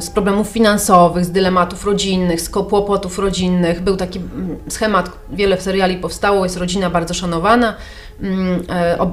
z 0.00 0.10
problemów 0.10 0.48
finansowych, 0.48 1.24
z 1.24 1.30
dylematów 1.30 1.84
rodzinnych, 1.84 2.40
z 2.40 2.48
kłopotów 2.48 3.18
rodzinnych. 3.18 3.82
Był 3.82 3.96
taki 3.96 4.20
schemat, 4.68 5.10
wiele 5.32 5.60
seriali 5.60 5.96
powstało, 5.96 6.44
jest 6.44 6.56
rodzina 6.56 6.90
bardzo 6.90 7.14
szanowana, 7.14 7.74
Mm, 8.13 8.13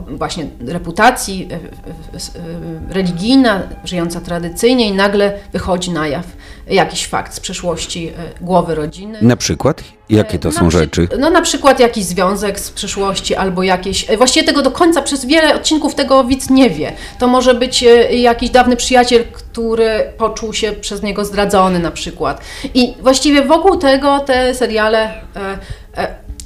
właśnie 0.08 0.46
reputacji 0.68 1.48
e, 1.52 1.56
e, 1.56 2.94
religijna, 2.94 3.62
żyjąca 3.84 4.22
tradycyjnie 4.22 4.88
i 4.88 4.92
nagle 4.94 5.34
wychodzi 5.54 5.92
na 5.92 6.08
jaw 6.08 6.26
jakiś 6.68 7.08
fakt 7.08 7.34
z 7.34 7.40
przeszłości 7.40 8.14
głowy 8.42 8.76
rodziny. 8.76 9.18
Na 9.22 9.36
przykład? 9.36 9.84
Jakie 10.10 10.40
to 10.40 10.52
są 10.52 10.70
rzeczy? 10.70 11.08
No 11.20 11.30
na 11.30 11.42
przykład 11.42 11.80
jakiś 11.80 12.06
związek 12.06 12.60
z 12.60 12.72
przeszłości 12.72 13.36
albo 13.36 13.64
jakieś, 13.64 14.06
właściwie 14.18 14.46
tego 14.46 14.62
do 14.62 14.72
końca, 14.72 15.02
przez 15.02 15.26
wiele 15.26 15.56
odcinków 15.56 15.96
tego 15.96 16.24
widz 16.24 16.50
nie 16.50 16.70
wie. 16.70 16.94
To 17.20 17.28
może 17.28 17.54
być 17.54 17.86
jakiś 18.12 18.50
dawny 18.50 18.76
przyjaciel, 18.76 19.24
który 19.32 20.14
poczuł 20.18 20.54
się 20.54 20.72
przez 20.72 21.02
niego 21.04 21.26
zdradzony 21.26 21.80
na 21.80 21.92
przykład. 21.92 22.42
I 22.74 22.94
właściwie 23.02 23.42
wokół 23.42 23.78
tego 23.78 24.20
te 24.20 24.56
seriale 24.56 25.14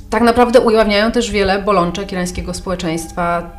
tak 0.10 0.24
naprawdę 0.24 0.62
ujawniają 0.62 1.12
też 1.12 1.32
wiele 1.32 1.62
bolączek 1.62 2.12
irańskiego 2.12 2.54
społeczeństwa, 2.54 3.52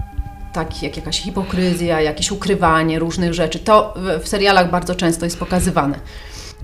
takich 0.52 0.82
jak 0.82 0.97
jakaś 0.97 1.20
hipokryzja, 1.20 2.01
jakieś 2.01 2.31
ukrywanie 2.31 2.98
różnych 2.98 3.35
rzeczy. 3.35 3.59
To 3.59 3.94
w 4.23 4.28
serialach 4.28 4.70
bardzo 4.70 4.94
często 4.94 5.24
jest 5.24 5.39
pokazywane. 5.39 5.98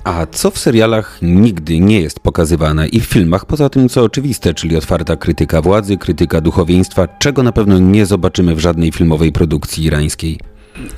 A 0.05 0.27
co 0.27 0.51
w 0.51 0.59
serialach 0.59 1.19
nigdy 1.23 1.81
nie 1.81 2.01
jest 2.01 2.21
pokazywane 2.21 2.89
i 2.89 3.01
w 3.01 3.05
filmach, 3.05 3.47
poza 3.47 3.69
tym 3.69 3.89
co 3.89 4.03
oczywiste, 4.03 4.55
czyli 4.55 4.77
otwarta 4.77 5.17
krytyka 5.17 5.63
władzy, 5.63 5.97
krytyka 5.97 6.41
duchowieństwa, 6.41 7.09
czego 7.09 7.43
na 7.43 7.53
pewno 7.53 7.79
nie 7.79 8.07
zobaczymy 8.07 8.55
w 8.55 8.59
żadnej 8.59 8.93
filmowej 8.93 9.33
produkcji 9.33 9.85
irańskiej? 9.85 10.52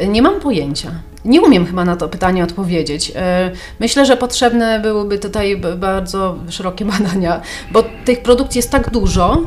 Nie 0.09 0.22
mam 0.22 0.40
pojęcia. 0.40 0.90
Nie 1.24 1.42
umiem 1.42 1.66
chyba 1.66 1.84
na 1.84 1.96
to 1.96 2.09
pytanie 2.09 2.44
odpowiedzieć. 2.44 3.12
E, 3.16 3.51
myślę, 3.80 4.06
że 4.06 4.16
potrzebne 4.16 4.80
byłyby 4.80 5.18
tutaj 5.18 5.56
bardzo 5.56 6.36
szerokie 6.48 6.84
badania, 6.94 7.40
bo 7.72 7.82
tych 8.05 8.22
produkcji 8.22 8.59
jest 8.59 8.70
tak 8.70 8.90
dużo, 8.90 9.42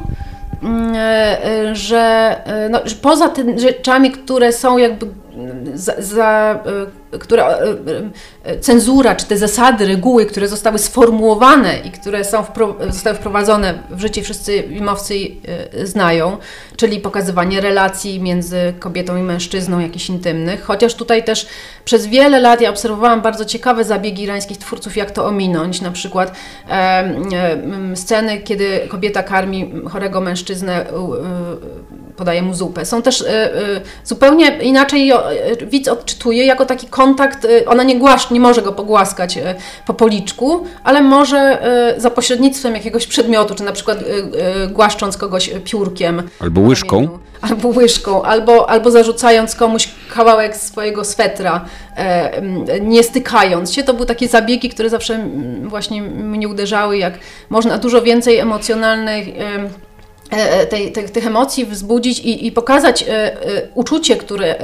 mm, 0.63 0.95
e, 0.95 1.45
e, 1.45 1.75
że, 1.75 2.35
no, 2.69 2.79
że 2.85 2.95
poza 2.95 3.29
tymi 3.29 3.59
rzeczami, 3.59 4.11
które 4.11 4.53
są 4.53 4.77
jakby 4.77 5.07
za, 5.73 5.93
za 6.01 6.59
które 7.19 7.57
cenzura, 8.61 9.15
czy 9.15 9.25
te 9.25 9.37
zasady, 9.37 9.85
reguły, 9.85 10.25
które 10.25 10.47
zostały 10.47 10.79
sformułowane 10.79 11.79
i 11.79 11.91
które 11.91 12.23
są 12.23 12.43
wpro, 12.43 12.75
zostały 12.89 13.15
wprowadzone 13.15 13.73
w 13.89 14.01
życie, 14.01 14.21
wszyscy 14.21 14.63
filmowcy 14.63 15.15
znają, 15.83 16.37
czyli 16.75 16.99
pokazywanie 16.99 17.61
relacji 17.61 18.19
między 18.19 18.73
kobietą 18.79 19.17
i 19.17 19.21
mężczyzną, 19.21 19.79
jakichś 19.79 20.09
intymnych. 20.09 20.63
Chociaż 20.63 20.95
tutaj 20.95 21.23
też 21.23 21.47
przez 21.85 22.07
wiele 22.07 22.39
lat 22.39 22.61
ja 22.61 22.69
obserwowałam 22.69 23.21
bardzo 23.21 23.45
ciekawe 23.45 23.83
zabiegi 23.83 24.23
irańskich 24.23 24.57
twórców, 24.57 24.97
jak 24.97 25.11
to 25.11 25.25
ominąć. 25.25 25.81
Na 25.81 25.91
przykład 25.91 26.31
e, 26.69 26.71
e, 26.71 27.95
sceny, 27.95 28.37
kiedy 28.37 28.79
kobieta 28.87 29.23
karmi 29.23 29.71
chorego 29.89 30.21
mężczyznę, 30.21 30.89
e, 30.89 30.93
podaje 32.17 32.41
mu 32.41 32.53
zupę. 32.53 32.85
Są 32.85 33.01
też 33.01 33.21
e, 33.21 33.27
e, 33.27 33.81
zupełnie 34.03 34.57
inaczej 34.61 35.11
widz 35.67 35.87
odczytuje 35.87 36.45
jako 36.45 36.65
taki 36.65 36.87
kontakt, 36.97 37.47
ona 37.67 37.83
nie, 37.83 37.99
głaszcz, 37.99 38.31
nie 38.31 38.39
może 38.39 38.61
go 38.61 38.73
pogłaskać 38.73 39.39
po 39.85 39.93
policzku, 39.93 40.65
ale 40.83 41.01
może 41.01 41.61
za 41.97 42.09
pośrednictwem 42.09 42.73
jakiegoś 42.73 43.07
przedmiotu, 43.07 43.55
czy 43.55 43.63
na 43.63 43.71
przykład 43.71 43.99
głaszcząc 44.69 45.17
kogoś 45.17 45.49
piórkiem. 45.63 46.23
Albo 46.39 46.61
łyżką. 46.61 47.19
Albo 47.41 47.67
łyżką, 47.67 48.23
albo, 48.23 48.69
albo 48.69 48.91
zarzucając 48.91 49.55
komuś 49.55 49.89
kawałek 50.13 50.57
swojego 50.57 51.05
swetra, 51.05 51.65
e, 51.95 52.41
nie 52.81 53.03
stykając 53.03 53.73
się. 53.73 53.83
To 53.83 53.93
były 53.93 54.05
takie 54.05 54.27
zabiegi, 54.27 54.69
które 54.69 54.89
zawsze 54.89 55.29
właśnie 55.63 56.01
mnie 56.01 56.47
uderzały, 56.47 56.97
jak 56.97 57.13
można 57.49 57.77
dużo 57.77 58.01
więcej 58.01 58.37
emocjonalnych. 58.37 59.27
E, 60.29 60.65
tej, 60.65 60.91
tej, 60.91 61.09
tych 61.09 61.27
emocji 61.27 61.65
wzbudzić 61.65 62.19
i, 62.19 62.47
i 62.47 62.51
pokazać 62.51 63.05
e, 63.07 63.37
uczucie, 63.73 64.15
które 64.15 64.55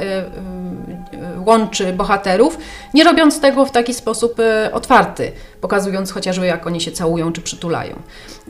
łączy 1.46 1.92
bohaterów, 1.92 2.58
nie 2.94 3.04
robiąc 3.04 3.40
tego 3.40 3.64
w 3.64 3.70
taki 3.70 3.94
sposób 3.94 4.36
otwarty, 4.72 5.32
pokazując 5.60 6.12
chociażby 6.12 6.46
jak 6.46 6.66
oni 6.66 6.80
się 6.80 6.92
całują 6.92 7.32
czy 7.32 7.40
przytulają. 7.40 8.02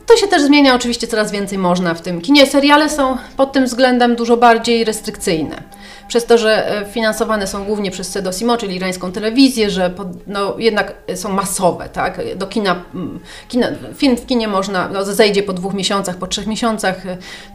To 0.05 0.17
się 0.17 0.27
też 0.27 0.41
zmienia, 0.41 0.75
oczywiście 0.75 1.07
coraz 1.07 1.31
więcej 1.31 1.57
można 1.57 1.93
w 1.93 2.01
tym 2.01 2.21
kinie. 2.21 2.47
Seriale 2.47 2.89
są 2.89 3.17
pod 3.37 3.51
tym 3.51 3.65
względem 3.65 4.15
dużo 4.15 4.37
bardziej 4.37 4.83
restrykcyjne. 4.83 5.63
Przez 6.07 6.25
to, 6.25 6.37
że 6.37 6.81
e, 6.81 6.85
finansowane 6.85 7.47
są 7.47 7.65
głównie 7.65 7.91
przez 7.91 8.09
Sedosimo, 8.09 8.57
czyli 8.57 8.75
irańską 8.75 9.11
telewizję, 9.11 9.69
że 9.69 9.89
pod, 9.89 10.07
no, 10.27 10.55
jednak 10.57 10.93
są 11.15 11.33
masowe, 11.33 11.89
tak? 11.89 12.21
Do 12.35 12.47
kina, 12.47 12.83
mm, 12.95 13.19
kina, 13.47 13.67
film 13.95 14.17
w 14.17 14.25
kinie 14.25 14.47
można, 14.47 14.89
no, 14.89 15.05
zejdzie 15.05 15.43
po 15.43 15.53
dwóch 15.53 15.73
miesiącach, 15.73 16.17
po 16.17 16.27
trzech 16.27 16.47
miesiącach, 16.47 17.01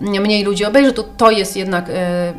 mniej 0.00 0.44
ludzi 0.44 0.64
obejrzy, 0.64 0.92
to 0.92 1.02
to 1.02 1.30
jest 1.30 1.56
jednak 1.56 1.88
e, 1.88 1.92
e, 1.92 2.32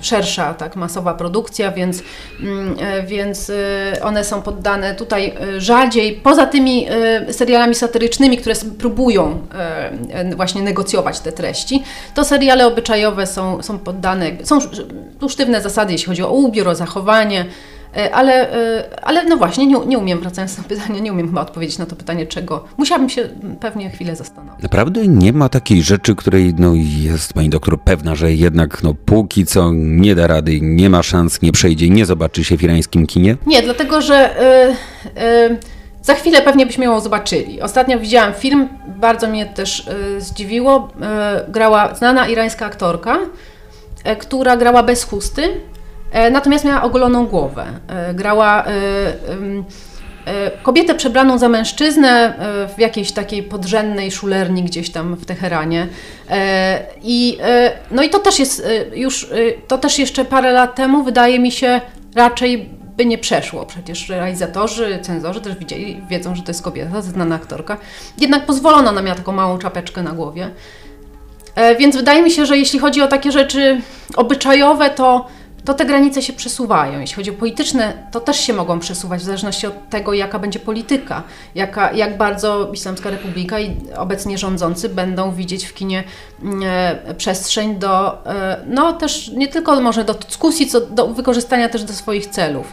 szersza, 0.00 0.54
tak, 0.54 0.76
masowa 0.76 1.14
produkcja, 1.14 1.72
więc, 1.72 2.02
mm, 2.40 2.76
e, 2.80 3.02
więc 3.02 3.50
e, 3.50 4.02
one 4.02 4.24
są 4.24 4.42
poddane 4.42 4.94
tutaj 4.94 5.32
e, 5.40 5.60
rzadziej, 5.60 6.12
poza 6.12 6.46
tymi 6.46 6.86
e, 6.90 7.32
serialami 7.32 7.74
satyrycznymi, 7.74 8.38
które 8.38 8.54
próbują 8.78 9.46
e, 9.54 9.90
e, 10.10 10.36
właśnie 10.36 10.62
negocjować 10.62 11.20
te 11.20 11.32
treści, 11.32 11.82
to 12.14 12.24
seriale 12.24 12.66
obyczajowe 12.66 13.26
są, 13.26 13.62
są 13.62 13.78
poddane, 13.78 14.30
są 14.44 14.58
tu 15.22 15.28
sztywne 15.28 15.62
zasady, 15.62 15.92
jeśli 15.92 16.06
chodzi 16.06 16.22
o 16.22 16.32
ubiór, 16.32 16.68
o 16.68 16.74
zachowanie, 16.74 17.44
e, 17.96 18.14
ale, 18.14 18.52
e, 18.52 19.04
ale 19.04 19.24
no 19.24 19.36
właśnie, 19.36 19.66
nie, 19.66 19.76
nie 19.86 19.98
umiem, 19.98 20.20
wracając 20.20 20.56
do 20.56 20.62
pytania, 20.62 21.00
nie 21.00 21.12
umiem 21.12 21.26
chyba 21.26 21.40
odpowiedzieć 21.40 21.78
na 21.78 21.86
to 21.86 21.96
pytanie, 21.96 22.26
czego. 22.26 22.64
Musiałabym 22.76 23.08
się 23.08 23.28
pewnie 23.60 23.90
chwilę 23.90 24.16
zastanowić. 24.16 24.62
Naprawdę 24.62 25.06
nie 25.08 25.32
ma 25.32 25.48
takiej 25.48 25.82
rzeczy, 25.82 26.14
której 26.14 26.54
no, 26.58 26.72
jest 26.74 27.32
pani 27.32 27.48
doktor 27.48 27.80
pewna, 27.80 28.14
że 28.14 28.32
jednak 28.32 28.82
no, 28.82 28.94
póki 28.94 29.46
co 29.46 29.70
nie 29.74 30.14
da 30.14 30.26
rady, 30.26 30.58
nie 30.62 30.90
ma 30.90 31.02
szans, 31.02 31.42
nie 31.42 31.52
przejdzie, 31.52 31.90
nie 31.90 32.06
zobaczy 32.06 32.44
się 32.44 32.56
w 32.56 32.62
irańskim 32.62 33.06
kinie? 33.06 33.36
Nie, 33.46 33.62
dlatego 33.62 34.00
że 34.00 34.42
y, 35.16 35.22
y, 35.22 35.58
za 36.02 36.14
chwilę 36.14 36.42
pewnie 36.42 36.66
byśmy 36.66 36.84
ją 36.84 37.00
zobaczyli. 37.00 37.62
Ostatnio 37.62 37.98
widziałam 37.98 38.32
film, 38.32 38.68
bardzo 38.96 39.28
mnie 39.28 39.46
też 39.46 39.86
zdziwiło. 40.18 40.92
Grała 41.48 41.94
znana 41.94 42.28
irańska 42.28 42.66
aktorka, 42.66 43.18
która 44.18 44.56
grała 44.56 44.82
bez 44.82 45.04
chusty, 45.04 45.42
y, 45.42 46.30
natomiast 46.30 46.64
miała 46.64 46.82
ogoloną 46.82 47.26
głowę. 47.26 47.66
Y, 48.10 48.14
grała 48.14 48.64
kobietę 50.62 50.94
przebraną 50.94 51.38
za 51.38 51.48
mężczyznę 51.48 52.34
w 52.76 52.80
jakiejś 52.80 53.12
takiej 53.12 53.42
podrzędnej 53.42 54.10
szulerni 54.10 54.62
gdzieś 54.62 54.90
tam 54.90 55.16
w 55.16 55.26
Teheranie. 55.26 55.88
I, 57.02 57.38
no 57.90 58.02
i 58.02 58.10
to 58.10 58.18
też 58.18 58.38
jest 58.38 58.68
już, 58.94 59.30
to 59.68 59.78
też 59.78 59.98
jeszcze 59.98 60.24
parę 60.24 60.52
lat 60.52 60.74
temu 60.74 61.04
wydaje 61.04 61.38
mi 61.38 61.52
się 61.52 61.80
raczej 62.14 62.68
by 62.96 63.06
nie 63.06 63.18
przeszło. 63.18 63.66
Przecież 63.66 64.08
realizatorzy, 64.08 64.98
cenzorzy 65.02 65.40
też 65.40 65.56
widzieli, 65.56 66.02
wiedzą, 66.08 66.34
że 66.34 66.42
to 66.42 66.50
jest 66.50 66.62
kobieta, 66.62 67.02
znana 67.02 67.34
aktorka. 67.34 67.76
Jednak 68.18 68.46
pozwolono, 68.46 68.90
ona 68.90 69.02
miała 69.02 69.16
taką 69.16 69.32
małą 69.32 69.58
czapeczkę 69.58 70.02
na 70.02 70.12
głowie. 70.12 70.50
E, 71.54 71.76
Więc 71.76 71.96
wydaje 71.96 72.22
mi 72.22 72.30
się, 72.30 72.46
że 72.46 72.58
jeśli 72.58 72.78
chodzi 72.78 73.02
o 73.02 73.08
takie 73.08 73.32
rzeczy 73.32 73.80
obyczajowe, 74.16 74.90
to, 74.90 75.26
to 75.64 75.74
te 75.74 75.84
granice 75.84 76.22
się 76.22 76.32
przesuwają. 76.32 77.00
Jeśli 77.00 77.16
chodzi 77.16 77.30
o 77.30 77.34
polityczne, 77.34 77.92
to 78.10 78.20
też 78.20 78.40
się 78.40 78.52
mogą 78.52 78.78
przesuwać 78.78 79.20
w 79.20 79.24
zależności 79.24 79.66
od 79.66 79.88
tego, 79.90 80.12
jaka 80.14 80.38
będzie 80.38 80.58
polityka, 80.58 81.22
jaka, 81.54 81.92
jak 81.92 82.16
bardzo 82.16 82.72
Islamska 82.72 83.10
Republika 83.10 83.60
i 83.60 83.76
obecnie 83.96 84.38
rządzący 84.38 84.88
będą 84.88 85.32
widzieć 85.34 85.64
w 85.64 85.74
kinie 85.74 86.04
mm, 86.42 86.62
e, 87.06 87.14
przestrzeń 87.14 87.76
do, 87.76 88.26
e, 88.26 88.64
no 88.66 88.92
też 88.92 89.28
nie 89.28 89.48
tylko 89.48 89.80
może 89.80 90.04
do 90.04 90.14
dyskusji, 90.14 90.66
co 90.66 90.80
do 90.80 91.06
wykorzystania 91.06 91.68
też 91.68 91.84
do 91.84 91.92
swoich 91.92 92.26
celów. 92.26 92.72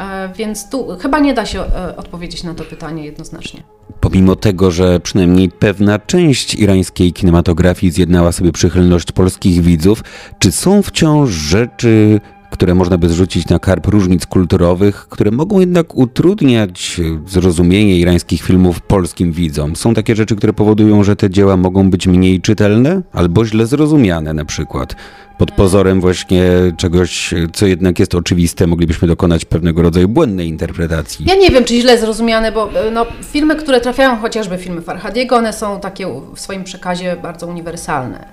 E, 0.00 0.32
Więc 0.36 0.68
tu 0.70 0.86
chyba 1.00 1.18
nie 1.18 1.34
da 1.34 1.46
się 1.46 1.60
e, 1.60 1.96
odpowiedzieć 1.96 2.44
na 2.44 2.54
to 2.54 2.64
pytanie 2.64 3.04
jednoznacznie. 3.04 3.62
Pomimo 4.00 4.36
tego, 4.36 4.70
że 4.70 5.00
przynajmniej 5.00 5.48
pewna 5.48 5.98
część 5.98 6.54
irańskiej 6.54 7.12
kinematografii 7.12 7.92
zjednała 7.92 8.32
sobie 8.32 8.52
przychylność 8.52 9.12
polskich 9.12 9.60
widzów, 9.60 10.04
czy 10.38 10.52
są 10.52 10.82
wciąż 10.82 11.30
rzeczy, 11.30 12.20
które 12.50 12.74
można 12.74 12.98
by 12.98 13.08
zrzucić 13.08 13.48
na 13.48 13.58
karp 13.58 13.86
różnic 13.86 14.26
kulturowych, 14.26 14.96
które 15.08 15.30
mogą 15.30 15.60
jednak 15.60 15.96
utrudniać 15.96 17.00
zrozumienie 17.26 17.98
irańskich 17.98 18.42
filmów 18.42 18.80
polskim 18.80 19.32
widzom? 19.32 19.76
Są 19.76 19.94
takie 19.94 20.16
rzeczy, 20.16 20.36
które 20.36 20.52
powodują, 20.52 21.04
że 21.04 21.16
te 21.16 21.30
dzieła 21.30 21.56
mogą 21.56 21.90
być 21.90 22.06
mniej 22.06 22.40
czytelne 22.40 23.02
albo 23.12 23.44
źle 23.44 23.66
zrozumiane 23.66 24.32
na 24.32 24.44
przykład. 24.44 24.96
Pod 25.38 25.50
pozorem 25.50 26.00
właśnie 26.00 26.42
czegoś, 26.76 27.34
co 27.52 27.66
jednak 27.66 27.98
jest 27.98 28.14
oczywiste, 28.14 28.66
moglibyśmy 28.66 29.08
dokonać 29.08 29.44
pewnego 29.44 29.82
rodzaju 29.82 30.08
błędnej 30.08 30.48
interpretacji. 30.48 31.26
Ja 31.28 31.34
nie 31.34 31.50
wiem, 31.50 31.64
czy 31.64 31.80
źle 31.80 31.98
zrozumiane, 31.98 32.52
bo 32.52 32.80
e, 32.80 32.90
no, 32.90 33.06
filmy, 33.22 33.56
które 33.56 33.80
trafiają, 33.80 34.16
chociażby 34.16 34.58
filmy 34.58 34.82
Farhadiego, 34.82 35.36
one 35.36 35.52
są 35.52 35.80
takie 35.80 36.06
w 36.34 36.40
swoim 36.40 36.64
przekazie 36.64 37.16
bardzo 37.22 37.46
uniwersalne. 37.46 38.28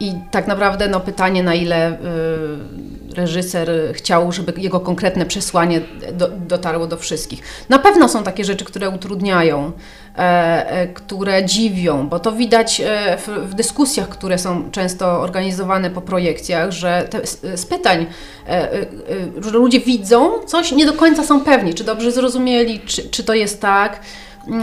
I 0.00 0.14
tak 0.30 0.46
naprawdę 0.46 0.88
no, 0.88 1.00
pytanie, 1.00 1.42
na 1.42 1.54
ile 1.54 1.86
e, 1.86 1.98
reżyser 3.14 3.70
chciał, 3.92 4.32
żeby 4.32 4.52
jego 4.56 4.80
konkretne 4.80 5.26
przesłanie 5.26 5.80
do, 6.12 6.28
dotarło 6.28 6.86
do 6.86 6.96
wszystkich. 6.96 7.42
Na 7.68 7.78
pewno 7.78 8.08
są 8.08 8.22
takie 8.22 8.44
rzeczy, 8.44 8.64
które 8.64 8.90
utrudniają, 8.90 9.72
e, 10.18 10.20
e, 10.70 10.86
które 10.86 11.44
dziwią, 11.44 12.08
bo 12.08 12.18
to 12.18 12.32
widać 12.32 12.80
e, 12.80 13.16
w, 13.16 13.28
w 13.28 13.54
dyskusjach, 13.54 14.08
które 14.08 14.38
są 14.38 14.70
często 14.70 15.20
organizowane 15.20 15.90
po 15.90 16.00
projekcjach, 16.00 16.70
że 16.70 17.08
te, 17.10 17.26
z, 17.56 17.66
pytań, 17.66 18.06
e, 18.48 18.50
e, 18.50 18.80
e, 19.46 19.50
ludzie 19.52 19.80
widzą 19.80 20.30
coś, 20.46 20.72
nie 20.72 20.86
do 20.86 20.92
końca 20.92 21.24
są 21.24 21.40
pewni, 21.40 21.74
czy 21.74 21.84
dobrze 21.84 22.12
zrozumieli, 22.12 22.80
czy, 22.80 23.08
czy 23.08 23.24
to 23.24 23.34
jest 23.34 23.60
tak. 23.60 24.00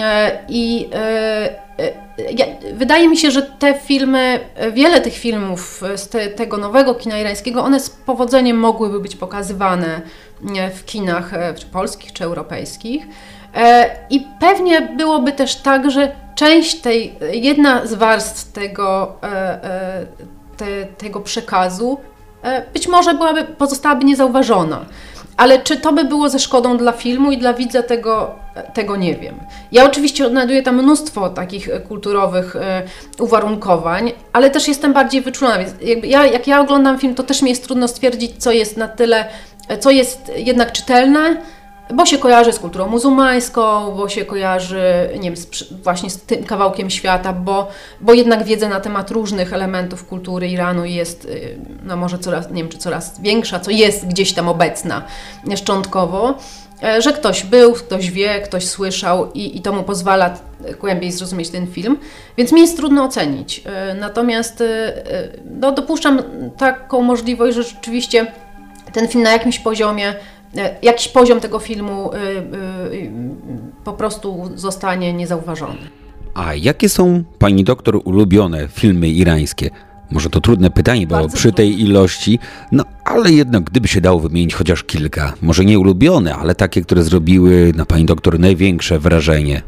E, 0.01 0.39
I 0.49 0.89
e, 0.93 1.59
e, 1.79 2.73
wydaje 2.73 3.09
mi 3.09 3.17
się, 3.17 3.31
że 3.31 3.41
te 3.41 3.73
filmy, 3.73 4.39
wiele 4.73 5.01
tych 5.01 5.13
filmów 5.13 5.81
z 5.95 6.09
te, 6.09 6.27
tego 6.27 6.57
nowego 6.57 6.95
kina 6.95 7.19
irańskiego, 7.19 7.63
one 7.63 7.79
z 7.79 7.89
powodzeniem 7.89 8.57
mogłyby 8.57 8.99
być 8.99 9.15
pokazywane 9.15 10.01
w 10.75 10.85
kinach 10.85 11.31
czy 11.55 11.65
polskich, 11.65 12.13
czy 12.13 12.23
europejskich. 12.23 13.07
I 14.09 14.27
pewnie 14.39 14.81
byłoby 14.81 15.31
też 15.31 15.55
tak, 15.55 15.91
że 15.91 16.11
część 16.35 16.75
tej, 16.75 17.15
jedna 17.31 17.85
z 17.85 17.93
warstw 17.93 18.51
tego, 18.51 19.15
te, 20.57 20.85
tego 20.97 21.19
przekazu 21.19 21.99
być 22.73 22.87
może 22.87 23.13
byłaby, 23.13 23.43
pozostałaby 23.43 24.05
niezauważona. 24.05 24.85
Ale 25.37 25.59
czy 25.59 25.77
to 25.77 25.93
by 25.93 26.03
było 26.03 26.29
ze 26.29 26.39
szkodą 26.39 26.77
dla 26.77 26.91
filmu 26.91 27.31
i 27.31 27.37
dla 27.37 27.53
widza, 27.53 27.83
tego, 27.83 28.35
tego 28.73 28.95
nie 28.95 29.15
wiem. 29.15 29.39
Ja 29.71 29.85
oczywiście 29.85 30.25
odnajduję 30.25 30.63
tam 30.63 30.75
mnóstwo 30.75 31.29
takich 31.29 31.69
e, 31.69 31.79
kulturowych 31.79 32.55
e, 32.55 32.83
uwarunkowań, 33.19 34.11
ale 34.33 34.49
też 34.49 34.67
jestem 34.67 34.93
bardziej 34.93 35.21
wyczulona. 35.21 35.57
Więc 35.57 35.73
ja, 36.03 36.25
jak 36.25 36.47
ja 36.47 36.61
oglądam 36.61 36.99
film, 36.99 37.15
to 37.15 37.23
też 37.23 37.41
mi 37.41 37.49
jest 37.49 37.63
trudno 37.63 37.87
stwierdzić, 37.87 38.31
co 38.37 38.51
jest 38.51 38.77
na 38.77 38.87
tyle, 38.87 39.25
e, 39.67 39.77
co 39.77 39.91
jest 39.91 40.31
jednak 40.35 40.71
czytelne, 40.71 41.37
bo 41.93 42.05
się 42.05 42.17
kojarzy 42.17 42.53
z 42.53 42.59
kulturą 42.59 42.87
muzułmańską, 42.87 43.91
bo 43.91 44.09
się 44.09 44.25
kojarzy 44.25 45.09
nie 45.19 45.31
wiem, 45.31 45.37
z, 45.37 45.73
właśnie 45.83 46.09
z 46.09 46.21
tym 46.21 46.43
kawałkiem 46.43 46.89
świata, 46.89 47.33
bo, 47.33 47.67
bo 48.01 48.13
jednak 48.13 48.43
wiedza 48.43 48.69
na 48.69 48.79
temat 48.79 49.11
różnych 49.11 49.53
elementów 49.53 50.05
kultury 50.05 50.49
Iranu 50.49 50.85
jest, 50.85 51.25
y, 51.25 51.57
no 51.83 51.97
może 51.97 52.19
coraz, 52.19 52.51
nie 52.51 52.63
wiem 52.63 52.71
czy 52.71 52.77
coraz 52.77 53.21
większa, 53.21 53.59
co 53.59 53.71
jest 53.71 54.07
gdzieś 54.07 54.33
tam 54.33 54.47
obecna 54.47 55.01
szczątkowo, 55.55 56.33
e, 56.83 57.01
że 57.01 57.13
ktoś 57.13 57.43
był, 57.43 57.73
ktoś 57.73 58.11
wie, 58.11 58.39
ktoś 58.39 58.67
słyszał 58.67 59.31
i, 59.31 59.57
i 59.57 59.61
to 59.61 59.73
mu 59.73 59.83
pozwala 59.83 60.37
y, 60.69 60.75
głębiej 60.75 61.11
zrozumieć 61.11 61.49
ten 61.49 61.67
film, 61.67 61.97
więc 62.37 62.51
mi 62.51 62.61
jest 62.61 62.77
trudno 62.77 63.03
ocenić. 63.03 63.61
E, 63.65 63.95
Natomiast 63.95 64.63
no, 65.59 65.71
dopuszczam 65.71 66.21
taką 66.57 67.01
możliwość, 67.01 67.55
że 67.55 67.63
rzeczywiście 67.63 68.27
ten 68.95 69.07
film 69.07 69.23
na 69.23 69.31
jakimś 69.31 69.59
poziomie, 69.59 70.09
e, 70.09 70.15
jakiś 70.81 71.07
poziom 71.07 71.39
tego 71.39 71.59
filmu 71.59 72.11
y, 72.13 72.17
y, 72.17 72.95
y, 72.95 73.11
po 73.83 73.93
prostu 73.93 74.51
zostanie 74.55 75.13
niezauważony. 75.13 75.77
A 76.33 76.53
jakie 76.55 76.89
są 76.89 77.23
pani 77.39 77.63
doktor 77.63 78.01
ulubione 78.05 78.67
filmy 78.67 79.09
irańskie? 79.09 79.69
Może 80.11 80.29
to 80.29 80.41
trudne 80.41 80.69
pytanie, 80.69 81.07
bo 81.07 81.15
Bardzo 81.15 81.37
przy 81.37 81.51
tej 81.51 81.81
ilości, 81.81 82.39
no 82.71 82.83
ale 83.05 83.31
jednak 83.31 83.63
gdyby 83.63 83.87
się 83.87 84.01
dało 84.01 84.19
wymienić 84.19 84.53
chociaż 84.53 84.83
kilka, 84.83 85.33
może 85.41 85.65
nie 85.65 85.79
ulubione, 85.79 86.35
ale 86.35 86.55
takie, 86.55 86.81
które 86.81 87.03
zrobiły 87.03 87.71
na 87.75 87.85
pani 87.85 88.05
doktor 88.05 88.39
największe 88.39 88.99
wrażenie. 88.99 89.61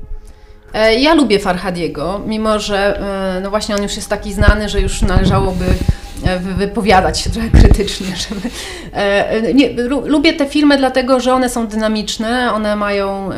E, 0.74 0.96
Ja 0.96 1.14
lubię 1.14 1.40
Farhadiego, 1.40 2.22
mimo 2.28 2.60
że 2.60 3.00
e, 3.38 3.42
no 3.42 3.50
właśnie 3.50 3.76
on 3.76 3.84
już 3.84 3.96
jest 3.96 4.10
taki 4.10 4.34
znany, 4.34 4.70
że 4.70 4.82
już 4.82 5.02
należałoby 5.02 5.66
e, 5.66 6.07
wypowiadać 6.40 7.20
się 7.20 7.30
trochę 7.30 7.50
krytycznie. 7.50 8.08
Żeby, 8.30 8.50
e, 8.94 9.30
e, 9.30 9.54
nie, 9.54 9.74
lu- 9.74 10.08
lubię 10.08 10.34
te 10.34 10.46
filmy 10.46 10.78
dlatego, 10.78 11.20
że 11.20 11.34
one 11.34 11.50
są 11.50 11.68
dynamiczne, 11.68 12.54
one 12.54 12.76
mają, 12.76 13.30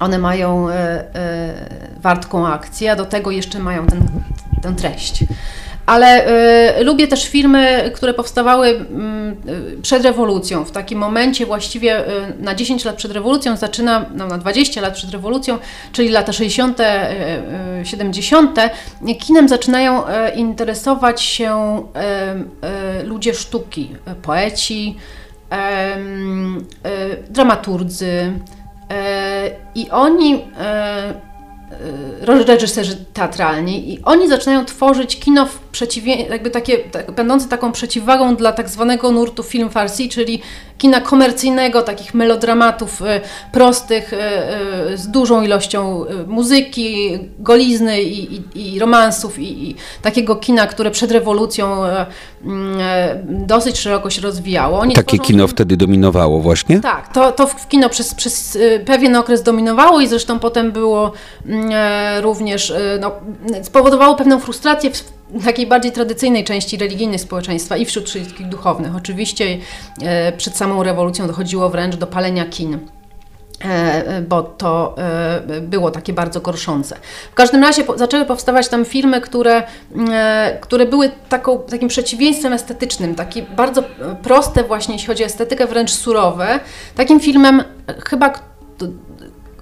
one 0.00 0.18
mają 0.18 0.68
e, 0.68 0.74
e, 0.74 1.54
wartką 2.00 2.46
akcję, 2.46 2.92
a 2.92 2.96
do 2.96 3.04
tego 3.06 3.30
jeszcze 3.30 3.58
mają 3.58 3.86
ten, 3.86 4.06
tę 4.62 4.74
treść. 4.74 5.24
Ale 5.86 6.28
y, 6.80 6.84
lubię 6.84 7.08
też 7.08 7.28
filmy, 7.28 7.90
które 7.94 8.14
powstawały 8.14 8.68
y, 8.68 9.82
przed 9.82 10.04
rewolucją. 10.04 10.64
W 10.64 10.70
takim 10.70 10.98
momencie 10.98 11.46
właściwie 11.46 12.08
y, 12.08 12.34
na 12.38 12.54
10 12.54 12.84
lat 12.84 12.96
przed 12.96 13.12
rewolucją 13.12 13.56
zaczyna, 13.56 14.06
no, 14.14 14.26
na 14.26 14.38
20 14.38 14.80
lat 14.80 14.94
przed 14.94 15.10
rewolucją, 15.10 15.58
czyli 15.92 16.08
lata 16.08 16.32
60., 16.32 16.78
70., 17.84 18.58
kinem 19.20 19.48
zaczynają 19.48 20.02
interesować 20.36 21.22
się 21.22 21.82
ludzie 23.04 23.34
sztuki, 23.34 23.88
poeci, 24.22 24.96
dramaturdzy. 27.30 28.32
I 29.74 29.90
oni 29.90 30.44
reżyserzy 32.46 32.96
teatralni 33.12 33.92
i 33.92 34.02
oni 34.02 34.28
zaczynają 34.28 34.64
tworzyć 34.64 35.20
kino 35.20 35.46
w 35.46 35.63
przeciwie, 35.74 36.16
jakby 36.16 36.50
takie, 36.50 36.78
tak, 36.78 37.10
będące 37.10 37.48
taką 37.48 37.72
przeciwwagą 37.72 38.36
dla 38.36 38.52
tak 38.52 38.68
zwanego 38.68 39.10
nurtu 39.12 39.42
film 39.42 39.70
farsi, 39.70 40.08
czyli 40.08 40.40
kina 40.78 41.00
komercyjnego, 41.00 41.82
takich 41.82 42.14
melodramatów 42.14 43.02
y, 43.02 43.04
prostych, 43.52 44.12
y, 44.12 44.16
y, 44.92 44.98
z 44.98 45.08
dużą 45.08 45.42
ilością 45.42 46.04
muzyki, 46.26 47.18
golizny 47.38 48.02
i, 48.02 48.34
i, 48.34 48.74
i 48.74 48.78
romansów 48.78 49.38
i, 49.38 49.70
i, 49.70 49.76
takiego 50.02 50.36
kina, 50.36 50.66
które 50.66 50.90
przed 50.90 51.10
rewolucją 51.12 51.82
mm, 52.44 52.78
dosyć 53.46 53.78
szeroko 53.78 54.10
się 54.10 54.20
rozwijało. 54.20 54.78
Oni 54.78 54.94
Takie 54.94 55.16
tworzą... 55.16 55.22
kino 55.22 55.48
wtedy 55.48 55.76
dominowało 55.76 56.40
właśnie? 56.40 56.80
Tak, 56.80 57.12
to, 57.12 57.32
to 57.32 57.48
kino 57.68 57.88
przez, 57.88 58.14
przez 58.14 58.58
pewien 58.86 59.16
okres 59.16 59.42
dominowało 59.42 60.00
i 60.00 60.06
zresztą 60.06 60.38
potem 60.38 60.72
było 60.72 61.12
mm, 61.46 61.70
również, 62.22 62.72
no, 63.00 63.12
spowodowało 63.62 64.14
pewną 64.14 64.38
frustrację 64.40 64.90
w 64.90 65.14
takiej 65.44 65.66
bardziej 65.66 65.92
tradycyjnej 65.92 66.44
części 66.44 66.76
religijnej 66.76 67.18
społeczeństwa 67.18 67.76
i 67.76 67.84
wśród 67.84 68.08
wszystkich 68.08 68.48
duchownych. 68.48 68.96
Oczywiście 68.96 69.58
e, 70.02 70.32
przed 70.32 70.56
samą 70.56 70.82
rewolucją 70.82 71.26
dochodziło 71.26 71.70
wręcz 71.70 71.96
do 71.96 72.06
palenia 72.06 72.44
kin 72.46 72.78
e, 73.64 74.22
bo 74.22 74.42
to 74.42 74.94
e, 74.98 75.60
było 75.60 75.90
takie 75.90 76.12
bardzo 76.12 76.40
gorszące. 76.40 76.96
W 77.32 77.34
każdym 77.34 77.62
razie 77.62 77.84
zaczęły 77.96 78.24
powstawać 78.24 78.68
tam 78.68 78.84
filmy, 78.84 79.20
które, 79.20 79.62
które 80.60 80.86
były 80.86 81.10
taką, 81.28 81.58
takim 81.58 81.88
przeciwieństwem 81.88 82.52
estetycznym, 82.52 83.14
takie 83.14 83.42
bardzo 83.42 83.82
proste 84.22 84.64
właśnie, 84.64 84.94
jeśli 84.94 85.06
chodzi 85.06 85.22
o 85.22 85.26
estetykę, 85.26 85.66
wręcz 85.66 85.90
surowe. 85.90 86.60
Takim 86.94 87.20
filmem 87.20 87.64
chyba 88.08 88.32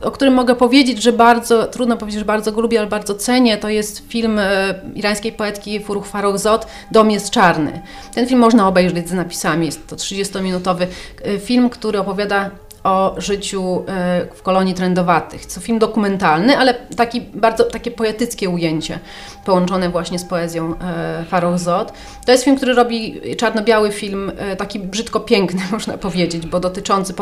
o 0.02 0.10
którym 0.10 0.34
mogę 0.34 0.54
powiedzieć, 0.54 1.02
że 1.02 1.12
bardzo, 1.12 1.66
trudno 1.66 1.96
powiedzieć, 1.96 2.18
że 2.18 2.24
bardzo 2.24 2.52
go 2.52 2.60
lubię, 2.60 2.78
ale 2.78 2.88
bardzo 2.88 3.14
cenię, 3.14 3.58
to 3.58 3.68
jest 3.68 4.08
film 4.08 4.38
e, 4.38 4.74
irańskiej 4.94 5.32
poetki 5.32 5.80
Furuh 5.80 6.06
Farrokhzad 6.06 6.66
Dom 6.90 7.10
jest 7.10 7.30
czarny. 7.30 7.82
Ten 8.14 8.26
film 8.26 8.40
można 8.40 8.68
obejrzeć 8.68 9.08
z 9.08 9.12
napisami, 9.12 9.66
jest 9.66 9.86
to 9.86 9.96
30-minutowy 9.96 10.86
e, 11.24 11.38
film, 11.38 11.70
który 11.70 11.98
opowiada 11.98 12.50
o 12.84 13.14
życiu 13.16 13.84
e, 13.88 14.26
w 14.34 14.42
kolonii 14.42 14.74
trendowatych. 14.74 15.46
To 15.46 15.60
film 15.60 15.78
dokumentalny, 15.78 16.58
ale 16.58 16.74
taki 16.74 17.20
bardzo 17.20 17.64
takie 17.64 17.90
poetyckie 17.90 18.50
ujęcie, 18.50 18.98
połączone 19.44 19.88
właśnie 19.88 20.18
z 20.18 20.24
poezją 20.24 20.74
e, 20.80 21.24
Farouk 21.24 21.58
Zod. 21.58 21.92
To 22.26 22.32
jest 22.32 22.44
film, 22.44 22.56
który 22.56 22.74
robi 22.74 23.20
czarno-biały 23.36 23.92
film, 23.92 24.32
e, 24.38 24.56
taki 24.56 24.78
brzydko 24.78 25.20
piękny, 25.20 25.60
można 25.72 25.98
powiedzieć, 25.98 26.46
bo 26.46 26.60
dotyczący, 26.60 27.14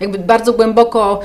jakby 0.00 0.18
bardzo 0.18 0.52
głęboko 0.52 1.20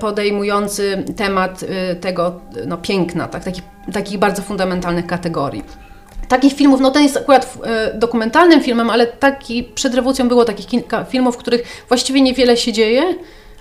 podejmujący 0.00 1.04
temat 1.16 1.64
tego 2.00 2.40
no, 2.66 2.76
piękna, 2.76 3.28
tak, 3.28 3.44
takich, 3.44 3.64
takich 3.92 4.18
bardzo 4.18 4.42
fundamentalnych 4.42 5.06
kategorii 5.06 5.85
takich 6.28 6.52
filmów, 6.52 6.80
no 6.80 6.90
ten 6.90 7.02
jest 7.02 7.16
akurat 7.16 7.58
e, 7.64 7.94
dokumentalnym 7.94 8.60
filmem, 8.60 8.90
ale 8.90 9.06
taki 9.06 9.64
przed 9.64 9.94
rewolucją 9.94 10.28
było 10.28 10.44
takich 10.44 10.66
kilka 10.66 11.04
filmów, 11.04 11.34
w 11.34 11.38
których 11.38 11.84
właściwie 11.88 12.20
niewiele 12.20 12.56
się 12.56 12.72
dzieje, 12.72 13.14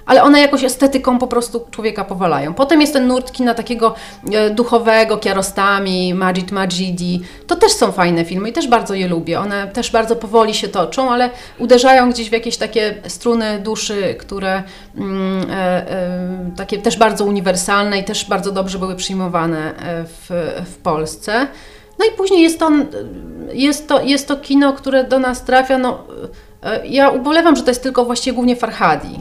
ale 0.06 0.24
one 0.24 0.42
jakoś 0.42 0.64
estetyką 0.64 1.20
po 1.20 1.28
prostu 1.28 1.66
człowieka 1.72 2.06
powalają. 2.06 2.54
Potem 2.54 2.82
jest 2.82 2.94
ten 2.94 3.08
nurt 3.08 3.32
kina 3.32 3.54
takiego 3.54 3.96
e, 4.34 4.50
duchowego, 4.50 5.18
Kiarostami, 5.18 6.14
Majid 6.14 6.52
Majidi. 6.52 7.22
To 7.48 7.56
też 7.56 7.72
są 7.72 7.92
fajne 7.92 8.26
filmy 8.26 8.50
i 8.50 8.54
też 8.54 8.68
bardzo 8.68 8.94
je 8.94 9.08
lubię. 9.08 9.40
One 9.40 9.68
też 9.68 9.92
bardzo 9.92 10.16
powoli 10.16 10.54
się 10.54 10.68
toczą, 10.68 11.12
ale 11.12 11.30
uderzają 11.60 12.10
gdzieś 12.10 12.30
w 12.30 12.34
jakieś 12.34 12.58
takie 12.58 12.96
struny 13.08 13.60
duszy, 13.60 14.16
które 14.20 14.64
mm, 14.98 15.50
e, 15.50 15.54
e, 15.54 16.52
takie 16.58 16.78
też 16.78 16.98
bardzo 16.98 17.26
uniwersalne 17.26 18.00
i 18.00 18.04
też 18.04 18.26
bardzo 18.26 18.52
dobrze 18.52 18.80
były 18.80 18.96
przyjmowane 18.96 19.78
e, 19.78 20.04
w, 20.04 20.30
w 20.66 20.78
Polsce. 20.78 21.48
No 22.00 22.06
i 22.06 22.18
później 22.18 22.42
jest 22.42 22.60
to, 22.60 22.72
jest 23.54 23.88
to, 23.88 24.02
jest 24.02 24.28
to 24.28 24.38
kino, 24.38 24.74
które 24.74 25.04
do 25.04 25.20
nas 25.20 25.44
trafia. 25.44 25.78
No, 25.78 26.04
e, 26.64 26.88
ja 26.88 27.10
ubolewam, 27.10 27.56
że 27.56 27.64
to 27.64 27.72
jest 27.72 27.84
tylko 27.84 28.06
właściwie 28.06 28.36
głównie 28.36 28.56
Farhadi, 28.56 29.20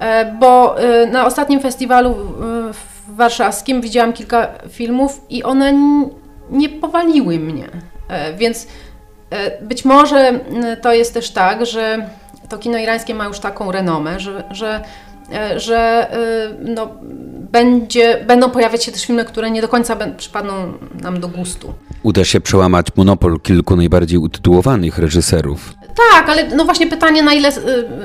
e, 0.00 0.24
bo 0.24 0.80
e, 0.80 1.06
na 1.06 1.26
ostatnim 1.26 1.60
festiwalu 1.60 2.16
warszawskim 3.08 3.80
widziałam 3.80 4.12
kilka 4.12 4.48
filmów 4.68 5.20
i 5.30 5.42
one 5.42 5.74
nie 6.50 6.68
powaliły 6.68 7.38
mnie. 7.38 7.68
Więc 8.36 8.66
być 9.60 9.84
może 9.84 10.40
to 10.82 10.92
jest 10.92 11.14
też 11.14 11.30
tak, 11.30 11.66
że 11.66 12.10
to 12.48 12.58
kino 12.58 12.78
irańskie 12.78 13.14
ma 13.14 13.24
już 13.24 13.38
taką 13.38 13.72
renomę, 13.72 14.20
że, 14.20 14.44
że 14.50 14.80
że 15.56 16.08
e, 16.12 16.54
no, 16.74 16.88
będzie, 17.52 18.24
będą 18.26 18.50
pojawiać 18.50 18.84
się 18.84 18.92
też 18.92 19.06
filmy, 19.06 19.24
które 19.24 19.50
nie 19.50 19.62
do 19.62 19.68
końca 19.68 19.96
przypadną 20.16 20.72
nam 21.02 21.20
do 21.20 21.28
gustu. 21.28 21.74
Uda 22.02 22.24
się 22.24 22.40
przełamać 22.40 22.86
monopol 22.96 23.40
kilku 23.40 23.76
najbardziej 23.76 24.18
utytułowanych 24.18 24.98
reżyserów. 24.98 25.74
Tak, 26.12 26.28
ale 26.28 26.48
no 26.48 26.64
właśnie 26.64 26.86
pytanie 26.86 27.22
na 27.22 27.32
ile 27.32 27.48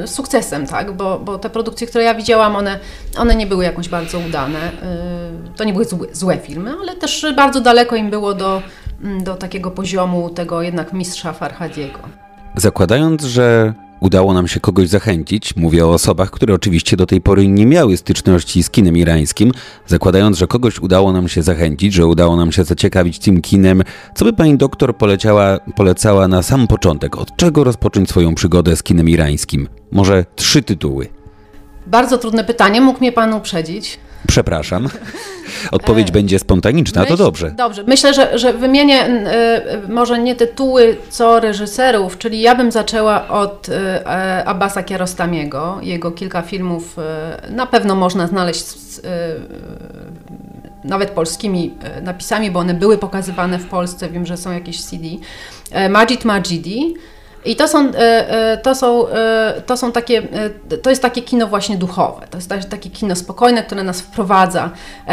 y, 0.03 0.07
sukcesem, 0.07 0.67
tak? 0.67 0.91
Bo, 0.91 1.19
bo 1.19 1.37
te 1.37 1.49
produkcje, 1.49 1.87
które 1.87 2.03
ja 2.03 2.15
widziałam, 2.15 2.55
one, 2.55 2.79
one 3.17 3.35
nie 3.35 3.47
były 3.47 3.63
jakoś 3.63 3.89
bardzo 3.89 4.19
udane. 4.19 4.71
Y, 4.71 5.55
to 5.55 5.63
nie 5.63 5.73
były 5.73 5.85
złe, 5.85 6.07
złe 6.13 6.37
filmy, 6.37 6.73
ale 6.81 6.95
też 6.95 7.25
bardzo 7.35 7.61
daleko 7.61 7.95
im 7.95 8.09
było 8.09 8.33
do, 8.33 8.61
mm, 9.03 9.23
do 9.23 9.35
takiego 9.35 9.71
poziomu 9.71 10.29
tego 10.29 10.61
jednak 10.61 10.93
mistrza 10.93 11.33
Farhadiego. 11.33 11.99
Zakładając, 12.55 13.23
że 13.23 13.73
Udało 13.99 14.33
nam 14.33 14.47
się 14.47 14.59
kogoś 14.59 14.87
zachęcić, 14.87 15.55
mówię 15.55 15.85
o 15.85 15.93
osobach, 15.93 16.31
które 16.31 16.53
oczywiście 16.53 16.97
do 16.97 17.05
tej 17.05 17.21
pory 17.21 17.47
nie 17.47 17.65
miały 17.65 17.97
styczności 17.97 18.63
z 18.63 18.69
kinem 18.69 18.97
irańskim, 18.97 19.51
zakładając, 19.87 20.37
że 20.37 20.47
kogoś 20.47 20.79
udało 20.79 21.11
nam 21.11 21.27
się 21.27 21.43
zachęcić, 21.43 21.93
że 21.93 22.05
udało 22.05 22.35
nam 22.35 22.51
się 22.51 22.63
zaciekawić 22.63 23.19
tym 23.19 23.41
kinem, 23.41 23.83
co 24.15 24.25
by 24.25 24.33
pani 24.33 24.57
doktor 24.57 24.97
poleciała, 24.97 25.59
polecała 25.75 26.27
na 26.27 26.43
sam 26.43 26.67
początek? 26.67 27.17
Od 27.17 27.35
czego 27.35 27.63
rozpocząć 27.63 28.09
swoją 28.09 28.35
przygodę 28.35 28.75
z 28.75 28.83
kinem 28.83 29.09
irańskim? 29.09 29.67
Może 29.91 30.25
trzy 30.35 30.63
tytuły. 30.63 31.07
Bardzo 31.87 32.17
trudne 32.17 32.43
pytanie, 32.43 32.81
mógł 32.81 32.99
mnie 32.99 33.11
pan 33.11 33.33
uprzedzić. 33.33 33.99
Przepraszam. 34.27 34.89
Odpowiedź 35.71 36.09
e, 36.09 36.11
będzie 36.11 36.39
spontaniczna, 36.39 37.01
myśl, 37.01 37.17
to 37.17 37.23
dobrze. 37.23 37.51
Dobrze. 37.51 37.83
Myślę, 37.87 38.13
że, 38.13 38.39
że 38.39 38.53
wymienię 38.53 39.07
y, 39.85 39.91
może 39.91 40.19
nie 40.19 40.35
tytuły, 40.35 40.97
co 41.09 41.39
reżyserów, 41.39 42.17
czyli 42.17 42.41
ja 42.41 42.55
bym 42.55 42.71
zaczęła 42.71 43.27
od 43.27 43.69
y, 43.69 44.07
Abbasa 44.45 44.83
Kiarostamiego. 44.83 45.79
Jego 45.81 46.11
kilka 46.11 46.41
filmów 46.41 46.97
y, 47.49 47.51
na 47.51 47.65
pewno 47.65 47.95
można 47.95 48.27
znaleźć 48.27 48.65
z, 48.65 49.01
nawet 50.83 51.09
polskimi 51.09 51.73
napisami, 52.01 52.51
bo 52.51 52.59
one 52.59 52.73
były 52.73 52.97
pokazywane 52.97 53.59
w 53.59 53.65
Polsce. 53.65 54.09
Wiem, 54.09 54.25
że 54.25 54.37
są 54.37 54.51
jakieś 54.51 54.81
CD. 54.81 55.07
Majid 55.89 56.25
Majidi 56.25 56.95
i 57.47 57.55
to 57.55 57.67
są, 57.67 57.91
e, 57.91 58.29
e, 58.51 58.57
to 58.57 58.75
są, 58.75 59.07
e, 59.07 59.61
to 59.65 59.77
są 59.77 59.91
takie, 59.91 60.27
to 60.81 60.89
jest 60.89 61.01
takie 61.01 61.21
kino 61.21 61.47
właśnie 61.47 61.77
duchowe. 61.77 62.27
To 62.49 62.55
jest 62.55 62.69
takie 62.69 62.89
kino 62.89 63.15
spokojne, 63.15 63.63
które 63.63 63.83
nas 63.83 64.01
wprowadza 64.01 64.71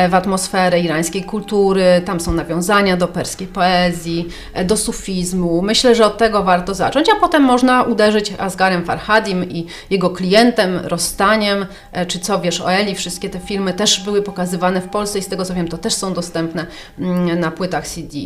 w 0.08 0.14
atmosferę 0.14 0.80
irańskiej 0.80 1.24
kultury. 1.24 2.02
Tam 2.04 2.20
są 2.20 2.32
nawiązania 2.32 2.96
do 2.96 3.08
perskiej 3.08 3.46
poezji, 3.46 4.28
do 4.64 4.76
sufizmu. 4.76 5.62
Myślę, 5.62 5.94
że 5.94 6.06
od 6.06 6.18
tego 6.18 6.42
warto 6.42 6.74
zacząć, 6.74 7.08
a 7.16 7.20
potem 7.20 7.42
można 7.42 7.82
uderzyć 7.82 8.32
Asgarem 8.38 8.84
Farhadim 8.84 9.50
i 9.50 9.66
jego 9.90 10.10
klientem, 10.10 10.80
rozstaniem, 10.84 11.66
czy 12.08 12.18
co 12.18 12.40
wiesz 12.40 12.60
o 12.60 12.72
Eli. 12.72 12.94
Wszystkie 12.94 13.30
te 13.30 13.40
filmy 13.40 13.72
też 13.72 14.00
były 14.00 14.22
pokazywane 14.22 14.80
w 14.80 14.88
Polsce 14.88 15.18
i 15.18 15.22
z 15.22 15.28
tego 15.28 15.44
co 15.44 15.54
wiem, 15.54 15.68
to 15.68 15.78
też 15.78 15.94
są 15.94 16.14
dostępne 16.14 16.66
mm, 16.98 17.40
na 17.40 17.50
płytach 17.50 17.88
CD 17.88 18.18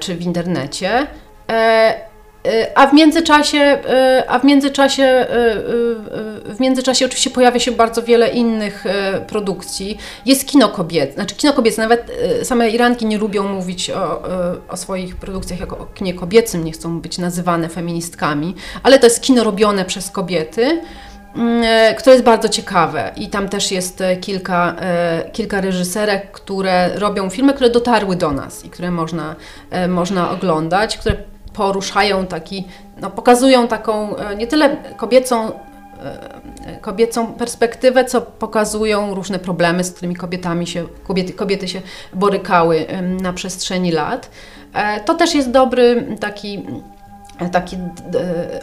czy 0.00 0.14
w 0.14 0.22
internecie. 0.22 1.06
A 2.74 2.86
w 2.86 2.94
międzyczasie, 2.94 3.78
a 4.28 4.38
w 4.38 4.44
międzyczasie, 4.44 5.26
w 6.44 6.60
międzyczasie 6.60 7.06
oczywiście 7.06 7.30
pojawia 7.30 7.60
się 7.60 7.72
bardzo 7.72 8.02
wiele 8.02 8.28
innych 8.28 8.84
produkcji. 9.26 9.98
Jest 10.26 10.46
kino 10.46 10.68
kobiece, 10.68 11.12
znaczy 11.12 11.34
kino 11.34 11.52
kobiece, 11.52 11.82
nawet 11.82 12.10
same 12.42 12.70
Iranki 12.70 13.06
nie 13.06 13.18
lubią 13.18 13.48
mówić 13.48 13.90
o, 13.90 14.22
o 14.68 14.76
swoich 14.76 15.16
produkcjach 15.16 15.60
jako 15.60 15.78
o 15.78 15.86
kinie 15.86 16.14
kobiecym, 16.14 16.64
nie 16.64 16.72
chcą 16.72 17.00
być 17.00 17.18
nazywane 17.18 17.68
feministkami, 17.68 18.54
ale 18.82 18.98
to 18.98 19.06
jest 19.06 19.22
kino 19.22 19.44
robione 19.44 19.84
przez 19.84 20.10
kobiety. 20.10 20.80
mm, 21.36 21.62
e, 21.64 21.94
które 21.94 22.12
jest 22.12 22.24
bardzo 22.24 22.48
ciekawe 22.48 23.12
i 23.16 23.28
tam 23.28 23.48
też 23.48 23.72
jest 23.72 24.00
e, 24.00 24.16
kilka, 24.16 24.76
e, 24.80 25.30
kilka 25.32 25.60
reżyserek, 25.60 26.30
które 26.30 26.90
robią 26.98 27.30
filmy, 27.30 27.54
które 27.54 27.70
dotarły 27.70 28.16
do 28.16 28.32
nas 28.32 28.64
i 28.64 28.70
które 28.70 28.90
można, 28.90 29.36
można 29.88 30.30
oglądać, 30.30 30.98
które 30.98 31.16
poruszają 31.58 32.26
taki, 32.26 32.64
no, 33.00 33.10
pokazują 33.10 33.68
taką 33.68 34.14
nie 34.36 34.46
tyle 34.46 34.76
kobiecą 34.96 35.52
kobiecą 36.80 37.26
perspektywę, 37.26 38.04
co 38.04 38.20
pokazują 38.20 39.14
różne 39.14 39.38
problemy, 39.38 39.84
z 39.84 39.92
którymi 39.92 40.16
kobietami 40.16 40.66
się, 40.66 40.86
kobiety, 41.06 41.32
kobiety 41.32 41.68
się 41.68 41.82
borykały 42.14 42.86
na 43.22 43.32
przestrzeni 43.32 43.92
lat. 43.92 44.30
To 45.04 45.14
też 45.14 45.34
jest 45.34 45.50
dobry 45.50 46.16
taki 46.20 46.62
takie 47.52 47.78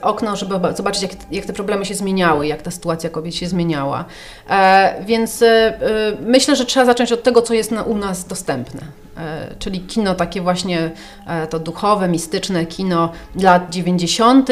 okno, 0.02 0.36
żeby 0.36 0.56
zobaczyć, 0.76 1.02
jak, 1.02 1.12
jak, 1.32 1.46
te 1.46 1.54
problemy 1.54 1.86
się 1.86 1.96
zmieniały, 1.96 2.48
jak 2.48 2.62
ta 2.62 2.72
sytuacja 2.72 3.10
kobiet 3.10 3.36
się 3.36 3.48
zmieniała. 3.48 4.06
E, 4.50 4.96
więc 5.06 5.42
e, 5.42 5.48
e, 5.48 5.82
myślę, 6.22 6.56
że 6.56 6.66
trzeba 6.66 6.86
zacząć 6.86 7.12
od 7.12 7.24
tego, 7.24 7.42
co 7.42 7.54
jest 7.54 7.72
na, 7.72 7.84
u 7.84 7.98
nas 7.98 8.26
dostępne. 8.28 8.82
E, 9.18 9.56
czyli 9.60 9.80
kino 9.80 10.16
takie 10.16 10.42
właśnie 10.42 10.92
e, 11.28 11.48
to 11.48 11.60
duchowe, 11.60 12.08
mistyczne 12.08 12.66
kino 12.66 13.12
lat 13.42 13.70
90., 13.70 14.50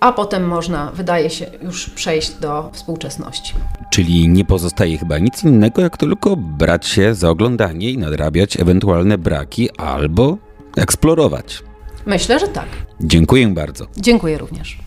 a 0.00 0.12
potem 0.12 0.44
można, 0.44 0.90
wydaje 0.94 1.30
się, 1.30 1.46
już 1.62 1.90
przejść 1.90 2.32
do 2.34 2.70
współczesności. 2.72 3.54
Czyli 3.90 4.28
nie 4.28 4.44
pozostaje 4.44 4.98
chyba 4.98 5.18
nic 5.18 5.44
innego, 5.44 5.82
jak 5.82 5.96
tylko 5.96 6.36
brać 6.36 6.86
się 6.86 7.14
za 7.14 7.30
oglądanie 7.30 7.90
i 7.90 7.98
nadrabiać 7.98 8.60
ewentualne 8.60 9.18
braki 9.18 9.70
albo 9.76 10.36
eksplorować. 10.76 11.62
Myślę, 12.06 12.38
że 12.38 12.48
tak. 12.48 12.68
Dziękuję 13.00 13.48
bardzo. 13.48 13.86
Dziękuję 13.96 14.38
również. 14.38 14.78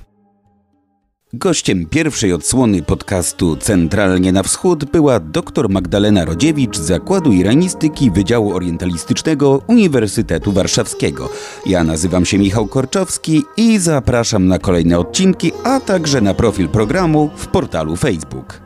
Gościem 1.37 1.85
pierwszej 1.85 2.33
odsłony 2.33 2.81
podcastu 2.81 3.55
Centralnie 3.55 4.31
na 4.31 4.43
Wschód 4.43 4.85
była 4.85 5.19
dr 5.19 5.69
Magdalena 5.69 6.25
Rodziewicz 6.25 6.77
z 6.77 6.81
Zakładu 6.81 7.31
Iranistyki 7.31 8.11
Wydziału 8.11 8.53
Orientalistycznego 8.53 9.61
Uniwersytetu 9.67 10.51
Warszawskiego. 10.51 11.29
Ja 11.65 11.83
nazywam 11.83 12.25
się 12.25 12.37
Michał 12.37 12.67
Korczowski 12.67 13.43
i 13.57 13.79
zapraszam 13.79 14.47
na 14.47 14.59
kolejne 14.59 14.99
odcinki, 14.99 15.51
a 15.63 15.79
także 15.79 16.21
na 16.21 16.33
profil 16.33 16.69
programu 16.69 17.29
w 17.35 17.47
portalu 17.47 17.95
Facebook. 17.95 18.61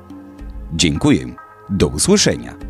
Dziękuję. 0.74 1.36
Do 1.70 1.88
usłyszenia. 1.88 2.69